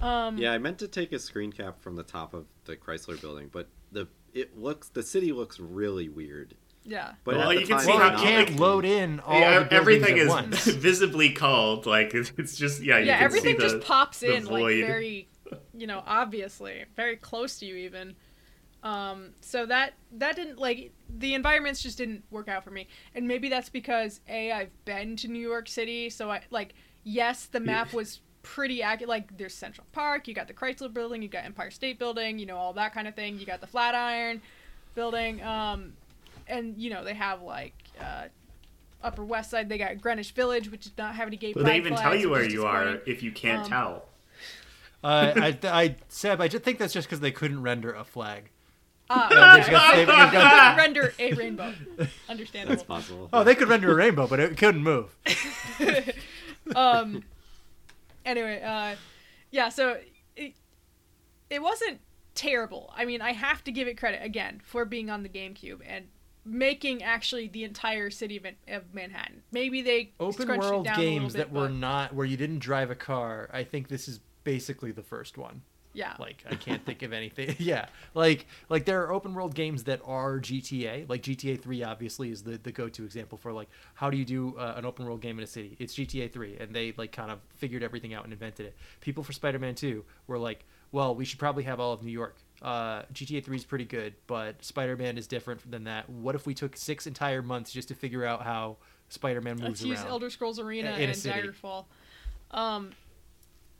Um, 0.00 0.38
Yeah, 0.38 0.52
I 0.52 0.58
meant 0.58 0.78
to 0.78 0.88
take 0.88 1.12
a 1.12 1.18
screen 1.18 1.52
cap 1.52 1.80
from 1.80 1.96
the 1.96 2.02
top 2.04 2.32
of 2.34 2.46
the 2.64 2.76
Chrysler 2.76 3.20
building, 3.20 3.48
but 3.52 3.68
the 3.92 4.06
it 4.34 4.56
looks 4.58 4.88
the 4.88 5.02
city 5.02 5.32
looks 5.32 5.58
really 5.58 6.08
weird. 6.08 6.54
Yeah. 6.88 7.12
But 7.24 7.36
Well, 7.36 7.52
you 7.52 7.66
can 7.66 7.78
see 7.80 7.86
Well, 7.88 7.98
how- 7.98 8.14
it 8.14 8.18
can't 8.24 8.50
like- 8.50 8.58
load 8.58 8.84
in 8.84 9.20
all 9.20 9.38
Yeah, 9.38 9.58
the 9.60 9.64
buildings 9.66 9.80
everything 9.80 10.18
at 10.18 10.24
is 10.24 10.28
once. 10.28 10.64
visibly 10.66 11.30
called. 11.30 11.86
Like 11.86 12.14
it's 12.14 12.56
just 12.56 12.82
yeah. 12.82 12.98
You 12.98 13.06
yeah, 13.06 13.16
can 13.18 13.24
everything 13.24 13.56
see 13.56 13.62
the, 13.62 13.68
just 13.74 13.86
pops 13.86 14.20
the 14.20 14.34
in 14.34 14.46
like 14.46 14.64
very, 14.76 15.28
you 15.76 15.86
know, 15.86 16.02
obviously, 16.06 16.84
very 16.96 17.16
close 17.16 17.58
to 17.60 17.66
you 17.66 17.76
even. 17.76 18.16
Um, 18.82 19.30
so 19.40 19.66
that 19.66 19.94
that 20.12 20.36
didn't 20.36 20.58
like 20.58 20.92
the 21.10 21.34
environments 21.34 21.82
just 21.82 21.98
didn't 21.98 22.22
work 22.30 22.48
out 22.48 22.62
for 22.64 22.70
me, 22.70 22.86
and 23.14 23.26
maybe 23.26 23.48
that's 23.48 23.68
because 23.68 24.20
a 24.28 24.52
I've 24.52 24.84
been 24.84 25.16
to 25.16 25.28
New 25.28 25.40
York 25.46 25.68
City, 25.68 26.10
so 26.10 26.30
I 26.30 26.42
like 26.50 26.74
yes 27.02 27.46
the 27.46 27.58
map 27.60 27.92
was 27.92 28.20
pretty 28.42 28.80
accurate. 28.82 29.08
Like 29.08 29.36
there's 29.36 29.52
Central 29.54 29.84
Park, 29.90 30.28
you 30.28 30.32
got 30.34 30.46
the 30.46 30.54
Chrysler 30.54 30.94
Building, 30.94 31.22
you 31.22 31.28
got 31.28 31.44
Empire 31.44 31.72
State 31.72 31.98
Building, 31.98 32.38
you 32.38 32.46
know 32.46 32.56
all 32.56 32.72
that 32.74 32.94
kind 32.94 33.08
of 33.08 33.16
thing. 33.16 33.40
You 33.40 33.46
got 33.46 33.60
the 33.60 33.66
Flatiron 33.66 34.40
Building, 34.94 35.42
um, 35.42 35.94
and 36.48 36.76
you 36.78 36.90
know 36.90 37.04
they 37.04 37.14
have 37.14 37.42
like. 37.42 37.74
Uh, 38.00 38.24
Upper 39.00 39.24
West 39.24 39.50
Side, 39.52 39.68
they 39.68 39.78
got 39.78 40.00
Greenwich 40.00 40.32
Village, 40.32 40.72
which 40.72 40.82
does 40.82 40.92
not 40.98 41.14
have 41.14 41.28
any 41.28 41.36
gay 41.36 41.52
But 41.52 41.62
pride 41.62 41.72
they 41.72 41.76
even 41.78 41.94
tell 41.94 42.16
you 42.16 42.30
where 42.30 42.42
you 42.42 42.66
are 42.66 42.82
disappointing. 42.84 43.12
if 43.14 43.22
you 43.22 43.30
can't 43.30 43.62
Um, 43.62 43.68
tell. 43.68 44.04
Uh, 45.04 45.32
I, 45.36 45.58
I, 45.62 45.96
Seb, 46.08 46.40
I 46.40 46.48
just 46.48 46.64
think 46.64 46.78
that's 46.80 46.92
just 46.92 47.06
because 47.06 47.20
they 47.20 47.30
couldn't 47.30 47.62
render 47.62 47.92
a 47.92 48.02
flag. 48.02 48.50
Uh, 49.08 49.28
They've 49.56 49.70
got- 49.70 49.94
they've- 49.94 50.06
they've 50.08 50.16
I 50.16 50.32
got- 50.32 50.74
could 50.74 50.82
render 50.82 51.14
a 51.20 51.32
rainbow. 51.34 51.72
Understandable. 52.28 52.74
That's 52.74 52.82
possible. 52.82 53.28
oh, 53.32 53.44
they 53.44 53.54
could 53.54 53.68
render 53.68 53.92
a 53.92 53.94
rainbow, 53.94 54.26
but 54.26 54.40
it 54.40 54.56
couldn't 54.56 54.82
move. 54.82 55.16
um. 56.74 57.22
Anyway, 58.26 58.60
uh, 58.62 58.96
yeah. 59.52 59.68
So 59.68 59.98
it, 60.36 60.54
it 61.50 61.62
wasn't 61.62 62.00
terrible. 62.34 62.92
I 62.96 63.04
mean, 63.04 63.22
I 63.22 63.32
have 63.32 63.62
to 63.64 63.70
give 63.70 63.86
it 63.88 63.96
credit 63.96 64.20
again 64.24 64.60
for 64.64 64.84
being 64.84 65.08
on 65.08 65.22
the 65.22 65.28
GameCube 65.28 65.80
and 65.86 66.06
making 66.48 67.02
actually 67.02 67.48
the 67.48 67.64
entire 67.64 68.10
city 68.10 68.36
of, 68.36 68.46
of 68.68 68.94
Manhattan. 68.94 69.42
Maybe 69.52 69.82
they 69.82 70.12
Open 70.20 70.48
world 70.48 70.84
down 70.84 70.98
a 70.98 70.98
little 70.98 71.02
games 71.02 71.32
bit, 71.34 71.38
that 71.38 71.52
were 71.52 71.68
but 71.68 71.74
not 71.74 72.14
where 72.14 72.26
you 72.26 72.36
didn't 72.36 72.60
drive 72.60 72.90
a 72.90 72.94
car. 72.94 73.48
I 73.52 73.64
think 73.64 73.88
this 73.88 74.08
is 74.08 74.20
basically 74.44 74.92
the 74.92 75.02
first 75.02 75.36
one. 75.38 75.62
yeah. 75.92 76.14
Like 76.18 76.44
I 76.48 76.54
can't 76.54 76.84
think 76.84 77.02
of 77.02 77.12
anything. 77.12 77.56
yeah, 77.58 77.86
like 78.14 78.46
like 78.68 78.84
there 78.84 79.02
are 79.02 79.12
open 79.12 79.34
world 79.34 79.54
games 79.54 79.84
that 79.84 80.00
are 80.04 80.38
GTA. 80.38 81.08
Like 81.08 81.22
GTA 81.22 81.60
3 81.60 81.82
obviously 81.82 82.30
is 82.30 82.42
the 82.42 82.58
the 82.58 82.72
go 82.72 82.88
to 82.88 83.04
example 83.04 83.38
for 83.38 83.52
like 83.52 83.68
how 83.94 84.10
do 84.10 84.16
you 84.16 84.24
do 84.24 84.56
uh, 84.58 84.74
an 84.76 84.84
open 84.84 85.06
world 85.06 85.20
game 85.20 85.38
in 85.38 85.44
a 85.44 85.46
city? 85.46 85.76
It's 85.78 85.94
GTA 85.94 86.32
3, 86.32 86.58
and 86.60 86.74
they 86.74 86.94
like 86.96 87.12
kind 87.12 87.30
of 87.30 87.40
figured 87.56 87.82
everything 87.82 88.14
out 88.14 88.24
and 88.24 88.32
invented 88.32 88.66
it. 88.66 88.76
People 89.00 89.22
for 89.22 89.32
Spider 89.32 89.58
Man 89.58 89.74
2 89.74 90.04
were 90.26 90.38
like, 90.38 90.64
well, 90.92 91.14
we 91.14 91.24
should 91.24 91.38
probably 91.38 91.64
have 91.64 91.80
all 91.80 91.92
of 91.92 92.02
New 92.02 92.12
York. 92.12 92.36
Uh, 92.60 93.02
GTA 93.12 93.44
3 93.44 93.56
is 93.56 93.64
pretty 93.64 93.84
good, 93.84 94.14
but 94.26 94.64
Spider 94.64 94.96
Man 94.96 95.16
is 95.16 95.26
different 95.26 95.70
than 95.70 95.84
that. 95.84 96.08
What 96.10 96.34
if 96.34 96.46
we 96.46 96.54
took 96.54 96.76
six 96.76 97.06
entire 97.06 97.42
months 97.42 97.72
just 97.72 97.88
to 97.88 97.94
figure 97.94 98.24
out 98.24 98.42
how 98.42 98.78
Spider 99.08 99.40
Man 99.40 99.56
moves 99.56 99.82
Let's 99.82 99.84
use? 99.84 100.00
Elder 100.00 100.28
Scrolls 100.30 100.58
Arena 100.58 100.90
in 100.92 101.02
a 101.02 101.04
and 101.04 101.16
city. 101.16 101.40
Daggerfall. 101.40 101.84
Um, 102.50 102.90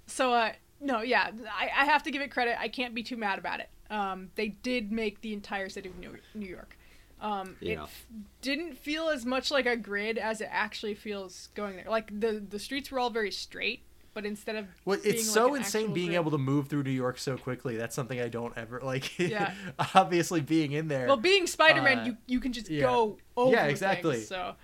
so 0.06 0.32
uh, 0.32 0.52
no, 0.80 1.00
yeah, 1.00 1.30
I, 1.52 1.70
I 1.76 1.84
have 1.86 2.02
to 2.04 2.10
give 2.10 2.22
it 2.22 2.30
credit. 2.30 2.56
I 2.60 2.68
can't 2.68 2.94
be 2.94 3.02
too 3.02 3.16
mad 3.16 3.38
about 3.38 3.60
it. 3.60 3.68
Um, 3.90 4.30
they 4.36 4.48
did 4.48 4.92
make 4.92 5.22
the 5.22 5.32
entire 5.32 5.68
city 5.68 5.88
of 5.88 5.98
New, 5.98 6.16
New 6.34 6.46
York. 6.46 6.76
Um, 7.20 7.56
It 7.60 7.78
f- 7.78 8.06
didn't 8.42 8.78
feel 8.78 9.08
as 9.08 9.26
much 9.26 9.50
like 9.50 9.66
a 9.66 9.76
grid 9.76 10.18
as 10.18 10.40
it 10.40 10.48
actually 10.52 10.94
feels 10.94 11.48
going 11.54 11.74
there. 11.76 11.86
Like 11.88 12.20
the 12.20 12.40
the 12.48 12.60
streets 12.60 12.92
were 12.92 13.00
all 13.00 13.10
very 13.10 13.32
straight, 13.32 13.82
but 14.18 14.26
instead 14.26 14.56
of 14.56 14.66
Well, 14.84 14.98
being 15.00 15.14
it's 15.14 15.28
like 15.28 15.32
so 15.34 15.54
an 15.54 15.58
insane 15.60 15.82
actual 15.82 15.94
being 15.94 16.06
grid- 16.08 16.16
able 16.16 16.30
to 16.32 16.38
move 16.38 16.66
through 16.66 16.82
New 16.82 16.90
York 16.90 17.18
so 17.20 17.36
quickly. 17.36 17.76
That's 17.76 17.94
something 17.94 18.20
I 18.20 18.26
don't 18.26 18.52
ever 18.58 18.80
like. 18.82 19.16
Yeah. 19.16 19.54
obviously, 19.94 20.40
being 20.40 20.72
in 20.72 20.88
there, 20.88 21.06
Well, 21.06 21.16
being 21.16 21.46
Spider 21.46 21.82
Man, 21.82 21.98
uh, 21.98 22.04
you 22.06 22.16
you 22.26 22.40
can 22.40 22.52
just 22.52 22.68
yeah. 22.68 22.80
go 22.80 23.18
over. 23.36 23.52
Yeah, 23.52 23.66
exactly. 23.66 24.16
things, 24.16 24.26
so 24.26 24.56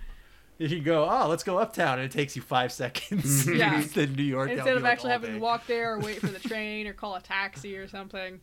you 0.57 0.67
can 0.67 0.83
go. 0.83 1.07
Oh, 1.09 1.27
let's 1.29 1.43
go 1.43 1.57
uptown, 1.57 1.99
and 1.99 2.05
it 2.05 2.11
takes 2.11 2.35
you 2.35 2.41
five 2.41 2.73
seconds. 2.73 3.47
Yeah. 3.55 3.77
Instead, 3.77 4.17
New 4.17 4.23
York. 4.23 4.49
instead 4.49 4.75
of 4.75 4.83
like, 4.83 4.91
actually 4.91 5.11
having 5.11 5.29
day. 5.31 5.35
to 5.37 5.41
walk 5.41 5.65
there 5.67 5.93
or 5.93 5.99
wait 5.99 6.19
for 6.19 6.27
the 6.27 6.39
train 6.39 6.85
or 6.87 6.91
call 6.93 7.15
a 7.15 7.21
taxi 7.21 7.77
or 7.77 7.87
something. 7.87 8.41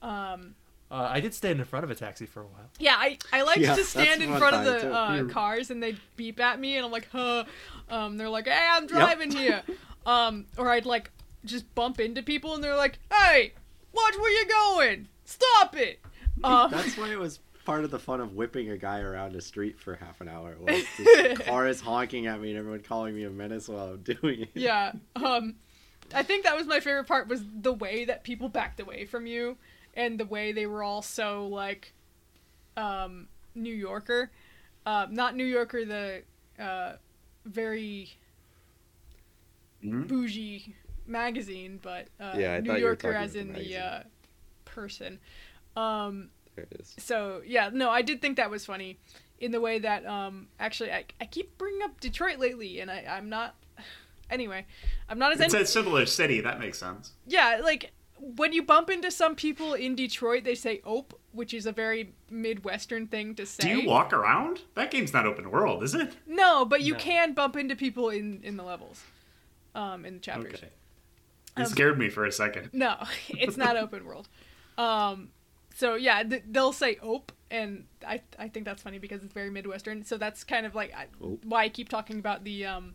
Um, 0.00 0.54
Uh, 0.90 1.08
I 1.10 1.20
did 1.20 1.34
stand 1.34 1.58
in 1.58 1.64
front 1.64 1.84
of 1.84 1.90
a 1.90 1.96
taxi 1.96 2.26
for 2.26 2.42
a 2.42 2.46
while. 2.46 2.70
Yeah, 2.78 2.94
I, 2.96 3.18
I 3.32 3.42
like 3.42 3.58
Yeah, 3.58 3.74
to 3.74 3.84
stand 3.84 4.22
in 4.22 4.36
front 4.36 4.54
of 4.54 4.64
the 4.64 4.92
uh, 4.92 5.24
cars 5.24 5.70
and 5.70 5.82
they 5.82 5.96
beep 6.16 6.38
at 6.38 6.60
me 6.60 6.76
and 6.76 6.86
I'm 6.86 6.92
like, 6.92 7.08
huh. 7.10 7.44
Um, 7.88 8.16
they're 8.16 8.28
like, 8.28 8.46
hey, 8.46 8.68
I'm 8.70 8.86
driving 8.86 9.30
here. 9.30 9.62
Um, 10.06 10.46
or 10.56 10.70
I'd 10.70 10.86
like 10.86 11.10
just 11.44 11.74
bump 11.74 11.98
into 11.98 12.22
people 12.22 12.54
and 12.54 12.62
they're 12.62 12.76
like, 12.76 13.00
hey, 13.12 13.52
watch 13.92 14.16
where 14.16 14.30
you're 14.30 14.48
going. 14.48 15.08
Stop 15.24 15.76
it. 15.76 15.98
Um, 16.44 16.70
That's 16.70 16.96
why 16.96 17.10
it 17.10 17.18
was 17.18 17.40
part 17.64 17.82
of 17.82 17.90
the 17.90 17.98
fun 17.98 18.20
of 18.20 18.34
whipping 18.34 18.70
a 18.70 18.76
guy 18.76 19.00
around 19.00 19.32
the 19.32 19.40
street 19.40 19.80
for 19.80 19.94
half 19.96 20.20
an 20.20 20.28
hour. 20.28 20.54
Was 20.60 20.84
this 20.98 21.38
car 21.38 21.66
is 21.66 21.80
honking 21.80 22.26
at 22.26 22.40
me 22.40 22.50
and 22.50 22.58
everyone 22.58 22.82
calling 22.82 23.16
me 23.16 23.24
a 23.24 23.30
menace 23.30 23.68
while 23.68 23.94
I'm 23.94 24.02
doing 24.02 24.42
it. 24.42 24.50
yeah. 24.54 24.92
Um, 25.16 25.56
I 26.14 26.22
think 26.22 26.44
that 26.44 26.54
was 26.54 26.66
my 26.66 26.78
favorite 26.78 27.08
part 27.08 27.26
was 27.26 27.42
the 27.62 27.72
way 27.72 28.04
that 28.04 28.22
people 28.22 28.48
backed 28.50 28.78
away 28.80 29.06
from 29.06 29.26
you 29.26 29.56
and 29.96 30.20
the 30.20 30.26
way 30.26 30.52
they 30.52 30.66
were 30.66 30.82
all 30.84 31.02
so 31.02 31.46
like 31.48 31.92
um, 32.76 33.26
New 33.54 33.74
Yorker. 33.74 34.30
Uh, 34.84 35.06
not 35.10 35.34
New 35.34 35.44
Yorker, 35.46 35.84
the 35.84 36.22
uh, 36.62 36.92
very 37.44 38.10
Mhm. 39.84 40.06
bougie 40.08 40.74
magazine, 41.06 41.78
but 41.82 42.08
uh, 42.20 42.34
Yeah, 42.36 42.58
New 42.60 42.68
thought 42.70 42.78
you 42.78 42.84
were 42.84 42.90
Yorker 42.90 43.12
as 43.14 43.34
in 43.36 43.52
the 43.52 43.60
the 43.60 43.76
uh, 43.78 44.02
person. 44.64 45.18
Um, 45.76 46.30
There 46.54 46.66
it 46.70 46.80
is. 46.80 46.94
so 46.98 47.42
yeah, 47.44 47.70
no, 47.72 47.90
I 47.90 48.02
did 48.02 48.20
think 48.20 48.36
that 48.36 48.50
was 48.50 48.64
funny 48.64 48.98
in 49.38 49.52
the 49.52 49.60
way 49.60 49.78
that 49.78 50.06
um, 50.06 50.48
actually 50.58 50.90
I, 50.92 51.04
I 51.20 51.26
keep 51.26 51.56
bringing 51.58 51.82
up 51.82 52.00
Detroit 52.00 52.38
lately, 52.38 52.80
and 52.80 52.90
I, 52.90 53.04
I'm 53.08 53.28
not. 53.28 53.54
Anyway, 54.28 54.66
I'm 55.08 55.20
not 55.20 55.30
as 55.30 55.40
It's 55.40 55.54
en- 55.54 55.62
a 55.62 55.66
similar 55.66 56.04
city. 56.04 56.40
That 56.40 56.58
makes 56.58 56.80
sense. 56.80 57.12
yeah, 57.28 57.60
like 57.62 57.92
when 58.18 58.52
you 58.52 58.62
bump 58.62 58.90
into 58.90 59.10
some 59.10 59.34
people 59.36 59.74
in 59.74 59.94
Detroit, 59.94 60.44
they 60.44 60.54
say 60.54 60.80
"ope," 60.84 61.18
which 61.32 61.52
is 61.54 61.66
a 61.66 61.72
very 61.72 62.14
Midwestern 62.30 63.06
thing 63.06 63.34
to 63.36 63.46
say. 63.46 63.62
Do 63.74 63.80
you 63.80 63.86
walk 63.88 64.12
around? 64.12 64.62
That 64.74 64.90
game's 64.90 65.12
not 65.12 65.26
open 65.26 65.50
world, 65.50 65.82
is 65.82 65.94
it? 65.94 66.12
No, 66.26 66.64
but 66.64 66.82
you 66.82 66.94
No. 66.94 66.98
can 66.98 67.32
bump 67.34 67.56
into 67.56 67.76
people 67.76 68.08
in 68.10 68.40
in 68.42 68.56
the 68.56 68.62
levels, 68.64 69.02
um, 69.74 70.04
in 70.04 70.14
the 70.14 70.20
chapters. 70.20 70.54
Okay. 70.54 70.70
You 71.56 71.64
Um, 71.64 71.68
scared 71.70 71.98
me 71.98 72.08
for 72.10 72.24
a 72.24 72.32
second. 72.32 72.70
No, 72.74 72.96
it's 73.28 73.56
not 73.56 73.76
open 73.76 74.04
world. 74.04 74.28
Um, 74.78 75.30
so 75.74 75.94
yeah, 75.94 76.22
th- 76.22 76.42
they'll 76.50 76.72
say 76.72 76.96
"ope," 77.02 77.32
and 77.50 77.86
I 78.06 78.22
I 78.38 78.48
think 78.48 78.64
that's 78.64 78.82
funny 78.82 78.98
because 78.98 79.22
it's 79.22 79.32
very 79.34 79.50
Midwestern. 79.50 80.04
So 80.04 80.16
that's 80.18 80.42
kind 80.44 80.64
of 80.66 80.74
like 80.74 80.92
I, 80.94 81.06
why 81.44 81.64
I 81.64 81.68
keep 81.68 81.88
talking 81.88 82.18
about 82.18 82.44
the 82.44 82.66
um, 82.66 82.94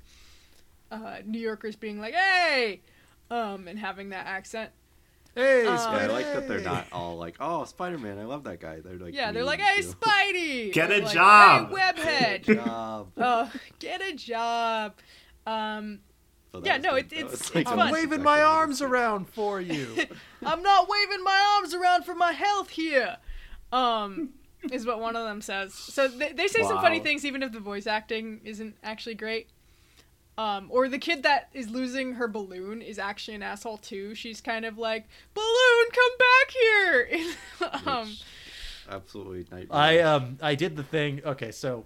uh, 0.92 1.18
New 1.26 1.40
Yorkers 1.40 1.76
being 1.76 2.00
like 2.00 2.14
"hey," 2.16 2.82
um, 3.30 3.68
and 3.68 3.78
having 3.80 4.10
that 4.10 4.26
accent. 4.26 4.72
Hey, 5.36 5.66
Uh, 5.66 5.76
Yeah, 5.76 5.98
I 5.98 6.06
like 6.08 6.26
that 6.26 6.48
they're 6.48 6.60
not 6.60 6.88
all 6.92 7.18
like, 7.18 7.38
"Oh, 7.40 7.64
Spider 7.66 7.98
Man, 7.98 8.20
I 8.20 8.26
love 8.26 8.44
that 8.44 8.60
guy." 8.60 8.80
They're 8.82 8.98
like, 8.98 9.14
Yeah, 9.14 9.32
they're 9.32 9.44
like, 9.46 9.62
"Hey, 9.62 9.82
too. 9.82 9.88
Spidey, 9.94 10.74
Get 10.74 10.92
a 10.92 11.00
like, 11.04 11.14
job." 11.14 11.70
Hey, 11.70 11.76
Webhead, 11.76 12.46
Good 12.46 12.64
job. 12.66 13.12
oh, 13.18 13.52
get 13.80 14.02
a 14.02 14.14
job." 14.14 14.96
Um, 15.48 16.00
So 16.52 16.62
Yeah, 16.66 16.78
no, 16.78 16.96
it- 16.96 17.14
it's- 17.14 17.34
it's 17.34 17.56
like, 17.56 17.64
fun. 17.66 17.74
I'm 17.76 17.80
almost 17.80 17.94
waving 18.02 18.24
my 18.24 18.42
arms 18.42 18.82
around 18.82 19.30
for 19.30 19.62
you. 19.62 19.96
I'm 20.46 20.62
not 20.62 20.90
waving 20.90 21.24
my 21.24 21.56
arms 21.58 21.74
around 21.74 22.04
for 22.04 22.14
my 22.14 22.34
health 22.34 22.70
here. 22.72 23.16
Um, 23.72 24.32
is 24.70 24.86
what 24.86 25.00
one 25.00 25.16
of 25.16 25.24
them 25.26 25.42
says. 25.42 25.74
So 25.74 26.10
they, 26.10 26.34
they 26.34 26.48
say 26.50 26.62
some 26.64 26.82
funny 26.82 27.00
things, 27.00 27.24
even 27.26 27.42
if 27.42 27.54
the 27.54 27.62
voice 27.62 27.88
acting 27.88 28.42
isn't 28.44 28.76
actually 28.84 29.16
great. 29.16 29.48
Um, 30.42 30.68
or 30.70 30.88
the 30.90 30.98
kid 30.98 31.24
that 31.24 31.50
is 31.54 31.70
losing 31.70 32.14
her 32.14 32.28
balloon 32.28 32.82
is 32.82 32.98
actually 32.98 33.36
an 33.36 33.44
asshole 33.44 33.78
too. 33.78 34.16
She's 34.16 34.42
kind 34.42 34.66
of 34.66 34.78
like, 34.78 35.08
balloon, 35.34 35.86
come 35.92 36.18
back 36.28 36.52
here. 36.52 37.86
um, 37.94 38.08
Which- 38.08 38.24
absolutely 38.90 39.46
nightmare. 39.52 39.68
I 39.80 40.00
um 40.00 40.38
I 40.42 40.56
did 40.56 40.76
the 40.76 40.84
thing. 40.84 41.22
Okay, 41.26 41.52
so 41.52 41.86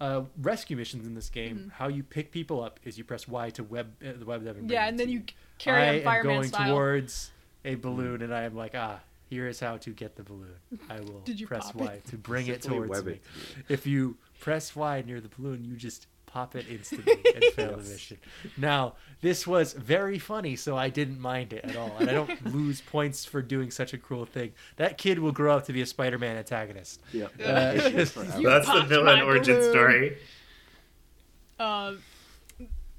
uh, 0.00 0.22
rescue 0.42 0.76
missions 0.76 1.06
in 1.06 1.14
this 1.14 1.30
game, 1.30 1.56
Mm-hmm. 1.56 1.68
how 1.70 1.88
you 1.88 2.02
pick 2.02 2.30
people 2.32 2.62
up 2.62 2.80
is 2.84 2.98
you 2.98 3.04
press 3.04 3.26
Y 3.28 3.50
to 3.50 3.62
web 3.64 3.92
uh, 4.06 4.12
the 4.18 4.24
web 4.26 4.44
dev. 4.44 4.56
and 4.56 4.66
bring 4.66 4.74
yeah, 4.74 4.86
and 4.88 4.98
to 4.98 5.04
then 5.04 5.12
you 5.12 5.22
carry 5.58 5.82
I 5.82 5.92
am 5.98 6.04
fireman 6.04 6.34
going 6.36 6.48
style. 6.48 6.68
towards 6.74 7.30
a 7.64 7.76
balloon, 7.76 8.20
and 8.22 8.34
I 8.34 8.42
am 8.42 8.54
like, 8.56 8.72
ah, 8.74 9.00
here 9.30 9.46
is 9.48 9.60
how 9.60 9.76
to 9.78 9.90
get 9.90 10.16
the 10.16 10.22
balloon. 10.24 10.56
I 10.90 11.00
will 11.06 11.22
press 11.46 11.72
Y 11.74 11.86
it? 11.86 12.04
to 12.06 12.16
bring 12.18 12.48
it 12.48 12.60
towards 12.60 12.90
me. 13.04 13.12
it 13.12 13.22
me. 13.56 13.64
If 13.68 13.86
you 13.86 14.16
press 14.40 14.74
Y 14.76 15.02
near 15.06 15.20
the 15.20 15.28
balloon, 15.28 15.64
you 15.64 15.76
just 15.76 16.06
pop 16.34 16.56
it 16.56 16.66
instantly 16.68 17.14
and 17.32 17.44
fail 17.54 17.76
the 17.76 17.88
mission. 17.88 18.18
Now, 18.56 18.94
this 19.20 19.46
was 19.46 19.72
very 19.72 20.18
funny, 20.18 20.56
so 20.56 20.76
I 20.76 20.88
didn't 20.88 21.20
mind 21.20 21.52
it 21.52 21.64
at 21.64 21.76
all, 21.76 21.96
and 22.00 22.10
I 22.10 22.12
don't 22.12 22.44
lose 22.52 22.80
points 22.80 23.24
for 23.24 23.40
doing 23.40 23.70
such 23.70 23.94
a 23.94 23.98
cruel 23.98 24.26
thing. 24.26 24.50
That 24.76 24.98
kid 24.98 25.20
will 25.20 25.30
grow 25.30 25.56
up 25.56 25.64
to 25.66 25.72
be 25.72 25.80
a 25.80 25.86
Spider-Man 25.86 26.36
antagonist. 26.36 27.00
Yeah. 27.12 27.26
Uh, 27.40 27.74
Issues 27.76 28.12
That's 28.14 28.66
the 28.66 28.84
villain 28.88 29.20
origin 29.20 29.54
balloon. 29.54 29.70
story. 29.70 30.18
uh, 31.60 31.92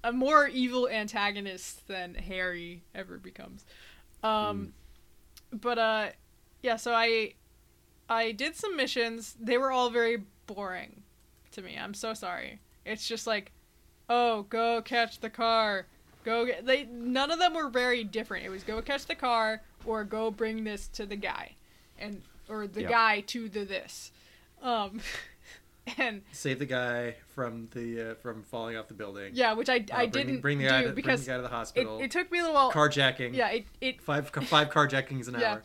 a 0.02 0.14
more 0.14 0.48
evil 0.48 0.88
antagonist 0.88 1.86
than 1.90 2.16
Harry 2.16 2.84
ever 2.94 3.18
becomes. 3.18 3.66
Um, 4.24 4.72
but 5.52 5.78
uh, 5.78 6.08
yeah. 6.64 6.78
So 6.78 6.94
I, 6.94 7.34
I 8.08 8.32
did 8.32 8.56
some 8.56 8.78
missions. 8.78 9.36
They 9.42 9.58
were 9.58 9.72
all 9.72 9.90
very 9.90 10.24
boring 10.48 11.02
to 11.52 11.62
me. 11.62 11.76
I'm 11.78 11.94
so 11.94 12.14
sorry. 12.14 12.62
It's 12.86 13.08
just 13.08 13.26
like, 13.28 13.52
oh, 14.10 14.44
go 14.44 14.82
catch 14.82 15.20
the 15.20 15.30
car. 15.30 15.88
Go 16.24 16.46
get. 16.46 16.66
They 16.66 16.86
none 16.86 17.32
of 17.32 17.40
them 17.40 17.54
were 17.54 17.70
very 17.70 18.04
different. 18.04 18.46
It 18.46 18.50
was 18.50 18.64
go 18.64 18.82
catch 18.82 19.06
the 19.06 19.16
car 19.16 19.62
or 19.86 20.04
go 20.04 20.32
bring 20.32 20.64
this 20.64 20.88
to 20.90 21.06
the 21.06 21.16
guy, 21.16 21.56
and 22.00 22.22
or 22.50 22.68
the 22.68 22.82
Yep. 22.82 22.90
guy 22.90 23.20
to 23.22 23.50
the 23.50 23.64
this. 23.66 24.12
Um, 24.62 25.00
and 25.98 26.24
Save 26.32 26.58
the 26.60 26.66
guy 26.66 27.16
from 27.36 27.68
the 27.74 28.12
uh, 28.12 28.16
from 28.16 28.42
falling 28.44 28.76
off 28.76 28.88
the 28.88 28.96
building. 28.96 29.32
yeah, 29.36 29.54
which 29.54 29.70
I 29.70 29.86
I 29.94 30.06
Uh, 30.06 30.08
bring, 30.08 30.10
didn't 30.28 30.42
bring 30.42 30.58
the 30.58 30.64
do 30.64 30.70
guy 30.70 30.84
to, 30.84 30.90
because 30.94 31.26
bring 31.26 31.26
the 31.26 31.32
guy 31.32 31.36
to 31.38 31.42
the 31.44 31.48
it, 31.48 31.52
hospital. 31.58 32.00
it 32.00 32.10
took 32.12 32.32
me 32.32 32.40
a 32.40 32.42
little 32.42 32.56
while. 32.56 32.72
carjacking. 32.72 33.36
yeah, 33.36 33.50
it 33.50 33.66
it 33.82 34.02
Five 34.02 34.30
five 34.30 34.70
carjackings 34.72 35.28
an 35.28 35.40
Yeah. 35.40 35.52
hour. 35.54 35.64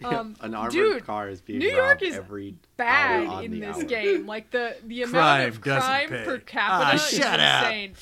um 0.04 0.36
An 0.40 0.54
armored 0.54 0.72
dude, 0.72 1.04
car 1.06 1.28
is 1.28 1.40
being 1.40 1.58
New 1.58 1.68
York 1.70 2.02
is 2.02 2.16
every 2.16 2.54
bad 2.76 3.26
hour 3.26 3.32
on 3.36 3.44
in 3.44 3.50
the 3.52 3.60
this 3.60 3.76
hour. 3.76 3.84
game. 3.84 4.26
Like 4.26 4.50
the 4.50 4.76
the 4.84 5.02
amount 5.02 5.12
Crime 5.14 5.48
of 5.48 5.60
crime 5.60 6.08
pay. 6.08 6.24
per 6.24 6.38
capita 6.38 6.90
Ah, 6.90 6.94
is 6.94 7.08
shut 7.10 7.40
up. 7.40 7.64
insane. 7.64 7.94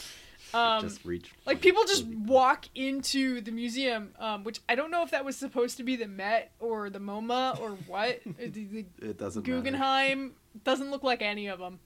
Um, 0.55 0.81
Just 0.81 1.05
reach. 1.05 1.31
like 1.45 1.61
people 1.61 1.85
just 1.85 2.07
walk 2.07 2.65
into 2.75 3.43
the 3.43 3.51
museum, 3.51 4.13
um, 4.19 4.45
which 4.45 4.61
I 4.67 4.77
don't 4.77 4.91
know 4.91 5.03
if 5.03 5.11
that 5.11 5.23
was 5.23 5.37
supposed 5.37 5.77
to 5.77 5.83
be 5.83 5.95
the 5.95 6.09
Met 6.09 6.53
or 6.59 6.89
the 6.89 7.01
MoMA 7.01 7.61
or 7.61 7.73
what. 7.87 8.21
the, 8.39 8.49
the 8.49 8.85
It 9.03 9.19
doesn't 9.19 9.47
matter. 9.47 9.61
Guggenheim 9.61 10.33
doesn't 10.65 10.91
look 10.91 11.03
like 11.03 11.21
any 11.21 11.49
of 11.49 11.59
them. 11.59 11.81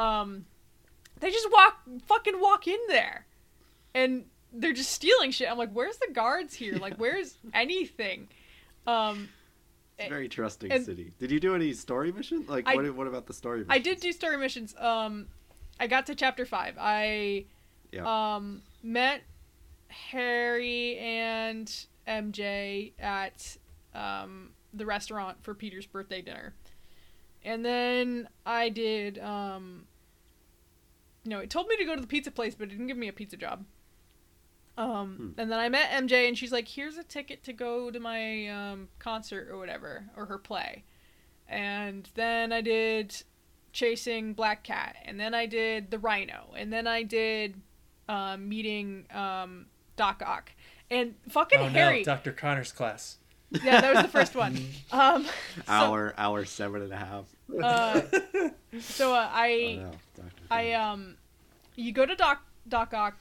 Um, 0.00 0.46
they 1.20 1.30
just 1.30 1.48
walk, 1.52 1.80
fucking 2.06 2.40
walk 2.40 2.66
in 2.66 2.78
there, 2.88 3.24
and 3.94 4.24
they're 4.52 4.72
just 4.72 4.90
stealing 4.90 5.30
shit. 5.30 5.48
I'm 5.48 5.56
like, 5.56 5.70
where's 5.70 5.98
the 5.98 6.12
guards 6.12 6.54
here? 6.54 6.74
Like, 6.78 6.94
where's 6.98 7.36
anything? 7.54 8.26
Um, 8.84 9.28
It's 9.98 10.06
a 10.06 10.10
very 10.10 10.28
trusting 10.28 10.72
and- 10.72 10.84
city. 10.84 11.12
Did 11.18 11.30
you 11.30 11.38
do 11.40 11.54
any 11.54 11.72
story 11.72 12.12
mission? 12.12 12.44
Like, 12.48 12.66
I- 12.66 12.74
what, 12.74 12.94
what 12.94 13.06
about 13.06 13.26
the 13.26 13.34
story? 13.34 13.64
I 13.68 13.78
did 13.78 14.00
do 14.00 14.12
story 14.12 14.36
missions. 14.36 14.74
Um, 14.78 15.28
I 15.78 15.86
got 15.86 16.06
to 16.06 16.14
chapter 16.14 16.44
five. 16.46 16.76
I 16.78 17.46
Yeah. 17.92 18.34
um 18.36 18.62
met 18.82 19.22
Harry 19.88 20.96
and 20.98 21.72
MJ 22.06 22.92
at 22.98 23.56
um 23.94 24.50
the 24.72 24.86
restaurant 24.86 25.42
for 25.42 25.54
Peter's 25.54 25.86
birthday 25.86 26.22
dinner, 26.22 26.54
and 27.44 27.64
then 27.64 28.28
I 28.46 28.68
did 28.70 29.18
um. 29.18 29.86
No, 31.24 31.38
it 31.38 31.50
told 31.50 31.68
me 31.68 31.76
to 31.76 31.84
go 31.84 31.94
to 31.94 32.00
the 32.00 32.06
pizza 32.06 32.30
place, 32.32 32.54
but 32.54 32.64
it 32.64 32.70
didn't 32.70 32.88
give 32.88 32.96
me 32.96 33.06
a 33.08 33.12
pizza 33.12 33.36
job. 33.36 33.64
Um, 34.78 35.34
and 35.36 35.50
then 35.52 35.58
I 35.58 35.68
met 35.68 35.90
MJ, 35.90 36.28
and 36.28 36.36
she's 36.36 36.52
like, 36.52 36.66
"Here's 36.68 36.96
a 36.96 37.04
ticket 37.04 37.42
to 37.44 37.52
go 37.52 37.90
to 37.90 38.00
my 38.00 38.48
um, 38.48 38.88
concert 38.98 39.48
or 39.50 39.58
whatever, 39.58 40.04
or 40.16 40.26
her 40.26 40.38
play." 40.38 40.84
And 41.48 42.08
then 42.14 42.52
I 42.52 42.60
did 42.62 43.14
chasing 43.72 44.32
Black 44.32 44.62
Cat, 44.64 44.96
and 45.04 45.18
then 45.20 45.34
I 45.34 45.46
did 45.46 45.90
the 45.90 45.98
Rhino, 45.98 46.54
and 46.56 46.72
then 46.72 46.86
I 46.86 47.02
did 47.02 47.60
um, 48.08 48.48
meeting 48.48 49.04
um, 49.14 49.66
Doc 49.96 50.22
Ock, 50.24 50.52
and 50.90 51.14
fucking 51.28 51.58
Oh 51.60 51.68
Harry. 51.68 51.98
no, 51.98 52.04
Dr. 52.04 52.32
Connors' 52.32 52.72
class. 52.72 53.18
Yeah, 53.62 53.82
that 53.82 53.94
was 53.94 54.02
the 54.04 54.08
first 54.08 54.34
one. 54.34 54.56
Um, 54.92 55.24
so, 55.24 55.62
hour, 55.68 56.14
hour 56.16 56.44
seven 56.46 56.80
and 56.82 56.92
a 56.92 56.96
half. 56.96 57.24
uh, 57.62 58.00
so 58.80 59.12
uh, 59.14 59.28
Oh, 59.28 59.30
I, 59.34 59.78
no, 59.82 59.90
I 60.50 60.72
um, 60.72 61.16
you 61.76 61.92
go 61.92 62.06
to 62.06 62.14
Doc 62.14 62.42
Doc 62.68 62.94
Ock, 62.94 63.18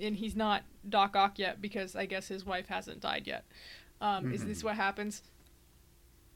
and 0.00 0.16
he's 0.16 0.34
not 0.36 0.62
Doc 0.88 1.16
Ock 1.16 1.38
yet 1.38 1.60
because 1.60 1.94
I 1.96 2.06
guess 2.06 2.28
his 2.28 2.44
wife 2.44 2.68
hasn't 2.68 3.00
died 3.00 3.26
yet. 3.26 3.44
Um, 4.00 4.32
Is 4.32 4.44
this 4.44 4.62
what 4.62 4.76
happens? 4.76 5.22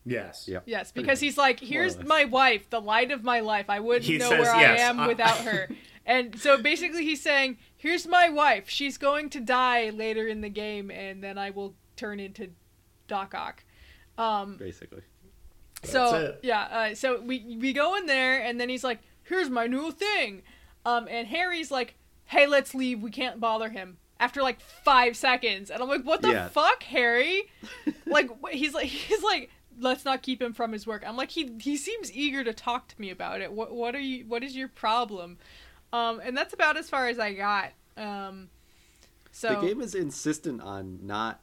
Yes. 0.05 0.49
Yep. 0.49 0.63
Yes, 0.67 0.93
because 0.93 1.21
he's 1.21 1.37
like, 1.37 1.61
"Here's 1.61 2.03
my 2.03 2.25
wife, 2.25 2.71
the 2.71 2.81
light 2.81 3.11
of 3.11 3.23
my 3.25 3.41
life. 3.41 3.67
I 3.69 3.81
wouldn't 3.81 4.05
He 4.07 4.17
know 4.17 4.31
says 4.31 4.41
where 4.41 4.55
I 4.55 4.77
am 4.77 5.01
I- 5.01 5.07
without 5.07 5.39
her." 5.39 5.69
And 6.07 6.41
so 6.41 6.57
basically, 6.57 7.05
he's 7.05 7.21
saying, 7.21 7.59
"Here's 7.77 8.07
my 8.07 8.31
wife. 8.31 8.71
She's 8.71 8.97
going 8.97 9.29
to 9.29 9.41
die 9.41 9.91
later 9.91 10.27
in 10.27 10.41
the 10.41 10.49
game, 10.49 10.91
and 10.91 11.23
then 11.23 11.37
I 11.37 11.51
will 11.51 11.75
turn 11.97 12.19
into 12.19 12.49
Doc 13.09 13.35
Ock." 13.35 13.63
Um, 14.17 14.57
basically. 14.57 15.03
so 15.85 16.15
it. 16.17 16.41
yeah, 16.43 16.63
uh, 16.63 16.95
so 16.95 17.21
we 17.21 17.59
we 17.61 17.75
go 17.75 17.95
in 17.97 18.07
there, 18.07 18.43
and 18.43 18.59
then 18.59 18.71
he's 18.71 18.83
like, 18.83 19.01
"Here's 19.25 19.51
my 19.51 19.67
new 19.67 19.93
thing," 19.93 20.45
um, 20.87 21.09
and 21.11 21.29
Harry's 21.29 21.71
like, 21.71 21.95
"Hey, 22.25 22.47
let's 22.47 22.75
leave. 22.75 23.03
We 23.03 23.11
can't 23.11 23.39
bother 23.39 23.69
him." 23.69 23.99
After 24.21 24.43
like 24.43 24.61
five 24.61 25.17
seconds, 25.17 25.71
and 25.71 25.81
I'm 25.83 25.89
like, 25.89 26.03
"What 26.03 26.23
the 26.23 26.31
Yeah. 26.31 26.49
fuck, 26.49 26.83
Harry?" 26.85 27.45
like 28.07 28.31
he's 28.51 28.75
like 28.75 28.87
he's 28.89 29.23
like, 29.23 29.51
"Let's 29.79 30.05
not 30.05 30.23
keep 30.23 30.43
him 30.43 30.53
from 30.53 30.73
his 30.73 30.87
work." 30.87 31.05
I'm 31.07 31.17
like, 31.17 31.31
he 31.31 31.53
he 31.61 31.77
seems 31.77 32.13
eager 32.13 32.43
to 32.43 32.53
talk 32.53 32.89
to 32.89 33.01
me 33.01 33.11
about 33.11 33.41
it. 33.41 33.53
What 33.53 33.73
what 33.73 33.95
are 33.95 34.01
you? 34.01 34.25
What 34.27 34.43
is 34.43 34.57
your 34.57 34.69
problem? 34.69 35.39
Um, 35.93 36.21
and 36.23 36.37
that's 36.37 36.53
about 36.53 36.77
as 36.77 36.91
far 36.91 37.09
as 37.09 37.19
I 37.19 37.33
got. 37.33 37.71
Um, 37.97 38.49
so 39.31 39.61
the 39.61 39.67
game 39.69 39.81
is 39.81 39.95
insistent 39.95 40.61
on 40.63 40.99
not 41.03 41.41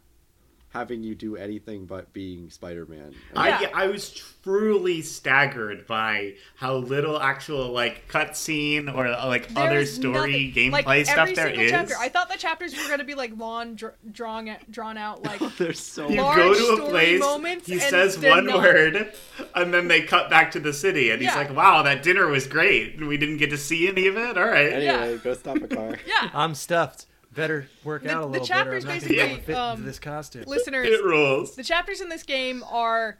having 0.76 1.03
you 1.03 1.15
do 1.15 1.38
anything 1.38 1.86
but 1.86 2.11
being 2.11 2.49
Spider-Man. 2.49 3.13
Yeah. 3.34 3.69
I, 3.73 3.86
I 3.86 3.88
was 3.88 4.09
truly 4.43 5.01
staggered 5.01 5.88
by 5.88 6.34
how 6.57 6.76
little 6.76 7.17
actual 7.17 7.71
like 7.71 8.09
cutscene 8.09 8.93
or 8.93 9.07
uh, 9.07 9.26
like 9.26 9.47
other 9.55 9.86
story 9.86 10.51
nothing- 10.51 10.71
gameplay 10.71 10.84
like, 10.86 11.05
stuff 11.05 11.17
every 11.19 11.34
there 11.36 11.45
single 11.47 11.63
is. 11.63 11.71
Chapter, 11.71 11.93
I 11.97 12.09
thought 12.09 12.30
the 12.30 12.38
chapters 12.38 12.76
were 12.76 12.89
gonna 12.89 13.05
be 13.05 13.15
like 13.15 13.32
long, 13.38 13.76
dr- 13.76 13.95
drawn, 14.11 14.53
drawn 14.69 14.97
out, 14.97 15.23
like 15.23 15.39
There's 15.57 15.80
so 15.80 16.09
you 16.09 16.21
large 16.21 16.38
go 16.38 16.76
to 16.78 16.84
a 16.84 16.89
place, 16.89 17.21
moments, 17.21 17.67
he 17.67 17.80
says 17.80 18.19
one 18.19 18.45
not. 18.47 18.57
word, 18.57 19.13
and 19.55 19.73
then 19.73 19.88
they 19.88 20.01
cut 20.01 20.30
back 20.30 20.51
to 20.51 20.59
the 20.59 20.73
city, 20.73 21.09
and 21.09 21.21
he's 21.21 21.34
like, 21.36 21.55
"Wow, 21.55 21.84
that 21.84 22.03
dinner 22.03 22.28
was 22.28 22.47
great. 22.47 22.99
We 22.99 23.15
didn't 23.17 23.38
get 23.38 23.49
to 23.51 23.57
see 23.57 23.88
any 23.88 24.07
of 24.07 24.17
it. 24.17 24.38
All 24.38 24.45
right." 24.45 24.73
Anyway, 24.73 24.84
Yeah. 25.13 25.15
go 25.23 25.34
stop 25.36 25.57
a 25.61 25.67
car. 25.69 25.97
yeah, 26.05 26.30
I'm 26.34 26.53
stuffed. 26.53 27.05
Better 27.36 27.67
work 27.83 28.03
The- 28.03 28.11
out 28.11 28.19
a 28.19 28.25
the 28.25 28.31
little 28.31 28.47
chapters 28.47 28.86
better. 28.86 28.95
I'm 28.95 29.01
not 29.01 29.07
gonna 29.09 29.13
be 29.13 29.19
able 29.19 29.29
to 29.29 29.36
basically, 29.36 29.53
fit 29.53 29.59
um, 29.59 29.71
into 29.77 29.83
this 29.86 29.99
costume. 29.99 30.43
Listeners, 30.47 30.88
It 30.88 31.03
rules. 31.03 31.55
the 31.55 31.63
chapters 31.63 32.01
in 32.01 32.09
this 32.09 32.23
game 32.23 32.63
are 32.69 33.19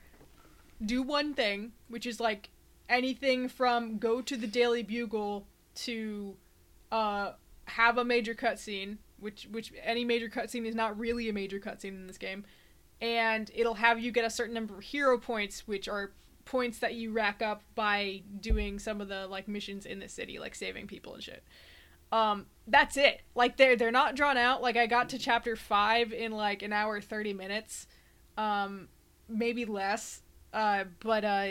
do 0.84 1.02
one 1.04 1.34
thing, 1.34 1.72
which 1.88 2.06
is 2.06 2.20
like 2.20 2.50
anything 2.90 3.48
from 3.50 3.98
go 3.98 4.22
to 4.22 4.36
the 4.38 4.48
Daily 4.48 4.84
Bugle 4.84 5.48
to 5.76 6.36
uh, 6.92 7.34
have 7.66 7.98
a 7.98 8.06
major 8.06 8.34
cutscene, 8.36 8.98
which 9.20 9.48
which 9.52 9.72
any 9.84 10.06
major 10.06 10.30
cutscene 10.30 10.66
is 10.66 10.76
not 10.76 10.98
really 10.98 11.30
a 11.30 11.34
major 11.34 11.60
cutscene 11.60 11.90
in 11.96 12.08
this 12.08 12.18
game, 12.18 12.46
and 13.02 13.52
it'll 13.54 13.76
have 13.76 14.00
you 14.00 14.12
get 14.12 14.24
a 14.26 14.30
certain 14.30 14.54
number 14.54 14.76
of 14.78 14.84
hero 14.84 15.18
points, 15.18 15.68
which 15.68 15.88
are 15.88 16.12
points 16.46 16.78
that 16.80 16.94
you 16.94 17.12
rack 17.12 17.42
up 17.42 17.64
by 17.74 18.22
doing 18.40 18.78
some 18.78 19.02
of 19.02 19.08
the 19.08 19.26
like 19.28 19.48
missions 19.48 19.86
in 19.86 20.00
the 20.00 20.08
city, 20.08 20.38
like 20.38 20.54
saving 20.56 20.86
people 20.88 21.14
and 21.16 21.24
shit. 21.24 21.44
Um, 22.12 22.46
that's 22.68 22.98
it. 22.98 23.22
Like 23.36 23.58
they're 23.58 23.76
they're 23.76 23.92
not 23.92 24.16
drawn 24.16 24.38
out. 24.38 24.62
Like 24.62 24.78
I 24.78 24.88
got 24.88 25.10
to 25.10 25.20
chapter 25.20 25.56
five 25.56 26.12
in 26.12 26.32
like 26.32 26.62
an 26.62 26.74
hour 26.74 27.00
thirty 27.02 27.34
minutes, 27.34 27.88
um, 28.38 28.88
maybe 29.28 29.66
less. 29.66 30.22
Uh, 30.54 30.86
but 31.00 31.24
uh, 31.26 31.48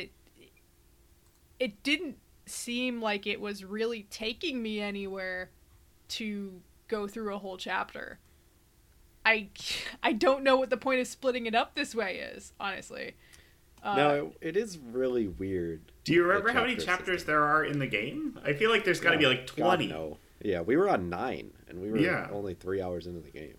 it 1.60 1.82
didn't 1.82 2.16
seem 2.46 3.00
like 3.00 3.26
it 3.26 3.40
was 3.40 3.64
really 3.64 4.06
taking 4.10 4.62
me 4.62 4.80
anywhere 4.80 5.50
to 6.08 6.60
go 6.88 7.06
through 7.06 7.34
a 7.34 7.38
whole 7.38 7.56
chapter. 7.56 8.18
I 9.24 9.48
I 10.02 10.12
don't 10.12 10.42
know 10.42 10.56
what 10.56 10.70
the 10.70 10.76
point 10.76 11.00
of 11.00 11.06
splitting 11.06 11.46
it 11.46 11.54
up 11.54 11.74
this 11.74 11.94
way 11.94 12.16
is, 12.16 12.52
honestly. 12.58 13.14
Uh, 13.82 13.96
no, 13.96 14.32
it, 14.40 14.48
it 14.48 14.56
is 14.56 14.78
really 14.78 15.28
weird. 15.28 15.92
Do 16.04 16.14
you 16.14 16.24
remember 16.24 16.52
how 16.52 16.62
many 16.62 16.76
chapters 16.76 17.20
system. 17.20 17.34
there 17.34 17.44
are 17.44 17.64
in 17.64 17.78
the 17.78 17.86
game? 17.86 18.38
I 18.42 18.54
feel 18.54 18.70
like 18.70 18.84
there's 18.84 19.00
got 19.00 19.10
to 19.10 19.18
be 19.18 19.26
like 19.26 19.54
God, 19.54 19.76
20. 19.76 19.86
no. 19.88 20.18
Yeah, 20.44 20.60
we 20.60 20.76
were 20.76 20.88
on 20.88 21.08
nine, 21.08 21.50
and 21.68 21.80
we 21.80 21.90
were 21.90 21.98
Yeah. 21.98 22.28
only 22.30 22.54
three 22.54 22.80
hours 22.80 23.06
into 23.06 23.20
the 23.20 23.30
game. 23.30 23.56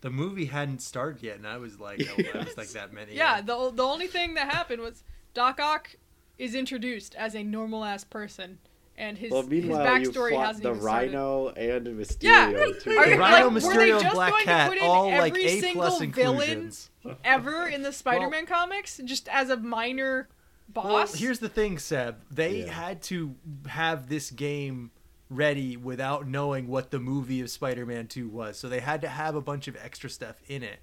the 0.00 0.10
movie 0.10 0.44
hadn't 0.44 0.80
started 0.80 1.20
yet, 1.24 1.36
and 1.38 1.46
I 1.46 1.56
was 1.58 1.80
like, 1.80 2.00
oh, 2.08 2.22
I 2.38 2.44
was 2.44 2.56
like 2.56 2.68
that 2.68 2.92
many. 2.92 3.14
Yeah, 3.16 3.38
uh, 3.38 3.40
the 3.42 3.72
the 3.74 3.82
only 3.82 4.06
thing 4.06 4.34
that 4.34 4.46
happened 4.54 4.80
was 4.80 5.02
Doc 5.34 5.58
Ock 5.60 5.96
is 6.38 6.54
introduced 6.54 7.16
as 7.16 7.34
a 7.34 7.42
normal 7.42 7.84
ass 7.84 8.04
person, 8.04 8.58
and 8.96 9.18
his 9.18 9.32
well, 9.32 9.42
his 9.42 9.50
meanwhile, 9.50 9.98
you 10.00 10.08
backstory 10.10 10.30
fought 10.30 10.46
hasn't 10.46 10.62
the 10.62 10.68
even 10.70 10.80
started. 10.82 11.06
Rhino 11.12 11.48
and 11.48 11.86
Mysterio. 11.88 12.22
Yeah. 12.22 12.48
too. 12.80 12.90
Are 12.96 13.04
The 13.06 13.10
you- 13.14 13.18
Rhino, 13.18 13.18
like, 13.18 13.44
were 13.44 13.50
they 13.50 13.66
Mysterio, 13.90 13.92
and 13.94 14.02
just 14.02 14.14
Black 14.14 14.30
going 14.30 14.40
to 14.42 14.46
Cat, 14.46 14.68
put 14.68 14.78
in 14.78 14.84
all 14.84 15.06
like 15.08 15.32
every 15.32 15.44
A 15.46 15.72
plus 15.72 15.98
single 15.98 16.12
villain 16.12 16.50
inclusions. 16.50 16.90
ever 17.24 17.66
in 17.66 17.82
the 17.82 17.92
Spider-Man 17.92 18.46
comics, 18.46 19.00
just 19.04 19.26
as 19.28 19.50
a 19.50 19.56
minor 19.56 20.28
boss. 20.68 20.84
Well, 21.12 21.20
here's 21.20 21.40
the 21.40 21.48
thing, 21.48 21.76
Seb. 21.80 22.18
They 22.30 22.58
Yeah. 22.66 22.70
had 22.72 23.02
to 23.04 23.34
have 23.66 24.08
this 24.08 24.30
game 24.30 24.92
ready 25.30 25.76
without 25.76 26.26
knowing 26.26 26.68
what 26.68 26.90
the 26.90 26.98
movie 26.98 27.40
of 27.40 27.50
Spider-Man 27.50 28.06
2 28.06 28.28
was, 28.28 28.58
so 28.58 28.68
they 28.68 28.80
had 28.80 29.00
to 29.02 29.08
have 29.08 29.34
a 29.34 29.40
bunch 29.40 29.68
of 29.68 29.76
extra 29.76 30.08
stuff 30.08 30.36
in 30.48 30.62
it. 30.62 30.78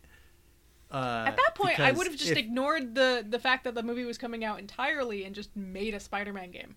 Uh, 0.91 1.25
At 1.27 1.35
that 1.37 1.55
point, 1.55 1.79
I 1.79 1.91
would 1.91 2.05
have 2.07 2.15
just 2.15 2.31
if- 2.31 2.37
ignored 2.37 2.93
the 2.95 3.25
the 3.27 3.39
fact 3.39 3.63
that 3.63 3.73
the 3.75 3.83
movie 3.83 4.05
was 4.05 4.17
coming 4.17 4.45
out 4.45 4.59
entirely 4.59 5.25
and 5.25 5.33
just 5.33 5.55
made 5.55 5.93
a 5.95 5.99
Spider-Man 5.99 6.51
game. 6.51 6.75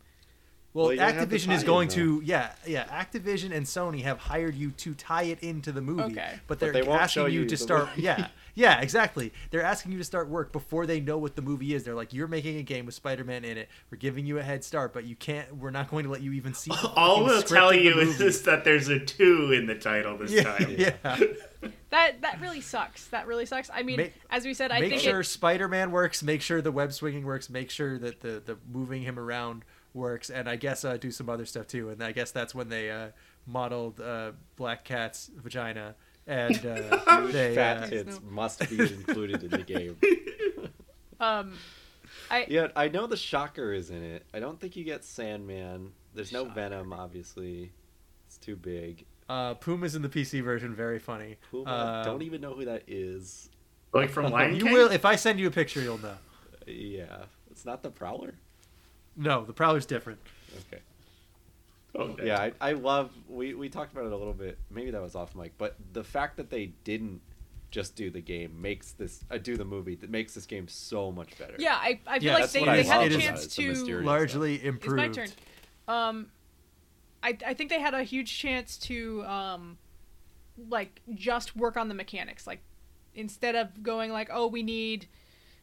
Well, 0.75 0.85
Well, 0.87 0.93
you 0.93 0.99
gotta 1.01 1.15
have 1.15 1.31
the 1.31 1.37
Activision 1.37 1.55
is 1.55 1.65
going 1.65 1.89
to 1.89 2.21
yeah 2.25 2.53
yeah. 2.67 2.85
Activision 2.87 3.53
and 3.53 3.65
Sony 3.67 4.03
have 4.03 4.19
hired 4.19 4.55
you 4.55 4.71
to 4.73 4.95
tie 4.95 5.25
it 5.25 5.41
into 5.41 5.73
the 5.73 5.81
movie, 5.81 6.03
Okay. 6.13 6.33
but 6.47 6.47
But 6.47 6.61
they're 6.61 6.73
they 6.73 6.87
asking 6.87 7.25
you, 7.25 7.41
you 7.41 7.47
to 7.47 7.57
start. 7.57 7.89
movie. 7.91 8.03
Yeah, 8.03 8.29
yeah, 8.55 8.81
exactly. 8.81 9.33
They're 9.51 9.63
asking 9.63 9.93
you 9.93 9.99
to 9.99 10.05
start 10.05 10.29
work 10.29 10.53
before 10.53 10.85
they 10.87 11.01
know 11.01 11.17
what 11.19 11.37
the 11.37 11.43
movie 11.43 11.75
is. 11.75 11.85
They're 11.85 11.95
like, 11.95 12.13
"You're 12.13 12.29
making 12.29 12.59
a 12.59 12.63
game 12.63 12.87
with 12.87 12.95
Spider-Man 12.95 13.45
in 13.45 13.57
it. 13.57 13.69
We're 13.91 13.99
giving 13.99 14.27
you 14.27 14.39
a 14.39 14.43
head 14.43 14.63
start, 14.63 14.93
but 14.93 15.05
you 15.05 15.17
can't. 15.17 15.57
We're 15.57 15.71
not 15.71 15.91
going 15.91 16.05
to 16.05 16.11
let 16.11 16.21
you 16.21 16.33
even 16.33 16.53
see." 16.55 16.71
All 16.97 17.25
we'll 17.25 17.43
tell 17.43 17.71
of 17.71 17.75
the 17.75 17.83
you 17.83 17.95
movie." 17.95 18.25
is 18.27 18.43
that 18.49 18.65
there's 18.65 18.89
a 18.89 18.99
2 18.99 19.53
in 19.53 19.67
the 19.67 19.75
title 19.75 20.19
this 20.19 20.33
yeah, 20.33 20.43
time. 20.43 20.75
yeah. 20.79 21.17
That 21.91 22.21
that 22.21 22.41
really 22.43 22.61
sucks. 22.61 23.07
That 23.09 23.27
really 23.27 23.47
sucks. 23.47 23.71
I 23.73 23.83
mean, 23.83 23.97
Make- 23.97 24.15
as 24.31 24.45
we 24.45 24.53
said, 24.53 24.71
I 24.71 24.81
make 24.81 24.91
think 24.91 25.03
sure 25.03 25.21
it, 25.21 25.25
Spider-Man 25.25 25.91
works. 25.91 26.23
Make 26.23 26.43
sure 26.43 26.61
the 26.61 26.71
web 26.71 26.93
swinging 26.93 27.25
works. 27.25 27.49
Make 27.49 27.71
sure 27.71 27.99
that 27.99 28.21
the 28.21 28.43
the 28.45 28.59
moving 28.71 29.03
him 29.03 29.19
around 29.19 29.65
works, 29.99 30.31
and 30.31 30.49
I 30.49 30.57
guess 30.57 30.85
uh, 30.85 30.97
do 30.97 31.11
some 31.11 31.29
other 31.29 31.45
stuff 31.45 31.67
too. 31.67 31.91
And 31.91 32.03
I 32.03 32.13
guess 32.13 32.31
that's 32.31 32.55
when 32.55 32.69
they 32.71 32.91
uh, 32.91 33.09
modeled 33.47 34.01
uh, 34.01 34.33
Black 34.57 34.85
Cat's 34.85 35.31
vagina, 35.37 35.95
and 36.27 36.57
uh, 36.65 37.27
they 37.33 37.55
Fat 37.55 37.83
uh, 37.83 37.87
tits 37.89 38.21
must 38.29 38.69
be 38.71 38.79
included 38.95 39.43
in 39.45 39.51
the 39.51 39.59
game. 39.59 39.97
um, 41.21 41.53
I 42.31 42.47
Yeah, 42.49 42.69
I 42.77 42.89
know 42.89 43.07
the 43.07 43.17
Shocker 43.17 43.73
is 43.73 43.91
in 43.91 44.03
it. 44.03 44.25
I 44.33 44.41
don't 44.41 44.59
think 44.61 44.77
you 44.77 44.85
get 44.85 45.05
Sandman. 45.05 45.93
There's 46.15 46.33
no 46.33 46.45
Venom, 46.47 46.93
obviously. 46.93 47.71
It's 48.27 48.39
too 48.39 48.57
big. 48.57 49.05
uh, 49.29 49.55
Puma's 49.55 49.95
in 49.95 50.03
the 50.03 50.09
PC 50.09 50.43
version. 50.43 50.75
Very 50.75 50.99
funny. 50.99 51.37
Puma, 51.51 51.71
Uh, 51.71 52.05
don't 52.05 52.23
even 52.23 52.41
know 52.41 52.55
who 52.55 52.65
that 52.65 52.83
is. 52.87 53.51
Like 53.93 54.11
from 54.11 54.31
Lion 54.33 54.55
you 54.55 54.65
King? 54.65 54.73
will 54.73 54.91
if 54.91 55.05
I 55.05 55.17
send 55.17 55.39
you 55.41 55.47
a 55.49 55.51
picture, 55.51 55.81
you'll 55.81 55.99
know. 55.99 56.17
Yeah, 56.67 57.25
it's 57.51 57.65
not 57.65 57.83
the 57.83 57.91
Prowler. 57.91 58.35
No, 59.19 59.45
the 59.45 59.53
Prowler's 59.53 59.85
different. 59.85 60.21
Okay. 60.73 60.83
Okay. 61.95 62.27
Yeah, 62.27 62.39
I, 62.41 62.53
I 62.61 62.73
love. 62.73 63.11
We 63.29 63.55
we 63.55 63.69
talked 63.69 63.93
about 63.93 64.07
it 64.07 64.13
a 64.13 64.17
little 64.17 64.33
bit. 64.33 64.57
Maybe 64.71 64.91
that 64.93 65.03
was 65.03 65.15
off 65.15 65.35
mic, 65.35 65.53
but 65.59 65.75
the 65.93 66.05
fact 66.05 66.37
that 66.37 66.49
they 66.51 66.67
didn't 66.85 67.21
just 67.71 67.97
do 67.97 68.09
the 68.11 68.21
game 68.21 68.63
makes 68.63 68.93
this 68.93 69.25
uh, 69.31 69.37
do 69.39 69.57
the 69.57 69.65
movie 69.65 69.95
that 69.97 70.09
makes 70.09 70.33
this 70.35 70.47
game 70.47 70.69
so 70.69 71.11
much 71.13 71.37
better. 71.39 71.55
yeah, 71.59 71.75
I, 71.75 72.01
I 72.07 72.19
feel 72.19 72.29
Yeah, 72.29 72.33
like 72.35 72.43
that's 72.45 72.53
they, 72.53 72.63
I 72.67 72.77
they 72.77 72.83
had 72.85 73.13
a 73.13 73.19
chance 73.19 73.47
to 73.57 73.69
mysterious 73.69 74.07
Largely 74.07 74.55
It's 74.55 74.65
improved. 74.65 74.97
my 74.97 75.09
turn. 75.09 75.29
Um, 75.87 76.27
I 77.23 77.37
I 77.45 77.55
think 77.55 77.69
they 77.71 77.81
had 77.81 77.95
a 77.95 78.05
huge 78.05 78.39
chance 78.39 78.79
to 78.79 79.25
um, 79.25 79.79
like 80.69 81.01
just 81.15 81.57
work 81.57 81.77
on 81.77 81.89
the 81.89 81.95
mechanics. 81.95 82.47
Like 82.47 82.61
instead 83.15 83.57
of 83.57 83.83
going 83.83 84.13
like, 84.13 84.29
oh, 84.33 84.47
we 84.47 84.63
need 84.63 85.07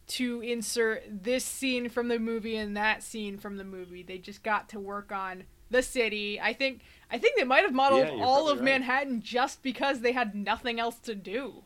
to 0.07 0.41
insert 0.41 1.03
this 1.09 1.43
scene 1.43 1.89
from 1.89 2.07
the 2.09 2.19
movie 2.19 2.55
and 2.55 2.75
that 2.77 3.01
scene 3.03 3.37
from 3.37 3.57
the 3.57 3.63
movie, 3.63 4.03
they 4.03 4.17
just 4.17 4.43
got 4.43 4.69
to 4.69 4.79
work 4.79 5.11
on 5.11 5.43
the 5.71 5.81
city. 5.81 6.39
I 6.39 6.53
think 6.53 6.81
I 7.11 7.17
think 7.17 7.37
they 7.37 7.43
might 7.43 7.63
have 7.63 7.73
modeled 7.73 8.07
Yeah, 8.07 8.23
all 8.23 8.47
of 8.49 8.59
right. 8.59 8.65
Manhattan 8.65 9.21
just 9.21 9.63
because 9.63 10.01
they 10.01 10.11
had 10.11 10.35
nothing 10.35 10.79
else 10.79 10.97
to 10.99 11.15
do. 11.15 11.63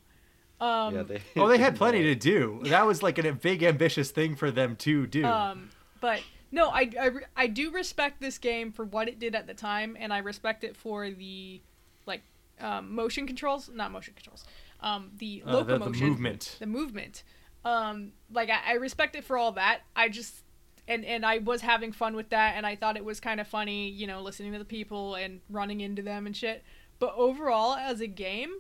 Um, 0.62 0.96
yeah. 0.96 1.04
They, 1.04 1.22
Oh, 1.38 1.48
they 1.48 1.58
had 1.58 1.76
plenty 1.78 2.04
to 2.04 2.16
do. 2.16 2.62
That 2.66 2.86
was 2.86 3.02
like 3.04 3.18
a 3.18 3.32
big 3.34 3.64
ambitious 3.64 4.12
thing 4.12 4.36
for 4.36 4.52
them 4.52 4.76
to 4.78 5.06
do. 5.08 5.26
Um, 5.26 5.70
but 6.02 6.22
no, 6.52 6.70
I, 6.70 6.90
I, 7.00 7.10
I 7.36 7.48
do 7.48 7.72
respect 7.72 8.20
this 8.22 8.38
game 8.38 8.72
for 8.72 8.84
what 8.86 9.08
it 9.08 9.20
did 9.20 9.36
at 9.36 9.48
the 9.48 9.54
time, 9.54 9.96
and 10.00 10.12
I 10.14 10.18
respect 10.20 10.64
it 10.64 10.76
for 10.76 11.10
the 11.10 11.62
like 12.06 12.24
um, 12.60 12.94
motion 12.96 13.28
controls, 13.28 13.70
not 13.74 13.92
motion 13.92 14.14
controls, 14.16 14.44
um, 14.82 15.12
the 15.18 15.44
Uh, 15.46 15.52
the- 15.58 15.64
the 15.66 15.74
locomotion, 15.80 16.08
movement. 16.10 16.56
the 16.60 16.66
movement. 16.68 17.24
Um, 17.66 18.12
like 18.32 18.50
I, 18.50 18.60
I 18.72 18.74
respect 18.76 19.16
it 19.16 19.24
for 19.24 19.38
all 19.38 19.52
that. 19.54 19.82
I 19.96 20.10
just 20.10 20.44
and 20.88 21.04
and 21.06 21.26
I 21.26 21.40
was 21.40 21.62
having 21.62 21.92
fun 21.92 22.16
with 22.16 22.30
that, 22.30 22.54
and 22.56 22.66
I 22.66 22.76
thought 22.76 22.98
it 22.98 23.06
was 23.06 23.20
kind 23.20 23.40
of 23.40 23.48
funny, 23.48 23.90
you 23.90 24.08
know, 24.08 24.22
listening 24.22 24.54
to 24.54 24.60
the 24.60 24.66
people 24.66 25.16
and 25.16 25.42
running 25.50 25.82
into 25.82 26.02
them 26.02 26.26
and 26.26 26.36
shit. 26.36 26.64
But 27.00 27.14
overall, 27.16 27.76
as 27.76 28.02
a 28.02 28.08
game, 28.08 28.52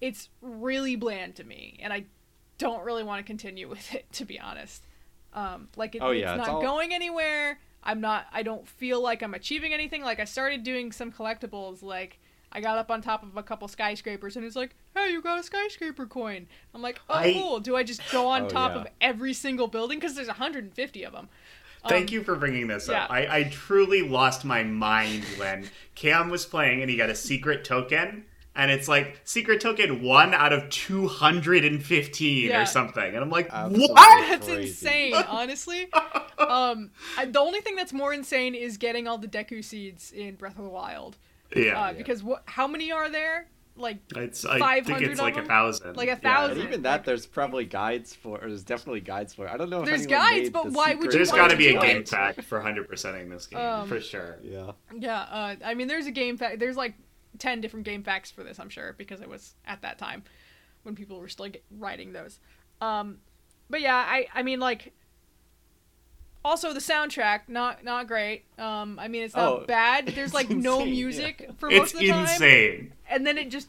it's 0.00 0.28
really 0.40 0.94
bland 0.96 1.36
to 1.36 1.44
me, 1.44 1.78
and 1.82 1.92
I 1.92 2.04
don't 2.58 2.84
really 2.84 3.02
want 3.02 3.18
to 3.18 3.24
continue 3.24 3.68
with 3.68 3.94
it, 3.94 4.10
to 4.12 4.24
be 4.24 4.38
honest. 4.38 4.84
Um, 5.32 5.68
like 5.76 5.94
it, 5.94 6.02
Oh, 6.02 6.10
it's 6.10 6.20
yeah, 6.22 6.34
it's 6.36 6.46
not 6.46 6.56
all- 6.56 6.62
going 6.62 6.92
anywhere. 6.92 7.58
I'm 7.82 8.00
not. 8.02 8.26
I 8.32 8.42
don't 8.42 8.68
feel 8.68 9.00
like 9.02 9.22
I'm 9.22 9.32
achieving 9.32 9.72
anything. 9.72 10.02
Like 10.02 10.20
I 10.20 10.24
started 10.24 10.62
doing 10.64 10.92
some 10.92 11.10
collectibles. 11.10 11.82
Like 11.82 12.19
I 12.52 12.60
got 12.60 12.78
up 12.78 12.90
on 12.90 13.00
top 13.00 13.22
of 13.22 13.36
a 13.36 13.42
couple 13.42 13.68
skyscrapers, 13.68 14.36
and 14.36 14.44
it's 14.44 14.56
like, 14.56 14.74
hey, 14.94 15.10
you 15.12 15.22
got 15.22 15.38
a 15.38 15.42
skyscraper 15.42 16.06
coin. 16.06 16.46
I'm 16.74 16.82
like, 16.82 17.00
oh, 17.08 17.14
I- 17.14 17.32
cool. 17.32 17.60
Do 17.60 17.76
I 17.76 17.82
just 17.82 18.00
go 18.10 18.26
on 18.26 18.42
Oh, 18.44 18.48
top 18.48 18.72
yeah. 18.74 18.80
of 18.80 18.86
every 19.00 19.32
single 19.32 19.68
building? 19.68 19.98
Because 19.98 20.14
there's 20.16 20.26
150 20.28 21.04
of 21.04 21.12
them. 21.12 21.28
Thank 21.88 22.10
Um, 22.10 22.14
you 22.14 22.22
for 22.24 22.34
bringing 22.36 22.66
this 22.66 22.88
yeah. 22.88 23.04
up. 23.04 23.10
I, 23.10 23.38
I 23.38 23.42
truly 23.44 24.02
lost 24.02 24.44
my 24.44 24.62
mind 24.62 25.24
when 25.38 25.70
Cam 25.94 26.28
was 26.28 26.44
playing 26.44 26.82
and 26.82 26.90
he 26.90 26.96
got 26.96 27.08
a 27.08 27.14
secret 27.14 27.64
token. 27.64 28.24
And 28.54 28.70
it's 28.70 28.88
like 28.88 29.20
secret 29.24 29.60
token 29.62 30.02
one 30.02 30.34
out 30.34 30.52
of 30.52 30.68
215 30.70 32.48
Yeah. 32.50 32.62
or 32.62 32.66
something. 32.66 33.02
And 33.14 33.16
I'm 33.18 33.30
like, 33.30 33.48
Absolutely. 33.50 33.94
what? 33.94 34.28
That's 34.28 34.46
Crazy. 34.46 34.62
insane, 34.68 35.14
honestly. 35.28 35.88
um, 36.38 36.90
I, 37.16 37.24
the 37.26 37.40
only 37.40 37.60
thing 37.60 37.76
that's 37.76 37.92
more 37.92 38.12
insane 38.12 38.54
is 38.54 38.76
getting 38.76 39.06
all 39.06 39.18
the 39.18 39.28
Deku 39.28 39.64
seeds 39.64 40.12
in 40.12 40.34
Breath 40.34 40.58
of 40.58 40.64
the 40.64 40.70
Wild. 40.70 41.16
Yeah. 41.54 41.80
Uh, 41.80 41.92
because 41.92 42.22
what? 42.22 42.42
How 42.46 42.66
many 42.66 42.92
are 42.92 43.08
there? 43.10 43.48
Like 43.76 43.98
it's, 44.14 44.44
I 44.44 44.58
500 44.58 44.84
think 44.86 45.10
it's 45.10 45.20
of 45.20 45.24
like 45.24 45.36
a 45.38 45.44
thousand. 45.44 45.96
Like 45.96 46.08
a 46.08 46.12
Yeah. 46.12 46.16
Thousand. 46.16 46.62
even 46.62 46.82
that, 46.82 47.04
there's 47.04 47.24
probably 47.24 47.64
guides 47.64 48.14
for. 48.14 48.36
Or 48.36 48.48
there's 48.48 48.62
definitely 48.62 49.00
guides 49.00 49.32
for. 49.32 49.48
I 49.48 49.56
don't 49.56 49.70
know. 49.70 49.80
If 49.80 49.86
There's 49.86 50.06
guides, 50.06 50.42
made 50.42 50.52
but 50.52 50.64
the 50.64 50.70
why 50.72 50.94
would 50.94 51.10
secret 51.10 51.12
you 51.12 51.18
There's 51.18 51.28
want 51.30 51.38
got 51.40 51.48
to 51.48 51.54
to 51.54 51.58
be 51.58 51.68
a 51.68 51.80
game 51.80 52.04
pack 52.04 52.42
for 52.42 52.60
100%ing 52.60 53.30
this 53.30 53.46
game, 53.46 53.58
Um, 53.60 53.88
for 53.88 54.00
sure. 54.00 54.38
Yeah. 54.42 54.72
Yeah, 54.94 55.20
uh, 55.20 55.56
I 55.64 55.74
mean, 55.74 55.88
there's 55.88 56.06
a 56.06 56.10
game 56.10 56.36
pack. 56.36 56.58
There's 56.58 56.76
like 56.76 56.94
ten 57.38 57.60
different 57.62 57.86
game 57.86 58.02
packs 58.02 58.30
for 58.30 58.42
this. 58.44 58.58
I'm 58.58 58.68
sure 58.68 58.94
because 58.98 59.20
it 59.22 59.28
was 59.28 59.54
at 59.64 59.80
that 59.82 59.98
time 59.98 60.24
when 60.82 60.94
people 60.94 61.18
were 61.18 61.28
still 61.28 61.48
get, 61.48 61.64
writing 61.70 62.12
those. 62.12 62.38
Um, 62.82 63.18
but 63.70 63.80
yeah, 63.80 63.96
I 63.96 64.26
I 64.34 64.42
mean 64.42 64.60
like. 64.60 64.92
Also, 66.44 66.72
the 66.72 66.80
soundtrack 66.80 67.40
not 67.48 67.84
not 67.84 68.06
great. 68.06 68.44
Um, 68.58 68.98
I 68.98 69.08
mean, 69.08 69.22
it's 69.22 69.34
not 69.36 69.48
Oh, 69.48 69.64
bad. 69.66 70.06
There's 70.14 70.32
like 70.32 70.50
it's 70.50 70.62
no 70.64 70.78
insane, 70.80 70.90
music 70.90 71.40
yeah. 71.40 71.52
for 71.58 71.68
It's 71.70 71.78
most 71.78 71.94
of 71.94 72.00
the 72.00 72.08
time, 72.08 72.20
insane. 72.22 72.92
and 73.08 73.26
then 73.26 73.36
it 73.38 73.50
just 73.50 73.68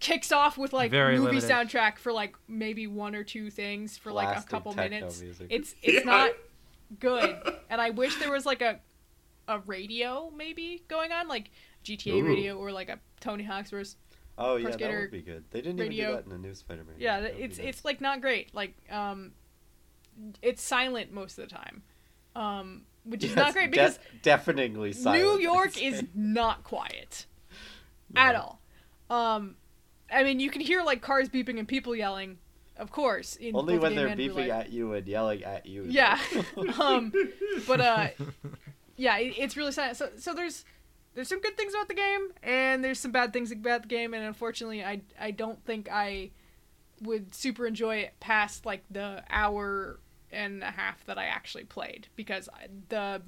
kicks 0.00 0.32
off 0.32 0.56
with 0.58 0.72
like 0.72 0.90
Very 0.90 1.18
movie 1.18 1.36
limited. 1.40 1.48
soundtrack 1.50 1.98
for 1.98 2.12
like 2.12 2.34
maybe 2.48 2.86
one 2.86 3.14
or 3.14 3.22
two 3.22 3.50
things 3.50 3.96
for 3.98 4.10
like 4.12 4.36
a 4.36 4.42
couple 4.42 4.72
minutes. 4.74 5.20
music. 5.20 5.46
It's 5.50 5.74
it's 5.82 6.04
Yeah. 6.04 6.10
not 6.10 6.32
good, 6.98 7.36
and 7.68 7.80
I 7.80 7.90
wish 7.90 8.16
there 8.16 8.32
was 8.32 8.44
like 8.46 8.62
a 8.62 8.80
a 9.46 9.58
radio 9.60 10.32
maybe 10.36 10.82
going 10.88 11.12
on 11.12 11.28
like 11.28 11.50
GTA 11.84 12.14
Ooh. 12.22 12.26
radio 12.26 12.56
or 12.56 12.72
like 12.72 12.88
a 12.88 12.98
Tony 13.20 13.44
Hawk's 13.44 13.70
versus 13.70 13.96
Oh 14.38 14.58
Pro 14.60 14.70
yeah, 14.70 14.76
that 14.76 14.90
would 14.90 15.10
be 15.10 15.22
good. 15.22 15.44
They 15.50 15.60
didn't 15.60 15.78
radio. 15.78 15.92
even 15.92 16.10
do 16.10 16.16
that 16.16 16.24
in 16.24 16.42
the 16.42 16.48
new 16.48 16.54
Spider-Man. 16.54 16.94
yeah 16.98 17.20
That 17.20 17.34
would 17.34 17.42
it's 17.44 17.58
nice. 17.58 17.66
it's 17.68 17.84
like 17.84 18.00
not 18.00 18.20
great 18.20 18.54
like 18.54 18.74
um 18.90 19.32
it's 20.42 20.62
silent 20.62 21.12
most 21.12 21.38
of 21.38 21.48
the 21.48 21.54
time 21.54 21.82
um 22.40 22.82
which 23.04 23.24
is 23.24 23.30
Yes, 23.30 23.36
not 23.36 23.52
great 23.52 23.66
de- 23.66 23.70
because 23.70 23.98
definitely 24.22 24.92
silent. 24.92 25.22
New 25.22 25.38
York 25.38 25.80
is 25.82 26.04
not 26.14 26.64
quiet 26.64 27.26
at 28.16 28.34
all. 28.34 28.60
Um, 29.08 29.56
I 30.12 30.22
mean, 30.22 30.40
you 30.40 30.50
can 30.50 30.60
hear 30.60 30.82
like 30.82 31.00
cars 31.02 31.28
beeping 31.28 31.58
and 31.58 31.66
people 31.66 31.94
yelling, 31.94 32.38
of 32.76 32.90
course. 32.90 33.36
In 33.36 33.56
only 33.56 33.78
when 33.78 33.94
they're 33.94 34.08
game 34.08 34.18
and 34.18 34.36
real 34.36 34.46
beeping 34.46 34.50
at 34.50 34.70
you 34.70 34.92
and 34.92 35.06
yelling 35.06 35.44
at 35.44 35.66
you. 35.66 35.84
Yeah. 35.88 36.18
um, 36.80 37.12
but 37.66 37.80
uh, 37.80 38.08
yeah, 38.96 39.18
it, 39.18 39.34
it's 39.38 39.56
really 39.56 39.72
sad. 39.72 39.96
So 39.96 40.10
so 40.16 40.34
there's 40.34 40.64
there's 41.14 41.28
some 41.28 41.40
good 41.40 41.56
things 41.56 41.74
about 41.74 41.88
the 41.88 41.94
game 41.94 42.28
and 42.42 42.84
there's 42.84 43.00
some 43.00 43.12
bad 43.12 43.32
things 43.32 43.50
about 43.50 43.82
the 43.82 43.88
game, 43.88 44.14
and 44.14 44.24
unfortunately, 44.24 44.84
I 44.84 45.00
I 45.18 45.30
don't 45.30 45.64
think 45.64 45.88
I 45.90 46.30
would 47.02 47.34
super 47.34 47.66
enjoy 47.66 47.96
it 47.96 48.12
past 48.20 48.66
like 48.66 48.84
the 48.90 49.24
hour 49.30 49.98
and 50.32 50.62
a 50.62 50.70
half 50.70 51.04
that 51.06 51.18
I 51.18 51.24
actually 51.26 51.64
played 51.64 52.08
because 52.16 52.48
the 52.88 53.22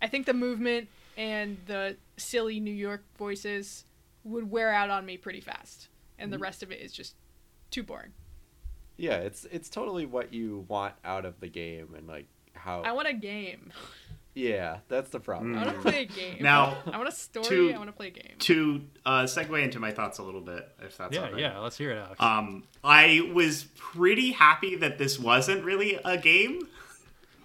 I 0.00 0.08
think 0.08 0.26
the 0.26 0.34
movement 0.34 0.88
and 1.16 1.56
the 1.66 1.96
silly 2.16 2.60
New 2.60 2.74
York 2.74 3.04
voices 3.16 3.84
would 4.24 4.50
wear 4.50 4.72
out 4.72 4.90
on 4.90 5.06
me 5.06 5.16
pretty 5.16 5.40
fast, 5.40 5.88
and 6.18 6.32
the 6.32 6.36
mm-hmm. 6.36 6.42
rest 6.44 6.62
of 6.62 6.70
it 6.70 6.80
is 6.80 6.92
just 6.92 7.14
too 7.70 7.82
boring. 7.82 8.12
yeah, 8.96 9.16
it's 9.16 9.46
it's 9.50 9.68
totally 9.68 10.06
what 10.06 10.32
you 10.32 10.64
want 10.68 10.94
out 11.04 11.24
of 11.24 11.40
the 11.40 11.48
game 11.48 11.94
and 11.96 12.06
like 12.06 12.26
how. 12.54 12.82
I 12.82 12.92
want 12.92 13.08
a 13.08 13.14
game. 13.14 13.72
yeah, 14.36 14.78
that's 14.88 15.10
the 15.10 15.18
problem. 15.18 15.56
I 15.58 15.64
want 15.64 15.76
to 15.76 15.82
play 15.82 16.02
a 16.02 16.04
game. 16.04 16.36
Now, 16.40 16.76
I 16.92 16.96
want 16.98 17.08
a 17.08 17.12
story. 17.12 17.46
to- 17.48 17.72
I 17.72 17.78
want 17.78 17.88
to 17.88 17.96
play 17.96 18.08
a 18.08 18.10
game. 18.10 18.34
To 18.38 18.82
uh, 19.04 19.22
segue 19.24 19.60
into 19.62 19.80
my 19.80 19.90
thoughts 19.90 20.18
a 20.18 20.22
little 20.22 20.40
bit, 20.42 20.68
if 20.82 20.96
that's 20.96 21.14
Yeah, 21.14 21.22
right. 21.22 21.38
yeah. 21.38 21.58
Let's 21.58 21.76
hear 21.78 21.90
it, 21.90 21.98
Alex. 21.98 22.16
Um, 22.20 22.62
I 22.84 23.28
was 23.32 23.64
pretty 23.76 24.30
happy 24.32 24.76
that 24.76 24.98
this 24.98 25.18
wasn't 25.18 25.64
really 25.64 25.98
a 26.04 26.16
game. 26.16 26.68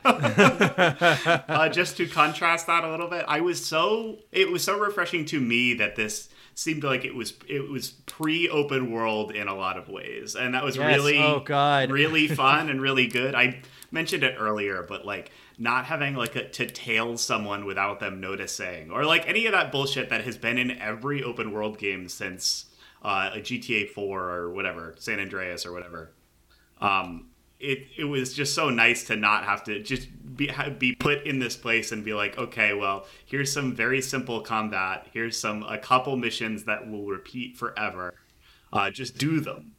uh, 0.05 1.69
just 1.69 1.97
to 1.97 2.07
contrast 2.07 2.67
that 2.67 2.83
a 2.83 2.89
little 2.89 3.07
bit, 3.07 3.23
I 3.27 3.41
was 3.41 3.63
so 3.63 4.17
it 4.31 4.51
was 4.51 4.63
so 4.63 4.77
refreshing 4.79 5.25
to 5.25 5.39
me 5.39 5.75
that 5.75 5.95
this 5.95 6.29
seemed 6.55 6.83
like 6.83 7.05
it 7.05 7.15
was 7.15 7.33
it 7.47 7.69
was 7.69 7.91
pre 8.07 8.49
open 8.49 8.91
world 8.91 9.31
in 9.31 9.47
a 9.47 9.55
lot 9.55 9.77
of 9.77 9.89
ways, 9.89 10.35
and 10.35 10.53
that 10.55 10.63
was 10.63 10.75
Yes. 10.75 10.95
really 10.97 11.17
Oh, 11.19 11.39
God. 11.39 11.91
really 11.91 12.27
fun 12.27 12.69
and 12.69 12.81
really 12.81 13.07
good. 13.07 13.35
I 13.35 13.61
mentioned 13.91 14.23
it 14.23 14.35
earlier, 14.39 14.83
but 14.87 15.05
like 15.05 15.31
not 15.57 15.85
having 15.85 16.15
like 16.15 16.35
a, 16.35 16.49
to 16.49 16.65
tail 16.65 17.17
someone 17.17 17.65
without 17.65 17.99
them 17.99 18.19
noticing, 18.19 18.91
or 18.91 19.05
like 19.05 19.27
any 19.27 19.45
of 19.45 19.51
that 19.51 19.71
bullshit 19.71 20.09
that 20.09 20.23
has 20.23 20.37
been 20.37 20.57
in 20.57 20.71
every 20.79 21.23
open 21.23 21.51
world 21.51 21.77
game 21.77 22.07
since 22.07 22.65
uh, 23.03 23.31
a 23.33 23.39
GTA 23.39 23.89
4 23.89 24.29
or 24.29 24.51
whatever, 24.51 24.95
San 24.97 25.19
Andreas 25.19 25.65
or 25.65 25.73
whatever. 25.73 26.11
Um, 26.79 27.27
it 27.59 27.87
it 27.97 28.05
was 28.05 28.33
just 28.33 28.55
so 28.55 28.69
nice 28.69 29.05
to 29.05 29.15
not 29.15 29.45
have 29.45 29.63
to 29.65 29.81
just 29.83 30.07
be 30.35 30.51
be 30.79 30.95
put 30.95 31.25
in 31.25 31.39
this 31.39 31.55
place 31.55 31.91
and 31.91 32.03
be 32.03 32.13
like, 32.13 32.37
okay, 32.37 32.73
well, 32.73 33.05
here's 33.25 33.51
some 33.51 33.75
very 33.75 34.01
simple 34.01 34.41
combat. 34.41 35.07
Here's 35.13 35.37
some 35.37 35.63
a 35.63 35.77
couple 35.77 36.17
missions 36.17 36.63
that 36.63 36.89
will 36.89 37.05
repeat 37.05 37.55
forever. 37.57 38.15
Uh, 38.73 38.89
just 38.89 39.17
do 39.17 39.39
them. 39.39 39.73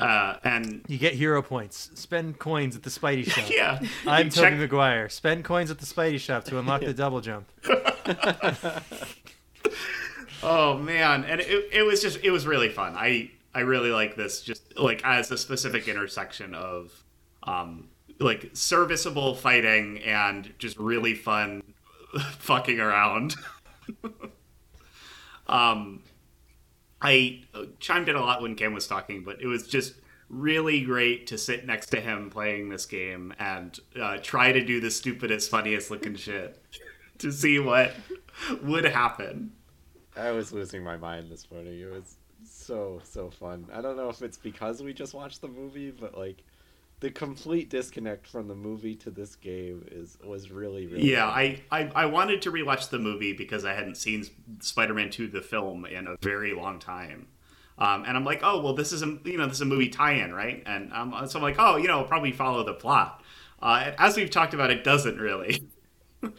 Uh, 0.00 0.36
and 0.44 0.82
you 0.86 0.98
get 0.98 1.14
hero 1.14 1.42
points. 1.42 1.90
Spend 1.94 2.38
coins 2.38 2.76
at 2.76 2.82
the 2.84 2.90
Spidey 2.90 3.26
shop. 3.30 3.50
yeah, 3.50 3.80
I'm 4.06 4.28
Tobey 4.30 4.50
check- 4.50 4.58
Maguire. 4.58 5.08
Spend 5.08 5.44
coins 5.44 5.70
at 5.70 5.78
the 5.78 5.86
Spidey 5.86 6.20
shop 6.20 6.44
to 6.44 6.58
unlock 6.58 6.82
the 6.82 6.94
double 6.94 7.20
jump. 7.20 7.46
Oh 10.46 10.76
man, 10.76 11.24
and 11.24 11.40
it, 11.40 11.68
it 11.72 11.82
was 11.84 12.02
just 12.02 12.18
it 12.22 12.30
was 12.30 12.46
really 12.46 12.68
fun. 12.68 12.94
I 12.96 13.30
I 13.54 13.60
really 13.60 13.90
like 13.90 14.14
this 14.14 14.42
just 14.42 14.78
like 14.78 15.00
as 15.02 15.30
a 15.30 15.38
specific 15.38 15.88
intersection 15.88 16.54
of 16.54 16.92
um 17.44 17.88
like 18.20 18.50
serviceable 18.52 19.34
fighting 19.36 20.00
and 20.02 20.52
just 20.58 20.76
really 20.78 21.14
fun 21.14 21.62
fucking 22.38 22.78
around. 22.78 23.36
um 25.46 26.02
I 27.04 27.42
chimed 27.80 28.08
in 28.08 28.16
a 28.16 28.20
lot 28.20 28.40
when 28.40 28.56
Cam 28.56 28.72
was 28.72 28.86
talking, 28.86 29.24
but 29.24 29.40
it 29.42 29.46
was 29.46 29.68
just 29.68 29.94
really 30.30 30.80
great 30.80 31.26
to 31.26 31.36
sit 31.36 31.66
next 31.66 31.88
to 31.88 32.00
him 32.00 32.30
playing 32.30 32.70
this 32.70 32.86
game 32.86 33.34
and 33.38 33.78
uh, 34.00 34.16
try 34.22 34.52
to 34.52 34.64
do 34.64 34.80
the 34.80 34.90
stupidest, 34.90 35.50
funniest 35.50 35.90
looking 35.90 36.16
shit 36.16 36.58
to 37.18 37.30
see 37.30 37.58
what 37.58 37.92
would 38.62 38.86
happen. 38.86 39.52
I 40.16 40.30
was 40.30 40.50
losing 40.50 40.82
my 40.82 40.96
mind 40.96 41.30
this 41.30 41.50
morning. 41.50 41.78
It 41.78 41.92
was 41.92 42.16
so 42.42 43.02
so 43.04 43.30
fun. 43.30 43.66
I 43.72 43.82
don't 43.82 43.98
know 43.98 44.08
if 44.08 44.22
it's 44.22 44.38
because 44.38 44.82
we 44.82 44.94
just 44.94 45.12
watched 45.12 45.42
the 45.42 45.48
movie, 45.48 45.90
but 45.90 46.16
like 46.16 46.42
the 47.00 47.10
complete 47.10 47.68
disconnect 47.70 48.26
from 48.26 48.48
the 48.48 48.54
movie 48.54 48.94
to 48.96 49.10
this 49.10 49.36
game 49.36 49.86
is 49.90 50.16
was 50.24 50.50
really 50.50 50.86
really. 50.86 51.10
Yeah. 51.10 51.26
I, 51.26 51.62
I, 51.70 51.90
I 51.94 52.06
wanted 52.06 52.40
to 52.42 52.52
rewatch 52.52 52.90
the 52.90 52.98
movie 52.98 53.32
because 53.32 53.64
I 53.64 53.74
hadn't 53.74 53.96
seen 53.96 54.24
Spider-Man 54.60 55.10
2 55.10 55.28
the 55.28 55.42
film 55.42 55.84
in 55.84 56.06
a 56.06 56.16
very 56.22 56.54
long 56.54 56.78
time. 56.78 57.26
Um, 57.76 58.04
and 58.06 58.16
I'm 58.16 58.24
like, 58.24 58.40
oh 58.42 58.60
well, 58.60 58.74
this 58.74 58.92
is 58.92 59.02
a 59.02 59.18
you 59.24 59.36
know 59.36 59.46
this 59.46 59.56
is 59.56 59.62
a 59.62 59.66
movie 59.66 59.88
tie-in, 59.88 60.32
right? 60.32 60.62
And 60.64 60.92
um, 60.92 61.14
so 61.28 61.38
I'm 61.38 61.42
like, 61.42 61.56
oh, 61.58 61.76
you 61.76 61.88
know, 61.88 62.04
probably 62.04 62.32
follow 62.32 62.64
the 62.64 62.74
plot. 62.74 63.22
Uh, 63.60 63.82
and 63.86 63.96
as 63.98 64.16
we've 64.16 64.30
talked 64.30 64.54
about, 64.54 64.70
it 64.70 64.84
doesn't 64.84 65.18
really. 65.18 65.66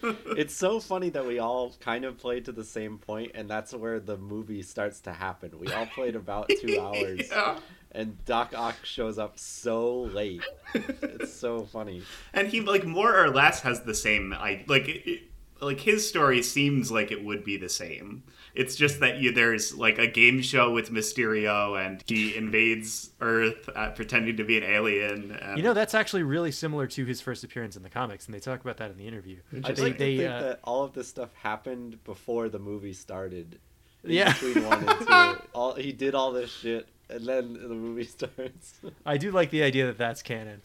It's 0.03 0.56
so 0.56 0.80
funny 0.80 1.10
that 1.11 1.27
we 1.27 1.38
all 1.38 1.73
kind 1.80 2.06
of 2.06 2.18
played 2.18 2.45
to 2.45 2.52
the 2.52 2.64
same 2.64 2.98
point, 2.98 3.34
and 3.36 3.48
that's 3.48 3.72
where 3.72 3.99
the 3.99 4.18
movie 4.18 4.64
starts 4.64 4.99
to 5.02 5.14
happen. 5.14 5.60
We 5.60 5.72
all 5.72 5.86
played 5.86 6.15
about 6.15 6.49
two 6.60 6.80
hours, 6.82 7.30
Yeah. 7.30 7.60
And 7.95 8.23
Doc 8.26 8.53
Ock 8.55 8.84
shows 8.85 9.17
up 9.17 9.39
so 9.39 10.01
late. 10.01 10.43
It's 10.73 11.34
so 11.34 11.63
funny. 11.73 12.03
And 12.34 12.47
he 12.49 12.61
like 12.61 12.85
more 12.85 13.17
or 13.17 13.30
less 13.30 13.61
has 13.61 13.81
the 13.84 13.95
same 13.95 14.34
I 14.34 14.63
like 14.67 14.88
it, 14.88 15.09
it- 15.09 15.22
like 15.61 15.80
his 15.80 16.07
story 16.07 16.43
seems 16.43 16.91
like 16.91 17.13
it 17.13 17.23
would 17.23 17.45
be 17.45 17.55
the 17.55 17.69
same. 17.69 18.23
It's 18.53 18.76
just 18.76 18.99
that 18.99 19.19
you 19.19 19.31
there's 19.31 19.73
like 19.73 19.97
a 19.97 20.05
game 20.05 20.41
show 20.41 20.69
with 20.73 20.91
Mysterio 20.91 21.81
and 21.84 22.03
he 22.05 22.35
invades 22.35 23.11
Earth 23.22 23.69
uh, 23.73 23.91
pretending 23.91 24.35
to 24.35 24.43
be 24.43 24.57
an 24.57 24.63
alien. 24.63 25.31
And, 25.31 25.57
You 25.57 25.63
know, 25.63 25.73
that's 25.73 25.95
actually 25.95 26.23
really 26.23 26.51
similar 26.51 26.88
to 26.88 27.05
his 27.05 27.22
first 27.22 27.45
appearance 27.45 27.77
in 27.77 27.84
the 27.84 27.89
comics, 27.89 28.26
and 28.26 28.35
they 28.35 28.39
talk 28.41 28.59
about 28.61 28.76
that 28.77 28.91
in 28.91 28.97
the 28.97 29.07
interview. 29.07 29.38
I'd 29.63 29.77
They- 29.77 29.81
like 29.81 29.97
they, 29.97 30.17
to 30.17 30.22
think 30.23 30.31
uh, 30.34 30.41
that 30.41 30.59
all 30.65 30.84
of 30.84 30.91
this 30.91 31.07
stuff 31.07 31.34
happened 31.35 32.03
before 32.03 32.49
the 32.49 32.59
movie 32.59 32.93
started. 32.93 33.59
Yeah. 34.03 34.34
Between 34.34 34.65
one 34.67 34.88
and 34.88 34.99
two, 35.07 35.41
all 35.53 35.73
he 35.76 35.93
did 35.93 36.15
all 36.15 36.34
this 36.34 36.51
shit, 36.51 36.89
and 37.10 37.26
then 37.26 37.53
the 37.53 37.76
movie 37.76 38.03
starts. 38.06 38.80
I 39.06 39.18
do 39.18 39.32
like 39.32 39.49
the 39.49 39.64
idea 39.64 39.86
that 39.88 39.98
that's 39.98 40.22
canon. 40.22 40.61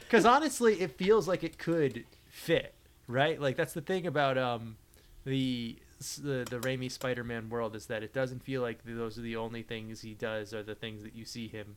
Because 0.00 0.24
honestly, 0.26 0.80
it 0.80 0.96
feels 0.96 1.26
like 1.26 1.42
it 1.42 1.58
could 1.58 2.04
fit, 2.28 2.74
right? 3.06 3.40
Like 3.40 3.56
that's 3.56 3.72
the 3.72 3.80
thing 3.80 4.06
about 4.06 4.36
um, 4.38 4.76
the 5.24 5.78
the 6.22 6.46
the 6.48 6.58
Raimi 6.58 6.90
Spider-Man 6.90 7.48
world 7.48 7.76
is 7.76 7.86
that 7.86 8.02
it 8.02 8.12
doesn't 8.12 8.42
feel 8.42 8.60
like 8.60 8.80
those 8.84 9.18
are 9.18 9.22
the 9.22 9.36
only 9.36 9.62
things 9.62 10.00
he 10.00 10.14
does 10.14 10.52
or 10.52 10.62
the 10.62 10.74
things 10.74 11.02
that 11.02 11.14
you 11.14 11.24
see 11.24 11.48
him 11.48 11.76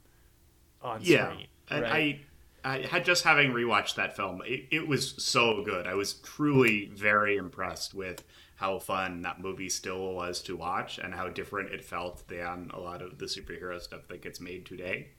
on 0.82 1.00
yeah, 1.02 1.32
screen. 1.32 1.48
and 1.70 1.82
right? 1.84 2.20
I, 2.64 2.76
I 2.78 2.82
had 2.88 3.06
just 3.06 3.24
having 3.24 3.52
rewatched 3.52 3.96
that 3.96 4.16
film, 4.16 4.42
it, 4.46 4.66
it 4.72 4.88
was 4.88 5.24
so 5.24 5.64
good. 5.64 5.88
I 5.88 5.94
was 5.94 6.14
truly 6.14 6.86
very 6.94 7.38
impressed 7.38 7.94
with 7.94 8.24
how 8.56 8.80
fun 8.80 9.22
that 9.22 9.40
movie 9.42 9.70
still 9.70 10.14
was 10.14 10.42
to 10.42 10.56
watch 10.56 10.98
and 10.98 11.14
how 11.14 11.28
different 11.28 11.72
it 11.74 11.84
felt 11.84 12.28
than 12.28 12.72
a 12.74 12.80
lot 12.80 13.02
of 13.02 13.18
the 13.18 13.26
superhero 13.26 13.82
stuff 13.82 14.08
that 14.08 14.22
gets 14.22 14.40
made 14.40 14.66
today. 14.66 15.10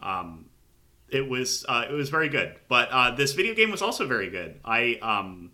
Um, 0.00 0.46
it 1.08 1.28
was 1.28 1.66
uh, 1.68 1.84
it 1.88 1.92
was 1.92 2.08
very 2.08 2.28
good, 2.28 2.54
but 2.68 2.88
uh, 2.90 3.10
this 3.10 3.32
video 3.32 3.54
game 3.54 3.70
was 3.70 3.82
also 3.82 4.06
very 4.06 4.30
good. 4.30 4.60
I 4.64 4.98
um, 5.02 5.50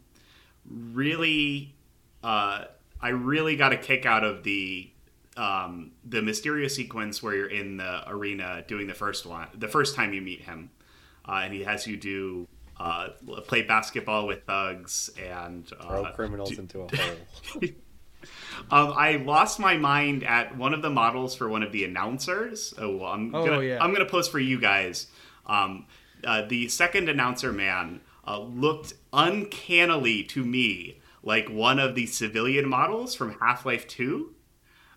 really 0.71 1.75
uh, 2.23 2.65
I 3.01 3.09
really 3.09 3.57
got 3.57 3.73
a 3.73 3.77
kick 3.77 4.07
out 4.07 4.23
of 4.23 4.45
the 4.45 4.91
um, 5.37 5.93
the 6.05 6.21
Mysterio 6.21 6.71
sequence 6.71 7.23
where 7.23 7.35
you're 7.35 7.51
in 7.51 7.79
the 7.79 8.09
arena 8.09 8.65
doing 8.67 8.87
the 8.87 8.95
first 8.95 9.25
one, 9.25 9.49
the 9.55 9.69
first 9.69 9.95
time 9.95 10.13
you 10.13 10.21
meet 10.21 10.43
him, 10.43 10.71
uh, 11.29 11.41
and 11.45 11.55
he 11.55 11.65
has 11.65 11.87
you 11.87 11.97
do 11.97 12.47
uh, 12.81 13.09
play 13.47 13.63
basketball 13.63 14.27
with 14.27 14.45
thugs 14.45 15.11
and 15.21 15.71
uh, 15.81 15.87
Throw 16.03 16.13
criminals 16.13 16.51
do- 16.51 16.61
into 16.61 16.83
a 16.83 16.97
hole. 16.97 17.63
um, 18.71 18.93
I 18.97 19.17
lost 19.25 19.59
my 19.59 19.77
mind 19.77 20.23
at 20.25 20.57
one 20.57 20.75
of 20.75 20.83
the 20.83 20.91
models 20.91 21.35
for 21.35 21.49
one 21.49 21.63
of 21.63 21.73
the 21.73 21.85
announcers. 21.85 22.75
Oh, 22.79 22.97
well, 22.97 23.13
I'm 23.13 23.35
Oh, 23.35 23.45
gonna 23.47 23.63
yeah. 23.63 23.79
I'm 23.83 23.93
gonna 23.93 24.05
post 24.07 24.31
for 24.31 24.39
you 24.41 24.61
guys. 24.61 25.07
Um, 25.47 25.87
uh, 26.25 26.43
the 26.43 26.69
second 26.69 27.09
announcer 27.09 27.53
man 27.53 28.01
uh, 28.27 28.41
looked 28.41 28.93
uncannily 29.13 30.25
to 30.25 30.45
me 30.45 31.01
like 31.23 31.49
one 31.49 31.79
of 31.79 31.95
the 31.95 32.07
civilian 32.07 32.69
models 32.69 33.15
from 33.15 33.39
Half 33.41 33.65
Life 33.67 33.87
Two. 33.89 34.35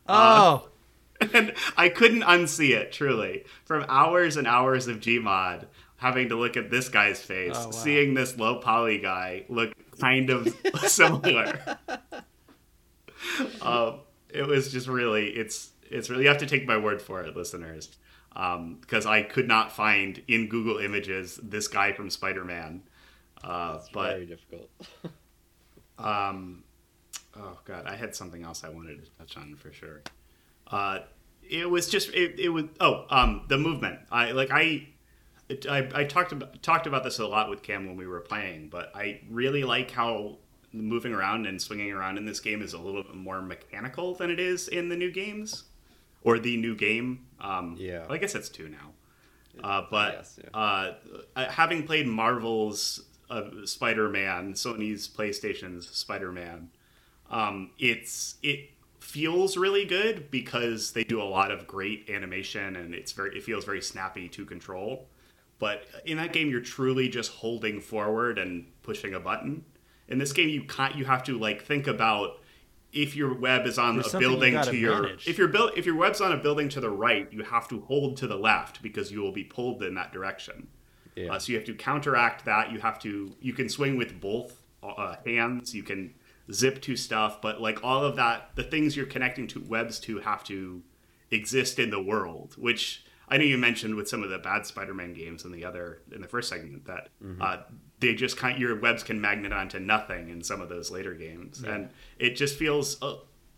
oh, 0.08 0.68
and 1.34 1.54
I 1.78 1.90
couldn't 1.90 2.24
unsee 2.24 2.72
it. 2.76 2.92
Truly, 2.92 3.46
from 3.64 3.86
hours 3.88 4.38
and 4.38 4.48
hours 4.48 4.88
of 4.88 5.00
Gmod, 5.00 5.66
having 6.02 6.30
to 6.30 6.36
look 6.36 6.58
at 6.58 6.72
this 6.72 6.90
guy's 6.90 7.22
face, 7.22 7.54
Oh, 7.56 7.66
wow. 7.66 7.72
seeing 7.72 8.16
this 8.16 8.36
low 8.38 8.56
poly 8.56 8.98
guy 8.98 9.46
look 9.50 9.72
kind 10.00 10.32
of 10.32 10.48
similar. 10.88 11.78
um, 13.62 14.00
it 14.30 14.48
was 14.48 14.72
just 14.72 14.88
really, 14.88 15.28
it's 15.30 15.72
it's 15.90 16.10
really. 16.10 16.24
You 16.24 16.30
have 16.30 16.40
to 16.40 16.48
take 16.48 16.66
my 16.68 16.78
word 16.78 17.02
for 17.02 17.22
it, 17.22 17.36
listeners, 17.36 17.96
because 18.34 19.06
I 19.06 19.22
could 19.22 19.48
not 19.48 19.72
find 19.72 20.22
in 20.28 20.48
Google 20.48 20.78
Images 20.78 21.40
this 21.44 21.68
guy 21.68 21.92
from 21.94 22.10
Spider 22.10 22.44
Man. 22.44 22.82
Uh, 23.44 23.80
but 23.94 24.10
very 24.14 24.26
difficult. 24.26 24.70
um, 26.00 26.64
oh 27.38 27.60
god, 27.66 27.86
I 27.86 27.96
had 27.96 28.16
something 28.16 28.44
else 28.44 28.64
I 28.64 28.70
wanted 28.70 29.04
to 29.04 29.12
touch 29.20 29.38
on 29.38 29.56
for 29.56 29.72
sure. 29.72 30.02
Uh, 30.68 31.00
it 31.48 31.70
was 31.70 31.90
just 31.90 32.10
it, 32.10 32.40
it 32.40 32.50
was 32.50 32.66
oh 32.80 33.06
um 33.10 33.44
the 33.50 33.58
movement. 33.58 34.00
I 34.12 34.32
like 34.32 34.50
I. 34.52 34.88
it- 35.52 35.68
I, 35.68 35.90
I 35.94 36.04
talked 36.06 36.32
about 36.32 36.62
talked 36.64 36.88
about 36.88 37.04
this 37.04 37.20
a 37.20 37.28
lot 37.28 37.50
with 37.50 37.62
Cam 37.64 37.86
when 37.86 37.96
we 37.98 38.08
were 38.08 38.22
playing, 38.22 38.70
but 38.70 38.92
I 38.96 39.22
really 39.30 39.64
like 39.64 39.92
how 39.92 40.38
moving 40.74 41.14
around 41.14 41.46
and 41.48 41.62
swinging 41.62 41.92
around 41.92 42.18
in 42.18 42.26
this 42.26 42.40
game 42.40 42.62
is 42.62 42.74
a 42.74 42.78
little 42.80 43.04
bit 43.04 43.14
more 43.16 43.42
mechanical 43.42 44.14
than 44.16 44.30
it 44.32 44.40
is 44.40 44.68
in 44.70 44.88
the 44.90 44.96
new 44.96 45.12
games 45.12 45.66
or 46.24 46.40
the 46.40 46.56
new 46.58 46.76
game. 46.76 47.26
Um, 47.42 47.76
Yeah. 47.78 48.02
well, 48.04 48.14
I 48.14 48.18
guess 48.18 48.36
it's 48.36 48.48
two 48.50 48.70
now. 48.70 48.92
Uh, 49.62 49.86
but 49.92 50.14
Yes, 50.14 50.40
yeah. 50.42 50.50
uh, 50.58 50.94
uh, 51.36 51.50
having 51.50 51.86
played 51.86 52.08
Marvel's 52.08 53.04
uh, 53.30 53.50
Spider-Man, 53.66 54.54
Sony's 54.54 55.10
PlayStation's 55.10 55.90
Spider-Man, 55.90 56.70
um, 57.30 57.72
it's 57.78 58.36
it 58.44 58.70
feels 59.02 59.58
really 59.58 59.84
good 59.86 60.30
because 60.32 60.92
they 60.94 61.04
do 61.04 61.22
a 61.22 61.24
lot 61.38 61.52
of 61.52 61.68
great 61.68 62.10
animation 62.10 62.76
and 62.78 62.94
it's 62.96 63.12
very 63.12 63.36
it 63.36 63.44
feels 63.44 63.66
very 63.66 63.82
snappy 63.82 64.30
to 64.30 64.46
control. 64.46 65.08
But 65.62 65.84
in 66.06 66.18
that 66.18 66.34
game, 66.34 66.50
you're 66.50 66.60
truly 66.60 67.08
just 67.08 67.32
holding 67.32 67.80
forward 67.80 68.40
and 68.40 68.66
pushing 68.82 69.14
a 69.14 69.20
button. 69.20 69.64
In 70.08 70.18
this 70.18 70.34
game, 70.34 70.50
you 70.50 70.64
can't. 70.64 70.96
You 70.96 71.06
have 71.06 71.24
to 71.26 71.38
like 71.38 71.64
think 71.64 71.86
about 71.86 72.40
if 72.92 73.16
your 73.16 73.32
web 73.36 73.68
is 73.68 73.78
on 73.78 73.96
There's 73.96 74.12
a 74.16 74.20
you 74.20 74.28
building 74.28 74.54
gotta 74.54 74.72
to 74.72 74.78
your 74.78 75.04
manage. 75.04 75.28
if 75.28 75.38
your 75.38 75.48
build 75.48 75.74
if 75.78 75.86
your 75.86 75.96
web's 75.96 76.20
on 76.20 76.32
a 76.32 76.38
building 76.38 76.68
to 76.70 76.82
the 76.82 76.90
right, 76.90 77.32
you 77.32 77.44
have 77.44 77.68
to 77.70 77.80
hold 77.82 78.18
to 78.18 78.28
the 78.28 78.36
left 78.36 78.82
because 78.82 79.12
you 79.12 79.22
will 79.22 79.32
be 79.32 79.44
pulled 79.44 79.84
in 79.84 79.94
that 79.94 80.12
direction. 80.12 80.68
Yeah. 81.16 81.32
Uh, 81.32 81.38
so 81.40 81.52
you 81.52 81.60
have 81.60 81.68
to 81.68 81.76
counteract 81.76 82.44
that. 82.46 82.72
You 82.72 82.80
have 82.80 82.98
to. 83.04 83.32
You 83.40 83.54
can 83.54 83.70
swing 83.70 83.98
with 83.98 84.20
both 84.20 84.64
uh, 84.82 85.18
hands. 85.24 85.76
You 85.76 85.84
can 85.84 86.16
zip 86.52 86.82
to 86.82 86.96
stuff, 86.96 87.40
but 87.40 87.62
like 87.62 87.84
all 87.84 88.04
of 88.04 88.16
that, 88.16 88.50
the 88.56 88.64
things 88.64 88.98
you're 88.98 89.06
connecting 89.06 89.46
to 89.50 89.60
webs 89.62 90.00
to 90.02 90.22
have 90.22 90.44
to 90.46 90.82
exist 91.30 91.78
in 91.78 91.92
the 91.92 92.02
world. 92.02 92.56
Which 92.58 93.06
I 93.32 93.38
know 93.38 93.46
you 93.46 93.58
mentioned 93.58 93.96
with 93.96 94.10
some 94.10 94.24
of 94.24 94.30
the 94.30 94.38
bad 94.38 94.66
Spider-Man 94.66 95.14
games 95.14 95.46
in 95.46 95.52
the 95.54 95.64
other 95.66 96.02
in 96.14 96.22
the 96.22 96.28
first 96.28 96.50
segment 96.50 96.86
that 96.86 97.10
uh, 97.42 97.58
they 98.00 98.14
just 98.14 98.36
kind 98.38 98.60
your 98.60 98.78
webs 98.80 99.04
can 99.04 99.22
magnet 99.22 99.54
onto 99.54 99.80
nothing 99.80 100.30
in 100.30 100.44
some 100.44 100.60
of 100.62 100.70
those 100.70 100.92
later 100.92 101.14
games, 101.14 101.64
and 101.74 101.90
it 102.20 102.36
just 102.36 102.58
feels. 102.58 103.02
Uh, 103.02 103.16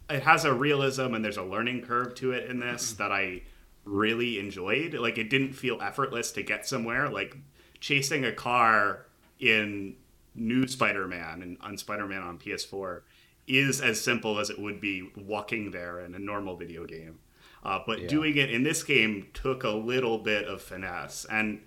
it 0.09 0.21
has 0.23 0.45
a 0.45 0.53
realism 0.53 1.13
and 1.13 1.23
there's 1.23 1.37
a 1.37 1.43
learning 1.43 1.81
curve 1.81 2.13
to 2.15 2.33
it 2.33 2.49
in 2.49 2.59
this 2.59 2.93
that 2.93 3.11
I 3.11 3.41
really 3.85 4.37
enjoyed. 4.37 4.93
Like 4.93 5.17
it 5.17 5.29
didn't 5.29 5.53
feel 5.53 5.81
effortless 5.81 6.31
to 6.33 6.43
get 6.43 6.67
somewhere. 6.67 7.09
Like 7.09 7.37
chasing 7.79 8.25
a 8.25 8.31
car 8.31 9.05
in 9.39 9.95
new 10.35 10.67
Spider-Man 10.67 11.41
and 11.41 11.57
on 11.61 11.77
Spider-Man 11.77 12.21
on 12.21 12.37
PS4 12.37 13.01
is 13.47 13.81
as 13.81 13.99
simple 13.99 14.39
as 14.39 14.49
it 14.49 14.59
would 14.59 14.79
be 14.79 15.09
walking 15.17 15.71
there 15.71 15.99
in 16.01 16.15
a 16.15 16.19
normal 16.19 16.55
video 16.55 16.85
game. 16.85 17.19
Uh, 17.63 17.79
but 17.85 18.01
Yeah. 18.01 18.07
doing 18.07 18.35
it 18.37 18.49
in 18.51 18.63
this 18.63 18.83
game 18.83 19.27
took 19.33 19.63
a 19.63 19.69
little 19.69 20.17
bit 20.17 20.45
of 20.45 20.61
finesse, 20.61 21.25
and 21.25 21.61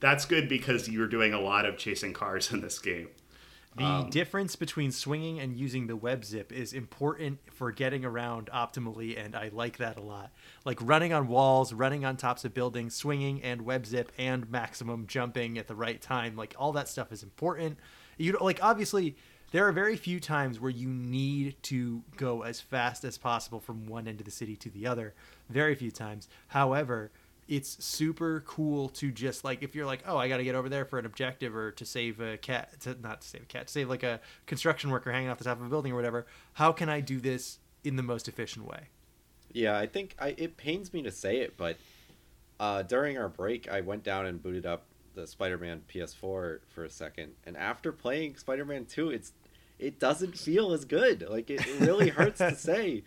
that's 0.00 0.24
good 0.24 0.48
because 0.48 0.88
you're 0.88 1.06
doing 1.08 1.32
a 1.32 1.40
lot 1.40 1.64
of 1.66 1.76
chasing 1.76 2.12
cars 2.12 2.52
in 2.52 2.60
this 2.60 2.78
game. 2.78 3.08
The 3.76 3.84
Um, 3.84 4.10
difference 4.10 4.56
between 4.56 4.90
swinging 4.90 5.38
and 5.38 5.56
using 5.56 5.86
the 5.86 5.94
web 5.94 6.24
zip 6.24 6.50
is 6.50 6.72
important 6.72 7.38
for 7.52 7.70
getting 7.70 8.04
around 8.04 8.48
optimally, 8.52 9.16
and 9.16 9.36
I 9.36 9.50
like 9.52 9.76
that 9.76 9.96
a 9.96 10.00
lot. 10.00 10.32
Like 10.64 10.78
running 10.82 11.12
on 11.12 11.28
walls, 11.28 11.72
running 11.72 12.04
on 12.04 12.16
tops 12.16 12.44
of 12.44 12.52
buildings, 12.54 12.96
swinging 12.96 13.40
and 13.40 13.62
web 13.62 13.86
zip 13.86 14.10
and 14.18 14.50
maximum 14.50 15.06
jumping 15.06 15.58
at 15.58 15.68
the 15.68 15.76
right 15.76 16.02
time. 16.02 16.34
Like 16.34 16.56
all 16.58 16.72
that 16.72 16.88
stuff 16.88 17.12
is 17.12 17.22
important. 17.22 17.78
You 18.16 18.32
know, 18.32 18.42
like 18.42 18.58
obviously 18.64 19.14
there 19.50 19.66
are 19.66 19.72
very 19.72 19.96
few 19.96 20.20
times 20.20 20.60
where 20.60 20.70
you 20.70 20.88
need 20.88 21.56
to 21.64 22.02
go 22.16 22.42
as 22.42 22.60
fast 22.60 23.04
as 23.04 23.18
possible 23.18 23.60
from 23.60 23.86
one 23.86 24.06
end 24.08 24.20
of 24.20 24.24
the 24.24 24.30
city 24.30 24.56
to 24.56 24.70
the 24.70 24.86
other. 24.86 25.14
Very 25.48 25.74
few 25.74 25.90
times. 25.90 26.28
However, 26.48 27.10
it's 27.48 27.82
super 27.82 28.42
cool 28.46 28.90
to 28.90 29.10
just 29.10 29.42
like 29.42 29.62
if 29.62 29.74
you're 29.74 29.86
like 29.86 30.02
oh 30.06 30.18
i 30.18 30.28
gotta 30.28 30.44
get 30.44 30.54
over 30.54 30.68
there 30.68 30.84
for 30.84 30.98
an 30.98 31.06
objective 31.06 31.56
or 31.56 31.70
to 31.72 31.86
save 31.86 32.20
a 32.20 32.36
cat 32.36 32.78
to 32.78 32.94
not 33.00 33.22
to 33.22 33.26
save 33.26 33.40
a 33.40 33.46
cat 33.46 33.66
to 33.66 33.72
save 33.72 33.88
like 33.88 34.02
a 34.02 34.20
construction 34.44 34.90
worker 34.90 35.10
hanging 35.10 35.30
off 35.30 35.38
the 35.38 35.44
top 35.44 35.58
of 35.58 35.64
a 35.64 35.68
building 35.70 35.90
or 35.90 35.96
whatever 35.96 36.26
how 36.52 36.72
can 36.72 36.90
i 36.90 37.00
do 37.00 37.18
this 37.18 37.58
in 37.84 37.96
the 37.96 38.02
most 38.02 38.28
efficient 38.28 38.66
way 38.66 38.88
Yeah, 39.52 39.78
I 39.78 39.86
think 39.86 40.14
I, 40.18 40.34
it 40.36 40.56
pains 40.56 40.92
me 40.92 41.02
to 41.02 41.10
say 41.10 41.38
it, 41.38 41.56
but 41.56 41.76
uh, 42.60 42.82
during 42.82 43.18
our 43.18 43.28
break, 43.28 43.68
I 43.68 43.80
went 43.80 44.02
down 44.02 44.26
and 44.26 44.42
booted 44.42 44.66
up 44.66 44.84
the 45.20 45.26
Spider-Man 45.26 45.82
PS4 45.92 46.60
for 46.68 46.84
a 46.84 46.90
second, 46.90 47.32
and 47.44 47.56
after 47.56 47.90
playing 47.92 48.36
Spider-Man 48.36 48.86
2, 48.86 49.10
it's 49.10 49.32
it 49.78 49.98
doesn't 50.00 50.36
feel 50.36 50.72
as 50.72 50.84
good. 50.84 51.26
Like 51.28 51.50
it, 51.50 51.60
it 51.66 51.80
really 51.80 52.08
hurts 52.10 52.38
to 52.38 52.54
say, 52.56 53.02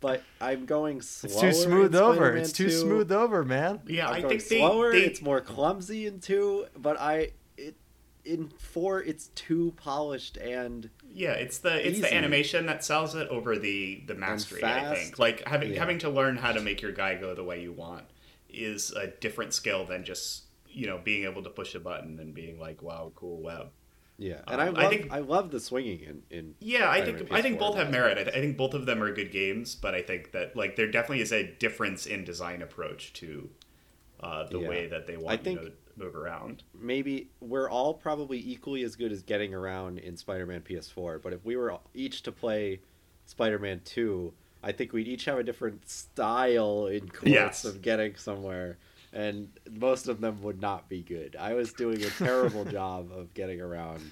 but 0.00 0.22
I'm 0.40 0.66
going 0.66 1.00
slower. 1.02 1.32
it's 1.32 1.40
too 1.40 1.52
smooth 1.52 1.94
over 1.94 2.36
it's 2.36 2.52
too 2.52 2.64
2. 2.68 2.70
smooth 2.70 3.12
over 3.12 3.44
man 3.44 3.80
Yeah, 3.86 4.08
I'm 4.08 4.14
I 4.16 4.20
going 4.22 4.38
think 4.40 4.60
slower. 4.60 4.92
they 4.92 5.02
It's 5.04 5.22
more 5.22 5.40
clumsy 5.40 6.06
in 6.06 6.20
two, 6.20 6.66
but 6.76 6.98
I 7.00 7.30
it 7.56 7.76
in 8.24 8.48
four 8.58 9.02
it's 9.02 9.28
too 9.28 9.72
polished 9.76 10.36
and 10.38 10.88
Yeah, 11.14 11.32
it's 11.32 11.58
the 11.58 11.86
it's 11.86 12.00
the 12.00 12.12
animation 12.14 12.66
that 12.66 12.84
sells 12.84 13.14
it 13.14 13.28
over 13.28 13.58
the 13.58 14.02
the 14.06 14.14
mastery. 14.14 14.62
I 14.64 14.94
think 14.94 15.18
like 15.18 15.46
having 15.46 15.72
Yeah. 15.72 15.78
having 15.80 15.98
to 16.00 16.10
learn 16.10 16.36
how 16.36 16.52
to 16.52 16.60
make 16.60 16.80
your 16.82 16.92
guy 16.92 17.14
go 17.14 17.34
the 17.34 17.44
way 17.44 17.62
you 17.62 17.72
want 17.72 18.04
is 18.50 18.90
a 18.92 19.06
different 19.06 19.54
skill 19.54 19.86
than 19.86 20.04
just 20.04 20.42
you 20.72 20.86
know 20.86 20.98
being 21.02 21.24
able 21.24 21.42
to 21.42 21.50
push 21.50 21.74
a 21.74 21.80
button 21.80 22.18
and 22.20 22.34
being 22.34 22.58
like 22.58 22.82
wow 22.82 23.12
cool 23.14 23.40
web. 23.42 23.70
yeah. 24.18 24.40
And 24.48 24.60
I 24.60 24.68
Um, 24.68 24.74
love 24.74 24.92
I 25.10 25.16
I, 25.16 25.18
love 25.20 25.50
the 25.50 25.60
swinging 25.60 26.00
in 26.00 26.22
in 26.30 26.54
Yeah, 26.60 26.88
I 26.90 27.02
think 27.04 27.32
I 27.32 27.42
think 27.42 27.58
both 27.58 27.76
have 27.76 27.90
merit. 27.90 28.18
I, 28.18 28.22
I 28.22 28.40
think 28.40 28.56
both 28.56 28.74
of 28.74 28.86
them 28.86 29.02
are 29.02 29.12
good 29.12 29.32
games, 29.32 29.74
but 29.74 29.94
I 29.94 30.02
think 30.02 30.32
that 30.32 30.56
like 30.56 30.76
there 30.76 30.90
definitely 30.90 31.20
is 31.22 31.32
a 31.32 31.44
difference 31.58 32.06
in 32.06 32.24
design 32.24 32.62
approach 32.62 33.12
to 33.14 33.50
uh, 34.20 34.44
the 34.48 34.60
Yeah. 34.60 34.68
way 34.68 34.86
that 34.86 35.06
they 35.06 35.14
I 35.14 35.18
want 35.18 35.44
think- 35.44 35.60
you 35.60 35.66
to 35.68 35.72
move 35.96 36.16
around. 36.16 36.62
maybe 36.74 37.28
we're 37.40 37.68
all 37.68 37.92
probably 37.92 38.38
equally 38.38 38.82
as 38.82 38.96
good 38.96 39.12
as 39.12 39.22
getting 39.22 39.52
around 39.52 39.98
in 39.98 40.16
Spider-Man 40.16 40.62
PS4, 40.62 41.20
but 41.20 41.34
if 41.34 41.44
we 41.44 41.54
were 41.56 41.76
each 41.92 42.22
to 42.22 42.32
play 42.32 42.80
Spider-Man 43.26 43.82
2, 43.84 44.32
I 44.62 44.72
think 44.72 44.92
we'd 44.94 45.06
each 45.08 45.26
have 45.26 45.38
a 45.38 45.42
different 45.42 45.86
style 45.88 46.86
in 46.86 47.08
quotes 47.08 47.28
Yes. 47.30 47.64
of 47.66 47.82
getting 47.82 48.16
somewhere, 48.16 48.78
and 49.12 49.48
most 49.70 50.08
of 50.08 50.20
them 50.20 50.42
would 50.42 50.60
not 50.60 50.88
be 50.88 51.02
good. 51.02 51.36
I 51.38 51.54
was 51.54 51.72
doing 51.72 52.02
a 52.02 52.08
terrible 52.10 52.64
job 52.78 53.10
of 53.14 53.32
getting 53.34 53.60
around 53.60 54.10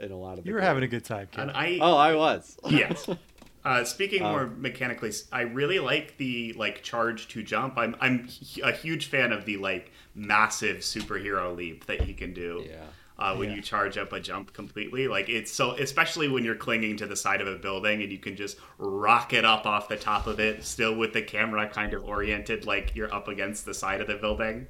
in 0.00 0.10
a 0.10 0.16
lot 0.16 0.38
of 0.38 0.44
the 0.44 0.48
you 0.48 0.54
were 0.54 0.60
game. 0.60 0.66
having 0.66 0.82
a 0.84 0.88
good 0.88 1.04
time 1.04 1.28
kid. 1.30 1.40
And 1.40 1.50
I 1.52 1.78
Oh, 1.80 1.96
I 1.96 2.14
was. 2.14 2.56
yes. 2.68 3.08
Uh, 3.66 3.82
speaking 3.82 4.22
Um, 4.22 4.30
more 4.30 4.46
mechanically, 4.46 5.10
I 5.32 5.40
really 5.40 5.78
like 5.78 6.18
the 6.18 6.52
like 6.52 6.82
charge 6.82 7.28
to 7.28 7.42
jump. 7.42 7.78
I'm 7.78 7.96
I'm 7.98 8.28
a 8.62 8.72
huge 8.72 9.06
fan 9.06 9.32
of 9.32 9.46
the 9.46 9.56
like 9.56 9.90
massive 10.14 10.80
superhero 10.80 11.56
leap 11.56 11.86
that 11.86 12.06
you 12.06 12.12
can 12.12 12.34
do. 12.34 12.62
Yeah. 12.68 12.84
Uh, 13.16 13.36
when 13.36 13.48
Yeah. 13.50 13.56
you 13.56 13.62
charge 13.62 13.96
up 13.96 14.12
a 14.12 14.18
jump 14.18 14.52
completely, 14.52 15.06
like 15.06 15.28
it's 15.28 15.52
so, 15.52 15.70
especially 15.72 16.26
when 16.26 16.42
you're 16.44 16.56
clinging 16.56 16.96
to 16.96 17.06
the 17.06 17.14
side 17.14 17.40
of 17.40 17.46
a 17.46 17.54
building 17.54 18.02
and 18.02 18.10
you 18.10 18.18
can 18.18 18.34
just 18.34 18.56
rocket 18.76 19.44
up 19.44 19.66
off 19.66 19.88
the 19.88 19.96
top 19.96 20.26
of 20.26 20.40
it, 20.40 20.64
still 20.64 20.96
with 20.96 21.12
the 21.12 21.22
camera 21.22 21.68
kind 21.68 21.94
of 21.94 22.02
oriented 22.04 22.66
like 22.66 22.96
you're 22.96 23.14
up 23.14 23.28
against 23.28 23.66
the 23.66 23.74
side 23.74 24.00
of 24.00 24.08
the 24.08 24.16
building. 24.16 24.66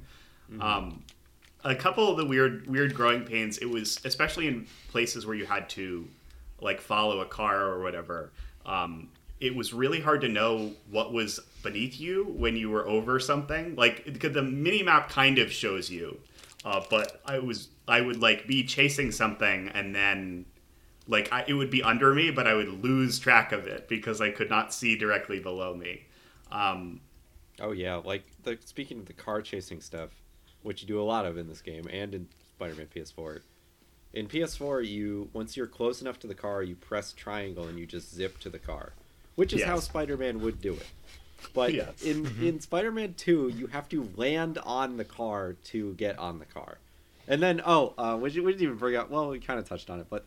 Um, 0.59 1.01
a 1.63 1.73
couple 1.73 2.07
of 2.11 2.17
the 2.17 2.25
weird 2.25 2.67
weird 2.67 2.93
growing 2.93 3.23
pains 3.23 3.57
it 3.57 3.65
was 3.65 3.99
especially 4.05 4.47
in 4.47 4.67
places 4.89 5.25
where 5.25 5.35
you 5.35 5.47
had 5.47 5.67
to 5.69 6.07
like 6.61 6.79
follow 6.79 7.21
a 7.21 7.25
car 7.25 7.63
or 7.63 7.81
whatever 7.81 8.31
um, 8.67 9.09
it 9.39 9.55
was 9.55 9.73
really 9.73 9.99
hard 9.99 10.21
to 10.21 10.29
know 10.29 10.71
what 10.91 11.11
was 11.11 11.39
beneath 11.63 11.99
you 11.99 12.25
when 12.37 12.55
you 12.55 12.69
were 12.69 12.87
over 12.87 13.19
something 13.19 13.75
like 13.75 14.05
because 14.05 14.33
the 14.33 14.43
mini 14.43 14.83
map 14.83 15.09
kind 15.09 15.39
of 15.39 15.51
shows 15.51 15.89
you 15.89 16.19
uh, 16.65 16.83
but 16.89 17.21
i 17.25 17.39
was 17.39 17.69
i 17.87 18.01
would 18.01 18.19
like 18.19 18.45
be 18.47 18.63
chasing 18.63 19.11
something 19.11 19.69
and 19.69 19.95
then 19.95 20.45
like 21.07 21.31
I, 21.31 21.45
it 21.47 21.53
would 21.53 21.69
be 21.69 21.81
under 21.81 22.13
me 22.13 22.31
but 22.31 22.47
i 22.47 22.53
would 22.53 22.83
lose 22.83 23.17
track 23.19 23.53
of 23.53 23.67
it 23.67 23.87
because 23.87 24.19
i 24.19 24.31
could 24.31 24.49
not 24.49 24.73
see 24.73 24.97
directly 24.97 25.39
below 25.39 25.73
me 25.73 26.05
um, 26.51 26.99
Oh 27.59 27.71
yeah, 27.71 27.95
like 27.95 28.23
the 28.43 28.57
speaking 28.65 28.99
of 28.99 29.05
the 29.05 29.13
car 29.13 29.41
chasing 29.41 29.81
stuff, 29.81 30.09
which 30.63 30.81
you 30.81 30.87
do 30.87 31.01
a 31.01 31.03
lot 31.03 31.25
of 31.25 31.37
in 31.37 31.47
this 31.47 31.61
game 31.61 31.87
and 31.91 32.13
in 32.13 32.27
Spider-Man 32.55 32.87
PS4. 32.93 33.41
In 34.13 34.27
PS4, 34.27 34.87
you 34.87 35.29
once 35.33 35.55
you're 35.55 35.67
close 35.67 36.01
enough 36.01 36.19
to 36.19 36.27
the 36.27 36.35
car, 36.35 36.63
you 36.63 36.75
press 36.75 37.13
triangle 37.13 37.67
and 37.67 37.79
you 37.79 37.85
just 37.85 38.13
zip 38.13 38.39
to 38.39 38.49
the 38.49 38.59
car, 38.59 38.93
which 39.35 39.53
is 39.53 39.63
how 39.63 39.79
Spider-Man 39.79 40.41
would 40.41 40.61
do 40.61 40.73
it. 40.73 40.87
But 41.53 41.73
Yes. 41.73 42.01
in 42.03 42.25
in 42.41 42.59
Spider-Man 42.59 43.13
2, 43.17 43.49
you 43.55 43.67
have 43.67 43.87
to 43.89 44.09
land 44.15 44.57
on 44.65 44.97
the 44.97 45.05
car 45.05 45.55
to 45.65 45.93
get 45.93 46.17
on 46.19 46.39
the 46.39 46.45
car. 46.45 46.77
And 47.27 47.41
then 47.41 47.61
oh, 47.65 47.93
uh, 47.97 48.17
we, 48.21 48.29
didn't- 48.29 48.45
we 48.45 48.51
didn't 48.51 48.63
even 48.63 48.77
bring 48.77 48.95
up. 48.95 49.09
Well, 49.09 49.29
we 49.29 49.39
kind 49.39 49.59
of 49.59 49.67
touched 49.67 49.89
on 49.89 49.99
it, 49.99 50.07
but 50.09 50.25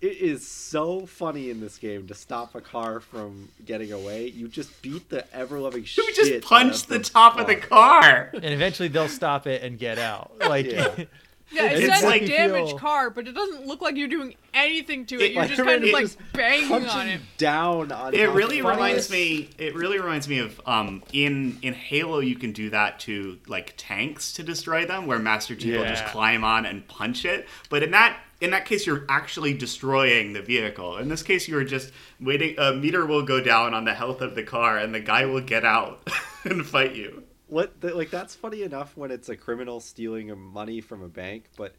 it 0.00 0.18
is 0.18 0.46
so 0.46 1.06
funny 1.06 1.50
in 1.50 1.60
this 1.60 1.76
game 1.78 2.06
to 2.06 2.14
stop 2.14 2.54
a 2.54 2.60
car 2.60 3.00
from 3.00 3.48
getting 3.64 3.90
away. 3.92 4.28
You 4.28 4.46
just 4.46 4.80
beat 4.80 5.08
the 5.08 5.24
ever 5.34 5.58
loving 5.58 5.82
shit. 5.84 6.06
You 6.06 6.14
just 6.14 6.32
out 6.34 6.42
punch 6.42 6.82
of 6.82 6.86
the 6.88 6.98
top 7.00 7.38
of 7.40 7.46
the 7.48 7.56
car. 7.56 8.30
and 8.32 8.44
eventually 8.44 8.88
they'll 8.88 9.08
stop 9.08 9.46
it 9.48 9.62
and 9.62 9.76
get 9.78 9.98
out. 9.98 10.30
Like, 10.40 10.66
Yeah. 10.66 11.04
Yeah, 11.50 11.64
it 11.70 11.82
It's 11.84 11.94
says 11.94 12.04
like- 12.04 12.26
damaged 12.26 12.68
feel- 12.70 12.78
car, 12.78 13.08
but 13.10 13.26
it 13.26 13.32
doesn't 13.32 13.66
look 13.66 13.80
like 13.80 13.96
you're 13.96 14.06
doing 14.08 14.34
anything 14.52 15.06
to 15.06 15.14
it. 15.16 15.22
It- 15.22 15.32
You're 15.32 15.44
just 15.44 15.54
Spider-Man 15.54 15.78
kind 15.80 15.84
of 15.88 15.92
like 15.92 16.02
just 16.04 16.18
banging 16.34 16.88
on 16.88 17.08
it. 17.08 17.20
down 17.38 17.90
on. 17.92 18.14
It 18.14 18.26
top 18.26 18.34
really 18.36 18.58
of 18.58 18.66
reminds 18.66 19.10
me. 19.10 19.48
It 19.58 19.74
really 19.74 19.98
reminds 19.98 20.28
me 20.28 20.38
of 20.40 20.60
um, 20.66 21.02
in 21.12 21.58
in 21.62 21.72
Halo. 21.74 22.18
You 22.20 22.36
can 22.36 22.52
do 22.52 22.70
that 22.70 23.00
to 23.00 23.38
like 23.46 23.74
tanks 23.76 24.32
to 24.34 24.42
destroy 24.42 24.84
them, 24.84 25.06
where 25.06 25.18
Master 25.18 25.54
Chief 25.56 25.76
will 25.78 25.84
just 25.86 26.04
climb 26.06 26.44
on 26.44 26.66
and 26.66 26.86
punch 26.86 27.24
it. 27.24 27.48
But 27.70 27.82
in 27.82 27.92
that 27.92 28.18
in 28.40 28.50
that 28.50 28.66
case, 28.66 28.86
you're 28.86 29.04
actually 29.08 29.54
destroying 29.54 30.32
the 30.34 30.42
vehicle. 30.42 30.98
In 30.98 31.08
this 31.08 31.22
case, 31.22 31.48
you're 31.48 31.64
just 31.64 31.90
waiting. 32.20 32.56
A 32.58 32.72
meter 32.74 33.04
will 33.06 33.22
go 33.22 33.40
down 33.42 33.74
on 33.74 33.84
the 33.84 33.94
health 33.94 34.20
of 34.20 34.34
the 34.34 34.42
car, 34.42 34.76
and 34.78 34.94
the 34.94 35.00
guy 35.00 35.24
will 35.24 35.40
get 35.40 35.64
out 35.64 36.06
and 36.44 36.64
fight 36.66 36.94
you. 36.94 37.24
What 37.48 37.80
the, 37.80 37.94
like 37.94 38.10
that's 38.10 38.34
funny 38.34 38.62
enough 38.62 38.96
when 38.96 39.10
it's 39.10 39.28
a 39.28 39.36
criminal 39.36 39.80
stealing 39.80 40.30
a 40.30 40.36
money 40.36 40.80
from 40.80 41.02
a 41.02 41.08
bank, 41.08 41.44
but 41.56 41.74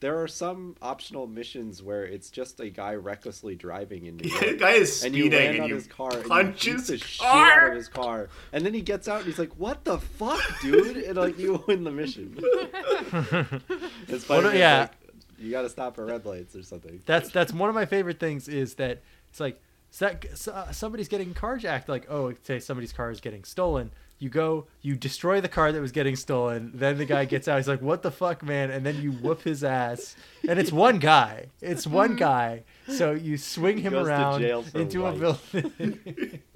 there 0.00 0.20
are 0.22 0.28
some 0.28 0.76
optional 0.82 1.26
missions 1.26 1.82
where 1.82 2.04
it's 2.04 2.28
just 2.30 2.60
a 2.60 2.68
guy 2.68 2.94
recklessly 2.94 3.54
driving 3.54 4.04
in 4.04 4.16
New 4.18 4.28
the 4.38 4.46
York. 4.46 4.58
guy 4.58 4.70
is 4.72 5.00
speeding 5.00 5.32
and 5.32 5.32
speeding, 5.32 5.32
you 5.32 5.38
land 5.38 5.54
and 5.54 5.62
on 5.64 5.68
you 5.70 5.74
his 5.76 5.86
car 5.86 6.12
and 6.12 6.24
punch 6.24 6.66
you 6.66 6.72
beat 6.72 6.80
his 6.80 6.86
the 6.88 6.98
shit 6.98 7.26
out 7.26 7.68
of 7.68 7.74
his 7.74 7.88
car, 7.88 8.28
and 8.52 8.64
then 8.64 8.74
he 8.74 8.82
gets 8.82 9.08
out 9.08 9.18
and 9.18 9.26
he's 9.26 9.38
like, 9.38 9.52
"What 9.58 9.84
the 9.84 9.98
fuck, 9.98 10.42
dude?" 10.60 10.96
And 10.98 11.16
like 11.16 11.38
you 11.38 11.64
win 11.66 11.84
the 11.84 11.90
mission. 11.90 12.38
and 13.12 14.20
Spider-Man's 14.20 14.58
yeah. 14.58 14.80
like, 14.80 14.90
you 15.38 15.50
got 15.50 15.62
to 15.62 15.68
stop 15.68 15.98
at 15.98 16.04
red 16.04 16.24
lights 16.26 16.54
or 16.56 16.62
something. 16.62 17.00
that's 17.06 17.30
that's 17.30 17.52
one 17.52 17.68
of 17.68 17.74
my 17.74 17.86
favorite 17.86 18.20
things 18.20 18.48
is 18.48 18.74
that 18.74 19.02
it's 19.30 19.40
like 19.40 19.60
so 19.90 20.06
that, 20.06 20.38
so- 20.38 20.52
uh, 20.52 20.72
somebody's 20.72 21.08
getting 21.08 21.32
carjacked 21.34 21.88
like 21.88 22.06
oh 22.10 22.34
say 22.42 22.58
somebody's 22.58 22.92
car 22.92 23.10
is 23.10 23.20
getting 23.20 23.44
stolen 23.44 23.90
you 24.18 24.28
go 24.28 24.66
you 24.80 24.96
destroy 24.96 25.40
the 25.40 25.48
car 25.48 25.72
that 25.72 25.80
was 25.80 25.92
getting 25.92 26.16
stolen 26.16 26.70
then 26.74 26.96
the 26.96 27.04
guy 27.04 27.24
gets 27.24 27.48
out 27.48 27.56
he's 27.56 27.68
like 27.68 27.82
what 27.82 28.02
the 28.02 28.10
fuck 28.10 28.42
man 28.42 28.70
and 28.70 28.84
then 28.84 29.00
you 29.00 29.12
whoop 29.12 29.42
his 29.42 29.62
ass 29.62 30.16
and 30.48 30.58
it's 30.58 30.72
one 30.72 30.98
guy 30.98 31.46
it's 31.60 31.86
one 31.86 32.16
guy 32.28 32.62
so 32.88 33.12
you 33.12 33.36
swing 33.36 33.78
him 33.78 33.94
around 33.94 34.40
jail 34.40 34.62
for 34.62 34.78
into 34.78 35.04
a 35.06 35.12
building 35.12 36.40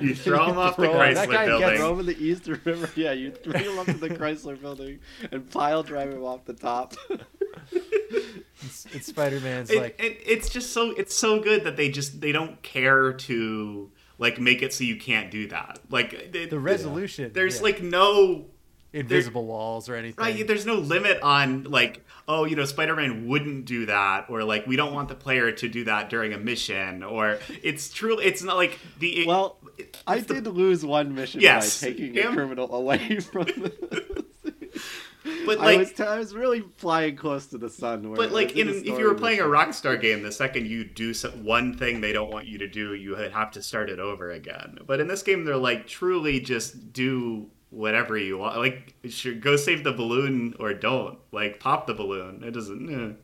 You 0.00 0.14
throw 0.14 0.46
him 0.46 0.58
off 0.58 0.76
the 0.76 0.84
Throw 0.84 1.00
him. 1.00 1.14
That 1.14 1.28
Chrysler 1.28 1.32
guy 1.32 1.46
gets 1.46 1.58
building. 1.60 1.78
Throw 1.78 1.92
him 1.92 2.00
in 2.00 2.06
the 2.06 2.22
East 2.22 2.46
River. 2.46 2.90
Yeah, 2.96 3.12
you 3.12 3.30
throw 3.30 3.58
him 3.58 3.78
up 3.78 3.86
to 3.86 3.92
the 3.94 4.10
Chrysler 4.10 4.60
building 4.60 5.00
and 5.30 5.50
pile 5.50 5.82
drive 5.82 6.12
him 6.12 6.24
off 6.24 6.44
the 6.44 6.54
top. 6.54 6.94
it's, 7.70 8.86
it's 8.92 9.06
spider-man's 9.06 9.70
It, 9.70 9.80
like 9.80 10.00
it, 10.02 10.20
it's 10.24 10.48
just 10.48 10.72
so 10.72 10.90
it's 10.92 11.14
so 11.14 11.40
good 11.40 11.64
that 11.64 11.76
they 11.76 11.90
just 11.90 12.20
they 12.20 12.32
don't 12.32 12.62
care 12.62 13.12
to 13.12 13.90
like 14.18 14.38
make 14.40 14.62
it 14.62 14.72
so 14.74 14.84
you 14.84 14.96
can't 14.96 15.30
do 15.30 15.48
that. 15.48 15.78
Like 15.90 16.12
it- 16.12 16.50
the 16.50 16.58
resolution 16.58 17.30
there's 17.32 17.56
yeah. 17.58 17.62
like 17.62 17.82
no 17.82 18.46
invisible 18.92 19.44
walls 19.44 19.88
or 19.88 19.94
anything 19.96 20.24
right. 20.24 20.46
There's 20.46 20.64
no 20.64 20.76
limit 20.76 21.20
on 21.22 21.64
like 21.64 22.04
oh 22.26 22.44
you 22.46 22.56
know 22.56 22.64
Spider-Man 22.64 23.28
wouldn't 23.28 23.66
do 23.66 23.84
that 23.86 24.30
or 24.30 24.44
like 24.44 24.66
we 24.66 24.76
don't 24.76 24.94
want 24.94 25.08
the 25.08 25.14
player 25.14 25.52
to 25.52 25.68
do 25.68 25.84
that 25.84 26.08
during 26.08 26.32
a 26.32 26.38
mission 26.38 27.02
or 27.02 27.38
it's 27.62 27.90
truly 27.90 28.24
it's 28.24 28.42
not 28.42 28.56
like 28.56 28.78
the 28.98 29.26
Well, 29.26 29.58
I 30.06 30.16
it's 30.16 30.26
the- 30.26 30.34
did 30.40 30.46
lose 30.46 30.86
one 30.86 31.14
mission 31.14 31.42
Yes, 31.42 31.82
by 31.82 31.88
taking 31.88 32.18
a 32.18 32.32
criminal 32.32 32.74
away 32.74 33.20
from 33.20 33.44
the. 33.44 34.04
But 35.46 35.58
I 35.58 35.64
like 35.64 35.78
was, 35.78 35.92
t- 35.92 36.02
I 36.02 36.18
was 36.18 36.34
really 36.34 36.62
flying 36.76 37.16
close 37.16 37.46
to 37.48 37.58
the 37.58 37.68
sun. 37.70 38.08
Where 38.08 38.16
But 38.16 38.32
like, 38.32 38.56
in, 38.56 38.68
if 38.68 38.86
you 38.86 39.04
were 39.06 39.14
playing 39.14 39.40
a. 39.40 39.44
Rockstar 39.44 40.00
game, 40.00 40.22
the 40.22 40.32
second 40.32 40.66
you 40.66 40.84
do 40.84 41.12
so- 41.14 41.30
one 41.30 41.76
thing 41.76 42.00
they 42.00 42.12
don't 42.12 42.30
want 42.30 42.46
you 42.46 42.58
to 42.58 42.68
do, 42.68 42.94
you 42.94 43.16
would 43.16 43.32
have 43.32 43.50
to 43.52 43.62
start 43.62 43.90
it 43.90 43.98
over 43.98 44.30
again. 44.30 44.78
But 44.86 45.00
in 45.00 45.08
this 45.08 45.22
game, 45.22 45.44
they're 45.44 45.56
like 45.56 45.86
truly 45.86 46.40
just 46.40 46.92
do 46.92 47.48
whatever 47.70 48.16
you 48.16 48.38
want. 48.38 48.56
Like, 48.58 48.94
sure, 49.08 49.34
go 49.34 49.56
save 49.56 49.84
the 49.84 49.92
balloon 49.92 50.54
or 50.58 50.72
don't. 50.74 51.18
Like, 51.32 51.60
pop 51.60 51.86
the 51.86 51.94
balloon. 51.94 52.42
It 52.44 52.52
doesn't. 52.52 52.88
eh. 53.10 53.14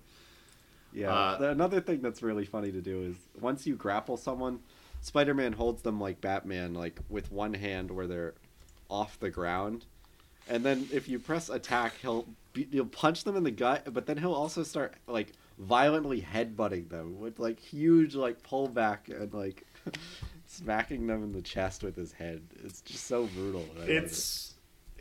Yeah. 0.92 1.10
Uh, 1.12 1.38
another 1.50 1.80
thing 1.80 2.00
that's 2.02 2.22
really 2.22 2.44
funny 2.44 2.70
to 2.70 2.80
do 2.80 3.02
is 3.02 3.16
once 3.40 3.66
you 3.66 3.74
grapple 3.74 4.16
someone, 4.16 4.60
Spider-Man 5.00 5.52
holds 5.52 5.82
them 5.82 6.00
like 6.00 6.20
Batman, 6.20 6.72
like 6.74 7.00
with 7.08 7.32
one 7.32 7.52
hand 7.54 7.90
where 7.90 8.06
they're 8.06 8.34
off 8.88 9.18
the 9.18 9.30
ground, 9.30 9.86
and 10.48 10.64
then 10.64 10.88
if 10.92 11.08
you 11.08 11.18
press 11.18 11.48
attack, 11.48 11.94
he'll 12.00 12.26
he'll 12.70 12.84
punch 12.86 13.24
them 13.24 13.36
in 13.36 13.42
the 13.44 13.50
gut, 13.50 13.92
but 13.92 14.06
then 14.06 14.16
he'll 14.16 14.34
also 14.34 14.62
start 14.62 14.94
like 15.06 15.32
violently 15.58 16.20
headbutting 16.20 16.88
them 16.88 17.18
with 17.20 17.38
like 17.38 17.58
huge 17.60 18.14
like 18.14 18.42
pullback 18.42 19.08
and 19.08 19.32
like 19.32 19.64
smacking 20.46 21.06
them 21.06 21.22
in 21.22 21.32
the 21.32 21.42
chest 21.42 21.82
with 21.82 21.96
his 21.96 22.12
head. 22.12 22.42
It's 22.64 22.80
just 22.82 23.06
so 23.06 23.26
brutal. 23.26 23.64
and 23.74 23.82
I 23.84 23.86
it. 23.86 24.04
It's. 24.04 24.50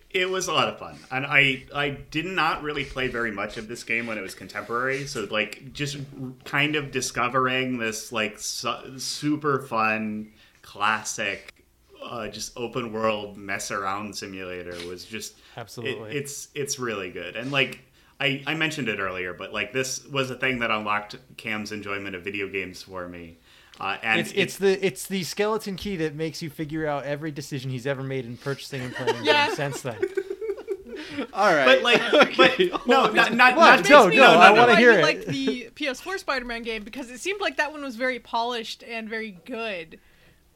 It 0.10 0.30
was 0.30 0.48
a 0.48 0.54
lot 0.54 0.68
of 0.68 0.78
fun, 0.78 0.96
and 1.10 1.26
I 1.26 1.64
I 1.74 1.90
did 1.90 2.26
not 2.26 2.62
really 2.62 2.86
play 2.86 3.08
very 3.08 3.32
much 3.32 3.58
of 3.58 3.68
this 3.68 3.84
game 3.84 4.06
when 4.06 4.16
it 4.20 4.22
was 4.22 4.36
contemporary. 4.36 5.08
So 5.08 5.28
like 5.32 5.74
just 5.74 5.98
kind 6.46 6.76
of 6.76 6.92
discovering 6.92 7.80
this 7.80 8.12
like 8.12 8.38
su- 8.38 9.00
super 9.00 9.64
fun 9.64 10.32
classic, 10.62 11.63
uh, 12.04 12.28
just 12.28 12.52
open 12.58 12.92
world 12.94 13.38
mess 13.38 13.72
around 13.72 14.16
simulator 14.16 14.76
was 14.88 15.06
just 15.06 15.34
it- 15.34 15.38
Absolutely. 15.58 16.16
it's 16.18 16.50
it's 16.56 16.80
really 16.80 17.10
good, 17.12 17.36
and 17.36 17.52
like 17.52 17.80
I 18.20 18.44
I 18.48 18.54
mentioned 18.56 18.90
it 18.90 19.00
earlier, 19.00 19.34
but 19.34 19.54
like 19.54 19.74
this 19.74 20.06
was 20.08 20.30
a 20.30 20.36
thing 20.36 20.60
that 20.60 20.72
unlocked 20.72 21.16
Cam's 21.38 21.72
enjoyment 21.72 22.16
of 22.16 22.24
video 22.24 22.48
games 22.48 22.84
for 22.84 23.08
me. 23.08 23.38
Uh, 23.80 23.98
and 24.04 24.20
it's, 24.20 24.32
it's 24.36 24.58
the 24.58 24.86
it's 24.86 25.08
the 25.08 25.24
skeleton 25.24 25.76
key 25.76 25.96
that 25.96 26.14
makes 26.14 26.42
you 26.44 26.50
figure 26.50 26.86
out 26.86 27.06
every 27.06 27.32
decision 27.32 27.72
he's 27.72 27.88
ever 27.88 28.04
made 28.04 28.24
in 28.26 28.38
purchasing 28.38 28.82
and 28.82 28.94
playing 28.94 29.16
Yeah. 29.26 29.46
games 29.48 29.58
since 29.58 29.82
then. 29.82 29.98
all 31.34 31.54
right, 31.54 31.66
but 31.66 31.82
like 31.82 32.14
Okay. 32.14 32.70
but 32.70 32.88
no 32.88 33.10
not 33.12 33.34
not, 33.34 33.56
What? 33.56 33.66
not 33.66 33.78
Makes 33.80 33.90
No, 33.90 34.08
me 34.10 34.16
no, 34.18 34.26
I 34.26 34.52
wanna 34.52 34.76
hear 34.76 34.92
it. 35.00 35.02
like 35.02 35.26
the 35.26 35.70
PS4 35.76 36.20
Spider-Man 36.20 36.62
game 36.64 36.84
because 36.84 37.10
it 37.10 37.20
seemed 37.20 37.42
like 37.42 37.58
that 37.58 37.72
one 37.72 37.82
was 37.82 37.96
very 37.96 38.20
polished 38.20 38.84
and 38.84 39.10
very 39.10 39.32
good. 39.46 40.00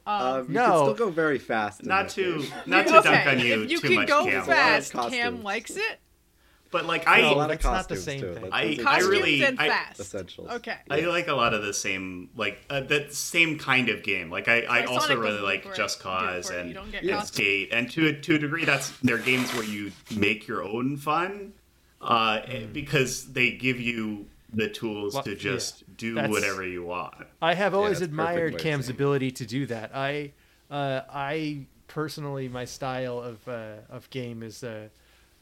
Um, 0.08 0.46
you 0.48 0.54
No. 0.54 0.64
can 0.64 0.94
still 0.94 1.06
go 1.06 1.10
very 1.10 1.38
fast. 1.38 1.84
not 1.84 2.04
that 2.08 2.14
to 2.14 2.44
not 2.66 2.86
to 2.86 2.98
okay, 3.00 3.10
dunk 3.10 3.26
on 3.26 3.38
you 3.40 3.62
if 3.64 3.70
you 3.70 3.78
too 3.80 3.88
can 3.88 3.96
much, 3.96 4.08
go 4.08 4.24
Cam. 4.24 4.44
fast, 4.44 4.94
A 4.94 4.96
lot 4.96 5.06
of 5.08 5.12
Cam 5.12 5.42
likes 5.42 5.76
it. 5.76 6.00
But 6.70 6.84
like 6.86 7.04
a 7.06 7.08
I 7.10 7.20
lot 7.32 7.50
of 7.50 7.60
That's 7.60 7.64
not 7.64 7.88
the 7.88 7.96
same 7.96 8.20
too. 8.20 8.34
thing. 8.34 8.48
I- 8.52 8.78
I 8.86 8.98
really- 9.00 9.42
and 9.42 9.58
I- 9.58 9.68
fast. 9.68 10.00
essentials. 10.00 10.50
Okay. 10.50 10.76
I 10.90 11.00
like 11.00 11.26
a 11.28 11.32
lot 11.34 11.52
of 11.54 11.62
the 11.62 11.72
same 11.72 12.28
like 12.36 12.58
uh, 12.70 12.80
that 12.80 13.14
same 13.14 13.58
kind 13.58 13.88
of 13.88 14.02
game. 14.02 14.30
Like 14.30 14.48
I, 14.48 14.62
I 14.62 14.80
Like 14.80 14.88
also 14.90 15.16
really 15.16 15.40
like 15.40 15.74
Just 15.74 16.00
Cause 16.00 16.50
and 16.50 16.74
You 17.02 17.16
and. 17.16 17.26
Skate, 17.26 17.68
and 17.72 17.90
to 17.92 18.08
a, 18.08 18.12
to 18.20 18.34
a 18.34 18.38
degree, 18.38 18.64
that's 18.66 18.90
they're 19.02 19.16
games 19.18 19.52
where 19.54 19.64
you 19.64 19.92
make 20.14 20.46
your 20.46 20.62
own 20.62 20.96
fun 20.98 21.52
uh, 22.02 22.40
because 22.72 23.32
they 23.32 23.50
give 23.50 23.80
you 23.80 24.26
the 24.52 24.68
tools 24.68 25.14
Well, 25.14 25.22
to 25.24 25.34
just 25.34 25.96
do 25.96 26.16
whatever 26.16 26.66
you 26.66 26.84
want. 26.84 27.14
I 27.42 27.54
have 27.54 27.74
always 27.74 28.00
that's 28.00 28.12
a 28.12 28.14
perfect 28.14 28.18
way 28.18 28.24
admired 28.34 28.58
Cam's 28.58 28.86
saying 28.86 28.96
ability 28.96 29.30
to 29.32 29.46
do 29.46 29.66
that. 29.66 29.94
I, 29.94 30.32
uh, 30.70 31.02
I 31.12 31.66
personally, 31.86 32.48
my 32.48 32.64
style 32.64 33.20
of 33.20 33.46
uh, 33.48 33.76
of 33.90 34.08
game 34.10 34.42
is 34.42 34.64
uh, 34.64 34.88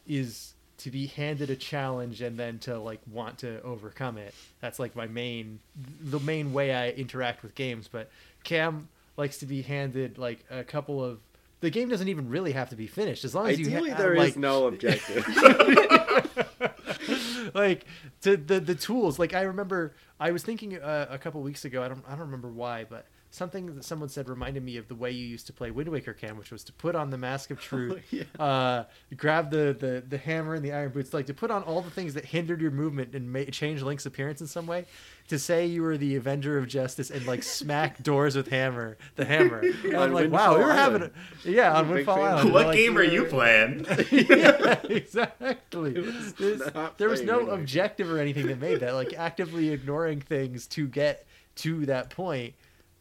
is 0.06 0.54
to 0.78 0.90
be 0.90 1.06
handed 1.06 1.50
a 1.50 1.56
challenge 1.56 2.20
and 2.20 2.36
then 2.36 2.58
to 2.60 2.78
like 2.78 3.00
want 3.10 3.38
to 3.38 3.62
overcome 3.62 4.18
it. 4.18 4.34
That's 4.60 4.78
like 4.78 4.94
my 4.96 5.06
main, 5.06 5.60
the 6.00 6.20
main 6.20 6.52
way 6.52 6.74
I 6.74 6.90
interact 6.90 7.42
with 7.42 7.54
games. 7.54 7.88
But 7.88 8.10
Cam 8.44 8.88
likes 9.16 9.38
to 9.38 9.46
be 9.46 9.62
handed 9.62 10.18
like 10.18 10.44
a 10.50 10.64
couple 10.64 11.04
of. 11.04 11.20
The 11.60 11.70
game 11.70 11.88
doesn't 11.88 12.08
even 12.08 12.28
really 12.28 12.52
have 12.52 12.68
to 12.70 12.76
be 12.76 12.86
finished 12.86 13.24
as 13.24 13.34
long 13.34 13.48
as 13.48 13.58
you 13.58 13.66
Ideally, 13.66 13.90
ha- 13.90 13.98
there 13.98 14.12
is 14.14 14.18
like, 14.18 14.36
no 14.36 14.66
objective. 14.66 15.24
like 17.54 17.86
to 18.22 18.36
the 18.36 18.60
the 18.60 18.74
tools. 18.74 19.18
Like 19.18 19.34
i 19.34 19.42
remember 19.42 19.94
i 20.18 20.30
was 20.30 20.42
thinking 20.42 20.78
uh, 20.80 21.06
a 21.10 21.18
couple 21.18 21.40
weeks 21.42 21.64
ago 21.64 21.82
i 21.82 21.88
don't 21.88 22.04
i 22.06 22.10
don't 22.10 22.20
remember 22.20 22.48
why 22.48 22.84
but 22.84 23.06
something 23.30 23.74
that 23.74 23.84
someone 23.84 24.08
said 24.08 24.28
reminded 24.28 24.62
me 24.64 24.76
of 24.76 24.88
the 24.88 24.94
way 24.94 25.10
you 25.10 25.26
used 25.26 25.46
to 25.46 25.52
play 25.52 25.70
wind 25.70 25.88
waker 25.88 26.12
cam 26.12 26.36
which 26.38 26.50
was 26.50 26.64
to 26.64 26.72
put 26.72 26.94
on 26.94 27.10
the 27.10 27.18
mask 27.18 27.50
of 27.50 27.60
truth 27.70 28.02
yeah. 28.10 28.22
uh 28.38 28.84
grab 29.16 29.50
the, 29.50 29.76
the 29.78 30.02
the 30.08 30.16
hammer 30.18 30.54
and 30.54 30.64
the 30.64 30.72
iron 30.72 30.90
boots 30.90 31.12
like 31.12 31.26
to 31.26 31.34
put 31.34 31.50
on 31.50 31.62
all 31.64 31.82
the 31.82 31.90
things 31.90 32.14
that 32.14 32.24
hindered 32.24 32.60
your 32.60 32.70
movement 32.70 33.14
and 33.14 33.30
ma- 33.32 33.44
change 33.50 33.82
link's 33.82 34.06
appearance 34.06 34.40
in 34.40 34.46
some 34.46 34.66
way 34.66 34.84
to 35.28 35.38
say 35.38 35.66
you 35.66 35.82
were 35.82 35.96
the 35.98 36.14
avenger 36.16 36.56
of 36.56 36.68
justice 36.68 37.10
and 37.10 37.26
like 37.26 37.42
smack 37.42 38.02
doors 38.02 38.36
with 38.36 38.48
hammer 38.48 38.96
the 39.16 39.24
hammer 39.24 39.58
and 39.84 39.94
i'm 39.96 40.02
On 40.02 40.12
like 40.12 40.30
wow 40.30 40.52
we 40.56 40.58
Windfall 40.58 40.58
were 40.58 40.72
having 40.72 41.02
a, 41.02 41.10
yeah 41.44 41.72
I'm 41.76 41.86
on 41.88 41.90
windfall 41.94 42.22
island 42.22 42.52
what 42.52 42.66
Like, 42.68 42.76
game 42.76 42.94
we 42.94 43.00
are 43.02 43.04
you 43.04 43.22
were- 43.24 43.28
playing? 43.28 43.86
yeah, 44.12 44.80
exactly. 44.88 45.92
There's- 45.92 46.74
not 46.74 46.98
there 46.98 47.08
was 47.08 47.22
no 47.22 47.38
Wind 47.38 47.50
objective 47.50 48.10
or 48.10 48.18
anything 48.18 48.46
that 48.46 48.60
made 48.60 48.80
that. 48.80 48.94
Like 48.94 49.12
actively 49.14 49.70
ignoring 49.70 50.20
things 50.20 50.66
to 50.68 50.86
get 50.86 51.26
to 51.56 51.86
that 51.86 52.10
point. 52.10 52.54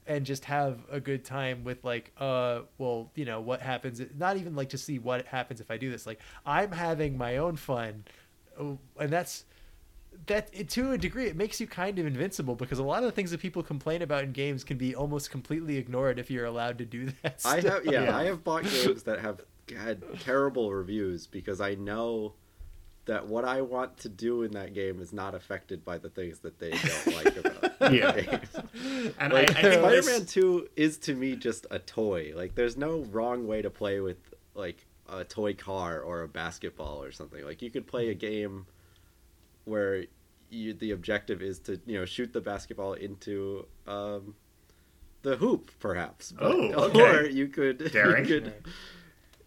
And 0.07 0.25
just 0.25 0.45
have 0.45 0.79
a 0.91 0.99
good 0.99 1.25
time 1.25 1.63
with 1.63 1.83
like 1.83 2.11
uh 2.17 2.61
well 2.77 3.11
you 3.15 3.25
know 3.25 3.41
what 3.41 3.61
happens 3.61 4.01
not 4.17 4.37
even 4.37 4.55
like 4.55 4.69
to 4.69 4.77
see 4.77 4.99
what 4.99 5.25
happens 5.25 5.59
if 5.59 5.71
i 5.71 5.77
do 5.77 5.91
this. 5.91 6.05
Like 6.05 6.19
i'm 6.45 6.71
having 6.71 7.17
my 7.17 7.37
own 7.37 7.55
fun. 7.55 8.03
Oh, 8.59 8.77
and 8.99 9.11
that's 9.11 9.45
that 10.27 10.49
it, 10.53 10.69
to 10.69 10.91
a 10.91 10.97
degree 10.97 11.25
it 11.25 11.35
makes 11.35 11.59
you 11.59 11.67
kind 11.67 11.99
of 11.99 12.05
invincible 12.05 12.55
because 12.55 12.79
a 12.79 12.83
lot 12.83 12.99
of 12.99 13.05
the 13.05 13.11
things 13.11 13.31
that 13.31 13.39
people 13.41 13.61
complain 13.61 14.01
about 14.01 14.23
in 14.23 14.31
games 14.31 14.63
can 14.63 14.77
be 14.77 14.95
almost 14.95 15.29
completely 15.29 15.77
ignored 15.77 16.19
if 16.19 16.31
you're 16.31 16.45
allowed 16.45 16.77
to 16.77 16.85
do 16.85 17.11
that 17.23 17.41
I 17.45 17.61
have 17.61 17.85
yeah, 17.85 18.03
Yeah. 18.03 18.17
I 18.17 18.23
have 18.25 18.43
bought 18.43 18.63
games 18.63 19.03
that 19.03 19.19
have 19.19 19.41
had 19.75 20.03
terrible 20.21 20.71
reviews 20.71 21.27
because 21.27 21.59
I 21.59 21.75
know 21.75 22.33
that 23.05 23.27
what 23.27 23.45
I 23.45 23.61
want 23.61 23.97
to 23.99 24.09
do 24.09 24.41
in 24.43 24.51
that 24.53 24.73
game 24.73 24.99
is 24.99 25.13
not 25.13 25.35
affected 25.35 25.85
by 25.85 25.97
the 25.99 26.09
things 26.09 26.39
that 26.39 26.57
they 26.59 26.71
don't 26.71 27.15
like 27.15 27.37
about 27.37 27.79
the 27.79 27.95
Yeah. 27.95 28.19
game. 28.19 29.13
And 29.19 29.31
Like, 29.33 29.55
I, 29.63 29.69
I 29.69 29.75
Spider-Man 29.77 30.25
Two 30.25 30.67
is 30.75 30.97
to 30.99 31.13
me 31.13 31.35
just 31.35 31.67
a 31.69 31.77
toy. 31.79 32.33
Like 32.35 32.55
there's 32.55 32.77
no 32.77 32.99
wrong 33.11 33.45
way 33.47 33.61
to 33.61 33.69
play 33.69 33.99
with 33.99 34.17
like 34.55 34.85
a 35.07 35.23
toy 35.23 35.53
car 35.53 35.99
or 36.01 36.23
a 36.23 36.27
basketball 36.27 37.03
or 37.03 37.11
something. 37.11 37.43
Like 37.45 37.61
you 37.61 37.69
could 37.69 37.85
play 37.85 38.09
a 38.09 38.15
game 38.15 38.65
where 39.65 40.05
you, 40.49 40.73
the 40.73 40.91
objective 40.91 41.41
is 41.41 41.59
to 41.59 41.79
you 41.85 41.99
know 41.99 42.05
shoot 42.05 42.33
the 42.33 42.41
basketball 42.41 42.93
into 42.93 43.65
um, 43.87 44.33
the 45.21 45.35
hoop, 45.37 45.71
perhaps. 45.79 46.31
But- 46.31 46.45
Oh, 46.75 46.89
Or 46.99 47.23
you 47.25 47.47
could 47.49 47.77
Daring. 47.91 48.25
you 48.25 48.41
could 48.41 48.53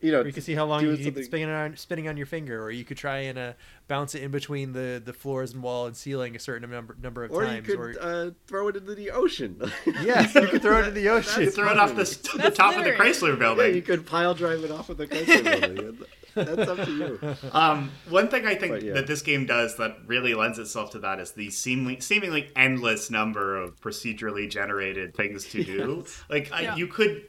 you 0.00 0.12
know 0.12 0.20
Or 0.20 0.26
you 0.26 0.32
can 0.32 0.42
see 0.42 0.54
how 0.54 0.64
long 0.66 0.82
do 0.82 0.90
you 0.94 0.96
keep 1.10 1.24
spinning 1.24 1.48
on 1.50 1.76
spinning 1.76 2.08
on 2.08 2.16
your 2.16 2.26
finger, 2.26 2.62
or 2.62 2.70
you 2.70 2.84
could 2.84 2.96
try 2.96 3.18
and 3.18 3.38
uh, 3.38 3.52
bounce 3.88 4.14
it 4.14 4.22
in 4.22 4.30
between 4.30 4.72
the, 4.72 5.02
the 5.04 5.12
floors 5.12 5.52
and 5.52 5.62
wall 5.62 5.86
and 5.86 5.96
ceiling 5.96 6.36
a 6.36 6.38
certain 6.38 6.70
number 6.70 6.96
number 7.02 7.24
of 7.24 7.32
or 7.32 7.42
you 7.42 7.48
times. 7.48 7.66
could 7.66 7.78
or 7.78 7.94
uh, 8.00 8.30
throw 8.46 8.68
it 8.68 8.76
into 8.76 8.94
the 8.94 9.10
ocean. 9.10 9.60
yes, 10.02 10.34
you 10.34 10.46
could 10.46 10.62
throw 10.62 10.80
it 10.80 10.88
in 10.88 10.94
the 10.94 11.08
ocean. 11.08 11.44
That's 11.44 11.56
throw 11.56 11.70
it 11.70 11.78
off 11.78 11.90
the, 11.90 12.04
the 12.04 12.38
That's 12.38 12.56
top 12.56 12.76
of 12.76 12.84
the 12.84 12.90
littering. 12.90 13.00
Chrysler 13.12 13.32
yeah, 13.32 13.38
building. 13.38 13.74
you 13.74 13.82
could 13.82 14.06
pile 14.06 14.34
drive 14.34 14.62
it 14.64 14.70
off 14.70 14.88
of 14.88 14.96
the 14.98 15.06
Chrysler 15.06 15.60
building. 15.60 15.98
That's 16.34 16.70
up 16.70 16.84
to 16.84 16.92
you. 16.92 17.36
Um, 17.52 17.90
one 18.08 18.28
thing 18.28 18.46
I 18.46 18.54
think 18.54 18.74
But, 18.74 18.82
yeah. 18.84 18.92
that 18.94 19.08
this 19.08 19.22
game 19.22 19.44
does 19.46 19.76
that 19.78 19.96
really 20.06 20.34
lends 20.34 20.60
itself 20.60 20.90
to 20.92 21.00
that 21.00 21.18
is 21.18 21.32
the 21.32 21.50
seemingly, 21.50 21.98
seemingly 22.00 22.52
endless 22.54 23.10
number 23.10 23.56
of 23.56 23.80
procedurally 23.80 24.48
generated 24.48 25.14
things 25.16 25.46
to 25.48 25.64
do. 25.64 26.04
Like 26.30 26.52
I 26.52 26.60
Yeah. 26.62 26.76
you 26.76 26.86
could 26.86 27.24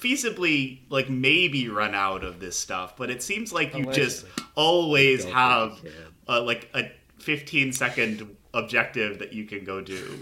feasibly, 0.00 0.78
like 0.88 1.08
maybe 1.08 1.68
run 1.68 1.94
out 1.94 2.24
of 2.24 2.40
this 2.40 2.58
stuff, 2.58 2.96
but 2.96 3.10
it 3.10 3.22
seems 3.22 3.52
like 3.52 3.74
you 3.74 3.86
just 3.92 4.24
always 4.54 5.24
Don't 5.24 5.34
have 5.34 5.72
think 5.80 5.84
you 5.84 5.90
can. 5.90 6.34
uh, 6.36 6.42
like 6.42 6.70
a 6.74 6.90
15 7.18 7.72
second 7.72 8.36
objective 8.54 9.18
that 9.18 9.32
you 9.32 9.44
can 9.44 9.64
go 9.64 9.80
do. 9.80 10.18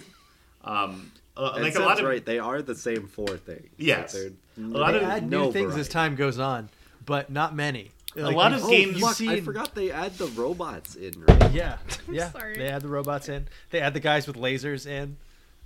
Um, 0.64 1.12
uh, 1.36 1.56
like 1.60 1.74
a 1.74 1.80
lot 1.80 1.98
of 1.98 2.06
right, 2.06 2.24
they 2.24 2.38
are 2.38 2.62
the 2.62 2.74
same 2.74 3.06
four 3.08 3.36
things. 3.36 3.68
Yes. 3.76 4.14
Like, 4.14 4.22
they're- 4.22 4.32
A 4.56 4.78
lot 4.78 4.92
they 4.92 4.98
of- 4.98 5.02
add 5.04 5.28
no 5.30 5.46
new 5.46 5.52
things 5.52 5.76
as 5.76 5.88
time 5.88 6.14
goes 6.14 6.38
on, 6.38 6.68
but 7.04 7.30
not 7.30 7.54
many. 7.54 7.90
Like, 8.16 8.36
lot 8.36 8.52
of 8.52 8.62
Oh, 8.64 8.70
games- 8.70 8.92
you've 9.00 9.00
fuck, 9.16 9.20
I 9.28 9.40
forgot 9.40 9.74
they 9.74 9.90
add 9.90 10.16
the 10.18 10.26
robots 10.28 10.94
in, 10.94 11.12
right? 11.26 11.50
Yeah, 11.52 11.78
yeah. 12.10 12.30
sorry. 12.30 12.56
They 12.56 12.68
add 12.68 12.82
the 12.82 12.88
robots 12.88 13.28
in. 13.28 13.48
They 13.70 13.80
add 13.80 13.92
the 13.94 13.98
guys 14.00 14.28
with 14.28 14.36
lasers 14.36 14.86
in. 14.86 15.16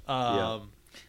Um, 0.09 0.37
Yeah. 0.37 0.59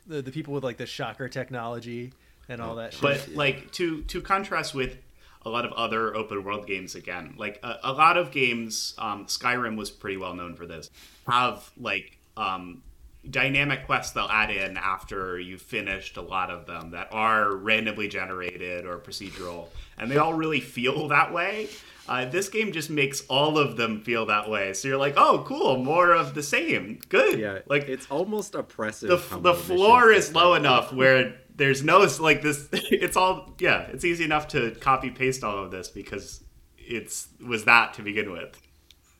the 0.08 0.22
the 0.22 0.32
people 0.32 0.54
with 0.54 0.66
like 0.66 0.76
the 0.76 0.86
shocker 0.86 1.30
technology 1.30 2.12
and 2.50 2.62
all 2.62 2.76
that 2.76 2.94
shit. 2.94 3.02
but 3.02 3.30
like 3.36 3.72
to 3.72 4.02
to 4.04 4.22
contrast 4.22 4.74
with 4.76 4.98
a 5.44 5.50
lot 5.50 5.64
of 5.66 5.72
other 5.74 6.14
open 6.16 6.44
world 6.44 6.68
games 6.68 6.96
again 6.96 7.34
like 7.38 7.60
a, 7.64 7.76
a 7.84 7.94
lot 7.94 8.18
of 8.18 8.32
games 8.32 8.94
um, 8.98 9.26
skyrim 9.26 9.78
was 9.78 9.90
pretty 9.90 10.18
well 10.18 10.34
known 10.34 10.54
for 10.56 10.66
this 10.66 10.90
have 11.28 11.72
like 11.80 12.18
um, 12.36 12.84
dynamic 13.30 13.86
quests 13.86 14.12
they'll 14.14 14.26
add 14.30 14.50
in 14.50 14.76
after 14.78 15.40
you've 15.40 15.62
finished 15.62 16.18
a 16.18 16.22
lot 16.22 16.50
of 16.50 16.66
them 16.66 16.92
that 16.92 17.08
are 17.12 17.56
randomly 17.56 18.08
generated 18.08 18.86
or 18.86 18.98
procedural 18.98 19.68
and 19.98 20.10
they 20.10 20.18
all 20.18 20.34
really 20.34 20.60
feel 20.62 21.08
that 21.18 21.32
way 21.34 21.68
uh, 22.08 22.26
this 22.26 22.50
game 22.50 22.72
just 22.72 22.90
makes 22.90 23.22
all 23.28 23.58
of 23.60 23.78
them 23.78 24.02
feel 24.02 24.26
that 24.26 24.50
way 24.50 24.74
so 24.74 24.88
you're 24.88 24.98
like 24.98 25.14
oh 25.18 25.44
cool 25.48 25.78
more 25.78 26.12
of 26.14 26.34
the 26.34 26.42
same 26.44 27.00
good 27.10 27.38
Yeah, 27.40 27.60
like 27.68 27.88
it's 27.88 28.08
almost 28.10 28.56
oppressive. 28.56 29.10
the, 29.10 29.18
how 29.18 29.40
the 29.40 29.54
floor 29.54 30.12
is 30.12 30.34
low 30.34 30.54
enough 30.56 30.92
where 30.92 31.36
there's 31.60 31.84
no 31.84 32.00
like 32.20 32.42
this 32.42 32.68
it's 32.74 33.16
all 33.16 33.54
yeah 33.60 33.82
it's 33.94 34.04
easy 34.04 34.24
enough 34.24 34.48
to 34.48 34.72
copy 34.82 35.12
paste 35.12 35.44
all 35.44 35.64
of 35.64 35.70
this 35.70 35.88
because 35.90 36.44
it's 36.78 37.28
was 37.46 37.66
that 37.66 37.94
to 37.94 38.02
begin 38.02 38.32
with 38.32 38.60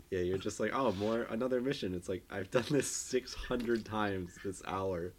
Yeah, 0.10 0.22
you're 0.22 0.40
just 0.40 0.60
like, 0.60 0.72
oh, 0.74 0.92
more 0.94 1.28
another 1.30 1.62
mission. 1.62 1.94
It's 1.94 2.10
like 2.10 2.24
I've 2.32 2.50
done 2.50 2.66
this 2.72 2.90
six 2.90 3.36
hundred 3.36 3.86
times 3.86 4.32
this 4.44 4.64
hour. 4.66 5.14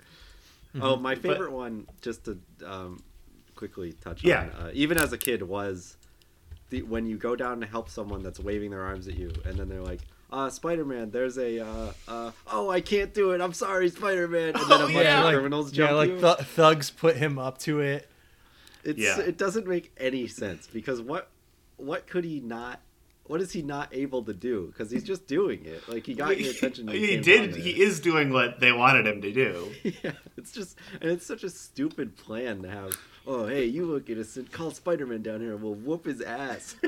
Mm-hmm. 0.75 0.83
Oh, 0.83 0.97
my 0.97 1.15
favorite 1.15 1.53
one, 1.53 1.87
just 2.01 2.25
to 2.25 2.39
um, 2.67 2.99
quickly 3.55 3.93
touch 3.93 4.25
Yeah. 4.25 4.41
on, 4.43 4.49
uh, 4.67 4.71
even 4.75 4.99
as 4.99 5.13
a 5.13 5.19
kid, 5.19 5.43
was 5.43 5.97
the 6.71 6.83
when 6.83 7.07
you 7.07 7.17
go 7.19 7.37
down 7.37 7.61
to 7.61 7.67
help 7.67 7.89
someone 7.89 8.23
that's 8.25 8.41
waving 8.41 8.71
their 8.71 8.83
arms 8.83 9.07
at 9.07 9.15
you, 9.17 9.31
and 9.47 9.57
then 9.57 9.69
they're 9.69 9.83
like. 9.93 10.01
Uh, 10.33 10.49
Spider-Man, 10.49 11.11
there's 11.11 11.39
a, 11.39 11.59
uh, 11.61 11.93
uh, 12.07 12.31
oh, 12.53 12.71
I 12.71 12.81
can't 12.81 13.13
do 13.13 13.33
it. 13.33 13.41
I'm 13.41 13.53
sorry, 13.53 13.89
Spider-Man. 13.91 14.55
And 14.55 14.71
then 14.71 14.71
a 14.71 14.75
Oh, 14.75 14.79
bunch 14.79 14.93
yeah. 14.95 15.19
of 15.19 15.25
like, 15.25 15.35
criminals 15.35 15.73
yeah, 15.77 15.91
like 15.91 16.21
th- 16.21 16.39
thugs 16.49 16.91
put 16.91 17.17
him 17.17 17.39
up 17.39 17.59
to 17.59 17.81
it. 17.81 18.09
It's 18.85 18.99
Yeah. 18.99 19.19
it 19.21 19.37
doesn't 19.37 19.67
make 19.67 19.93
any 19.99 20.27
sense 20.27 20.67
because 20.67 21.01
what 21.03 21.29
what 21.77 22.07
could 22.07 22.25
he 22.25 22.41
not 22.41 22.81
what 23.25 23.41
is 23.41 23.53
he 23.53 23.63
not 23.63 23.89
able 23.95 24.23
to 24.25 24.33
do? 24.33 24.67
Because 24.73 24.91
he's 24.91 25.05
just 25.05 25.27
doing 25.27 25.65
it. 25.67 25.87
Like 25.89 26.07
he 26.07 26.15
got 26.15 26.37
your 26.41 26.51
attention. 26.51 26.87
when 26.87 26.97
he 26.97 27.17
did 27.19 27.57
he 27.57 27.81
is 27.83 28.01
doing 28.01 28.33
what 28.33 28.59
they 28.61 28.73
wanted 28.73 29.07
him 29.07 29.21
to 29.23 29.33
do 29.33 29.71
yeah, 30.03 30.13
it's 30.37 30.53
just 30.53 30.79
and 31.01 31.11
it's 31.11 31.27
such 31.27 31.43
a 31.45 31.51
stupid 31.51 32.17
plan 32.17 32.63
to 32.63 32.71
have. 32.71 32.93
Oh 33.27 33.47
hey, 33.47 33.67
you 33.67 33.85
look 33.87 34.09
innocent. 34.09 34.51
Call 34.51 34.71
Spider 34.71 35.07
Man 35.07 35.23
down 35.23 35.41
here 35.41 35.53
and 35.53 35.63
we'll 35.63 35.75
whoop 35.75 36.07
his 36.07 36.21
ass. 36.23 36.77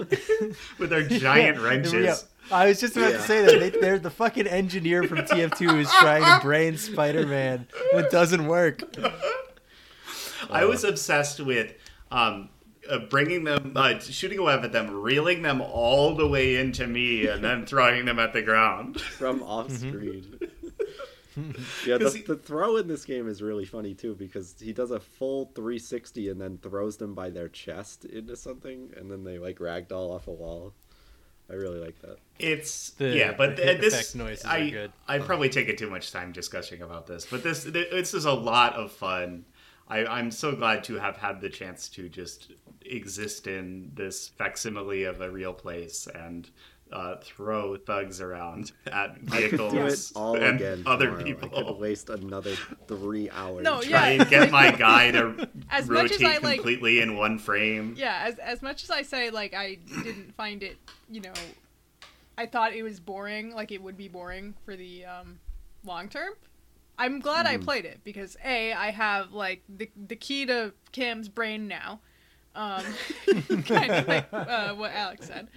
with 0.78 0.92
our 0.92 1.02
giant 1.02 1.58
Yeah, 1.58 1.62
wrenches 1.62 2.24
I 2.50 2.66
was 2.66 2.80
just 2.80 2.96
about 2.96 3.12
Yeah. 3.12 3.16
to 3.18 3.22
say 3.22 3.42
that 3.44 3.60
they, 3.60 3.70
they're 3.80 3.98
the 3.98 4.10
fucking 4.10 4.46
engineer 4.46 5.04
from 5.04 5.18
TF2 5.18 5.70
who's 5.70 5.90
trying 5.92 6.22
to 6.24 6.42
brain 6.44 6.76
Spider-Man. 6.76 7.66
It 7.92 8.10
doesn't 8.10 8.46
work. 8.46 8.82
i 10.50 10.64
was 10.64 10.82
obsessed 10.84 11.38
with 11.40 11.72
um 12.10 12.48
uh, 12.90 12.98
bringing 12.98 13.44
them 13.44 13.72
uh, 13.76 13.96
shooting 14.00 14.40
a 14.40 14.42
web 14.42 14.64
at 14.64 14.72
them 14.72 14.90
reeling 14.90 15.42
them 15.42 15.60
all 15.60 16.16
the 16.16 16.26
way 16.26 16.56
into 16.56 16.84
me 16.84 17.28
and 17.28 17.42
then 17.44 17.64
throwing 17.64 18.04
them 18.06 18.18
at 18.18 18.32
the 18.32 18.42
ground 18.42 19.00
from 19.00 19.40
off 19.44 19.68
Mm-hmm. 19.68 20.44
Screen. 21.32 21.54
yeah, 21.86 21.98
the, 21.98 22.04
'Cause 22.04 22.14
he- 22.14 22.22
the 22.22 22.36
throw 22.36 22.76
in 22.76 22.86
this 22.88 23.04
game 23.04 23.28
is 23.28 23.42
really 23.42 23.64
funny 23.64 23.94
too 23.94 24.14
because 24.14 24.54
he 24.60 24.72
does 24.72 24.90
a 24.90 25.00
full 25.00 25.50
360 25.54 26.28
and 26.28 26.40
then 26.40 26.58
throws 26.58 26.96
them 26.96 27.14
by 27.14 27.30
their 27.30 27.48
chest 27.48 28.04
into 28.04 28.36
something 28.36 28.92
and 28.96 29.10
then 29.10 29.24
they 29.24 29.38
like 29.38 29.58
ragdoll 29.58 30.14
off 30.14 30.26
a 30.28 30.32
wall. 30.32 30.72
I 31.50 31.54
really 31.54 31.80
like 31.80 32.00
that. 32.02 32.16
It's 32.38 32.90
The- 32.90 33.08
yeah, 33.16 33.32
but 33.32 33.56
the 33.56 33.62
th- 33.64 33.80
this 33.80 33.94
effect 33.94 34.14
noises 34.16 34.44
are 34.44 34.52
I 34.54 34.70
good. 34.70 34.92
I'd 35.08 35.22
probably 35.24 35.48
taken 35.48 35.76
too 35.76 35.90
much 35.90 36.12
time 36.12 36.32
discussing 36.32 36.80
about 36.82 37.06
this, 37.06 37.26
but 37.30 37.42
this 37.42 37.64
this 37.64 38.14
is 38.14 38.24
a 38.24 38.32
lot 38.32 38.74
of 38.74 38.92
fun. 38.92 39.44
I, 39.88 40.06
I'm 40.06 40.30
so 40.30 40.54
glad 40.54 40.84
to 40.84 40.94
have 40.94 41.16
had 41.18 41.40
the 41.40 41.50
chance 41.50 41.88
to 41.90 42.08
just 42.08 42.52
exist 42.86 43.46
in 43.46 43.90
this 43.94 44.28
facsimile 44.28 45.04
of 45.04 45.20
a 45.20 45.30
real 45.30 45.52
place 45.52 46.08
and 46.14 46.48
uh, 46.92 47.16
throw 47.22 47.76
thugs 47.76 48.20
around 48.20 48.72
at 48.92 49.24
Do 49.24 49.36
it 49.36 49.50
vehicles 49.50 50.12
all 50.14 50.34
and 50.36 50.56
again. 50.60 50.82
other 50.86 51.06
tomorrow. 51.06 51.20
I 51.26 51.32
could 51.32 51.40
people. 51.40 51.78
waste 51.78 52.10
another 52.10 52.54
three 52.86 53.30
hours. 53.30 53.64
No, 53.64 53.80
Try 53.80 54.10
yeah. 54.12 54.20
and 54.22 54.30
get 54.30 54.50
my 54.50 54.70
guy 54.88 55.10
to 55.12 55.48
As 55.70 55.88
much 55.88 56.10
rotate 56.12 56.22
as 56.22 56.36
I, 56.36 56.38
like- 56.38 56.56
completely 56.56 57.00
in 57.00 57.16
one 57.16 57.38
frame. 57.38 57.94
Yeah, 57.96 58.22
as 58.26 58.38
as 58.38 58.62
much 58.62 58.84
as 58.84 58.90
I 58.90 59.02
say 59.02 59.30
like 59.30 59.54
I 59.54 59.78
didn't 60.04 60.34
find 60.36 60.62
it, 60.62 60.76
you 61.10 61.20
know, 61.20 61.32
I 62.36 62.46
thought 62.46 62.72
it 62.74 62.82
was 62.82 63.00
boring, 63.00 63.54
like 63.54 63.72
it 63.72 63.82
would 63.82 63.96
be 63.96 64.08
boring 64.08 64.54
for 64.64 64.76
the 64.76 65.04
um 65.06 65.38
long 65.84 66.08
term. 66.08 66.32
I'm 66.98 67.20
glad 67.20 67.46
I 67.46 67.56
played 67.56 67.84
it 67.86 68.00
because 68.04 68.36
A, 68.44 68.72
I 68.74 68.90
have 68.90 69.32
like 69.32 69.62
the 69.68 69.90
the 70.08 70.14
key 70.16 70.46
to 70.46 70.72
Cam's 70.92 71.28
brain 71.28 71.66
now. 71.66 72.00
Um 72.54 72.84
kind 73.64 73.90
of 73.90 74.06
like 74.06 74.26
uh, 74.32 74.74
what 74.74 74.92
Alex 74.92 75.26
said. 75.26 75.48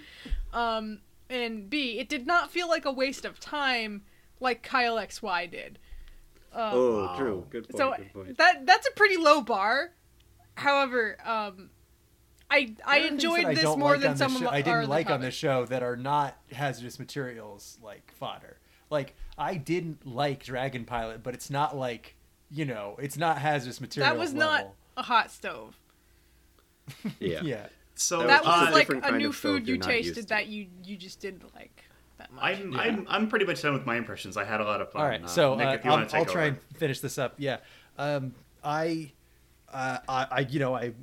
Um 0.54 1.02
and 1.36 1.70
B, 1.70 2.00
it 2.00 2.10
did 2.10 2.26
not 2.26 2.52
feel 2.52 2.68
like 2.68 2.86
a 2.86 2.92
waste 2.92 3.26
of 3.26 3.40
time 3.40 4.04
like 4.40 4.64
Kyle 4.64 4.96
XY 4.96 5.50
did. 5.52 5.80
Um, 6.54 6.72
Oh, 6.74 7.16
true. 7.18 7.46
Good 7.50 7.68
point. 7.70 7.78
so 7.78 7.94
good 7.98 8.14
point. 8.14 8.38
that 8.38 8.66
that's 8.66 8.88
a 8.88 8.92
pretty 8.92 9.18
low 9.18 9.42
bar. 9.42 9.92
However, 10.56 11.18
um, 11.26 11.70
I 12.50 12.76
I 12.86 13.00
There 13.00 13.06
are 13.06 13.10
things 13.10 13.12
enjoyed 13.12 13.44
that 13.44 13.50
I 13.50 13.54
this 13.56 13.78
more 13.78 13.92
like 13.92 14.02
than 14.02 14.12
on 14.12 14.18
some 14.18 14.34
this 14.34 14.42
of 14.42 14.48
show, 14.48 14.54
I 14.54 14.62
didn't 14.62 14.74
other 14.78 14.88
like 14.88 15.10
on 15.10 15.22
the 15.22 15.32
show 15.32 15.66
that 15.66 15.84
are 15.84 15.98
not 15.98 16.38
hazardous 16.52 17.00
materials 17.00 17.78
like 17.84 18.12
fodder. 18.14 18.58
Like 18.90 19.16
I 19.38 19.56
didn't 19.56 20.06
like 20.06 20.44
Dragon 20.44 20.86
Pilot, 20.86 21.24
but 21.24 21.34
it's 21.34 21.50
not 21.50 21.76
like 21.76 22.16
you 22.52 22.66
know, 22.66 22.96
it's 23.02 23.18
not 23.18 23.40
hazardous 23.40 23.82
materials. 23.82 24.14
That 24.14 24.20
was 24.20 24.34
not 24.34 24.68
a 24.96 25.02
hot 25.04 25.32
stove. 25.32 25.78
yeah. 27.20 27.42
Yeah. 27.44 27.68
So 27.96 28.20
That 28.20 28.28
That 28.28 28.46
was 28.46 28.60
was 28.62 28.68
uh, 28.70 28.72
like 28.72 28.88
different 28.88 29.06
a 29.06 29.18
new 29.18 29.32
food 29.32 29.68
you 29.68 29.76
you're 29.76 29.84
not 29.84 29.96
used 29.96 30.10
tasted 30.16 30.30
that 30.30 30.48
you 30.48 30.68
you 30.84 30.98
just 30.98 31.20
didn't 31.20 31.54
like. 31.56 31.84
I'm, 32.40 32.72
Yeah. 32.72 32.80
I'm 32.80 33.06
I'm 33.10 33.28
pretty 33.28 33.46
much 33.46 33.62
done 33.62 33.74
with 33.74 33.86
my 33.86 33.96
impressions. 33.98 34.38
I 34.38 34.46
had 34.46 34.62
a 34.62 34.64
lot 34.64 34.82
of 34.82 34.92
fun. 34.92 35.02
All 35.02 35.08
right, 35.08 35.24
Uh, 35.24 35.28
so 35.28 35.56
Nick, 35.56 35.68
uh, 35.68 35.72
if 35.72 35.86
you 35.86 35.92
I'll, 35.92 36.06
take 36.06 36.16
I'll 36.16 36.26
try 36.26 36.46
and 36.46 36.58
finish 36.76 37.00
this 37.00 37.18
up. 37.18 37.36
Yeah. 37.38 37.58
Um, 37.98 38.34
I, 38.64 39.12
uh, 39.72 40.00
I, 40.08 40.28
I, 40.32 40.40
you 40.50 40.60
know, 40.60 40.76
I, 40.76 40.94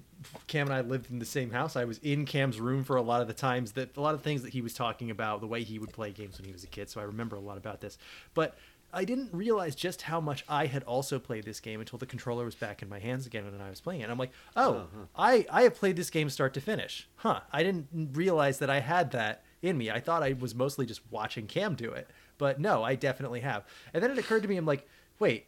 Cam 0.46 0.66
and 0.66 0.74
I 0.74 0.80
lived 0.80 1.10
in 1.10 1.18
the 1.18 1.24
same 1.26 1.50
house. 1.50 1.76
I 1.76 1.84
was 1.84 1.98
in 1.98 2.24
Cam's 2.26 2.60
room 2.60 2.82
for 2.84 2.96
a 2.96 3.02
lot 3.02 3.20
of 3.20 3.28
the 3.28 3.34
times 3.34 3.72
that 3.72 3.96
a 3.96 4.00
lot 4.00 4.14
of 4.14 4.22
things 4.22 4.42
that 4.42 4.52
he 4.52 4.60
was 4.60 4.74
talking 4.74 5.10
about, 5.10 5.40
the 5.40 5.46
way 5.46 5.62
he 5.62 5.78
would 5.78 5.92
play 5.92 6.10
games 6.12 6.38
when 6.38 6.46
he 6.46 6.52
was 6.52 6.64
a 6.64 6.68
kid. 6.68 6.90
So 6.90 7.00
I 7.00 7.04
remember 7.04 7.36
a 7.36 7.40
lot 7.40 7.56
about 7.56 7.80
this. 7.80 7.98
But 8.34 8.56
I 8.92 9.04
didn't 9.04 9.30
realize 9.32 9.74
just 9.74 10.02
how 10.02 10.20
much 10.20 10.44
I 10.48 10.66
had 10.66 10.82
also 10.84 11.18
played 11.18 11.44
this 11.44 11.60
game 11.60 11.80
until 11.80 11.98
the 11.98 12.06
controller 12.06 12.44
was 12.44 12.54
back 12.54 12.82
in 12.82 12.88
my 12.88 12.98
hands 12.98 13.26
again 13.26 13.44
and 13.46 13.62
I 13.62 13.70
was 13.70 13.80
playing 13.80 14.00
it. 14.00 14.04
And 14.04 14.12
I'm 14.12 14.18
like, 14.18 14.32
oh, 14.54 14.74
uh-huh. 14.74 15.04
I, 15.16 15.46
I 15.50 15.62
have 15.62 15.74
played 15.74 15.96
this 15.96 16.10
game 16.10 16.28
start 16.28 16.52
to 16.54 16.60
finish. 16.60 17.08
Huh. 17.16 17.40
I 17.52 17.62
didn't 17.62 17.88
realize 18.12 18.58
that 18.58 18.68
I 18.68 18.80
had 18.80 19.12
that 19.12 19.44
in 19.62 19.78
me. 19.78 19.90
I 19.90 20.00
thought 20.00 20.22
I 20.22 20.34
was 20.34 20.54
mostly 20.54 20.84
just 20.84 21.00
watching 21.10 21.46
Cam 21.46 21.74
do 21.74 21.90
it. 21.90 22.08
But 22.36 22.60
no, 22.60 22.82
I 22.82 22.94
definitely 22.94 23.40
have. 23.40 23.64
And 23.94 24.02
then 24.02 24.10
it 24.10 24.18
occurred 24.18 24.42
to 24.42 24.48
me, 24.48 24.56
I'm 24.56 24.66
like, 24.66 24.86
wait, 25.18 25.46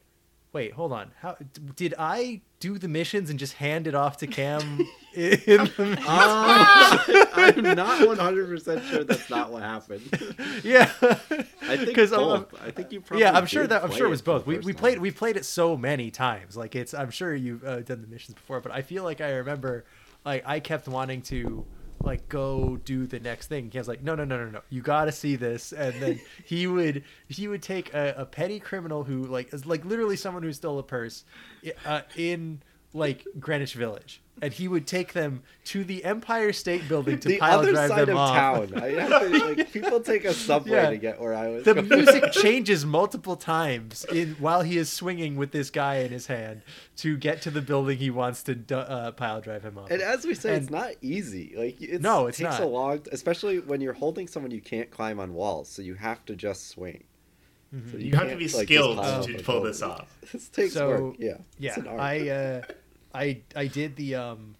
wait, 0.54 0.72
hold 0.72 0.92
on. 0.92 1.10
How 1.20 1.36
did 1.76 1.92
I 1.98 2.40
do 2.60 2.78
the 2.78 2.88
missions 2.88 3.28
and 3.28 3.38
just 3.38 3.54
hand 3.54 3.86
it 3.86 3.94
off 3.94 4.16
to 4.18 4.26
Cam 4.26 4.60
in 5.14 5.40
the 5.44 5.98
I'm 7.34 7.74
not 7.76 8.06
100 8.08 8.48
percent 8.48 8.82
sure 8.86 9.04
that's 9.04 9.28
not 9.28 9.52
what 9.52 9.62
happened. 9.62 10.02
Yeah. 10.62 10.90
I 11.62 11.76
think 11.76 11.98
I'm- 11.98 12.08
both. 12.10 12.54
I 12.62 12.70
think 12.70 12.92
you 12.92 13.00
probably. 13.02 13.22
yeah, 13.22 13.36
I'm 13.36 13.44
sure 13.46 13.66
that 13.66 13.84
I'm 13.84 13.90
sure 13.90 14.06
it 14.06 14.10
was 14.10 14.22
both. 14.22 14.46
We, 14.46 14.54
first 14.56 14.66
we 14.66 14.72
time. 14.72 14.80
played 14.80 14.98
we 15.00 15.10
played 15.10 15.36
it 15.36 15.44
so 15.44 15.76
many 15.76 16.10
times. 16.10 16.56
Like 16.56 16.74
it's 16.74 16.94
I'm 16.94 17.10
sure 17.10 17.34
you've 17.34 17.64
uh, 17.64 17.80
done 17.80 18.00
the 18.00 18.06
missions 18.08 18.34
before, 18.34 18.60
but 18.60 18.72
I 18.72 18.80
feel 18.82 19.04
like 19.04 19.20
I 19.20 19.32
remember 19.32 19.84
like 20.24 20.44
I 20.46 20.60
kept 20.60 20.88
wanting 20.88 21.20
to 21.22 21.66
like 22.02 22.28
go 22.28 22.78
do 22.84 23.06
the 23.06 23.20
next 23.20 23.46
thing. 23.46 23.70
He 23.70 23.78
was 23.78 23.88
like, 23.88 24.02
no, 24.02 24.14
no, 24.14 24.24
no, 24.24 24.38
no, 24.44 24.50
no, 24.50 24.60
you 24.70 24.82
got 24.82 25.06
to 25.06 25.12
see 25.12 25.36
this. 25.36 25.72
And 25.72 25.94
then 26.00 26.20
he 26.44 26.66
would 26.66 27.04
he 27.28 27.48
would 27.48 27.62
take 27.62 27.92
a, 27.94 28.14
a 28.18 28.26
petty 28.26 28.60
criminal 28.60 29.04
who 29.04 29.24
like 29.24 29.52
is 29.52 29.66
like 29.66 29.84
literally 29.84 30.16
someone 30.16 30.42
who 30.42 30.52
stole 30.52 30.78
a 30.78 30.82
purse 30.82 31.24
uh, 31.86 32.02
in 32.16 32.60
like 32.94 33.26
Greenwich 33.38 33.74
Village. 33.74 34.22
And 34.42 34.52
he 34.52 34.66
would 34.66 34.86
take 34.88 35.12
them 35.12 35.42
to 35.66 35.84
the 35.84 36.04
Empire 36.04 36.52
State 36.52 36.88
Building 36.88 37.20
to 37.20 37.28
the 37.28 37.38
pile 37.38 37.60
other 37.60 37.70
drive 37.72 37.88
side 37.90 38.08
them 38.08 38.16
of 38.16 38.22
off. 38.22 38.34
town. 38.68 38.82
I 38.82 38.86
have 38.88 39.20
to, 39.30 39.38
like, 39.54 39.72
people 39.72 40.00
take 40.00 40.24
a 40.24 40.34
subway 40.34 40.72
Yeah. 40.72 40.90
to 40.90 40.96
get 40.96 41.20
where 41.20 41.34
I 41.34 41.48
was. 41.50 41.64
the 41.64 41.74
going. 41.74 41.88
music 41.88 42.32
changes 42.32 42.84
multiple 42.84 43.36
times 43.36 44.04
in 44.06 44.34
while 44.40 44.62
he 44.62 44.76
is 44.76 44.90
swinging 44.92 45.36
with 45.36 45.52
this 45.52 45.70
guy 45.70 45.98
in 45.98 46.10
his 46.10 46.26
hand 46.26 46.62
to 46.96 47.16
get 47.16 47.42
to 47.42 47.50
the 47.52 47.62
building 47.62 47.98
he 47.98 48.10
wants 48.10 48.42
to 48.44 48.58
uh, 48.76 49.12
pile 49.12 49.40
drive 49.40 49.62
him 49.62 49.78
up. 49.78 49.88
And 49.92 50.02
as 50.02 50.24
we 50.26 50.34
say, 50.34 50.54
it's 50.56 50.68
not 50.70 50.94
easy. 51.00 51.54
Like 51.56 51.80
it's, 51.80 52.02
No, 52.02 52.26
it 52.26 52.32
takes 52.34 52.58
not. 52.58 52.62
a 52.62 52.66
long, 52.66 53.02
especially 53.12 53.60
when 53.60 53.80
you're 53.80 53.92
holding 53.92 54.26
someone 54.26 54.50
you 54.50 54.60
can't 54.60 54.90
climb 54.90 55.20
on 55.20 55.32
walls, 55.34 55.68
so 55.68 55.80
you 55.80 55.94
have 55.94 56.24
to 56.26 56.34
just 56.34 56.68
swing. 56.68 57.04
Mm-hmm. 57.72 57.90
So 57.92 57.96
You 57.98 58.16
have 58.16 58.30
to 58.30 58.36
be 58.36 58.48
like, 58.48 58.66
skilled 58.66 58.98
climb 58.98 59.22
to 59.22 59.42
pull 59.44 59.62
this 59.62 59.80
off. 59.80 60.16
This 60.32 60.48
takes 60.48 60.74
So, 60.74 60.88
work. 60.88 61.14
Yeah. 61.20 61.36
yeah, 61.58 61.68
It's 61.70 61.78
an 61.78 61.86
art. 61.88 62.00
I, 62.00 62.28
uh, 62.30 62.62
I, 63.14 63.42
I 63.54 63.68
did 63.68 63.96
the, 63.96 64.16
um, 64.16 64.56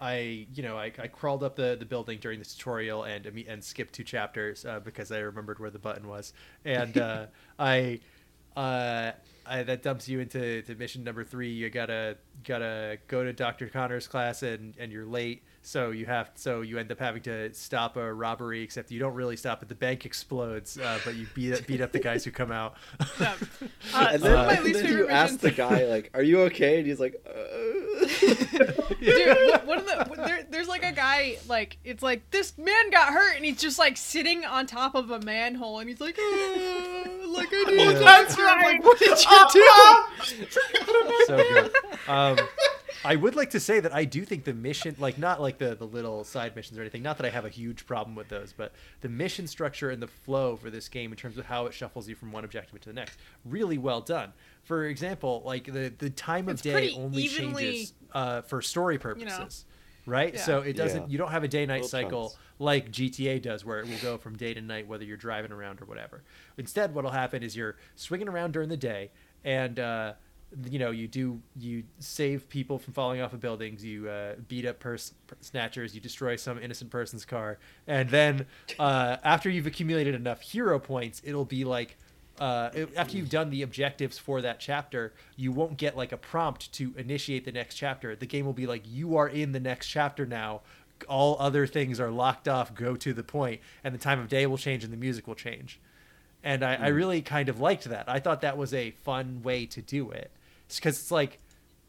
I, 0.00 0.46
you 0.54 0.62
know, 0.62 0.76
I, 0.76 0.92
I 0.98 1.06
crawled 1.08 1.44
up 1.44 1.56
the, 1.56 1.76
the 1.78 1.84
building 1.84 2.18
during 2.20 2.38
the 2.38 2.44
tutorial 2.44 3.04
and 3.04 3.26
and 3.26 3.62
skipped 3.62 3.92
two 3.92 4.04
chapters 4.04 4.64
uh, 4.64 4.80
because 4.80 5.12
I 5.12 5.18
remembered 5.18 5.58
where 5.58 5.70
the 5.70 5.78
button 5.78 6.08
was, 6.08 6.32
and 6.64 6.96
uh, 6.96 7.26
I, 7.58 8.00
uh, 8.56 9.12
I, 9.46 9.62
that 9.62 9.82
dumps 9.82 10.08
you 10.08 10.20
into 10.20 10.62
to 10.62 10.74
mission 10.74 11.04
number 11.04 11.22
three. 11.22 11.50
You 11.50 11.68
gotta 11.68 12.16
gotta 12.44 12.98
go 13.08 13.24
to 13.24 13.32
Doctor 13.34 13.68
Connors' 13.68 14.08
class 14.08 14.42
and 14.42 14.74
and 14.78 14.90
you're 14.90 15.04
late, 15.04 15.42
so 15.62 15.90
you 15.90 16.06
have 16.06 16.30
so 16.34 16.62
you 16.62 16.78
end 16.78 16.90
up 16.90 16.98
having 16.98 17.22
to 17.22 17.52
stop 17.54 17.96
a 17.96 18.12
robbery. 18.12 18.62
Except 18.62 18.90
you 18.90 18.98
don't 18.98 19.14
really 19.14 19.36
stop 19.36 19.62
it. 19.62 19.68
The 19.68 19.74
bank 19.74 20.06
explodes, 20.06 20.78
uh, 20.78 20.98
but 21.04 21.16
you 21.16 21.26
beat 21.34 21.66
beat 21.66 21.80
up 21.80 21.92
the 21.92 21.98
guys 21.98 22.24
who 22.24 22.30
come 22.30 22.52
out. 22.52 22.74
Yeah. 23.20 23.34
Uh, 23.92 24.08
and 24.12 24.22
then, 24.22 24.32
of 24.32 24.46
my 24.46 24.52
and 24.54 24.74
then 24.74 24.86
you 24.86 25.08
ask 25.08 25.38
the 25.40 25.50
guy 25.50 25.84
like, 25.86 26.10
"Are 26.14 26.22
you 26.22 26.42
okay?" 26.42 26.78
And 26.78 26.86
he's 26.86 27.00
like, 27.00 27.14
uh... 27.26 27.30
Dude, 29.00 29.66
one- 29.66 29.66
one 29.66 29.78
of 29.78 29.86
the 29.86 30.10
there, 30.26 30.46
there's 30.50 30.68
like 30.68 30.84
a 30.84 30.92
guy 30.92 31.38
like 31.48 31.78
it's 31.84 32.02
like 32.02 32.30
this 32.30 32.56
man 32.58 32.90
got 32.90 33.12
hurt 33.12 33.36
and 33.36 33.44
he's 33.44 33.58
just 33.60 33.78
like 33.78 33.96
sitting 33.96 34.44
on 34.44 34.66
top 34.66 34.94
of 34.94 35.10
a 35.10 35.20
manhole 35.20 35.78
and 35.78 35.88
he's 35.88 36.00
like, 36.00 36.18
"Uh, 36.18 37.28
like 37.28 37.48
I 37.50 37.64
did. 37.68 37.78
Yeah. 37.78 37.92
That's 37.98 38.38
right. 38.38 38.62
Like, 38.74 38.84
what 38.84 38.98
did 38.98 39.18
you 39.18 39.46
do? 39.52 40.46
so 41.26 41.36
good. 41.36 41.72
Um, 42.08 42.38
I 43.04 43.16
would 43.16 43.34
like 43.36 43.50
to 43.50 43.60
say 43.60 43.80
that 43.80 43.94
I 43.94 44.04
do 44.04 44.24
think 44.24 44.44
the 44.44 44.52
mission, 44.54 44.94
like 44.98 45.16
not 45.18 45.40
like 45.40 45.58
the 45.58 45.74
the 45.74 45.86
little 45.86 46.24
side 46.24 46.54
missions 46.56 46.78
or 46.78 46.82
anything, 46.82 47.02
not 47.02 47.16
that 47.18 47.26
I 47.26 47.30
have 47.30 47.44
a 47.44 47.48
huge 47.48 47.86
problem 47.86 48.14
with 48.14 48.28
those, 48.28 48.52
but 48.52 48.72
the 49.00 49.08
mission 49.08 49.46
structure 49.46 49.90
and 49.90 50.02
the 50.02 50.06
flow 50.08 50.56
for 50.56 50.70
this 50.70 50.88
game 50.88 51.10
in 51.10 51.16
terms 51.16 51.38
of 51.38 51.46
how 51.46 51.66
it 51.66 51.74
shuffles 51.74 52.08
you 52.08 52.14
from 52.14 52.32
one 52.32 52.44
objective 52.44 52.78
to 52.80 52.88
the 52.88 52.94
next, 52.94 53.18
really 53.44 53.78
well 53.78 54.00
done. 54.00 54.32
For 54.64 54.84
example, 54.86 55.42
like 55.44 55.64
the 55.64 55.92
the 55.98 56.10
time 56.10 56.48
of 56.48 56.54
It's 56.54 56.62
day 56.62 56.92
only 56.96 57.22
evenly- 57.22 57.62
changes 57.64 57.92
uh, 58.12 58.42
for 58.42 58.60
story 58.62 58.98
purposes. 58.98 59.64
Right, 60.06 60.34
Yeah. 60.34 60.40
so 60.40 60.60
it 60.62 60.76
doesn't. 60.76 61.02
Yeah. 61.02 61.08
You 61.08 61.18
don't 61.18 61.30
have 61.30 61.44
a 61.44 61.48
day-night 61.48 61.84
cycle 61.84 62.30
chunks. 62.30 62.38
like 62.58 62.90
GTA 62.90 63.40
does, 63.40 63.64
where 63.66 63.80
it 63.80 63.86
will 63.86 63.98
go 64.02 64.16
from 64.16 64.34
day 64.34 64.54
to 64.54 64.60
night, 64.60 64.88
whether 64.88 65.04
you're 65.04 65.18
driving 65.18 65.52
around 65.52 65.80
or 65.82 65.84
whatever. 65.84 66.22
Instead, 66.56 66.94
what'll 66.94 67.10
happen 67.10 67.42
is 67.42 67.54
you're 67.54 67.76
swinging 67.96 68.26
around 68.28 68.52
during 68.52 68.70
the 68.70 68.78
day, 68.78 69.10
and 69.44 69.78
uh, 69.78 70.14
you 70.68 70.78
know 70.78 70.90
you 70.90 71.06
do 71.08 71.40
you 71.58 71.84
save 71.98 72.48
people 72.48 72.78
from 72.78 72.92
falling 72.92 73.20
off 73.20 73.32
of 73.32 73.40
buildings, 73.40 73.84
you 73.84 74.08
uh, 74.08 74.34
beat 74.48 74.66
up 74.66 74.80
purse 74.80 75.12
snatchers, 75.40 75.94
you 75.94 76.00
destroy 76.00 76.36
some 76.36 76.58
innocent 76.58 76.90
person's 76.90 77.24
car, 77.24 77.58
and 77.86 78.10
then 78.10 78.46
uh, 78.78 79.16
after 79.24 79.48
you've 79.48 79.66
accumulated 79.66 80.14
enough 80.14 80.40
hero 80.40 80.78
points, 80.78 81.22
it'll 81.24 81.44
be 81.44 81.64
like. 81.64 81.96
Uh, 82.38 82.70
it- 82.72 82.96
after 82.96 83.18
you've 83.18 83.28
done 83.28 83.50
the 83.50 83.60
objectives 83.60 84.16
for 84.16 84.40
that 84.40 84.58
chapter, 84.58 85.12
you 85.36 85.52
won't 85.52 85.76
get 85.76 85.94
like 85.94 86.10
a 86.10 86.16
prompt 86.16 86.72
to 86.72 86.94
initiate 86.96 87.44
the 87.44 87.52
next 87.52 87.74
chapter. 87.74 88.16
The 88.16 88.24
game 88.24 88.46
will 88.46 88.54
be 88.54 88.66
like, 88.66 88.82
you 88.90 89.18
are 89.18 89.28
in 89.28 89.52
the 89.52 89.60
next 89.60 89.88
chapter 89.88 90.24
now 90.24 90.62
all 91.08 91.36
other 91.38 91.66
things 91.66 91.98
are 91.98 92.10
locked 92.10 92.46
off 92.48 92.74
go 92.74 92.94
to 92.94 93.12
the 93.14 93.22
point 93.22 93.60
and 93.82 93.94
the 93.94 93.98
time 93.98 94.18
of 94.18 94.28
day 94.28 94.46
will 94.46 94.58
change 94.58 94.84
and 94.84 94.92
the 94.92 94.96
music 94.98 95.26
will 95.26 95.34
change 95.34 95.80
and 96.44 96.62
i, 96.62 96.74
I 96.74 96.88
really 96.88 97.22
kind 97.22 97.48
of 97.48 97.58
liked 97.58 97.84
that 97.84 98.04
i 98.06 98.20
thought 98.20 98.42
that 98.42 98.58
was 98.58 98.74
a 98.74 98.90
fun 98.90 99.40
way 99.42 99.64
to 99.64 99.80
do 99.80 100.10
it 100.10 100.30
because 100.76 100.98
it's 100.98 101.10
like 101.10 101.40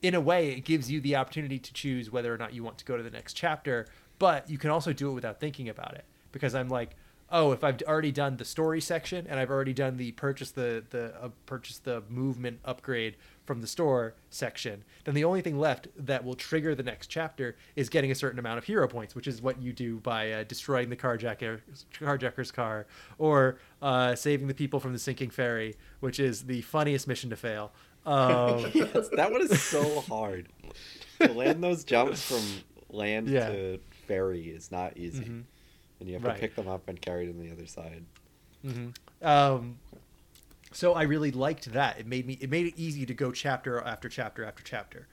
in 0.02 0.16
a 0.16 0.22
way 0.22 0.50
it 0.50 0.66
gives 0.66 0.90
you 0.90 1.00
the 1.00 1.16
opportunity 1.16 1.60
to 1.60 1.74
choose 1.74 2.12
whether 2.12 2.34
or 2.34 2.38
not 2.38 2.54
you 2.54 2.64
want 2.64 2.78
to 2.78 2.86
go 2.86 2.98
to 2.98 3.04
the 3.04 3.12
next 3.12 3.34
chapter 3.34 3.88
but 4.20 4.48
you 4.50 4.58
can 4.58 4.70
also 4.70 4.94
do 4.94 5.10
it 5.10 5.14
without 5.14 5.40
thinking 5.40 5.68
about 5.68 5.96
it. 5.96 6.06
Because 6.32 6.56
i'm 6.56 6.70
like 6.70 6.96
oh 7.32 7.52
if 7.52 7.64
i've 7.64 7.82
already 7.84 8.12
done 8.12 8.38
the 8.38 8.46
story 8.46 8.82
section 8.82 9.26
and 9.28 9.40
i've 9.40 9.50
already 9.50 9.74
done 9.74 9.98
the 9.98 10.12
purchase 10.14 10.52
the 10.52 10.84
the 10.90 11.14
uh, 11.22 11.30
purchase 11.46 11.78
the 11.80 12.04
movement 12.10 12.60
upgrade 12.66 13.16
from 13.46 13.62
the 13.62 13.68
store 13.68 14.14
section 14.30 14.84
then 15.06 15.16
the 15.16 15.24
only 15.24 15.42
thing 15.42 15.58
left 15.58 15.88
that 15.98 16.24
will 16.24 16.36
trigger 16.36 16.76
the 16.76 16.84
next 16.84 17.08
chapter 17.08 17.56
is 17.76 17.90
getting 17.90 18.12
a 18.12 18.16
certain 18.16 18.40
amount 18.40 18.58
of 18.58 18.66
hero 18.66 18.88
points 18.88 19.16
which 19.16 19.28
is 19.28 19.42
what 19.42 19.62
you 19.62 19.74
do 19.74 19.98
by 20.00 20.32
uh, 20.32 20.44
destroying 20.44 20.90
the 20.90 20.96
carjacker 20.96 21.60
carjacker's 21.94 22.52
car 22.52 22.86
or 23.18 23.58
uh, 23.82 24.14
saving 24.14 24.48
the 24.48 24.54
people 24.54 24.80
from 24.80 24.94
the 24.94 25.00
sinking 25.00 25.30
ferry 25.30 25.76
which 26.00 26.20
is 26.20 26.44
the 26.44 26.62
funniest 26.62 27.08
mission 27.08 27.30
to 27.30 27.36
fail 27.36 27.72
um, 28.06 28.62
that 29.16 29.30
one 29.32 29.42
is 29.42 29.62
so 29.62 30.02
hard. 30.02 30.48
to 31.20 31.32
land 31.34 31.64
those 31.64 31.84
jumps 31.84 32.22
from 32.24 32.42
land 32.90 33.28
Yeah. 33.28 33.50
to 33.50 33.80
ferry 34.08 34.50
is 34.50 34.72
not 34.72 34.98
easy, 34.98 35.24
Mhm. 35.26 35.44
and 36.00 36.08
you 36.10 36.14
have 36.16 36.24
Right. 36.24 36.34
to 36.36 36.40
pick 36.40 36.56
them 36.56 36.68
up 36.68 36.88
and 36.90 37.00
carry 37.02 37.28
them 37.28 37.40
the 37.40 37.52
other 37.52 37.68
side. 37.68 38.04
Um, 39.22 39.80
so 40.72 40.94
I 40.94 41.04
really 41.04 41.32
liked 41.32 41.72
that. 41.74 42.00
It 42.00 42.08
made 42.08 42.26
me 42.26 42.38
it 42.42 42.50
made 42.50 42.66
it 42.68 42.74
easy 42.78 43.06
to 43.06 43.14
go 43.14 43.32
chapter 43.32 43.80
after 43.82 44.10
chapter 44.10 44.44
after 44.46 44.64
chapter. 44.64 45.08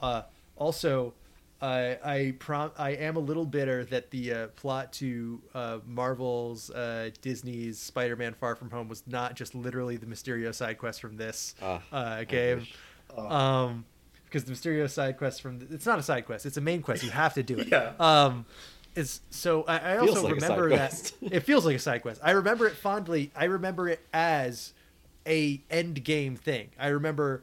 Uh, 0.00 0.22
also, 0.56 1.14
I 1.62 1.98
I 2.02 2.34
prom- 2.38 2.72
I 2.78 2.90
am 2.90 3.16
a 3.16 3.20
little 3.20 3.44
bitter 3.44 3.84
that 3.86 4.10
the 4.10 4.32
uh, 4.32 4.46
plot 4.48 4.92
to 4.94 5.40
uh, 5.54 5.78
Marvel's 5.86 6.70
uh, 6.70 7.10
Disney's 7.20 7.78
Spider-Man 7.78 8.34
Far 8.34 8.56
From 8.56 8.70
Home 8.70 8.88
was 8.88 9.02
not 9.06 9.34
just 9.34 9.54
literally 9.54 9.96
the 9.96 10.06
Mysterio 10.06 10.54
side 10.54 10.78
quest 10.78 11.00
from 11.00 11.16
this 11.16 11.54
Ah, 11.62 11.82
uh, 11.92 12.24
game. 12.24 12.60
wish. 12.60 12.74
Um, 13.16 13.84
because 14.24 14.44
the 14.44 14.52
Mysterio 14.52 14.88
side 14.88 15.18
quest 15.18 15.42
from 15.42 15.66
it's 15.70 15.84
not 15.86 15.98
a 15.98 16.02
side 16.02 16.24
quest; 16.24 16.46
it's 16.46 16.56
a 16.56 16.60
main 16.60 16.80
quest. 16.82 17.02
You 17.02 17.10
have 17.10 17.34
to 17.34 17.42
do 17.42 17.58
it. 17.58 17.68
Yeah. 17.70 17.92
Um, 17.98 18.46
is 18.96 19.20
so 19.30 19.62
I, 19.64 19.78
I 19.94 19.96
also 19.98 20.22
like 20.24 20.34
remember 20.36 20.70
that 20.70 21.12
it 21.22 21.40
feels 21.40 21.64
like 21.66 21.76
a 21.76 21.80
side 21.80 22.02
quest. 22.02 22.20
I 22.24 22.30
remember 22.32 22.66
it 22.66 22.74
fondly. 22.74 23.30
I 23.36 23.44
remember 23.44 23.88
it 23.88 24.00
as 24.12 24.72
a 25.26 25.60
end 25.70 26.02
game 26.04 26.34
thing. 26.36 26.70
I 26.78 26.88
remember, 26.88 27.42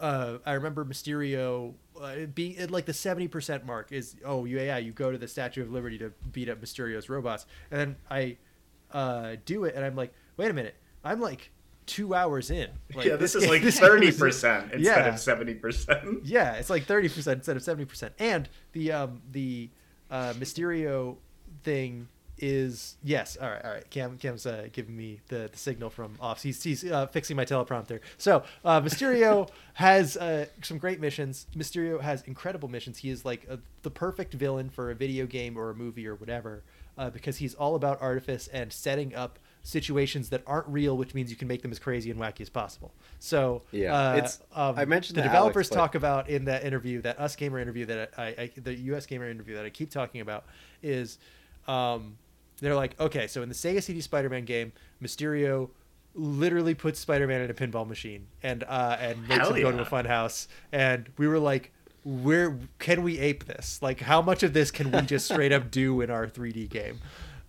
uh, 0.00 0.38
I 0.46 0.52
remember 0.54 0.84
Mysterio 0.84 1.74
uh, 2.02 2.26
being 2.34 2.58
at 2.58 2.70
like 2.70 2.86
the 2.86 2.92
seventy 2.92 3.28
percent 3.28 3.64
mark. 3.64 3.92
Is 3.92 4.16
oh 4.24 4.44
yeah, 4.44 4.62
yeah, 4.62 4.78
you 4.78 4.92
go 4.92 5.12
to 5.12 5.18
the 5.18 5.28
Statue 5.28 5.62
of 5.62 5.70
Liberty 5.70 5.98
to 5.98 6.12
beat 6.32 6.48
up 6.48 6.60
Mysterio's 6.60 7.08
robots, 7.08 7.46
and 7.70 7.80
then 7.80 7.96
I 8.10 8.36
uh, 8.92 9.36
do 9.44 9.64
it, 9.64 9.74
and 9.74 9.84
I'm 9.84 9.96
like, 9.96 10.12
wait 10.36 10.50
a 10.50 10.54
minute, 10.54 10.74
I'm 11.04 11.20
like 11.20 11.50
two 11.86 12.14
hours 12.14 12.50
in. 12.50 12.68
Like, 12.94 13.06
yeah, 13.06 13.16
this, 13.16 13.34
is 13.34 13.48
like 13.48 13.62
this 13.62 13.80
is- 13.80 14.16
percent 14.18 14.72
instead 14.72 14.80
Yeah. 15.06 15.14
of 15.14 15.18
seventy 15.18 15.54
percent. 15.54 16.24
yeah, 16.24 16.54
it's 16.54 16.70
like 16.70 16.84
thirty 16.84 17.08
percent 17.08 17.38
instead 17.38 17.56
of 17.56 17.62
seventy 17.62 17.84
percent. 17.86 18.12
And 18.18 18.48
the 18.72 18.92
um 18.92 19.22
the 19.32 19.70
uh, 20.10 20.34
Mysterio 20.34 21.16
thing 21.64 22.08
is 22.42 22.96
yes. 23.04 23.36
All 23.40 23.48
right, 23.48 23.64
all 23.64 23.70
right. 23.70 23.88
Cam 23.88 24.18
Cam's 24.18 24.44
uh, 24.44 24.68
giving 24.72 24.96
me 24.96 25.20
the, 25.28 25.48
the 25.50 25.56
signal 25.56 25.88
from 25.88 26.16
off. 26.20 26.42
He's 26.42 26.62
he's 26.62 26.84
uh, 26.84 27.06
fixing 27.06 27.36
my 27.36 27.44
teleprompter. 27.44 28.00
So 28.18 28.42
uh, 28.64 28.80
Mysterio 28.80 29.48
has 29.74 30.16
uh, 30.16 30.46
some 30.62 30.76
great 30.78 31.00
missions. 31.00 31.46
Mysterio 31.56 32.00
has 32.00 32.22
incredible 32.22 32.68
missions. 32.68 32.98
He 32.98 33.10
is 33.10 33.24
like 33.24 33.46
a, 33.48 33.60
the 33.82 33.90
perfect 33.90 34.34
villain 34.34 34.68
for 34.68 34.90
a 34.90 34.94
video 34.94 35.24
game 35.24 35.56
or 35.56 35.70
a 35.70 35.74
movie 35.74 36.06
or 36.06 36.16
whatever, 36.16 36.64
uh, 36.98 37.10
because 37.10 37.36
he's 37.36 37.54
all 37.54 37.76
about 37.76 38.02
artifice 38.02 38.48
and 38.48 38.72
setting 38.72 39.14
up 39.14 39.38
situations 39.62 40.28
that 40.30 40.42
aren't 40.44 40.66
real, 40.66 40.96
which 40.96 41.14
means 41.14 41.30
you 41.30 41.36
can 41.36 41.46
make 41.46 41.62
them 41.62 41.70
as 41.70 41.78
crazy 41.78 42.10
and 42.10 42.18
wacky 42.18 42.40
as 42.40 42.50
possible. 42.50 42.92
So 43.20 43.62
Yeah, 43.70 43.94
uh, 43.96 44.16
it's- 44.16 44.40
I 44.52 44.84
mentioned 44.84 45.16
the 45.16 45.22
developers 45.22 45.68
Alex, 45.68 45.68
but- 45.68 45.76
talk 45.76 45.94
about 45.94 46.28
in 46.28 46.46
that 46.46 46.64
interview, 46.64 47.00
that 47.02 47.20
USgamer 47.20 47.62
interview 47.62 47.86
that 47.86 48.10
I, 48.18 48.24
I 48.26 48.50
the 48.56 48.88
USgamer 48.88 49.30
interview 49.30 49.54
that 49.54 49.64
I 49.64 49.70
keep 49.70 49.92
talking 49.92 50.20
about 50.20 50.44
is, 50.82 51.18
um, 51.68 52.18
they're 52.62 52.74
like, 52.74 52.98
okay, 53.00 53.26
so 53.26 53.42
in 53.42 53.48
the 53.48 53.54
Sega 53.54 53.82
CD 53.82 54.00
Spider-Man 54.00 54.44
game, 54.44 54.72
Mysterio 55.02 55.70
literally 56.14 56.74
puts 56.74 57.00
Spider-Man 57.00 57.40
in 57.40 57.50
a 57.50 57.54
pinball 57.54 57.86
machine 57.88 58.26
and 58.42 58.64
uh, 58.64 58.96
and 59.00 59.20
makes 59.28 59.40
Hell 59.40 59.54
him 59.54 59.62
go 59.62 59.72
to 59.72 59.80
a 59.80 59.84
fun 59.84 60.04
house, 60.04 60.48
and 60.72 61.08
we 61.18 61.26
were 61.26 61.38
like. 61.38 61.72
Where 62.04 62.58
can 62.80 63.04
we 63.04 63.20
ape 63.20 63.44
this? 63.44 63.78
Like, 63.80 64.00
how 64.00 64.20
much 64.20 64.42
of 64.42 64.52
this 64.52 64.72
can 64.72 64.90
we 64.90 65.02
just 65.06 65.26
straight 65.26 65.52
up 65.52 65.70
do 65.70 66.00
in 66.00 66.10
our 66.10 66.26
3D 66.26 66.68
game? 66.68 66.98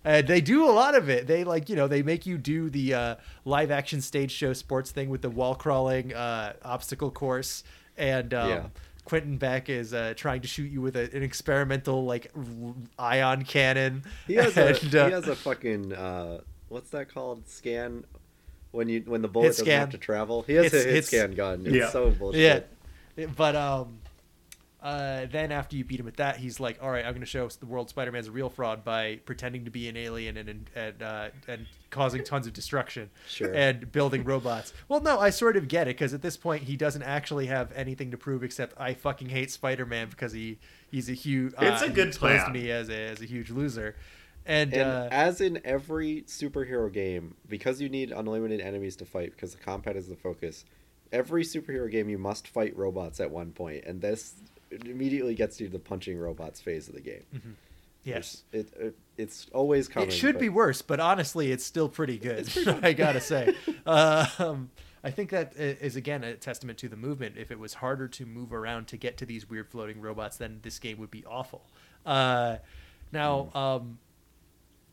And 0.04 0.28
they 0.28 0.40
do 0.40 0.64
a 0.64 0.70
lot 0.70 0.94
of 0.94 1.08
it. 1.10 1.26
They 1.26 1.42
like, 1.42 1.68
you 1.68 1.74
know, 1.74 1.88
they 1.88 2.04
make 2.04 2.24
you 2.24 2.38
do 2.38 2.70
the 2.70 2.94
uh, 2.94 3.14
live 3.44 3.72
action 3.72 4.00
stage 4.00 4.30
show 4.30 4.52
sports 4.52 4.92
thing 4.92 5.08
with 5.08 5.22
the 5.22 5.30
wall 5.30 5.56
crawling 5.56 6.14
uh, 6.14 6.52
obstacle 6.62 7.10
course, 7.10 7.64
and 7.96 8.32
um, 8.32 8.48
Yeah. 8.48 8.66
Quentin 9.04 9.36
Beck 9.36 9.68
is 9.68 9.92
uh, 9.92 10.14
trying 10.16 10.40
to 10.42 10.48
shoot 10.48 10.70
you 10.70 10.80
with 10.80 10.96
a, 10.96 11.14
an 11.14 11.22
experimental 11.22 12.04
like 12.04 12.30
ion 12.98 13.44
cannon. 13.44 14.02
He 14.26 14.34
has 14.34 14.56
a 14.56 14.70
uh, 14.70 14.74
he 15.06 15.12
has 15.12 15.28
a 15.28 15.36
fucking 15.36 15.92
uh, 15.92 16.40
what's 16.68 16.90
that 16.90 17.12
called? 17.12 17.46
Scan 17.48 18.04
when 18.72 18.88
you 18.88 19.02
when 19.06 19.22
the 19.22 19.28
bullet 19.28 19.48
doesn't 19.48 19.64
scan. 19.66 19.80
have 19.80 19.90
to 19.90 19.98
travel. 19.98 20.42
He 20.42 20.54
has 20.54 20.72
Hits- 20.72 20.84
a 20.86 20.88
hit 20.88 21.04
scan 21.04 21.34
gun. 21.34 21.66
It's 21.66 21.74
Yeah. 21.76 21.90
so 21.90 22.10
bullshit. 22.10 22.68
Yeah, 23.16 23.26
but 23.36 23.54
um, 23.54 23.98
uh, 24.84 25.24
then 25.32 25.50
after 25.50 25.76
you 25.76 25.84
beat 25.84 25.98
him 25.98 26.06
at 26.06 26.18
that, 26.18 26.36
he's 26.36 26.60
like, 26.60 26.78
"All 26.82 26.90
right, 26.90 27.04
I'm 27.04 27.12
going 27.12 27.20
to 27.20 27.26
show 27.26 27.48
the 27.48 27.64
world 27.66 27.88
Spider-Man's 27.88 28.28
a 28.28 28.30
real 28.30 28.50
fraud 28.50 28.84
by 28.84 29.16
pretending 29.24 29.64
to 29.64 29.70
be 29.70 29.88
an 29.88 29.96
alien 29.96 30.36
and 30.36 30.48
and 30.48 30.70
and, 30.76 31.02
uh, 31.02 31.28
and 31.48 31.66
causing 31.90 32.22
tons 32.22 32.46
of 32.46 32.52
destruction 32.52 33.08
Sure. 33.26 33.52
and 33.52 33.90
building 33.90 34.24
robots." 34.24 34.72
Well, 34.88 35.00
no, 35.00 35.18
I 35.18 35.30
sort 35.30 35.56
of 35.56 35.68
get 35.68 35.88
it 35.88 35.96
because 35.96 36.12
at 36.12 36.20
this 36.20 36.36
point 36.36 36.64
he 36.64 36.76
doesn't 36.76 37.02
actually 37.02 37.46
have 37.46 37.72
anything 37.74 38.10
to 38.10 38.18
prove 38.18 38.44
except 38.44 38.78
I 38.78 38.92
fucking 38.94 39.30
hate 39.30 39.50
Spider-Man 39.50 40.10
because 40.10 40.32
he 40.32 40.58
he's 40.90 41.08
a 41.08 41.14
huge. 41.14 41.54
It's 41.58 41.82
a 41.82 41.88
good 41.88 42.12
plan. 42.14 42.52
me 42.52 42.70
as 42.70 42.90
a 42.90 43.08
as 43.10 43.22
a 43.22 43.24
huge 43.24 43.50
loser, 43.50 43.96
and, 44.44 44.74
And 44.74 44.82
uh, 44.90 45.08
as 45.10 45.40
in 45.40 45.62
every 45.64 46.22
superhero 46.28 46.92
game, 46.92 47.36
because 47.48 47.80
you 47.80 47.88
need 47.88 48.12
unlimited 48.12 48.60
enemies 48.60 48.96
to 48.96 49.06
fight, 49.06 49.30
because 49.30 49.54
the 49.54 49.62
combat 49.62 49.96
is 49.96 50.08
the 50.08 50.16
focus, 50.16 50.66
every 51.10 51.42
superhero 51.44 51.90
game 51.90 52.10
you 52.10 52.18
must 52.18 52.46
fight 52.46 52.76
robots 52.76 53.18
at 53.20 53.30
one 53.30 53.52
point, 53.52 53.84
and 53.86 54.02
this 54.02 54.34
immediately 54.86 55.34
gets 55.34 55.60
you 55.60 55.66
to 55.66 55.72
the 55.72 55.78
punching 55.78 56.18
robots 56.18 56.60
phase 56.60 56.88
of 56.88 56.94
the 56.94 57.00
game. 57.00 57.24
yes. 58.04 58.44
It, 58.52 58.72
it 58.78 58.96
it's 59.16 59.46
always 59.52 59.88
coming. 59.88 60.08
It 60.08 60.12
should 60.12 60.34
but- 60.34 60.40
be 60.40 60.48
worse, 60.48 60.82
but 60.82 61.00
honestly, 61.00 61.52
it's 61.52 61.64
still 61.64 61.88
pretty 61.88 62.18
good. 62.18 62.48
I 62.82 62.92
gotta 62.92 63.20
say. 63.20 63.54
um, 63.86 64.70
I 65.02 65.10
think 65.10 65.30
that 65.30 65.54
is 65.56 65.96
again 65.96 66.24
a 66.24 66.34
testament 66.34 66.78
to 66.78 66.88
the 66.88 66.96
movement. 66.96 67.36
If 67.36 67.50
it 67.50 67.58
was 67.58 67.74
harder 67.74 68.08
to 68.08 68.26
move 68.26 68.52
around 68.52 68.88
to 68.88 68.96
get 68.96 69.18
to 69.18 69.26
these 69.26 69.48
weird 69.48 69.68
floating 69.68 70.00
robots, 70.00 70.38
then 70.38 70.60
this 70.62 70.78
game 70.78 70.98
would 70.98 71.10
be 71.10 71.24
awful. 71.26 71.66
Uh, 72.06 72.56
now, 73.12 73.50
um, 73.54 73.98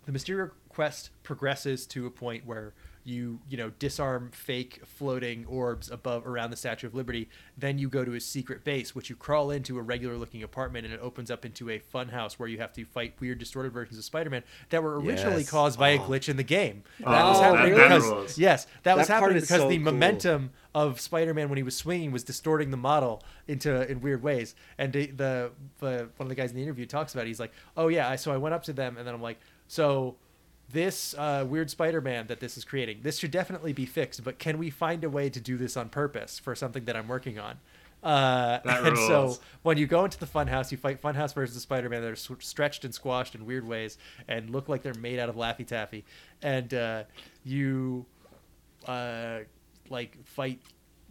the 0.05 0.11
Mysterio 0.11 0.51
quest 0.69 1.09
progresses 1.23 1.85
to 1.87 2.05
a 2.05 2.11
point 2.11 2.45
where 2.45 2.73
you 3.03 3.39
you 3.49 3.57
know 3.57 3.71
disarm 3.79 4.29
fake 4.31 4.81
floating 4.85 5.45
orbs 5.47 5.89
above 5.89 6.25
around 6.27 6.51
the 6.51 6.55
Statue 6.57 6.87
of 6.87 6.93
Liberty. 6.93 7.29
Then 7.57 7.77
you 7.77 7.89
go 7.89 8.05
to 8.05 8.13
a 8.13 8.19
secret 8.19 8.63
base, 8.63 8.93
which 8.93 9.09
you 9.09 9.15
crawl 9.15 9.51
into 9.51 9.77
a 9.79 9.81
regular 9.81 10.17
looking 10.17 10.43
apartment, 10.43 10.85
and 10.85 10.93
it 10.93 10.99
opens 11.01 11.31
up 11.31 11.45
into 11.45 11.69
a 11.69 11.79
fun 11.79 12.09
house 12.09 12.37
where 12.37 12.47
you 12.47 12.59
have 12.59 12.73
to 12.73 12.85
fight 12.85 13.13
weird 13.19 13.39
distorted 13.39 13.71
versions 13.73 13.97
of 13.97 14.03
Spider-Man 14.03 14.43
that 14.69 14.83
were 14.83 14.99
originally 14.99 15.41
Yes. 15.41 15.49
caused 15.49 15.79
by 15.79 15.89
a 15.89 15.99
Oh. 15.99 16.03
glitch 16.07 16.29
in 16.29 16.37
the 16.37 16.43
game. 16.43 16.83
Oh, 17.03 17.11
that 17.11 17.23
was 17.25 17.39
happening 17.39 17.73
that 17.75 17.99
because 17.99 18.37
yes, 18.37 18.67
that, 18.83 18.97
was 18.97 19.07
happening 19.07 19.35
because 19.35 19.49
so 19.49 19.67
the 19.67 19.77
cool. 19.77 19.85
momentum 19.85 20.51
of 20.75 20.99
Spider-Man 21.01 21.49
when 21.49 21.57
he 21.57 21.63
was 21.63 21.75
swinging 21.75 22.11
was 22.11 22.23
distorting 22.23 22.71
the 22.71 22.77
model 22.77 23.23
into 23.47 23.89
in 23.89 23.99
weird 24.01 24.21
ways. 24.23 24.55
And 24.77 24.93
the, 24.93 25.07
the 25.07 25.51
the 25.79 26.09
one 26.17 26.25
of 26.25 26.29
the 26.29 26.35
guys 26.35 26.51
in 26.51 26.55
the 26.57 26.63
interview 26.63 26.85
talks 26.85 27.13
about. 27.13 27.25
It. 27.25 27.29
He's 27.29 27.39
like, 27.39 27.51
"Oh 27.75 27.87
yeah," 27.87 28.07
I, 28.09 28.15
so 28.15 28.31
I 28.31 28.37
went 28.37 28.53
up 28.55 28.63
to 28.63 28.73
them 28.73 28.97
and 28.97 29.05
then 29.07 29.13
I'm 29.15 29.21
like, 29.21 29.39
"So." 29.67 30.15
This 30.71 31.13
uh, 31.17 31.45
weird 31.47 31.69
Spider-Man 31.69 32.27
that 32.27 32.39
this 32.39 32.57
is 32.57 32.63
creating, 32.63 32.99
this 33.01 33.17
should 33.17 33.31
definitely 33.31 33.73
be 33.73 33.85
fixed. 33.85 34.23
But 34.23 34.39
can 34.39 34.57
we 34.57 34.69
find 34.69 35.03
a 35.03 35.09
way 35.09 35.29
to 35.29 35.39
do 35.39 35.57
this 35.57 35.75
on 35.75 35.89
purpose 35.89 36.39
for 36.39 36.55
something 36.55 36.85
that 36.85 36.95
I'm 36.95 37.07
working 37.07 37.39
on? 37.39 37.59
Uh, 38.03 38.59
and 38.65 38.97
so 38.97 39.37
when 39.61 39.77
you 39.77 39.85
go 39.85 40.03
into 40.05 40.17
the 40.17 40.25
funhouse, 40.25 40.71
you 40.71 40.77
fight 40.77 41.01
funhouse 41.01 41.33
versions 41.35 41.55
of 41.55 41.61
Spider-Man 41.61 42.01
that 42.01 42.07
are 42.09 42.13
s- 42.13 42.31
stretched 42.39 42.83
and 42.83 42.93
squashed 42.93 43.35
in 43.35 43.45
weird 43.45 43.67
ways 43.67 43.97
and 44.27 44.49
look 44.49 44.67
like 44.67 44.81
they're 44.81 44.93
made 44.95 45.19
out 45.19 45.29
of 45.29 45.35
Laffy 45.35 45.65
Taffy, 45.65 46.03
and 46.41 46.73
uh, 46.73 47.03
you 47.43 48.05
uh, 48.87 49.39
like 49.89 50.17
fight 50.25 50.61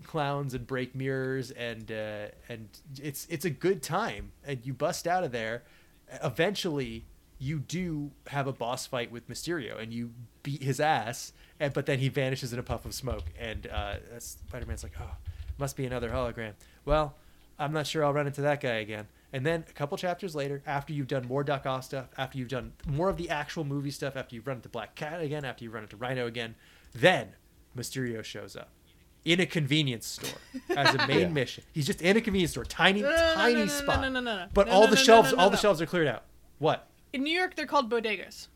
clowns 0.02 0.54
and 0.54 0.66
break 0.66 0.94
mirrors 0.94 1.50
and 1.52 1.92
uh, 1.92 2.26
and 2.48 2.68
it's 3.00 3.26
it's 3.30 3.44
a 3.44 3.50
good 3.50 3.82
time 3.82 4.32
and 4.44 4.64
you 4.64 4.72
bust 4.72 5.06
out 5.06 5.22
of 5.22 5.30
there. 5.30 5.62
Eventually, 6.24 7.04
you 7.40 7.58
do 7.58 8.10
have 8.28 8.46
a 8.46 8.52
boss 8.52 8.86
fight 8.86 9.10
with 9.10 9.28
Mysterio 9.28 9.80
and 9.80 9.92
you 9.92 10.10
beat 10.42 10.62
his 10.62 10.78
ass, 10.78 11.32
and 11.58 11.72
but 11.72 11.86
then 11.86 11.98
he 11.98 12.08
vanishes 12.08 12.52
in 12.52 12.58
a 12.58 12.62
puff 12.62 12.84
of 12.84 12.92
smoke 12.94 13.24
and 13.38 13.66
uh, 13.66 13.94
Spider-Man's 14.18 14.82
like, 14.82 14.92
oh, 15.00 15.16
must 15.58 15.76
be 15.76 15.86
another 15.86 16.10
hologram. 16.10 16.52
Well, 16.84 17.14
I'm 17.58 17.72
not 17.72 17.86
sure 17.86 18.04
I'll 18.04 18.12
run 18.12 18.26
into 18.26 18.42
that 18.42 18.60
guy 18.60 18.74
again. 18.76 19.08
And 19.32 19.46
then 19.46 19.64
a 19.68 19.72
couple 19.72 19.96
chapters 19.96 20.34
later, 20.34 20.62
after 20.66 20.92
you've 20.92 21.06
done 21.06 21.26
more 21.26 21.42
Doc 21.44 21.64
Ock 21.66 21.82
stuff, 21.84 22.06
after 22.18 22.36
you've 22.36 22.48
done 22.48 22.72
more 22.86 23.08
of 23.08 23.16
the 23.16 23.30
actual 23.30 23.64
movie 23.64 23.90
stuff, 23.90 24.16
after 24.16 24.34
you've 24.34 24.46
run 24.46 24.56
into 24.56 24.68
Black 24.68 24.94
Cat 24.94 25.20
again, 25.22 25.44
after 25.44 25.64
you've 25.64 25.72
run 25.74 25.84
into 25.84 25.96
Rhino 25.96 26.26
again, 26.26 26.54
then 26.92 27.28
Mysterio 27.76 28.22
shows 28.24 28.56
up 28.56 28.70
in 29.24 29.38
a 29.38 29.46
convenience 29.46 30.06
store 30.06 30.40
as 30.76 30.94
a 30.94 31.06
main 31.06 31.18
Yeah. 31.20 31.28
mission. 31.28 31.64
He's 31.72 31.86
just 31.86 32.02
in 32.02 32.16
a 32.16 32.20
convenience 32.20 32.50
store, 32.52 32.64
tiny, 32.64 33.02
No, 33.02 33.10
no, 33.10 33.16
no, 33.16 33.34
tiny 33.34 33.54
no, 33.54 33.66
spot. 33.66 34.00
no, 34.02 34.08
no, 34.08 34.20
no, 34.20 34.36
no. 34.36 34.46
But 34.52 34.68
all 34.68 34.82
the 34.82 34.86
no, 34.88 34.94
no, 34.94 35.02
shelves, 35.02 35.30
no, 35.30 35.36
no, 35.36 35.42
all 35.44 35.50
the 35.50 35.56
shelves 35.58 35.80
are 35.80 35.86
cleared 35.86 36.08
out. 36.08 36.24
What? 36.58 36.88
In 37.12 37.22
New 37.22 37.32
York, 37.36 37.56
they're 37.56 37.66
called 37.66 37.90
bodegas. 37.90 38.48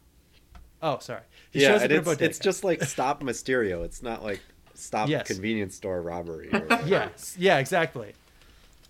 Oh, 0.82 0.98
sorry. 0.98 1.22
He 1.50 1.62
yeah, 1.62 1.68
shows 1.68 1.82
and 1.82 1.92
it's, 1.92 2.04
bodega. 2.04 2.24
it's 2.26 2.38
just 2.38 2.62
like 2.64 2.82
stop 2.84 3.22
Mysterio. 3.22 3.84
It's 3.84 4.02
not 4.02 4.22
like 4.22 4.40
stop 4.74 5.08
Yes. 5.08 5.26
convenience 5.26 5.74
store 5.74 6.00
robbery. 6.02 6.50
Or. 6.52 6.80
Yes. 6.86 7.34
Yeah, 7.38 7.58
exactly. 7.58 8.14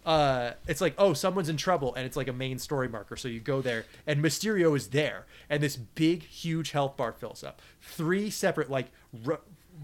Uh, 0.05 0.53
it's 0.69 0.81
like, 0.83 0.95
oh, 0.99 1.15
someone's 1.15 1.49
in 1.49 1.57
trouble, 1.57 1.95
and 1.95 2.05
it's 2.05 2.17
like 2.17 2.29
a 2.29 2.33
main 2.33 2.59
story 2.59 2.89
marker. 2.89 3.17
So 3.17 3.27
you 3.29 3.41
go 3.41 3.63
there, 3.63 3.87
and 4.07 4.23
Mysterio 4.23 4.77
is 4.77 4.89
there, 4.89 5.25
and 5.49 5.63
this 5.63 5.77
big, 5.77 6.23
huge 6.25 6.73
health 6.73 6.97
bar 6.99 7.13
fills 7.13 7.43
up. 7.43 7.63
Three 7.81 8.29
separate, 8.29 8.69
like, 8.69 8.89
r- 9.27 9.41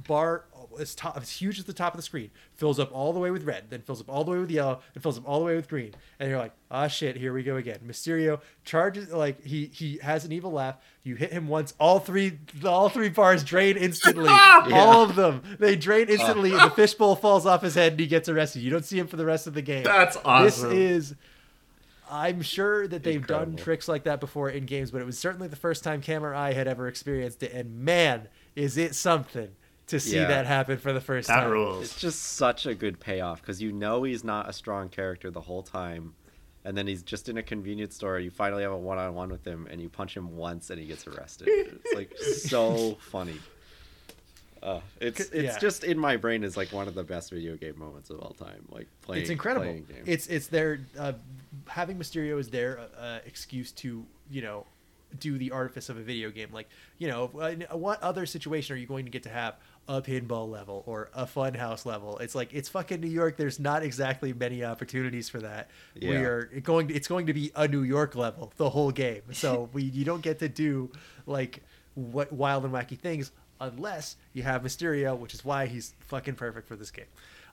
bar 0.06 0.44
as 0.78 0.94
top, 0.94 1.16
as 1.16 1.30
huge 1.30 1.58
as 1.58 1.64
the 1.64 1.72
top 1.72 1.94
of 1.94 1.96
the 1.98 2.02
screen, 2.02 2.30
fills 2.54 2.78
up 2.78 2.90
all 2.94 3.12
the 3.12 3.18
way 3.18 3.30
with 3.30 3.44
red, 3.44 3.64
then 3.70 3.80
fills 3.80 4.00
up 4.00 4.08
all 4.08 4.24
the 4.24 4.30
way 4.30 4.38
with 4.38 4.50
yellow, 4.50 4.80
and 4.94 5.02
fills 5.02 5.18
up 5.18 5.28
all 5.28 5.40
the 5.40 5.46
way 5.46 5.56
with 5.56 5.68
green. 5.68 5.94
And 6.18 6.28
you're 6.30 6.38
like, 6.38 6.52
ah, 6.70 6.86
shit, 6.86 7.16
here 7.16 7.32
we 7.32 7.42
go 7.42 7.56
again. 7.56 7.80
Mysterio 7.86 8.40
charges, 8.64 9.10
like, 9.10 9.44
he 9.44 9.66
he 9.66 9.98
has 9.98 10.24
an 10.24 10.32
evil 10.32 10.52
laugh. 10.52 10.76
You 11.02 11.16
hit 11.16 11.32
him 11.32 11.48
once, 11.48 11.74
all 11.80 11.98
three, 11.98 12.38
all 12.64 12.88
three 12.88 13.08
bars 13.08 13.42
drain 13.42 13.76
instantly. 13.76 14.28
All 14.30 15.02
of 15.02 15.16
them, 15.16 15.42
they 15.58 15.74
drain 15.76 16.08
instantly. 16.08 16.52
and 16.52 16.60
the 16.60 16.70
fishbowl 16.70 17.16
falls 17.16 17.46
off 17.46 17.62
his 17.62 17.74
head, 17.74 17.92
and 17.92 18.00
he 18.00 18.06
gets 18.06 18.28
arrested. 18.28 18.60
You 18.60 18.70
don't 18.70 18.84
see 18.84 18.98
him 18.98 19.06
for 19.06 19.16
the 19.16 19.24
rest 19.24 19.46
of 19.46 19.54
the 19.54 19.62
game. 19.62 19.84
That's 19.84 20.18
awesome. 20.24 20.68
This 20.70 20.78
is. 20.78 21.14
I'm 22.10 22.42
sure 22.42 22.88
that 22.88 23.04
they've 23.04 23.24
done 23.24 23.54
tricks 23.56 23.86
like 23.86 24.04
that 24.04 24.18
before 24.20 24.50
in 24.50 24.66
games, 24.66 24.90
but 24.90 25.00
it 25.00 25.04
was 25.04 25.16
certainly 25.18 25.46
the 25.46 25.56
first 25.56 25.84
time 25.84 26.02
Cam 26.02 26.24
or 26.24 26.34
I 26.34 26.52
had 26.52 26.66
ever 26.66 26.88
experienced 26.88 27.42
it. 27.42 27.52
And 27.52 27.78
man, 27.84 28.28
is 28.56 28.76
it 28.76 28.94
something 28.96 29.50
to 29.90 30.00
see 30.00 30.16
Yeah. 30.16 30.26
that 30.28 30.46
happen 30.46 30.78
for 30.78 30.92
the 30.92 31.00
first 31.00 31.28
That 31.28 31.42
time. 31.42 31.50
rules. 31.50 31.84
It's 31.84 32.00
just 32.00 32.20
such 32.22 32.66
a 32.66 32.74
good 32.74 32.98
payoff 33.00 33.40
because 33.40 33.60
you 33.62 33.72
know 33.72 34.02
he's 34.02 34.24
not 34.24 34.48
a 34.48 34.52
strong 34.52 34.88
character 34.88 35.30
the 35.30 35.40
whole 35.42 35.62
time, 35.62 36.14
and 36.64 36.76
then 36.76 36.86
he's 36.86 37.02
just 37.02 37.28
in 37.28 37.36
a 37.36 37.42
convenience 37.42 37.94
store. 37.96 38.18
You 38.18 38.30
finally 38.30 38.62
have 38.62 38.72
a 38.72 38.78
one-on-one 38.78 39.30
with 39.30 39.44
him, 39.46 39.66
and 39.70 39.80
you 39.80 39.88
punch 39.88 40.16
him 40.16 40.36
once, 40.36 40.70
and 40.70 40.80
he 40.80 40.86
gets 40.86 41.06
arrested. 41.06 41.48
It's 41.48 41.94
like 41.94 42.16
so 42.18 42.94
funny. 43.10 43.36
Uh, 44.62 44.80
it's 45.00 45.20
it's 45.20 45.32
yeah. 45.32 45.58
just 45.58 45.84
in 45.84 45.98
my 45.98 46.16
brain 46.18 46.44
is 46.44 46.54
like 46.56 46.70
one 46.70 46.86
of 46.86 46.94
the 46.94 47.02
best 47.02 47.30
video 47.30 47.56
game 47.56 47.78
moments 47.78 48.10
of 48.10 48.18
all 48.20 48.32
time. 48.34 48.62
Like 48.68 48.88
playing, 49.00 49.22
it's 49.22 49.30
incredible. 49.30 49.64
playing 49.66 49.84
games. 49.84 50.04
It's 50.06 50.26
it's 50.26 50.46
their 50.48 50.80
uh, 50.98 51.14
having 51.66 51.98
Mysterio 51.98 52.38
is 52.38 52.48
their 52.50 52.78
uh, 52.78 53.00
uh, 53.00 53.18
excuse 53.24 53.72
to 53.72 54.04
you 54.30 54.42
know 54.42 54.66
do 55.18 55.38
the 55.38 55.50
artifice 55.50 55.88
of 55.88 55.96
a 55.96 56.02
video 56.02 56.30
game. 56.30 56.50
Like, 56.52 56.68
you 56.98 57.08
know, 57.08 57.30
in 57.48 57.62
what 57.72 58.02
other 58.02 58.26
situation 58.26 58.76
are 58.76 58.78
you 58.78 58.86
going 58.86 59.06
to 59.06 59.10
get 59.10 59.22
to 59.24 59.28
have 59.30 59.56
a 59.88 60.00
pinball 60.00 60.48
level 60.48 60.82
or 60.86 61.10
a 61.14 61.26
funhouse 61.26 61.84
level? 61.84 62.18
It's 62.18 62.34
like 62.34 62.52
it's 62.52 62.68
fucking 62.68 63.00
New 63.00 63.08
York. 63.08 63.36
There's 63.36 63.58
not 63.58 63.82
exactly 63.82 64.32
many 64.32 64.64
opportunities 64.64 65.28
for 65.28 65.40
that. 65.40 65.70
We 66.00 66.16
are 66.16 66.44
going. 66.62 66.88
To, 66.88 66.94
it's 66.94 67.08
going 67.08 67.26
to 67.26 67.34
be 67.34 67.52
a 67.54 67.68
New 67.68 67.82
York 67.82 68.14
level 68.14 68.52
the 68.56 68.70
whole 68.70 68.90
game. 68.90 69.22
So 69.32 69.68
we 69.72 69.82
you 69.82 70.04
don't 70.04 70.22
get 70.22 70.38
to 70.40 70.48
do 70.48 70.90
like 71.26 71.62
what 71.94 72.32
wild 72.32 72.64
and 72.64 72.72
wacky 72.72 72.98
things 72.98 73.32
unless 73.60 74.16
you 74.32 74.42
have 74.42 74.62
Mysterio, 74.62 75.18
which 75.18 75.34
is 75.34 75.44
why 75.44 75.66
he's 75.66 75.94
fucking 76.00 76.34
perfect 76.34 76.66
for 76.66 76.76
this 76.76 76.90
game. 76.90 77.06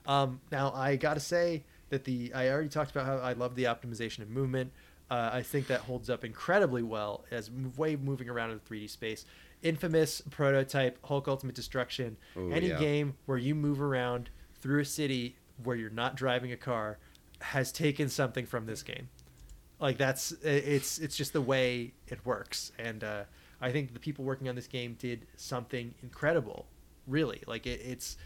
Um, 0.06 0.40
now 0.50 0.72
I 0.72 0.96
gotta 0.96 1.20
say 1.20 1.64
that 1.90 2.04
the 2.04 2.32
I 2.34 2.48
already 2.48 2.68
talked 2.68 2.90
about 2.90 3.06
how 3.06 3.18
I 3.18 3.34
love 3.34 3.54
the 3.54 3.64
optimization 3.64 4.20
of 4.20 4.30
movement. 4.30 4.72
Uh, 5.10 5.30
I 5.32 5.42
think 5.42 5.68
that 5.68 5.80
holds 5.80 6.10
up 6.10 6.24
incredibly 6.24 6.82
well 6.82 7.24
as 7.30 7.50
way 7.76 7.96
moving 7.96 8.28
around 8.28 8.50
in 8.50 8.60
the 8.62 8.74
3D 8.74 8.90
space. 8.90 9.24
Infamous 9.62 10.20
prototype 10.30 10.98
Hulk 11.04 11.28
Ultimate 11.28 11.54
Destruction. 11.54 12.16
Ooh, 12.36 12.50
Any 12.52 12.68
yeah. 12.68 12.78
game 12.78 13.14
where 13.26 13.38
you 13.38 13.54
move 13.54 13.80
around 13.80 14.30
through 14.60 14.80
a 14.80 14.84
city 14.84 15.36
where 15.62 15.76
you're 15.76 15.90
not 15.90 16.16
driving 16.16 16.52
a 16.52 16.56
car 16.56 16.98
has 17.40 17.72
taken 17.72 18.08
something 18.08 18.46
from 18.46 18.66
this 18.66 18.82
game 18.82 19.08
like 19.80 19.96
that's 19.96 20.32
it's 20.42 20.98
it's 20.98 21.16
just 21.16 21.32
the 21.32 21.40
way 21.40 21.92
it 22.08 22.24
works 22.26 22.72
and 22.78 23.04
uh, 23.04 23.22
i 23.60 23.70
think 23.70 23.92
the 23.94 24.00
people 24.00 24.24
working 24.24 24.48
on 24.48 24.54
this 24.54 24.66
game 24.66 24.96
did 24.98 25.26
something 25.36 25.94
incredible 26.02 26.66
really 27.06 27.42
like 27.46 27.66
it, 27.66 27.80
it's 27.80 28.16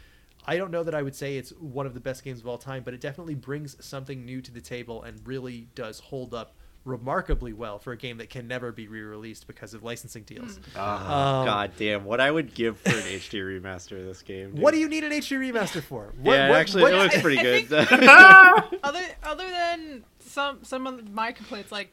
i 0.46 0.56
don't 0.56 0.70
know 0.70 0.82
that 0.82 0.94
i 0.94 1.02
would 1.02 1.14
say 1.14 1.36
it's 1.36 1.50
one 1.52 1.86
of 1.86 1.94
the 1.94 2.00
best 2.00 2.24
games 2.24 2.40
of 2.40 2.46
all 2.48 2.58
time 2.58 2.82
but 2.82 2.94
it 2.94 3.00
definitely 3.00 3.34
brings 3.34 3.76
something 3.84 4.24
new 4.24 4.40
to 4.40 4.50
the 4.50 4.60
table 4.60 5.02
and 5.02 5.20
really 5.26 5.68
does 5.74 6.00
hold 6.00 6.32
up 6.32 6.54
remarkably 6.84 7.52
well 7.52 7.78
for 7.78 7.92
a 7.92 7.96
game 7.96 8.18
that 8.18 8.28
can 8.28 8.48
never 8.48 8.72
be 8.72 8.88
re-released 8.88 9.46
because 9.46 9.72
of 9.72 9.82
licensing 9.84 10.24
deals 10.24 10.56
Um, 10.74 11.44
God 11.46 11.72
damn, 11.78 12.04
what 12.04 12.20
I 12.20 12.30
would 12.30 12.54
give 12.54 12.78
for 12.78 12.90
an 12.90 12.96
HD 13.02 13.40
remaster 13.60 14.00
of 14.00 14.06
this 14.06 14.22
game. 14.22 14.50
dude. 14.52 14.60
what 14.62 14.72
do 14.74 14.78
you 14.80 14.88
need 14.88 15.04
an 15.04 15.12
hd 15.12 15.38
remaster 15.38 15.80
for 15.82 16.12
what, 16.20 16.32
Yeah, 16.34 16.48
what- 16.50 16.58
actually, 16.58 16.82
what- 16.82 16.92
it 16.94 16.96
looks 16.98 17.16
I- 17.16 17.20
pretty 17.22 17.38
I 17.38 17.42
good. 17.62 17.68
think- 17.68 18.02
other 18.82 19.02
other 19.22 19.48
than 19.48 20.04
some 20.20 20.64
some 20.64 20.86
of 20.88 21.08
my 21.12 21.30
complaints 21.30 21.70
like 21.70 21.92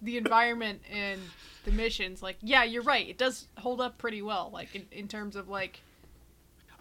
the 0.00 0.16
environment 0.16 0.80
and 0.90 1.20
the 1.66 1.72
missions 1.72 2.22
like 2.22 2.36
yeah 2.40 2.64
you're 2.64 2.82
right 2.82 3.06
it 3.08 3.18
does 3.18 3.46
hold 3.58 3.80
up 3.82 3.98
pretty 3.98 4.22
well 4.22 4.48
like 4.54 4.74
in, 4.74 4.86
in 4.90 5.06
terms 5.08 5.36
of 5.36 5.48
like 5.48 5.80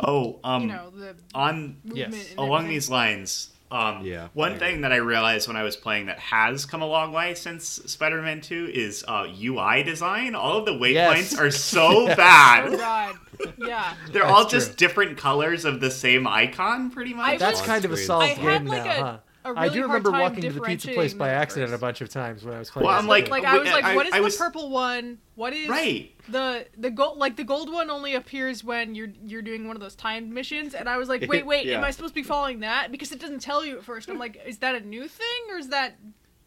Oh, 0.02 0.40
um, 0.46 0.62
you 0.62 0.68
know 0.70 0.92
the 0.96 1.14
on 1.36 1.76
Yes. 1.84 2.34
along 2.38 2.60
everything. 2.60 2.74
these 2.74 2.90
lines, 2.90 3.50
um, 3.72 4.04
Yeah, 4.06 4.30
one 4.34 4.58
thing 4.60 4.82
that 4.82 4.92
I 4.92 4.98
realized 4.98 5.48
when 5.48 5.58
I 5.58 5.64
was 5.64 5.76
playing 5.76 6.08
that 6.08 6.20
has 6.20 6.66
come 6.66 6.82
a 6.82 6.88
long 6.88 7.12
way 7.12 7.36
since 7.36 7.66
Spider-Man 7.68 8.42
2 8.42 8.72
is 8.74 9.06
uh, 9.08 9.28
UI 9.42 9.84
design. 9.84 10.34
All 10.36 10.58
of 10.58 10.66
the 10.66 10.72
waypoints 10.72 10.94
Yes. 11.34 11.38
are 11.40 11.52
so 11.52 11.88
oh 12.10 12.16
bad. 12.16 12.72
god 12.78 13.16
yeah 13.58 13.94
They're 14.12 14.24
That's 14.24 14.34
all 14.34 14.46
true. 14.46 14.60
just 14.60 14.78
different 14.78 15.18
colors 15.18 15.66
of 15.66 15.80
the 15.82 15.92
same 15.92 16.28
icon, 16.28 16.90
pretty 16.92 17.14
much. 17.14 17.26
I 17.34 17.38
that's 17.38 17.60
was- 17.62 17.68
kind 17.68 17.86
of 17.86 17.92
a 17.92 17.96
I 17.96 17.98
solved 17.98 18.28
had, 18.38 18.60
game 18.64 18.68
like, 18.68 18.84
now 18.86 18.92
a- 18.92 19.04
huh 19.04 19.18
a 19.46 19.50
I 19.50 19.64
really 19.64 19.70
do 19.76 19.82
remember 19.84 20.12
walking 20.12 20.42
to 20.42 20.52
the 20.52 20.62
pizza 20.62 20.90
place 20.92 21.14
by 21.14 21.30
accident 21.30 21.74
a 21.74 21.78
bunch 21.78 22.02
of 22.02 22.10
times 22.10 22.44
when 22.44 22.54
I 22.54 22.60
was 22.60 22.70
playing. 22.70 22.88
Well, 22.88 22.98
I'm 23.00 23.08
like- 23.08 23.30
like 23.30 23.46
I 23.46 23.58
was 23.58 23.70
like 23.72 23.84
I- 23.86 23.96
what 23.96 24.06
is 24.06 24.14
I 24.14 24.18
the 24.18 24.24
was- 24.24 24.36
purple 24.38 24.70
one? 24.70 25.18
What 25.36 25.54
is 25.54 25.70
right. 25.70 26.12
the 26.28 26.66
the 26.78 26.90
gold 26.92 27.18
like 27.18 27.38
the 27.38 27.46
gold 27.46 27.72
one 27.72 27.90
only 27.90 28.16
appears 28.16 28.64
when 28.64 28.96
you're 28.96 29.12
you're 29.26 29.42
doing 29.42 29.66
one 29.68 29.78
of 29.78 29.82
those 29.82 29.96
timed 29.96 30.30
missions 30.32 30.74
and 30.74 30.90
i 30.90 30.98
was 30.98 31.08
like 31.08 31.26
wait 31.30 31.46
wait 31.46 31.68
am 31.70 31.82
i 31.86 31.92
supposed 31.92 32.14
to 32.14 32.20
be 32.22 32.24
following 32.28 32.60
that? 32.60 32.92
Because 32.92 33.12
it 33.14 33.20
doesn't 33.22 33.40
tell 33.40 33.64
you 33.66 33.78
at 33.78 33.84
first. 33.86 34.10
I'm 34.10 34.20
like 34.20 34.42
is 34.46 34.58
that 34.58 34.76
a 34.76 34.82
new 34.82 35.08
thing 35.08 35.42
or 35.50 35.58
is 35.58 35.70
that 35.70 35.96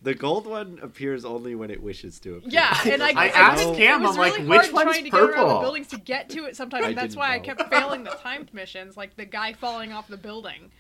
The 0.03 0.15
gold 0.15 0.47
one 0.47 0.79
appears 0.83 1.25
only 1.25 1.55
when 1.55 1.71
it 1.71 1.83
wishes 1.83 2.21
to 2.21 2.35
appear. 2.35 2.51
yeah 2.51 2.77
and 2.87 3.03
i, 3.03 3.09
I 3.17 3.27
just- 3.29 3.39
asked 3.39 3.75
Cam, 3.77 4.03
was 4.03 4.11
I'm 4.11 4.17
like, 4.19 4.33
really 4.35 4.49
which 4.49 4.61
hard 4.71 4.73
one's 4.75 4.85
trying 4.99 5.05
to 5.05 5.11
get 5.11 5.21
around 5.21 5.49
the 5.55 5.61
buildings 5.61 5.87
to 5.89 5.97
get 5.99 6.29
to 6.31 6.45
it 6.45 6.57
sometimes 6.57 6.85
and 6.89 6.97
that's 6.99 7.15
didn't 7.15 7.19
why 7.21 7.35
i 7.35 7.39
kept 7.39 7.71
failing 7.71 8.05
the 8.05 8.11
timed 8.23 8.53
missions 8.53 8.95
like 8.99 9.17
the 9.17 9.25
guy 9.25 9.55
falling 9.55 9.93
off 9.95 10.07
the 10.09 10.19
building. 10.19 10.71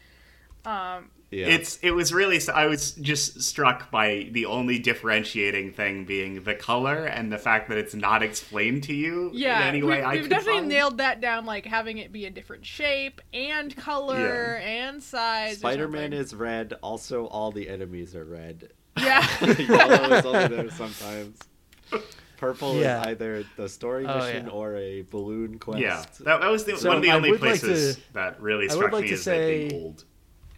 Um 0.66 1.10
yeah. 1.32 1.46
It's 1.46 1.78
it 1.82 1.90
was 1.92 2.12
really 2.12 2.38
I 2.54 2.66
was 2.66 2.92
just 2.92 3.42
struck 3.42 3.90
by 3.90 4.28
the 4.32 4.46
only 4.46 4.78
differentiating 4.78 5.72
thing 5.72 6.04
being 6.04 6.44
the 6.44 6.54
color 6.54 7.04
and 7.06 7.32
the 7.32 7.38
fact 7.38 7.68
that 7.70 7.78
it's 7.78 7.94
not 7.94 8.22
explained 8.22 8.82
to 8.84 8.92
you 8.94 9.30
yeah 9.32 9.62
in 9.62 9.68
any 9.68 9.82
way 9.82 9.96
we've, 9.96 10.04
I 10.04 10.12
we've 10.14 10.28
definitely 10.28 10.58
follow. 10.60 10.68
nailed 10.68 10.98
that 10.98 11.20
down 11.20 11.46
like 11.46 11.64
having 11.66 11.98
it 11.98 12.12
be 12.12 12.26
a 12.26 12.30
different 12.30 12.64
shape 12.66 13.20
and 13.32 13.74
color 13.76 14.56
and 14.62 15.02
size 15.02 15.54
or 15.56 15.58
Spider-Man 15.60 16.12
is 16.12 16.34
red. 16.34 16.74
Also, 16.82 17.26
all 17.26 17.50
the 17.50 17.68
enemies 17.68 18.14
are 18.14 18.24
red. 18.24 18.70
yeah 19.00 19.26
Yellow 19.58 20.16
is 20.16 20.26
only 20.26 20.48
there 20.48 20.70
sometimes. 20.70 21.38
Purple 22.36 22.74
Yeah. 22.76 23.00
is 23.02 23.06
either 23.08 23.44
the 23.56 23.68
story 23.68 24.04
Oh, 24.06 24.18
mission 24.18 24.46
yeah. 24.46 24.52
or 24.52 24.76
a 24.76 25.02
balloon 25.02 25.58
quest. 25.60 25.80
Yeah, 25.80 26.04
that, 26.20 26.40
that 26.40 26.50
was 26.50 26.64
the, 26.64 26.76
So 26.76 26.88
one 26.88 26.96
of 26.96 27.02
the 27.02 27.10
I 27.10 27.14
only 27.14 27.30
would 27.30 27.40
like 27.40 27.60
places 27.60 27.96
to- 27.96 28.12
that 28.14 28.40
really 28.42 28.68
struck 28.68 28.92
like 28.92 29.02
me 29.02 29.08
to 29.08 29.14
as 29.14 29.24
that 29.24 29.46
being 29.46 29.70
say- 29.70 29.76
old. 29.76 30.04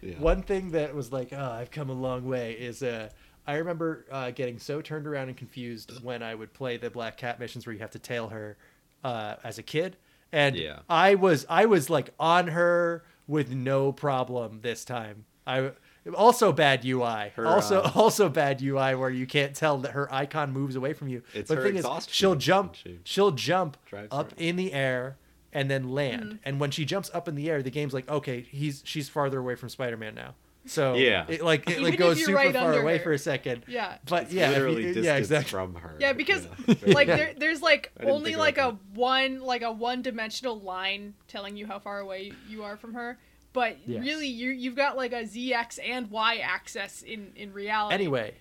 Yeah. 0.05 0.19
One 0.19 0.41
thing 0.43 0.71
that 0.71 0.93
was 0.93 1.11
like, 1.11 1.29
oh, 1.33 1.51
I've 1.51 1.71
come 1.71 1.89
a 1.89 1.93
long 1.93 2.25
way 2.27 2.53
is 2.53 2.83
uh, 2.83 3.09
I 3.47 3.55
remember 3.55 4.05
uh, 4.11 4.31
getting 4.31 4.59
so 4.59 4.81
turned 4.81 5.07
around 5.07 5.29
and 5.29 5.37
confused 5.37 6.03
when 6.03 6.23
I 6.23 6.35
would 6.35 6.53
play 6.53 6.77
the 6.77 6.89
Black 6.89 7.17
Cat 7.17 7.39
missions 7.39 7.65
where 7.65 7.73
you 7.73 7.79
have 7.79 7.91
to 7.91 7.99
tail 7.99 8.29
her 8.29 8.57
uh, 9.03 9.35
as 9.43 9.57
a 9.57 9.63
kid, 9.63 9.97
and 10.31 10.55
Yeah. 10.55 10.79
I 10.89 11.15
was 11.15 11.45
I 11.49 11.65
was 11.65 11.89
like 11.89 12.09
on 12.19 12.47
her 12.49 13.03
with 13.27 13.51
no 13.51 13.91
problem 13.91 14.59
this 14.61 14.85
time. 14.85 15.25
I 15.47 15.71
also 16.15 16.51
bad 16.51 16.83
UI, 16.85 17.31
Her, 17.35 17.47
also 17.47 17.81
uh, 17.81 17.91
also 17.95 18.29
bad 18.29 18.61
UI 18.61 18.95
where 18.95 19.09
you 19.09 19.25
can't 19.25 19.55
tell 19.55 19.77
that 19.79 19.91
her 19.91 20.11
icon 20.13 20.51
moves 20.51 20.75
away 20.75 20.93
from 20.93 21.07
you. 21.07 21.23
It's 21.33 21.49
but 21.49 21.57
the 21.57 21.63
thing 21.63 21.75
is, 21.77 21.85
she'll 22.09 22.35
jump, 22.35 22.75
she? 22.75 22.99
she'll 23.03 23.31
jump 23.31 23.77
up 24.11 24.33
in 24.37 24.55
the 24.55 24.73
air 24.73 25.17
and 25.55 25.71
then 25.71 25.89
land. 25.89 26.23
Mm-hmm. 26.23 26.35
And 26.43 26.59
when 26.59 26.69
she 26.69 26.85
jumps 26.85 27.09
up 27.13 27.27
in 27.27 27.33
the 27.33 27.49
air, 27.49 27.63
the 27.63 27.71
game's 27.71 27.93
like, 27.93 28.07
okay, 28.09 28.41
he's 28.41 28.83
she's 28.85 29.09
farther 29.09 29.39
away 29.39 29.55
from 29.55 29.69
Spider-Man 29.69 30.13
now. 30.13 30.35
So 30.67 30.95
Yeah. 30.95 31.25
it 31.29 31.41
like 31.43 31.69
it 31.69 31.73
Even 31.79 31.83
like 31.83 31.97
goes 31.99 32.19
super 32.25 32.33
right 32.37 32.51
far 32.53 32.73
away 32.73 32.97
her. 32.97 33.03
for 33.03 33.13
a 33.13 33.19
second. 33.19 33.63
Yeah. 33.67 33.97
But 34.09 34.23
It's 34.23 34.33
yeah, 34.33 34.49
if 34.49 34.53
literally 34.57 34.87
you- 34.95 35.01
yeah, 35.01 35.15
exactly. 35.17 35.51
from 35.51 35.75
her. 35.75 35.95
Yeah, 35.99 36.13
because 36.13 36.47
Yeah. 36.67 36.75
like 36.87 37.07
there, 37.07 37.33
there's 37.37 37.61
like 37.61 37.91
only 38.03 38.35
like 38.35 38.57
a 38.57 38.69
about 38.69 38.79
one 38.95 39.39
like 39.41 39.61
a 39.61 39.71
one 39.71 40.01
dimensional 40.01 40.59
line 40.59 41.13
telling 41.27 41.55
you 41.55 41.65
how 41.67 41.79
far 41.79 41.99
away 41.99 42.33
you 42.49 42.63
are 42.63 42.77
from 42.77 42.93
her. 42.95 43.17
But 43.53 43.77
Yes. 43.87 44.01
really, 44.03 44.27
you 44.27 44.49
you've 44.51 44.75
got 44.75 44.97
like 44.97 45.13
a 45.13 45.23
zx 45.23 45.79
and 45.87 46.09
y 46.11 46.37
axis 46.37 47.01
in 47.03 47.31
in 47.35 47.53
reality. 47.53 47.93
Anyway, 47.93 48.33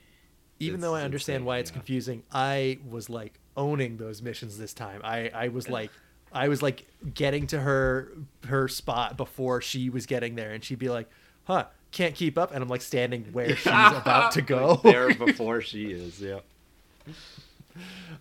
even 0.59 0.77
It's 0.77 0.83
though 0.83 0.95
I 0.95 1.03
understand 1.03 1.37
insane, 1.43 1.47
why 1.47 1.59
it's 1.59 1.71
yeah. 1.71 1.75
confusing, 1.77 2.23
I 2.33 2.79
was 2.89 3.09
like 3.11 3.39
owning 3.57 3.99
those 3.99 4.23
missions 4.23 4.57
this 4.59 4.73
time. 4.73 5.03
I 5.05 5.29
I 5.35 5.49
was 5.49 5.69
like 5.69 5.91
I 6.35 6.49
was 6.49 6.61
like 6.63 6.87
getting 7.15 7.47
to 7.49 7.61
her 7.61 8.13
her 8.47 8.69
spot 8.69 9.17
before 9.17 9.61
she 9.63 9.89
was 9.89 10.05
getting 10.07 10.35
there, 10.35 10.53
and 10.53 10.63
she'd 10.65 10.79
be 10.79 10.89
like, 10.91 11.09
"Huh, 11.45 11.67
can't 11.93 12.15
keep 12.15 12.37
up," 12.37 12.53
and 12.53 12.63
I'm 12.63 12.69
like 12.69 12.83
standing 12.83 13.25
where 13.33 13.55
she's 13.57 13.67
about 13.67 14.33
to 14.33 14.43
go. 14.43 14.81
there 14.83 15.15
before 15.15 15.61
she 15.63 15.93
is. 15.93 16.21
Yeah. 16.21 16.41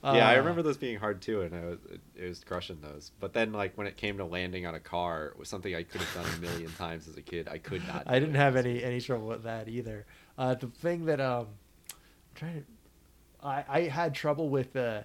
yeah, 0.04 0.28
I 0.30 0.36
Uh, 0.36 0.40
remember 0.40 0.62
those 0.62 0.78
being 0.78 0.98
hard 1.00 1.22
too, 1.22 1.42
and 1.42 1.56
I 1.56 1.66
was 1.66 1.80
it 2.16 2.28
was 2.28 2.44
crushing 2.44 2.80
those. 2.82 3.12
But 3.20 3.34
then, 3.34 3.52
like 3.54 3.78
when 3.78 3.88
it 3.88 3.98
came 3.98 4.18
to 4.18 4.26
landing 4.26 4.66
on 4.66 4.76
a 4.76 4.80
car, 4.80 5.28
it 5.28 5.40
was 5.40 5.50
something 5.50 5.74
I 5.76 5.84
could 5.84 6.02
have 6.02 6.24
done 6.24 6.34
a 6.36 6.40
million 6.42 6.72
times 6.78 7.08
as 7.08 7.18
a 7.18 7.22
kid. 7.22 7.48
I 7.48 7.58
could 7.58 7.86
not. 7.88 8.04
I 8.08 8.20
didn't 8.20 8.36
have 8.36 8.56
any 8.56 8.84
any 8.84 9.00
trouble 9.02 9.28
with 9.28 9.44
that 9.44 9.68
either. 9.68 10.06
Uh, 10.38 10.56
the 10.56 10.68
thing 10.68 11.06
that 11.06 11.20
um, 11.22 11.48
I'm 11.92 11.96
trying 12.36 12.54
to, 12.62 13.48
I 13.48 13.64
I 13.68 13.80
had 13.82 14.14
trouble 14.14 14.50
with 14.50 14.76
uh, 14.76 15.02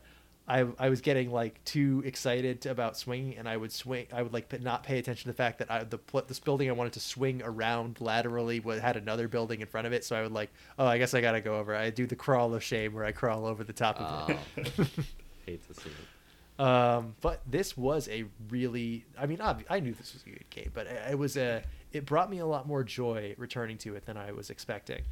I 0.49 0.67
I 0.79 0.89
was 0.89 1.01
getting 1.01 1.31
like 1.31 1.63
too 1.65 2.03
excited 2.07 2.65
about 2.67 2.97
swinging, 2.97 3.37
and 3.37 3.49
I 3.49 3.57
would 3.57 3.71
swing. 3.71 4.07
I 4.13 4.23
would 4.23 4.33
like 4.33 4.49
p- 4.49 4.59
not 4.59 4.83
pay 4.83 4.99
attention 4.99 5.25
to 5.25 5.29
the 5.29 5.37
fact 5.37 5.59
that 5.59 5.71
I 5.71 5.85
the 5.85 5.99
this 6.27 6.41
building 6.41 6.69
I 6.69 6.73
wanted 6.73 6.95
to 6.95 7.01
swing 7.01 7.43
around 7.45 8.01
laterally 8.01 8.61
had 8.81 8.97
another 8.97 9.29
building 9.29 9.61
in 9.61 9.67
front 9.67 9.87
of 9.87 9.93
it, 9.93 10.05
so 10.05 10.17
I 10.17 10.23
would 10.23 10.33
like 10.33 10.51
oh 10.79 10.87
I 10.87 10.99
guess 10.99 11.13
I 11.15 11.21
gotta 11.21 11.41
go 11.41 11.59
over. 11.59 11.75
I 11.75 11.91
do 11.91 12.07
the 12.07 12.17
crawl 12.17 12.55
of 12.55 12.65
shame 12.65 12.95
where 12.95 13.05
I 13.05 13.13
crawl 13.13 13.45
over 13.45 13.63
the 13.63 13.73
top 13.73 14.01
of 14.01 14.31
it. 14.31 14.39
Oh, 14.57 14.85
hate 15.47 15.67
to 15.69 15.75
see 15.75 15.91
it. 15.91 16.65
Um, 16.65 17.15
but 17.21 17.41
this 17.49 17.77
was 17.77 18.09
a 18.09 18.25
really, 18.51 19.05
I 19.17 19.27
mean, 19.27 19.39
obvi- 19.39 19.65
I 19.71 19.79
knew 19.79 19.95
this 19.95 20.13
was 20.13 20.25
a 20.27 20.31
good 20.31 20.51
game, 20.51 20.71
but 20.75 20.87
it 20.89 21.13
it 21.13 21.19
was 21.19 21.37
a, 21.37 21.63
it 21.93 22.05
brought 22.05 22.31
me 22.31 22.39
a 22.39 22.47
lot 22.47 22.67
more 22.67 22.83
joy 22.83 23.35
returning 23.39 23.79
to 23.79 23.95
it 23.95 24.07
than 24.07 24.17
I 24.17 24.33
was 24.33 24.51
expecting. 24.51 25.03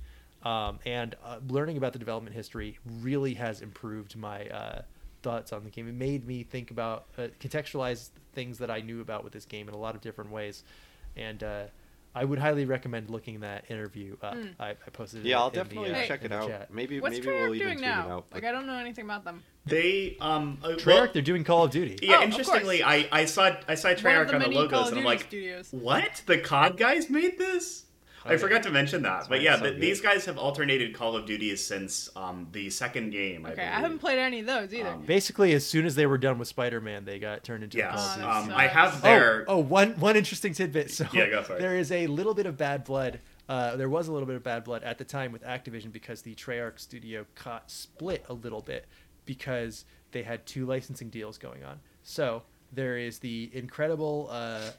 Um, 0.42 0.78
and 0.84 1.14
uh, 1.24 1.38
learning 1.48 1.76
about 1.76 1.92
the 1.92 1.98
development 1.98 2.34
history 2.34 2.78
really 3.00 3.34
has 3.34 3.60
improved 3.62 4.16
my 4.16 4.46
uh, 4.48 4.82
thoughts 5.26 5.52
on 5.52 5.64
the 5.64 5.70
game. 5.70 5.88
It 5.88 5.94
made 5.94 6.26
me 6.26 6.42
think 6.44 6.70
about, 6.70 7.06
uh, 7.18 7.28
contextualize 7.40 8.10
things 8.32 8.58
that 8.58 8.70
I 8.70 8.80
knew 8.80 9.00
about 9.00 9.24
with 9.24 9.32
this 9.32 9.44
game 9.44 9.68
in 9.68 9.74
a 9.74 9.78
lot 9.78 9.94
of 9.96 10.00
different 10.00 10.30
ways. 10.30 10.62
And 11.16 11.42
uh, 11.42 11.64
I 12.14 12.24
would 12.24 12.38
highly 12.38 12.64
recommend 12.64 13.10
looking 13.10 13.40
that 13.40 13.64
interview 13.70 14.16
up. 14.22 14.36
I, 14.60 14.70
I 14.70 14.90
posted 14.92 15.24
it. 15.26 15.28
Yeah, 15.28 15.38
I'll 15.40 15.48
in 15.48 15.54
the, 15.54 15.64
definitely 15.64 15.94
uh, 15.94 16.06
check 16.06 16.24
it 16.24 16.32
out. 16.32 16.48
chat. 16.48 16.72
Maybe 16.72 17.00
What's 17.00 17.14
maybe 17.16 17.26
Treyarch 17.26 17.40
we'll 17.48 17.54
even 17.56 17.66
doing 17.66 17.78
tweet 17.78 17.88
it 17.88 17.90
now? 17.90 18.10
out. 18.10 18.26
Like 18.32 18.44
I 18.44 18.52
don't 18.52 18.66
know 18.66 18.78
anything 18.78 19.04
about 19.04 19.24
them. 19.24 19.42
They 19.66 20.16
um 20.20 20.58
uh, 20.62 20.68
Treyarch, 20.68 20.86
well, 20.86 21.08
they're 21.12 21.22
doing 21.22 21.42
Call 21.44 21.64
of 21.64 21.70
Duty. 21.72 21.98
yeah, 22.02 22.18
Oh, 22.20 22.22
interestingly. 22.22 22.82
I 22.84 23.08
I 23.10 23.24
saw 23.24 23.56
I 23.66 23.74
saw 23.74 23.88
One 23.88 23.96
Treyarch 23.96 24.28
the 24.28 24.34
on 24.36 24.40
the 24.42 24.48
logos 24.48 24.88
and 24.90 24.98
I'm 25.00 25.04
like, 25.04 25.22
studios. 25.22 25.68
what? 25.72 26.22
The 26.26 26.38
COD 26.38 26.76
guys 26.78 27.10
made 27.10 27.36
this? 27.38 27.84
I 28.24 28.36
forgot 28.36 28.62
to 28.64 28.70
mention 28.70 29.02
that, 29.02 29.28
but 29.28 29.40
yeah, 29.40 29.52
it's 29.52 29.58
so 29.60 29.64
th- 29.66 29.74
good. 29.76 29.82
these 29.82 30.00
guys 30.00 30.24
have 30.24 30.36
alternated 30.38 30.94
Call 30.94 31.14
of 31.14 31.26
Duties 31.26 31.64
since 31.64 32.08
um, 32.16 32.48
the 32.52 32.70
second 32.70 33.10
game. 33.10 33.46
I 33.46 33.52
Okay, 33.52 33.62
I 33.62 33.66
believe. 33.66 33.80
haven't 33.82 33.98
played 34.00 34.18
any 34.18 34.40
of 34.40 34.46
those 34.46 34.74
either. 34.74 34.88
Um, 34.90 35.02
Basically, 35.02 35.52
as 35.52 35.64
soon 35.64 35.86
as 35.86 35.94
they 35.94 36.06
were 36.06 36.18
done 36.18 36.38
with 36.38 36.48
Spider-Man, 36.48 37.04
they 37.04 37.18
got 37.18 37.44
turned 37.44 37.62
into 37.62 37.78
Yes, 37.78 37.92
the 38.16 38.22
Call 38.22 38.30
of 38.30 38.36
Duty 38.36 38.42
um, 38.42 38.48
that 38.48 38.56
I 38.58 38.66
have 38.66 38.90
sucks. 38.90 39.02
their. 39.02 39.44
Oh, 39.48 39.54
oh, 39.56 39.58
one 39.58 39.90
one 40.00 40.16
interesting 40.16 40.52
tidbit. 40.54 40.90
So 40.90 41.06
Yeah, 41.12 41.28
go 41.30 41.42
for 41.42 41.54
it. 41.54 41.60
there 41.60 41.76
is 41.76 41.92
a 41.92 42.06
little 42.08 42.34
bit 42.34 42.46
of 42.46 42.56
bad 42.56 42.82
blood. 42.84 43.20
Uh, 43.48 43.76
there 43.76 43.88
was 43.88 44.08
a 44.08 44.12
little 44.12 44.26
bit 44.26 44.34
of 44.34 44.42
bad 44.42 44.64
blood 44.64 44.82
at 44.82 44.98
the 44.98 45.04
time 45.04 45.30
with 45.30 45.44
Activision 45.44 45.92
because 45.92 46.22
the 46.22 46.34
Treyarch 46.34 46.80
studio 46.80 47.24
caught 47.36 47.70
split 47.70 48.24
a 48.28 48.32
little 48.34 48.60
bit 48.60 48.86
because 49.24 49.84
they 50.10 50.22
had 50.24 50.44
two 50.46 50.66
licensing 50.66 51.10
deals 51.10 51.38
going 51.38 51.62
on. 51.62 51.78
So 52.02 52.42
there 52.72 52.98
is 52.98 53.18
the 53.20 53.50
incredible, 53.52 54.28
uh, 54.32 54.70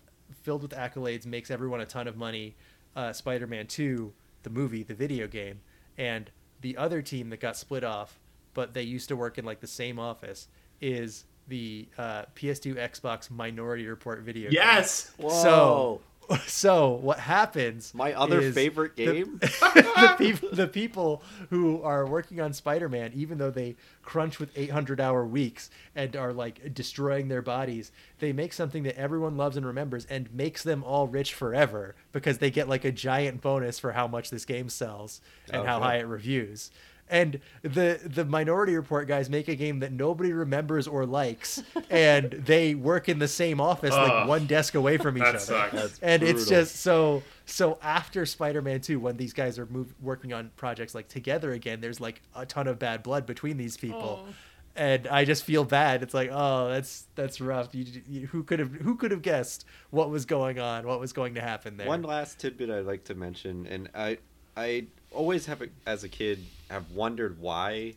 filled 0.42 0.64
with 0.64 0.72
accolades, 0.72 1.26
makes 1.26 1.50
everyone 1.50 1.80
a 1.80 1.86
ton 1.86 2.08
of 2.08 2.18
money. 2.18 2.56
Uh, 2.96 3.14
Spider-Man 3.14 3.68
Two, 3.68 4.14
the 4.44 4.50
movie, 4.50 4.84
the 4.84 4.94
video 4.96 5.28
game, 5.28 5.60
and 5.98 6.32
the 6.62 6.78
other 6.78 7.02
team 7.02 7.30
that 7.30 7.40
got 7.40 7.56
split 7.56 7.84
off, 7.84 8.20
but 8.54 8.74
they 8.74 8.82
used 8.82 9.10
to 9.10 9.16
work 9.16 9.38
in 9.38 9.46
like 9.46 9.60
the 9.60 9.68
same 9.68 10.00
office, 10.00 10.48
is 10.82 11.26
the 11.48 11.88
uh, 11.98 12.24
PS2 12.36 12.76
Xbox 12.76 13.30
Minority 13.30 13.88
Report 13.88 14.20
video. 14.20 14.50
game. 14.50 14.54
yes. 14.54 15.12
So, 15.20 16.02
so 16.48 16.92
what 16.92 17.20
happens? 17.20 17.94
My 17.94 18.14
other 18.14 18.52
favorite 18.52 18.96
game? 18.96 19.38
the, 19.42 20.16
people, 20.18 20.50
the 20.52 20.68
people 20.68 21.24
who 21.50 21.82
are 21.82 22.06
working 22.06 22.42
on 22.42 22.54
Spider-Man, 22.54 23.12
even 23.16 23.38
though 23.38 23.52
they 23.52 23.76
crunch 24.02 24.40
with 24.40 24.54
800-hour 24.56 25.26
weeks 25.26 25.70
and 25.96 26.16
are 26.16 26.34
like 26.34 26.74
destroying 26.74 27.28
their 27.28 27.42
bodies, 27.42 27.92
they 28.20 28.34
make 28.34 28.54
something 28.54 28.84
that 28.84 28.98
everyone 28.98 29.38
loves 29.38 29.58
and 29.58 29.66
remembers 29.66 30.06
and 30.06 30.34
makes 30.34 30.64
them 30.64 30.84
all 30.84 31.08
rich 31.08 31.34
forever 31.34 31.96
because 32.12 32.40
they 32.40 32.52
get 32.52 32.68
like 32.68 32.84
a 32.84 32.92
giant 32.92 33.42
bonus 33.42 33.80
for 33.80 33.94
how 33.94 34.08
much 34.08 34.30
this 34.30 34.46
game 34.46 34.70
sells 34.70 35.22
and 35.50 35.66
how 35.66 35.80
high 35.80 35.98
it 35.98 36.08
reviews. 36.08 36.72
And 37.10 37.40
the 37.62 38.00
the 38.04 38.26
Minority 38.26 38.76
Report 38.76 39.08
guys 39.08 39.30
make 39.30 39.48
a 39.48 39.56
game 39.56 39.80
that 39.80 39.94
nobody 39.94 40.34
remembers 40.34 40.88
or 40.88 41.06
likes, 41.06 41.64
and 41.90 42.32
they 42.32 42.76
work 42.76 43.08
in 43.08 43.20
the 43.20 43.28
same 43.30 43.62
office, 43.62 43.92
like 43.92 44.28
one 44.28 44.46
desk 44.46 44.76
away 44.76 44.98
from 44.98 45.18
each 45.18 45.24
That 45.24 45.30
other. 45.36 45.40
sucks. 45.40 45.74
That's 45.74 46.00
and 46.00 46.22
it's 46.22 46.48
just 46.50 46.78
so 46.78 47.24
so 47.46 47.78
after 47.82 48.26
spider-man 48.26 48.82
2 48.82 49.00
when 49.00 49.16
these 49.16 49.32
guys 49.32 49.58
are 49.58 49.66
move, 49.68 49.94
working 50.02 50.34
on 50.34 50.52
projects 50.58 50.94
like 50.94 51.08
together 51.08 51.54
again 51.54 51.80
there's 51.80 52.02
like 52.02 52.22
a 52.36 52.46
ton 52.46 52.68
of 52.68 52.78
bad 52.78 53.04
blood 53.04 53.26
between 53.26 53.56
these 53.56 53.78
people. 53.78 54.26
Oh. 54.28 54.34
and 54.76 55.08
i 55.08 55.24
just 55.24 55.46
feel 55.46 55.64
bad. 55.64 56.04
It's 56.04 56.14
like 56.14 56.30
oh 56.32 56.68
that's 56.70 57.08
that's 57.16 57.40
rough. 57.40 57.74
You, 57.74 57.86
you, 58.08 58.28
who 58.28 58.44
could 58.44 58.60
have 58.60 58.72
who 58.74 58.96
could 58.96 59.12
have 59.12 59.22
guessed 59.22 59.66
what 59.92 60.10
was 60.10 60.26
going 60.26 60.60
on 60.60 60.86
what 60.86 61.00
was 61.00 61.14
going 61.14 61.36
to 61.36 61.42
happen 61.42 61.78
there? 61.78 61.88
One 61.88 62.04
last 62.04 62.38
tidbit 62.40 62.70
I'd 62.70 62.86
like 62.86 63.06
to 63.06 63.16
mention, 63.16 63.66
and 63.66 63.90
I 63.96 64.18
I 64.58 64.88
always 65.12 65.46
have 65.46 65.64
as 65.86 66.04
a 66.04 66.10
kid 66.10 66.44
have 66.70 66.92
wondered 66.92 67.40
why, 67.40 67.96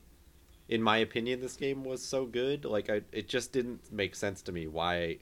in 0.68 0.82
my 0.82 0.98
opinion, 0.98 1.40
this 1.40 1.56
game 1.56 1.84
was 1.84 2.02
so 2.02 2.26
good. 2.26 2.64
Like 2.64 2.90
I, 2.90 3.02
it 3.12 3.28
just 3.28 3.52
didn't 3.52 3.92
make 3.92 4.14
sense 4.14 4.42
to 4.42 4.52
me 4.52 4.66
why, 4.66 5.18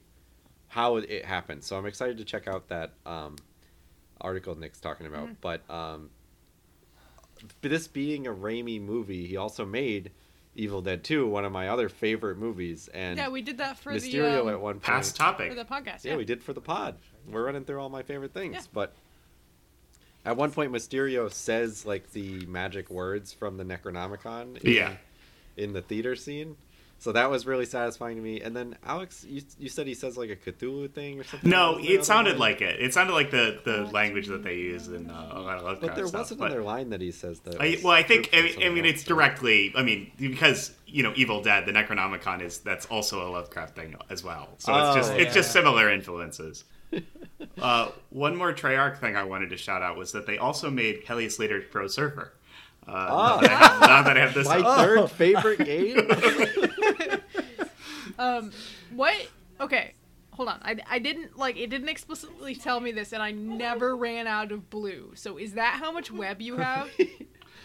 how 0.67 0.97
it 0.97 1.25
happened. 1.25 1.63
So 1.63 1.77
I'm 1.77 1.85
excited 1.85 2.17
to 2.17 2.25
check 2.25 2.47
out 2.47 2.69
that 2.69 2.93
um, 3.05 3.35
article 4.21 4.55
Nick's 4.55 4.79
talking 4.79 5.07
about. 5.07 5.29
But 5.41 5.69
um, 5.69 6.09
this 7.61 7.87
being 7.87 8.27
a 8.27 8.33
Raimi 8.33 8.81
movie, 8.81 9.25
he 9.25 9.37
also 9.37 9.65
made 9.65 10.11
Evil 10.55 10.81
Dead 10.81 11.03
2, 11.03 11.27
one 11.27 11.45
of 11.45 11.51
my 11.51 11.69
other 11.69 11.89
favorite 11.89 12.37
movies, 12.37 12.89
and 12.93 13.17
yeah, 13.17 13.29
we 13.29 13.41
did 13.41 13.59
that 13.59 13.77
for 13.77 13.93
Mysterio 13.93 14.33
the 14.33 14.41
um, 14.41 14.49
at 14.49 14.59
one 14.59 14.73
point. 14.75 14.83
Past 14.83 15.15
topic. 15.15 15.49
for 15.49 15.55
the 15.55 15.65
podcast. 15.65 16.03
Yeah, 16.03 16.17
we 16.17 16.25
did 16.25 16.43
for 16.43 16.53
the 16.53 16.61
pod. 16.61 16.97
We're 17.27 17.45
running 17.45 17.63
through 17.63 17.79
all 17.79 17.89
my 17.89 18.03
favorite 18.03 18.33
things. 18.33 18.55
Yeah. 18.55 18.61
But 18.73 18.93
at 20.25 20.37
one 20.37 20.51
point, 20.51 20.71
Mysterio 20.71 21.31
says 21.31 21.85
like 21.85 22.11
the 22.11 22.45
magic 22.45 22.89
words 22.89 23.33
from 23.33 23.57
the 23.57 23.63
Necronomicon. 23.63 24.57
In, 24.63 24.71
Yeah. 24.73 24.93
In 25.57 25.73
the 25.73 25.81
theater 25.81 26.15
scene. 26.15 26.55
So 27.01 27.13
that 27.13 27.29
was 27.29 27.45
really 27.45 27.65
satisfying 27.65 28.17
to 28.17 28.21
me. 28.21 28.41
And 28.41 28.53
then 28.53 28.75
Alex, 28.83 29.25
you, 29.27 29.41
you 29.57 29.69
said 29.69 29.87
he 29.87 29.93
says 29.93 30.17
like 30.17 30.29
a 30.29 30.35
Cthulhu 30.35 30.91
thing 30.91 31.17
or 31.21 31.23
something. 31.23 31.49
No, 31.49 31.77
the 31.77 31.93
it 31.93 32.03
sounded 32.03 32.31
line? 32.31 32.39
like 32.39 32.61
it. 32.61 32.81
It 32.81 32.93
sounded 32.93 33.13
like 33.13 33.31
the, 33.31 33.59
the 33.63 33.85
language 33.93 34.27
that 34.27 34.43
they 34.43 34.55
use 34.55 34.89
in 34.89 35.09
uh, 35.09 35.29
a 35.31 35.39
lot 35.39 35.57
of 35.59 35.63
Lovecraft 35.63 35.81
But 35.81 35.95
there 35.95 36.07
stuff, 36.07 36.29
was 36.29 36.37
but- 36.37 36.45
another 36.47 36.61
line 36.63 36.89
that 36.89 36.99
he 36.99 37.11
says 37.11 37.39
that. 37.41 37.55
I, 37.61 37.77
well, 37.81 37.93
I 37.93 38.03
think 38.03 38.29
I 38.33 38.41
mean, 38.41 38.63
I 38.63 38.69
mean 38.69 38.83
it's 38.85 39.05
directly. 39.05 39.71
I 39.77 39.83
mean 39.83 40.11
because 40.17 40.73
you 40.87 41.03
know 41.03 41.13
Evil 41.15 41.41
Dead, 41.41 41.65
the 41.65 41.71
Necronomicon 41.71 42.41
is 42.41 42.57
that's 42.59 42.85
also 42.87 43.25
a 43.25 43.29
Lovecraft 43.29 43.77
thing 43.77 43.95
as 44.09 44.21
well. 44.21 44.49
So 44.57 44.73
it's 44.73 44.89
Oh, 44.89 44.95
just 44.95 45.13
it's 45.13 45.33
just 45.33 45.51
similar 45.53 45.89
influences. 45.89 46.65
uh, 47.61 47.91
one 48.09 48.35
more 48.35 48.53
Treyarch 48.53 48.99
thing 48.99 49.15
I 49.15 49.23
wanted 49.23 49.49
to 49.51 49.57
shout 49.57 49.81
out 49.81 49.97
was 49.97 50.11
that 50.13 50.25
they 50.25 50.37
also 50.37 50.69
made 50.69 51.05
Kelly 51.05 51.29
Slater 51.29 51.61
Pro 51.61 51.87
Surfer. 51.87 52.33
Uh, 52.87 52.91
now, 52.91 53.37
that 53.37 53.51
I 53.51 53.55
have, 53.55 53.81
now 53.81 54.01
that 54.03 54.17
I 54.17 54.19
have 54.21 54.33
this, 54.33 54.47
My 54.47 54.59
up. 54.59 54.79
third 54.79 55.11
favorite 55.11 55.59
game. 55.65 56.09
Um, 58.17 58.51
what? 58.93 59.15
Okay, 59.61 59.93
hold 60.31 60.49
on. 60.49 60.59
I, 60.61 60.75
I 60.89 60.99
didn't 60.99 61.37
like 61.37 61.55
it. 61.57 61.69
Didn't 61.69 61.87
explicitly 61.87 62.53
tell 62.53 62.81
me 62.81 62.91
this, 62.91 63.13
and 63.13 63.23
I 63.23 63.31
never 63.31 63.95
ran 63.95 64.27
out 64.27 64.51
of 64.51 64.69
blue. 64.69 65.13
So 65.15 65.37
is 65.37 65.53
that 65.53 65.75
how 65.79 65.93
much 65.93 66.11
web 66.11 66.41
you 66.41 66.57
have? 66.57 66.89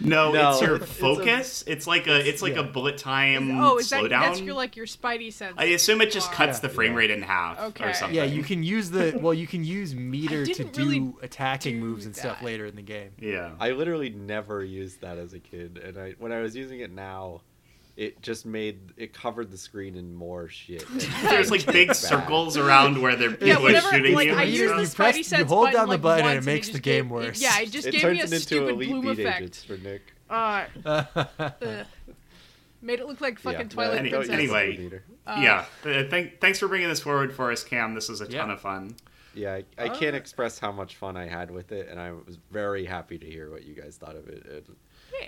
No, 0.01 0.33
No, 0.33 0.51
it's 0.53 0.61
your 0.62 0.77
it's 0.77 0.85
a- 0.85 0.89
focus. 0.89 1.65
It's, 1.66 1.87
like 1.87 2.07
a 2.07 2.27
it's 2.29 2.43
like 2.43 2.55
yeah. 2.55 2.61
a 2.61 2.65
bullet 2.65 2.99
time 2.99 3.59
oh, 3.61 3.79
is 3.79 3.91
that 3.91 4.09
that's 4.09 4.41
your 4.41 4.55
like 4.55 4.77
your 4.77 4.87
Spidey 4.87 5.33
sense? 5.33 5.55
I 5.57 5.66
assume 5.66 6.01
it 6.01 6.11
just 6.11 6.33
cuts 6.33 6.59
Yeah. 6.59 6.62
the 6.62 6.69
frame 6.69 6.95
rate 6.95 7.11
in 7.11 7.23
half 7.23 7.59
Okay. 7.61 7.85
or 7.85 7.93
something. 7.95 8.16
yeah 8.16 8.25
you 8.25 8.43
can 8.43 8.62
use 8.62 8.91
the 8.91 9.19
well 9.21 9.35
you 9.35 9.47
can 9.47 9.65
use 9.65 9.95
meter 9.95 10.45
to 10.47 10.65
do 10.65 10.83
really 10.89 11.12
attacking 11.23 11.81
do 11.81 11.87
moves 11.87 12.07
and 12.07 12.16
stuff 12.16 12.43
later 12.43 12.66
in 12.66 12.77
the 12.77 12.83
game 12.83 13.11
Yeah. 13.21 13.53
I 13.61 13.71
literally 13.71 14.11
never 14.11 14.65
used 14.65 15.01
that 15.03 15.19
as 15.19 15.33
a 15.35 15.41
kid, 15.41 15.79
and 15.79 15.99
I 15.99 16.15
when 16.19 16.33
I 16.33 16.41
was 16.41 16.55
using 16.57 16.81
it 16.81 16.91
now, 16.93 17.43
it 17.97 18.21
just 18.23 18.45
made 18.45 18.93
it 18.97 19.12
covered 19.15 19.51
the 19.51 19.57
screen 19.59 19.95
in 19.97 20.15
more 20.15 20.49
shit. 20.49 20.85
There's 21.23 21.51
like 21.51 21.65
big 21.66 21.89
Bad. 21.89 21.97
circles 21.97 22.57
around 22.57 23.01
where 23.01 23.15
they're 23.16 23.31
people 23.31 23.71
yeah, 23.71 23.79
are 23.79 23.93
shooting 23.93 24.15
like 24.15 24.27
you. 24.29 24.35
I 24.35 24.43
You- 24.45 24.62
use 24.62 24.71
the 24.73 24.77
you 24.79 24.87
Spidey 24.89 24.97
press- 25.29 25.33
you 25.33 25.45
hold 25.45 25.66
button, 25.66 25.73
down 25.79 25.87
the 25.89 25.93
like, 25.95 26.03
button 26.03 26.25
and 26.27 26.33
it 26.33 26.37
once, 26.39 26.47
makes 26.47 26.66
just 26.69 26.75
the 26.75 26.81
game 26.81 27.05
gave- 27.05 27.11
worse. 27.12 27.41
Yeah, 27.41 27.61
it 27.61 27.71
just 27.71 27.87
it 27.87 27.93
gave 27.93 28.01
turns 28.01 28.15
me 28.15 28.21
a 28.21 28.25
it 28.25 28.33
into 28.33 28.41
stupid 28.41 28.69
elite 28.75 28.89
bloom 28.91 29.16
beat 29.16 29.19
effect. 29.27 29.65
for 29.66 29.77
Nick. 29.77 30.03
Uh, 30.31 30.65
ugh. 30.85 31.87
made 32.83 32.99
it 32.99 33.07
look 33.07 33.21
like 33.21 33.39
fucking 33.39 33.61
Yeah, 33.61 33.66
Twilight 33.69 33.99
Any- 33.99 34.11
Princess. 34.11 34.31
anyway. 34.35 34.77
Leader. 34.77 35.03
yeah. 35.27 35.65
Uh, 35.85 36.03
thank, 36.11 36.41
thanks 36.41 36.59
for 36.59 36.66
bringing 36.69 36.89
this 36.89 37.01
forward 37.01 37.33
for 37.33 37.53
us, 37.53 37.62
Cam. 37.62 37.95
This 37.95 38.09
was 38.09 38.21
a 38.21 38.27
ton 38.27 38.49
Yeah. 38.49 38.55
of 38.55 38.61
fun. 38.61 38.97
Yeah, 39.35 39.55
I, 39.55 39.65
I 39.85 39.89
can't 39.89 40.15
Uh, 40.15 40.19
express 40.19 40.59
how 40.59 40.71
much 40.73 40.97
fun 40.97 41.16
I 41.16 41.27
had 41.27 41.51
with 41.51 41.73
it, 41.73 41.89
and 41.89 41.99
I 42.01 42.12
was 42.12 42.39
very 42.51 42.85
happy 42.85 43.19
to 43.19 43.27
hear 43.27 43.51
what 43.51 43.65
you 43.65 43.75
guys 43.75 43.97
thought 43.97 44.16
of 44.16 44.29
it. 44.29 44.45
it 44.47 44.66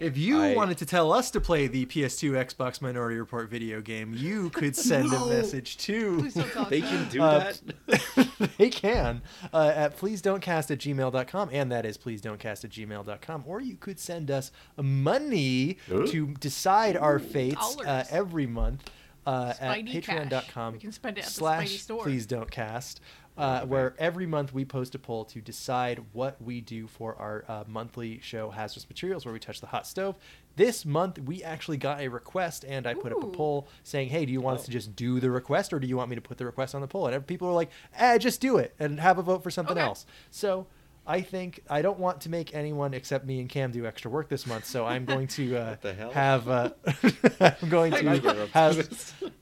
If 0.00 0.16
you 0.18 0.40
I- 0.42 0.54
wanted 0.54 0.78
to 0.78 0.86
tell 0.86 1.12
us 1.12 1.30
to 1.30 1.40
play 1.40 1.66
the 1.68 1.86
PS2 1.86 2.32
Xbox 2.32 2.80
Minority 2.82 3.16
Report 3.18 3.48
video 3.48 3.80
game, 3.80 4.14
you 4.14 4.50
could 4.50 4.76
send 4.76 5.10
No. 5.10 5.24
a 5.24 5.28
message 5.28 5.78
to. 5.78 6.18
Please 6.18 6.34
don't 6.34 6.52
talk 6.52 6.68
they 6.68 6.80
can 6.82 7.08
do 7.08 7.22
Uh, 7.22 7.52
that. 7.86 8.50
they 8.58 8.68
can 8.70 9.22
uh, 9.52 9.72
at 9.74 9.96
please 9.96 10.20
don't 10.20 10.40
cast 10.40 10.70
at 10.70 10.78
gmail.com 10.78 11.48
and 11.52 11.72
that 11.72 11.86
is 11.86 11.96
please 11.96 12.20
don't 12.20 12.38
cast 12.38 12.64
at 12.64 12.70
gmail.com 12.70 13.44
or 13.46 13.60
you 13.60 13.76
could 13.76 13.98
send 13.98 14.30
us 14.30 14.50
money 14.76 15.78
Ooh. 15.90 16.06
to 16.08 16.26
decide 16.40 16.96
our 16.96 17.18
fates 17.18 17.76
uh, 17.86 18.04
every 18.10 18.46
month 18.46 18.90
uh, 19.26 19.52
at 19.60 19.84
patreon.com 19.84 20.72
we 20.74 20.78
can 20.78 20.92
spend 20.92 21.18
it 21.18 21.24
at 21.24 21.30
slash 21.30 21.68
Spidey 21.68 21.78
store. 21.78 22.02
please 22.04 22.26
don't 22.26 22.50
cast 22.50 23.00
uh, 23.38 23.66
where 23.66 23.94
every 23.98 24.26
month 24.26 24.54
we 24.54 24.64
post 24.64 24.94
a 24.94 24.98
poll 24.98 25.22
to 25.26 25.42
decide 25.42 26.02
what 26.14 26.40
we 26.40 26.62
do 26.62 26.86
for 26.86 27.14
our 27.16 27.44
uh, 27.48 27.64
monthly 27.66 28.18
show 28.22 28.48
hazardous 28.50 28.88
materials 28.88 29.26
where 29.26 29.32
we 29.34 29.38
touch 29.38 29.60
the 29.60 29.66
hot 29.66 29.86
stove 29.86 30.16
this 30.56 30.86
month 30.86 31.18
we 31.18 31.42
actually 31.42 31.76
got 31.76 32.00
a 32.00 32.08
request 32.08 32.64
and 32.66 32.86
i 32.86 32.94
put 32.94 33.12
up 33.12 33.22
a 33.22 33.26
poll 33.26 33.68
saying 33.82 34.08
hey 34.08 34.24
do 34.24 34.32
you 34.32 34.40
want 34.40 34.58
us 34.58 34.62
Oh. 34.62 34.66
to 34.66 34.70
just 34.72 34.96
do 34.96 35.20
the 35.20 35.30
request 35.30 35.72
or 35.74 35.78
do 35.78 35.86
you 35.86 35.96
want 35.98 36.08
me 36.08 36.16
to 36.16 36.22
put 36.22 36.38
the 36.38 36.46
request 36.46 36.74
on 36.74 36.80
the 36.80 36.86
poll 36.88 37.08
and 37.08 37.26
people 37.26 37.46
were 37.48 37.54
like 37.54 37.70
eh 37.98 38.16
just 38.16 38.40
do 38.40 38.56
it 38.56 38.74
and 38.78 39.00
have 39.00 39.18
a 39.18 39.22
vote 39.22 39.42
for 39.42 39.50
something 39.50 39.76
Okay. 39.76 39.84
else 39.86 40.06
so 40.30 40.66
I 41.06 41.20
think 41.20 41.60
I 41.70 41.82
don't 41.82 41.98
want 41.98 42.20
to 42.22 42.28
make 42.30 42.54
anyone 42.54 42.92
except 42.94 43.24
me 43.26 43.40
and 43.40 43.48
Cam 43.48 43.70
do 43.70 43.86
extra 43.86 44.10
work 44.10 44.28
this 44.28 44.46
month, 44.46 44.64
so 44.64 44.84
I'm 44.84 45.04
going 45.04 45.28
to 45.28 45.56
uh, 45.58 45.70
What 45.70 45.82
the 45.82 45.94
hell? 45.94 46.10
have 46.12 46.48
uh, 46.48 46.70
I'm 47.40 47.68
going 47.68 47.92
to 47.92 48.48
have 48.52 48.76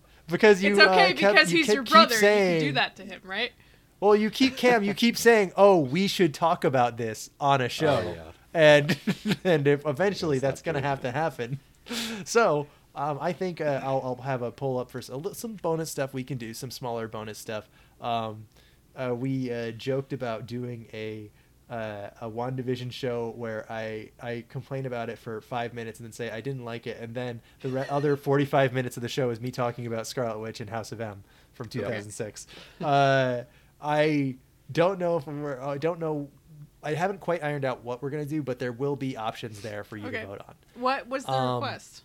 because 0.28 0.62
you 0.62 0.72
it's 0.72 0.80
okay 0.80 1.12
uh, 1.12 1.14
kept- 1.14 1.34
because 1.34 1.52
you 1.52 1.58
he's 1.58 1.66
kept- 1.66 1.74
your 1.74 1.84
brother. 1.84 2.14
saying, 2.14 2.54
You 2.54 2.60
can 2.60 2.68
do 2.68 2.72
that 2.74 2.96
to 2.96 3.02
him, 3.04 3.20
right? 3.24 3.52
well, 4.00 4.14
you 4.16 4.28
keep 4.30 4.56
Cam. 4.56 4.82
You 4.82 4.92
keep 4.92 5.16
saying, 5.16 5.52
"Oh, 5.56 5.78
we 5.78 6.06
should 6.08 6.34
talk 6.34 6.64
about 6.64 6.98
this 6.98 7.30
on 7.40 7.60
a 7.62 7.68
show," 7.70 8.02
Oh, 8.04 8.14
yeah. 8.14 8.22
and 8.52 8.98
and 9.44 9.66
if 9.66 9.86
eventually 9.86 10.38
that's 10.40 10.60
going 10.60 10.74
to 10.74 10.82
have 10.82 11.00
to 11.02 11.10
happen. 11.12 11.58
So 12.24 12.66
um, 12.94 13.18
I 13.20 13.32
think 13.32 13.60
uh, 13.62 13.80
I'll, 13.82 14.00
I'll 14.04 14.22
have 14.24 14.42
a 14.42 14.50
pull 14.50 14.78
up 14.78 14.90
for 14.90 14.98
s- 14.98 15.08
a 15.08 15.16
li- 15.16 15.32
some 15.34 15.54
bonus 15.54 15.90
stuff 15.90 16.12
we 16.12 16.22
can 16.24 16.36
do, 16.38 16.52
some 16.52 16.70
smaller 16.70 17.08
bonus 17.08 17.38
stuff. 17.38 17.68
Um, 18.00 18.46
uh, 18.96 19.14
we 19.14 19.50
uh, 19.52 19.70
joked 19.72 20.12
about 20.12 20.46
doing 20.46 20.86
a 20.92 21.30
uh, 21.74 22.10
a 22.20 22.30
WandaVision 22.30 22.92
show 22.92 23.32
where 23.36 23.66
I 23.70 24.10
I 24.22 24.44
complain 24.48 24.86
about 24.86 25.08
it 25.10 25.18
for 25.18 25.40
five 25.40 25.74
minutes 25.74 25.98
and 25.98 26.06
then 26.06 26.12
say 26.12 26.30
I 26.30 26.40
didn't 26.40 26.64
like 26.64 26.86
it, 26.86 27.00
and 27.00 27.14
then 27.14 27.40
the 27.62 27.68
re- 27.70 27.86
other 27.90 28.16
forty 28.16 28.44
five 28.44 28.72
minutes 28.72 28.96
of 28.96 29.02
the 29.02 29.08
show 29.08 29.30
is 29.30 29.40
me 29.40 29.50
talking 29.50 29.86
about 29.86 30.06
Scarlet 30.06 30.38
Witch 30.38 30.60
and 30.60 30.70
House 30.70 30.92
of 30.92 31.00
M 31.00 31.24
from 31.52 31.68
two 31.68 31.82
thousand 31.82 32.10
six. 32.12 32.46
Uh, 32.82 33.42
I 33.82 34.36
don't 34.70 34.98
know 34.98 35.16
if 35.18 35.26
we're 35.26 35.60
I 35.60 35.78
don't 35.78 35.98
know 35.98 36.28
I 36.82 36.94
haven't 36.94 37.20
quite 37.20 37.42
ironed 37.42 37.64
out 37.64 37.82
what 37.82 38.02
we're 38.02 38.10
gonna 38.10 38.24
do, 38.24 38.42
but 38.42 38.58
there 38.58 38.72
will 38.72 38.96
be 38.96 39.16
options 39.16 39.60
there 39.60 39.84
for 39.84 39.96
you 39.96 40.06
Okay. 40.08 40.20
to 40.20 40.26
vote 40.26 40.42
on. 40.46 40.54
What 40.74 41.08
was 41.08 41.24
the 41.24 41.32
Um, 41.32 41.54
request? 41.62 42.02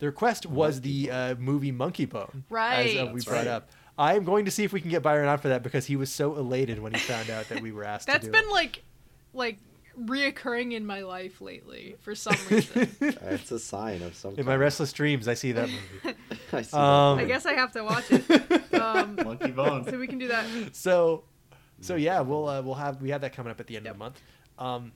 The 0.00 0.06
request 0.06 0.46
was 0.46 0.80
the 0.80 1.10
uh, 1.10 1.34
movie 1.34 1.72
Monkeybone, 1.72 2.42
right? 2.48 2.96
as 2.96 3.02
uh, 3.02 3.06
we 3.06 3.12
That's 3.20 3.24
brought 3.26 3.36
right. 3.36 3.46
up. 3.48 3.70
I'm 4.00 4.24
going 4.24 4.46
to 4.46 4.50
see 4.50 4.64
if 4.64 4.72
we 4.72 4.80
can 4.80 4.90
get 4.90 5.02
Byron 5.02 5.28
on 5.28 5.38
for 5.38 5.48
that 5.48 5.62
because 5.62 5.84
he 5.86 5.96
was 5.96 6.10
so 6.10 6.34
elated 6.36 6.78
when 6.80 6.94
he 6.94 7.00
found 7.00 7.28
out 7.28 7.48
that 7.50 7.60
we 7.60 7.70
were 7.70 7.84
asked 7.84 8.06
That's 8.06 8.20
to 8.20 8.26
do 8.26 8.32
That's 8.32 8.42
been 8.44 8.50
it. 8.50 8.54
like, 8.54 8.82
like 9.34 9.58
reoccurring 10.00 10.72
in 10.72 10.86
my 10.86 11.00
life 11.02 11.40
lately 11.40 11.96
for 12.00 12.14
some 12.14 12.36
reason. 12.48 12.88
It's 13.00 13.50
a 13.50 13.58
sign 13.58 14.02
of 14.02 14.14
something. 14.14 14.40
In 14.40 14.46
my 14.46 14.56
restless 14.56 14.92
dreams, 14.92 15.28
I 15.28 15.34
see 15.34 15.52
that 15.52 15.68
movie. 16.04 16.16
I 16.52 16.62
see 16.62 16.76
Um, 16.76 17.18
that. 17.18 17.24
I 17.24 17.24
guess 17.26 17.44
I 17.46 17.52
have 17.52 17.72
to 17.72 17.82
watch 17.84 18.04
it. 18.10 18.20
Um, 18.74 19.16
Monkeybone. 19.16 19.90
so 19.90 19.98
we 19.98 20.06
can 20.06 20.18
do 20.18 20.28
that. 20.28 20.46
so 20.74 21.24
so 21.82 21.94
yeah 21.96 22.20
we'll 22.20 22.46
uh, 22.48 22.60
we'll 22.62 22.74
have 22.74 23.00
we 23.02 23.10
have 23.10 23.20
that 23.22 23.32
coming 23.34 23.50
up 23.50 23.58
at 23.60 23.66
the 23.66 23.76
end 23.76 23.84
Yep. 23.86 23.92
of 23.94 23.98
the 23.98 24.04
month 24.04 24.20
um 24.58 24.92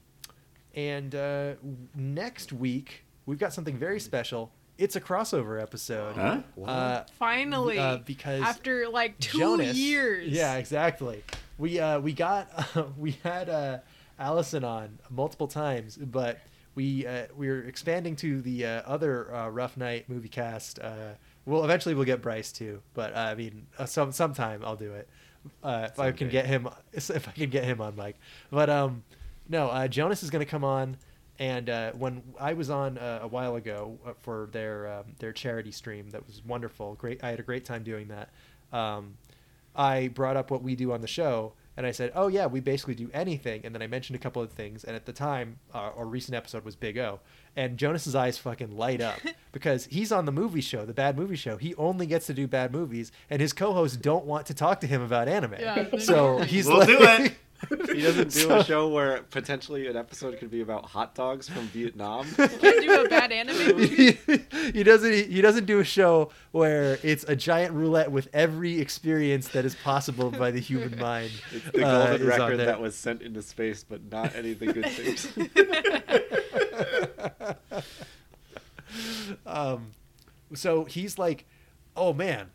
and 0.74 1.14
uh 1.14 1.54
next 1.94 2.52
week 2.52 3.04
we've 3.26 3.38
got 3.38 3.52
something 3.54 3.76
very 3.76 3.98
special 4.00 4.52
it's 4.78 4.96
a 4.96 5.00
crossover 5.00 5.60
episode 5.62 6.16
Huh? 6.16 6.40
uh 6.64 7.04
Finally, 7.18 7.78
uh, 7.78 7.98
because 7.98 8.42
after 8.42 8.88
like 8.88 9.18
two 9.20 9.38
Jonas 9.38 9.76
years. 9.76 10.28
yeah 10.28 10.56
exactly 10.56 11.22
we 11.58 11.78
uh 11.78 12.00
we 12.00 12.12
got 12.12 12.48
we 12.98 13.12
had 13.22 13.48
uh 13.48 13.78
allison 14.18 14.64
on 14.64 14.98
multiple 15.10 15.48
times 15.48 15.96
but 15.96 16.38
we 16.74 17.06
uh 17.06 17.26
we're 17.36 17.62
expanding 17.66 18.16
to 18.16 18.40
the 18.42 18.64
uh, 18.66 18.82
other 18.86 19.32
uh, 19.34 19.48
rough 19.48 19.76
night 19.76 20.08
movie 20.08 20.28
cast 20.28 20.78
uh 20.80 21.10
well 21.46 21.64
eventually 21.64 21.94
we'll 21.94 22.04
get 22.04 22.22
bryce 22.22 22.50
too 22.52 22.80
but 22.94 23.14
uh, 23.14 23.18
i 23.18 23.34
mean 23.34 23.66
uh, 23.78 23.84
some 23.86 24.12
sometime 24.12 24.62
i'll 24.64 24.76
do 24.76 24.92
it 24.92 25.08
uh, 25.62 25.88
if 25.92 26.00
I 26.00 26.10
can 26.12 26.30
get 26.30 26.46
him, 26.46 26.70
if 26.94 27.28
I 27.28 27.32
can 27.32 27.50
get 27.50 27.64
him 27.64 27.78
on 27.78 27.94
mic. 27.96 28.16
But 28.50 28.70
um, 28.70 29.02
no, 29.46 29.68
uh, 29.68 29.88
Jonas 29.88 30.22
is 30.22 30.30
going 30.30 30.40
to 30.42 30.50
come 30.50 30.64
on, 30.64 30.96
and 31.38 31.68
uh, 31.68 31.92
when 31.92 32.22
I 32.38 32.52
was 32.54 32.70
on 32.70 32.98
uh, 32.98 33.20
a 33.22 33.28
while 33.28 33.56
ago 33.56 33.98
uh, 34.06 34.12
for 34.22 34.48
their 34.52 34.90
um, 34.92 35.04
their 35.18 35.32
charity 35.32 35.72
stream, 35.72 36.10
that 36.10 36.26
was 36.26 36.42
wonderful. 36.44 36.94
Great, 36.94 37.22
I 37.24 37.30
had 37.30 37.40
a 37.40 37.44
great 37.44 37.64
time 37.64 37.82
doing 37.82 38.08
that. 38.08 38.30
Um, 38.76 39.14
I 39.76 40.08
brought 40.08 40.36
up 40.36 40.50
what 40.50 40.62
we 40.62 40.76
do 40.76 40.92
on 40.92 41.00
the 41.00 41.08
show, 41.08 41.54
and 41.76 41.84
I 41.84 41.90
said, 41.90 42.12
"Oh 42.14 42.28
yeah, 42.28 42.46
we 42.46 42.60
basically 42.60 42.94
do 42.94 43.10
anything." 43.12 43.62
And 43.64 43.74
then 43.74 43.82
I 43.82 43.88
mentioned 43.88 44.14
a 44.14 44.20
couple 44.20 44.40
of 44.42 44.52
things, 44.52 44.84
and 44.84 44.94
at 44.94 45.04
the 45.06 45.12
time, 45.12 45.58
uh, 45.74 45.90
our 45.96 46.06
recent 46.06 46.36
episode 46.36 46.64
was 46.64 46.76
Big 46.76 46.96
O, 46.98 47.18
and 47.56 47.76
Jonas's 47.76 48.14
eyes 48.14 48.38
fucking 48.38 48.76
light 48.76 49.00
up 49.00 49.18
because 49.52 49.86
he's 49.86 50.12
on 50.12 50.26
the 50.26 50.32
movie 50.32 50.60
show, 50.60 50.84
the 50.86 50.94
Bad 50.94 51.18
Movie 51.18 51.34
Show. 51.36 51.56
He 51.56 51.74
only 51.74 52.06
gets 52.06 52.26
to 52.26 52.34
do 52.34 52.46
bad 52.46 52.70
movies, 52.72 53.10
and 53.28 53.40
his 53.42 53.52
co-hosts 53.52 53.96
don't 53.96 54.24
want 54.24 54.46
to 54.46 54.54
talk 54.54 54.80
to 54.82 54.86
him 54.86 55.02
about 55.02 55.26
anime. 55.26 55.54
Yeah, 55.58 55.88
so 55.98 56.38
don't. 56.38 56.46
he's 56.46 56.66
We'll 56.68 56.78
like, 56.78 56.86
do 56.88 56.98
it. 57.00 57.34
He 57.94 58.02
doesn't 58.02 58.30
do 58.32 58.40
So- 58.40 58.58
a 58.58 58.64
show 58.64 58.88
where 58.88 59.22
potentially 59.30 59.86
an 59.86 59.96
episode 59.96 60.38
could 60.38 60.50
be 60.50 60.60
about 60.60 60.84
hot 60.86 61.14
dogs 61.14 61.48
from 61.48 61.66
Vietnam. 61.68 62.26
Can't 62.36 62.60
do 62.60 63.04
a 63.04 63.08
bad 63.08 63.32
anime 63.32 63.56
movie. 63.76 64.12
he, 64.26 64.38
he 64.72 64.82
doesn't 64.82 65.12
he 65.30 65.40
doesn't 65.40 65.66
do 65.66 65.80
a 65.80 65.84
show 65.84 66.30
where 66.52 66.98
it's 67.02 67.24
a 67.24 67.36
giant 67.36 67.74
roulette 67.74 68.10
with 68.10 68.28
every 68.32 68.80
experience 68.80 69.48
that 69.48 69.64
is 69.64 69.74
possible 69.76 70.30
by 70.30 70.50
the 70.50 70.60
human 70.60 70.98
mind. 70.98 71.30
It's 71.52 71.64
the 71.72 71.84
uh, 71.86 72.06
golden 72.08 72.14
is 72.28 72.32
on 72.34 72.40
record 72.40 72.56
that 72.58 72.80
was 72.80 72.94
sent 72.94 73.22
into 73.22 73.42
space, 73.42 73.84
but 73.88 74.00
not 74.10 74.34
any 74.34 74.52
of 74.52 74.58
the 74.58 74.72
good 74.72 74.86
things. 74.90 75.28
um, 79.46 79.92
so 80.54 80.84
he's 80.84 81.18
like, 81.18 81.46
"Oh 81.96 82.12
man, 82.12 82.50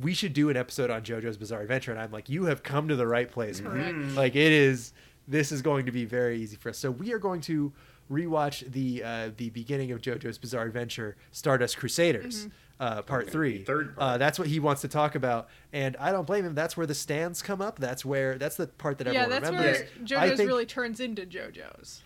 we 0.00 0.14
should 0.14 0.32
do 0.32 0.48
an 0.50 0.56
episode 0.56 0.90
on 0.90 1.02
JoJo's 1.02 1.36
Bizarre 1.36 1.60
Adventure," 1.62 1.90
and 1.92 2.00
I'm 2.00 2.10
like, 2.12 2.28
"You 2.28 2.44
have 2.46 2.62
come 2.62 2.88
to 2.88 2.96
the 2.96 3.06
right 3.06 3.30
place, 3.30 3.60
man. 3.60 3.72
Correct. 3.72 4.14
Like 4.16 4.36
it 4.36 4.52
is. 4.52 4.92
This 5.28 5.52
is 5.52 5.62
going 5.62 5.86
to 5.86 5.92
be 5.92 6.04
very 6.04 6.40
easy 6.40 6.56
for 6.56 6.70
us." 6.70 6.78
So 6.78 6.90
we 6.90 7.12
are 7.12 7.18
going 7.18 7.40
to 7.42 7.72
rewatch 8.10 8.70
the 8.72 9.02
uh, 9.04 9.30
the 9.36 9.50
beginning 9.50 9.92
of 9.92 10.00
JoJo's 10.00 10.38
Bizarre 10.38 10.64
Adventure, 10.64 11.16
Stardust 11.30 11.76
Crusaders. 11.76 12.48
Uh, 12.80 13.00
part 13.00 13.22
Okay, 13.24 13.30
three. 13.30 13.58
the 13.58 13.64
third 13.64 13.94
Uh, 13.96 14.18
that's 14.18 14.40
what 14.40 14.48
he 14.48 14.58
wants 14.58 14.80
to 14.80 14.88
talk 14.88 15.14
about, 15.14 15.48
and 15.72 15.96
I 15.98 16.10
don't 16.10 16.26
blame 16.26 16.44
him. 16.44 16.54
That's 16.56 16.76
where 16.76 16.86
the 16.86 16.94
stands 16.96 17.40
come 17.40 17.60
up. 17.62 17.78
That's 17.78 18.04
where 18.04 18.36
that's 18.38 18.56
the 18.56 18.66
part 18.66 18.98
that 18.98 19.06
yeah, 19.06 19.20
everyone 19.22 19.30
that's 19.30 19.50
remembers. 19.52 19.78
where 19.78 20.28
JoJo's 20.30 20.36
think- 20.38 20.48
really 20.48 20.66
turns 20.66 20.98
into 20.98 21.22
JoJo's. 21.24 22.02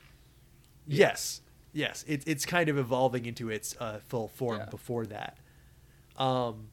Yes, 0.86 1.40
yes. 1.72 2.04
It, 2.06 2.24
it's 2.26 2.44
kind 2.44 2.68
of 2.68 2.76
evolving 2.78 3.24
into 3.26 3.48
its 3.50 3.74
uh, 3.80 4.00
full 4.06 4.28
form 4.28 4.58
Yeah. 4.58 4.66
before 4.66 5.06
that. 5.06 5.38
Um, 6.16 6.68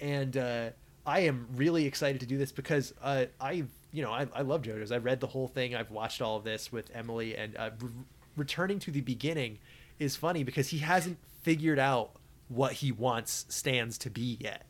and 0.00 0.36
uh, 0.36 0.70
I 1.04 1.20
am 1.20 1.46
really 1.54 1.86
excited 1.86 2.20
to 2.20 2.26
do 2.26 2.36
this 2.38 2.52
because 2.52 2.92
uh, 3.02 3.26
I, 3.40 3.64
you 3.92 4.02
know, 4.02 4.10
I, 4.12 4.26
I 4.34 4.42
love 4.42 4.62
JoJo's. 4.62 4.92
I 4.92 4.98
read 4.98 5.20
the 5.20 5.26
whole 5.28 5.48
thing. 5.48 5.74
I've 5.74 5.90
watched 5.90 6.20
all 6.22 6.36
of 6.36 6.44
this 6.44 6.70
with 6.72 6.90
Emily, 6.94 7.36
and 7.36 7.56
uh, 7.56 7.70
re- 7.80 7.90
returning 8.36 8.78
to 8.80 8.90
the 8.90 9.00
beginning 9.00 9.58
is 9.98 10.16
funny 10.16 10.42
because 10.44 10.68
he 10.68 10.78
hasn't 10.78 11.18
figured 11.42 11.78
out 11.78 12.10
what 12.48 12.74
he 12.74 12.92
wants 12.92 13.46
stands 13.48 13.98
to 13.98 14.10
be 14.10 14.36
yet. 14.40 14.66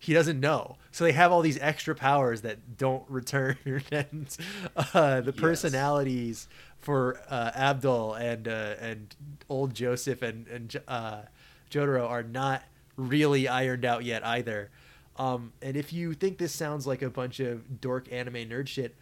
He 0.00 0.12
doesn't 0.14 0.38
know, 0.38 0.76
so 0.92 1.02
they 1.02 1.10
have 1.12 1.32
all 1.32 1.40
these 1.42 1.58
extra 1.58 1.94
powers 1.96 2.42
that 2.42 2.76
don't 2.76 3.02
return, 3.10 3.56
and 3.90 4.36
uh, 4.94 5.20
the 5.22 5.32
Yes. 5.32 5.40
personalities 5.40 6.46
for 6.78 7.20
uh, 7.28 7.50
Abdul 7.56 8.14
and 8.14 8.46
uh, 8.46 8.74
and 8.80 9.16
old 9.48 9.74
Joseph 9.74 10.22
and 10.22 10.46
and 10.46 10.76
uh, 10.86 11.22
Jotaro 11.70 12.08
are 12.08 12.22
not 12.22 12.62
really 12.98 13.48
ironed 13.48 13.86
out 13.86 14.04
yet 14.04 14.26
either. 14.26 14.70
Um, 15.16 15.52
and 15.62 15.76
if 15.76 15.92
you 15.92 16.12
think 16.12 16.36
this 16.36 16.52
sounds 16.52 16.86
like 16.86 17.00
a 17.00 17.08
bunch 17.08 17.40
of 17.40 17.80
dork 17.80 18.12
anime 18.12 18.34
nerd 18.34 18.68
shit, 18.68 18.94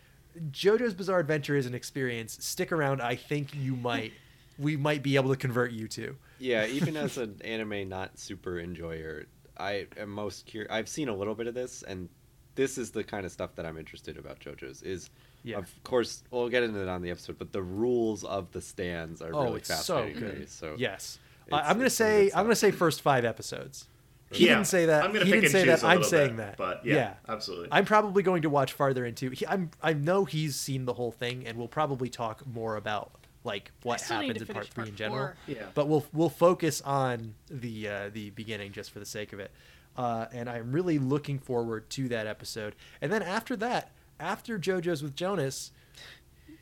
JoJo's 0.51 0.95
Bizarre 0.95 1.19
Adventure 1.19 1.57
is 1.57 1.67
an 1.67 1.75
experience. 1.75 2.39
Stick 2.41 2.71
around. 2.71 3.03
I 3.03 3.17
think 3.17 3.55
you 3.55 3.75
might, 3.83 4.13
we 4.59 4.77
might 4.77 5.03
be 5.03 5.17
able 5.17 5.31
to 5.31 5.37
convert 5.37 5.73
you 5.73 5.89
to. 5.89 6.15
yeah, 6.39 6.67
even 6.69 6.97
as 6.97 7.19
an 7.19 7.41
anime 7.45 7.89
not 7.89 8.19
super 8.19 8.61
enjoyer, 8.61 9.27
I 9.59 9.87
am 9.97 10.11
most 10.11 10.47
curious. 10.47 10.71
I've 10.71 10.89
seen 10.89 11.09
a 11.09 11.15
little 11.17 11.35
bit 11.35 11.47
of 11.47 11.55
this, 11.55 11.83
and 11.83 12.09
this 12.55 12.79
is 12.79 12.91
the 12.91 13.05
kind 13.05 13.25
of 13.27 13.33
stuff 13.33 13.55
that 13.57 13.67
I'm 13.67 13.79
interested 13.79 14.17
about 14.19 14.41
JoJo's. 14.41 14.83
Is 14.83 15.11
Yeah. 15.43 15.59
of 15.59 15.71
course 15.85 16.23
we'll 16.31 16.49
get 16.49 16.63
into 16.63 16.81
it 16.81 16.89
on 16.89 17.03
the 17.03 17.11
episode, 17.11 17.39
but 17.39 17.53
the 17.53 17.63
rules 17.63 18.25
of 18.25 18.51
the 18.53 18.61
stands 18.61 19.21
are 19.23 19.31
oh, 19.35 19.45
really 19.45 19.63
so 19.63 19.75
fascinating 19.75 20.15
to 20.15 20.21
good. 20.21 20.51
So 20.51 20.75
yes, 20.79 21.19
I, 21.53 21.57
it's- 21.59 21.71
I'm 21.71 21.77
gonna 21.79 21.91
say 21.91 22.31
I'm 22.35 22.45
gonna 22.45 22.55
say 22.57 22.71
first 22.71 23.03
five 23.03 23.25
episodes. 23.25 23.89
He 24.33 24.47
Yeah, 24.47 24.55
didn't 24.57 24.67
say 24.67 24.87
that. 24.87 25.05
I'm 25.05 25.13
gonna 25.13 25.25
he 25.25 25.31
pick 25.31 25.43
didn't 25.43 25.57
and 25.57 25.65
say 25.65 25.67
that. 25.67 25.83
a 25.85 25.87
I'm 25.87 26.03
saying 26.03 26.31
bit, 26.37 26.39
that. 26.39 26.57
but 26.57 26.85
yeah, 26.85 27.15
absolutely. 27.29 27.69
I'm 27.71 27.85
probably 27.85 28.25
going 28.25 28.43
to 28.43 28.51
watch 28.51 28.73
farther 28.73 29.05
into. 29.07 29.31
He, 29.31 29.47
I'm. 29.47 29.71
I 29.83 29.93
know 29.93 30.25
he's 30.25 30.57
seen 30.57 30.85
the 30.85 30.95
whole 30.95 31.13
thing, 31.13 31.47
and 31.47 31.57
we'll 31.57 31.69
probably 31.69 32.09
talk 32.09 32.45
more 32.47 32.75
about 32.77 33.13
like 33.45 33.71
what 33.85 34.01
happens 34.01 34.41
in 34.43 34.47
part 34.49 34.67
three 34.67 34.75
part 34.75 34.89
in 34.89 34.97
general. 34.97 35.19
four. 35.19 35.37
Yeah. 35.47 35.67
But 35.75 35.87
we'll 35.87 36.05
we'll 36.13 36.29
focus 36.29 36.81
on 36.81 37.35
the 37.49 37.89
uh, 37.89 38.11
the 38.13 38.31
beginning 38.31 38.73
just 38.73 38.91
for 38.91 38.99
the 38.99 39.07
sake 39.07 39.33
of 39.33 39.39
it. 39.39 39.53
Uh, 39.97 40.27
and 40.33 40.51
I'm 40.51 40.73
really 40.73 40.99
looking 40.99 41.39
forward 41.39 41.89
to 41.91 42.09
that 42.09 42.27
episode. 42.27 42.75
And 43.01 43.13
then 43.13 43.23
after 43.23 43.55
that, 43.57 43.93
after 44.19 44.59
JoJo's 44.59 45.03
with 45.05 45.15
Jonas, 45.15 45.71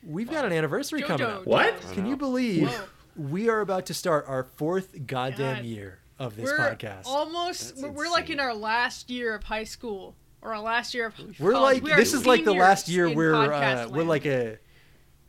we've 0.03 0.29
got 0.29 0.45
an 0.45 0.53
anniversary 0.53 1.01
coming 1.01 1.25
JoJo 1.25 1.35
up. 1.37 1.45
What? 1.47 1.81
Can 1.93 2.05
you 2.05 2.15
believe 2.15 2.69
Whoa. 2.69 2.83
We 3.15 3.49
are 3.49 3.61
about 3.61 3.85
to 3.87 3.93
start 3.93 4.25
our 4.27 4.43
fourth 4.43 5.05
goddamn 5.05 5.57
God. 5.57 5.65
year 5.65 5.99
of 6.19 6.35
this 6.35 6.45
We're 6.45 6.57
podcast? 6.57 7.05
almost. 7.05 7.69
That's 7.69 7.81
We're, 7.81 7.91
we're 7.91 8.09
like 8.09 8.29
in 8.29 8.39
our 8.39 8.53
last 8.53 9.09
year 9.09 9.35
of 9.35 9.43
high 9.43 9.63
school 9.63 10.15
or 10.41 10.53
our 10.53 10.61
last 10.61 10.93
year 10.93 11.07
of. 11.07 11.39
We're 11.39 11.53
like 11.53 11.83
We 11.83 11.93
this 11.93 12.13
is 12.13 12.25
like 12.25 12.45
the 12.45 12.53
last 12.53 12.87
year 12.87 13.09
we're 13.09 13.35
uh, 13.35 13.87
we're 13.89 14.03
like 14.03 14.25
a 14.25 14.57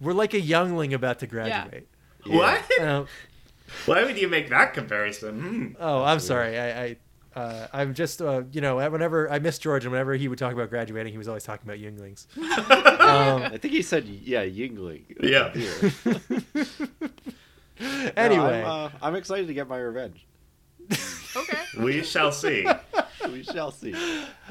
we're 0.01 0.13
like 0.13 0.35
a 0.35 0.41
youngling 0.41 0.95
about 0.95 1.21
to 1.21 1.27
graduate. 1.27 1.89
What? 2.27 2.63
Uh, 2.81 3.05
Why 3.87 4.05
would 4.05 4.17
you 4.17 4.29
make 4.29 4.51
that 4.51 4.75
comparison? 4.75 5.41
Hmm. 5.41 5.67
oh, 5.81 6.05
I'm 6.05 6.21
sorry. 6.21 6.59
I, 6.59 6.85
I 6.85 6.97
uh, 7.35 7.67
I'm 7.73 7.95
just 7.95 8.23
uh, 8.23 8.45
you 8.53 8.61
know 8.61 8.77
whenever 8.77 9.31
I 9.31 9.39
miss 9.39 9.59
George 9.59 9.85
and 9.85 9.93
whenever 9.93 10.15
he 10.15 10.29
would 10.29 10.39
talk 10.39 10.53
about 10.53 10.71
graduating, 10.71 11.13
he 11.13 11.19
was 11.19 11.29
always 11.29 11.45
talking 11.45 11.67
about 11.67 11.79
younglings. 11.79 12.27
um, 12.39 13.43
I 13.43 13.59
think 13.59 13.75
he 13.75 13.83
said 13.83 14.07
yeah, 14.07 14.45
Yingling. 14.45 15.05
Yeah. 15.21 15.53
No, 17.81 18.11
anyway, 18.17 18.63
I'm, 18.63 18.67
uh, 18.87 18.91
I'm 19.03 19.15
excited 19.15 19.47
to 19.49 19.55
get 19.55 19.69
my 19.69 19.79
revenge. 19.79 20.27
Okay. 21.37 21.59
We 21.79 22.03
shall 22.03 22.33
see. 22.33 22.67
We 23.31 23.43
shall 23.43 23.71
see. 23.71 23.95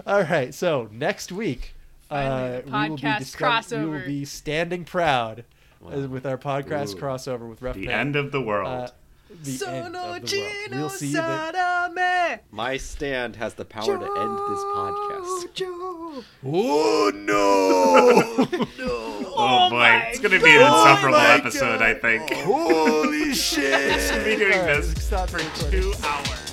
all 0.06 0.22
right. 0.22 0.54
So 0.54 0.88
next 0.92 1.32
week, 1.32 1.74
uh, 2.12 2.16
Finally, 2.16 2.62
the 2.62 2.66
we 2.66 2.90
will 2.90 2.96
be 2.98 3.02
podcast 3.02 3.18
discuss- 3.20 3.72
We 3.72 3.86
will 3.86 4.06
be 4.06 4.26
standing 4.26 4.84
proud 4.86 5.40
uh, 5.40 5.90
Wow. 5.90 6.06
with 6.08 6.26
our 6.28 6.38
podcast 6.38 6.94
Ooh. 6.96 7.00
crossover 7.00 7.50
with 7.50 7.62
Rough 7.64 7.76
The 7.76 7.88
Night. 7.88 7.94
end 7.94 8.16
of 8.16 8.32
the 8.32 8.42
world. 8.42 8.68
Uh, 8.68 8.88
the 9.30 9.52
end 9.52 9.60
Sono 9.60 9.86
of 9.86 9.92
the 9.94 9.98
world. 10.00 10.26
Gino 10.26 10.78
We'll 10.78 10.90
see 10.90 11.14
that. 11.14 12.44
My 12.52 12.78
stand 12.78 13.36
has 13.38 13.54
the 13.56 13.66
power 13.66 13.86
to 13.86 14.06
end 14.06 14.38
this 14.50 14.64
podcast. 14.76 15.62
Oh 16.44 17.12
no! 17.14 18.58
oh, 18.80 19.34
Oh 19.38 19.70
boy, 19.70 19.76
my 19.78 19.98
it's 20.08 20.20
gonna 20.20 20.40
be 20.40 20.52
an 20.52 20.60
God. 20.60 20.92
insufferable 20.92 21.18
Oh 21.18 21.20
my 21.22 21.34
episode, 21.36 21.82
I 21.82 21.94
think. 21.94 22.32
Holy 22.32 23.34
shit! 23.36 24.14
We'll 24.16 24.24
be 24.24 24.36
doing 24.38 24.54
All 24.54 24.60
right, 24.66 24.82
this 24.82 25.04
stop 25.06 25.30
for 25.30 25.38
recording. 25.38 25.82
two 25.82 25.94
hours. 26.04 26.45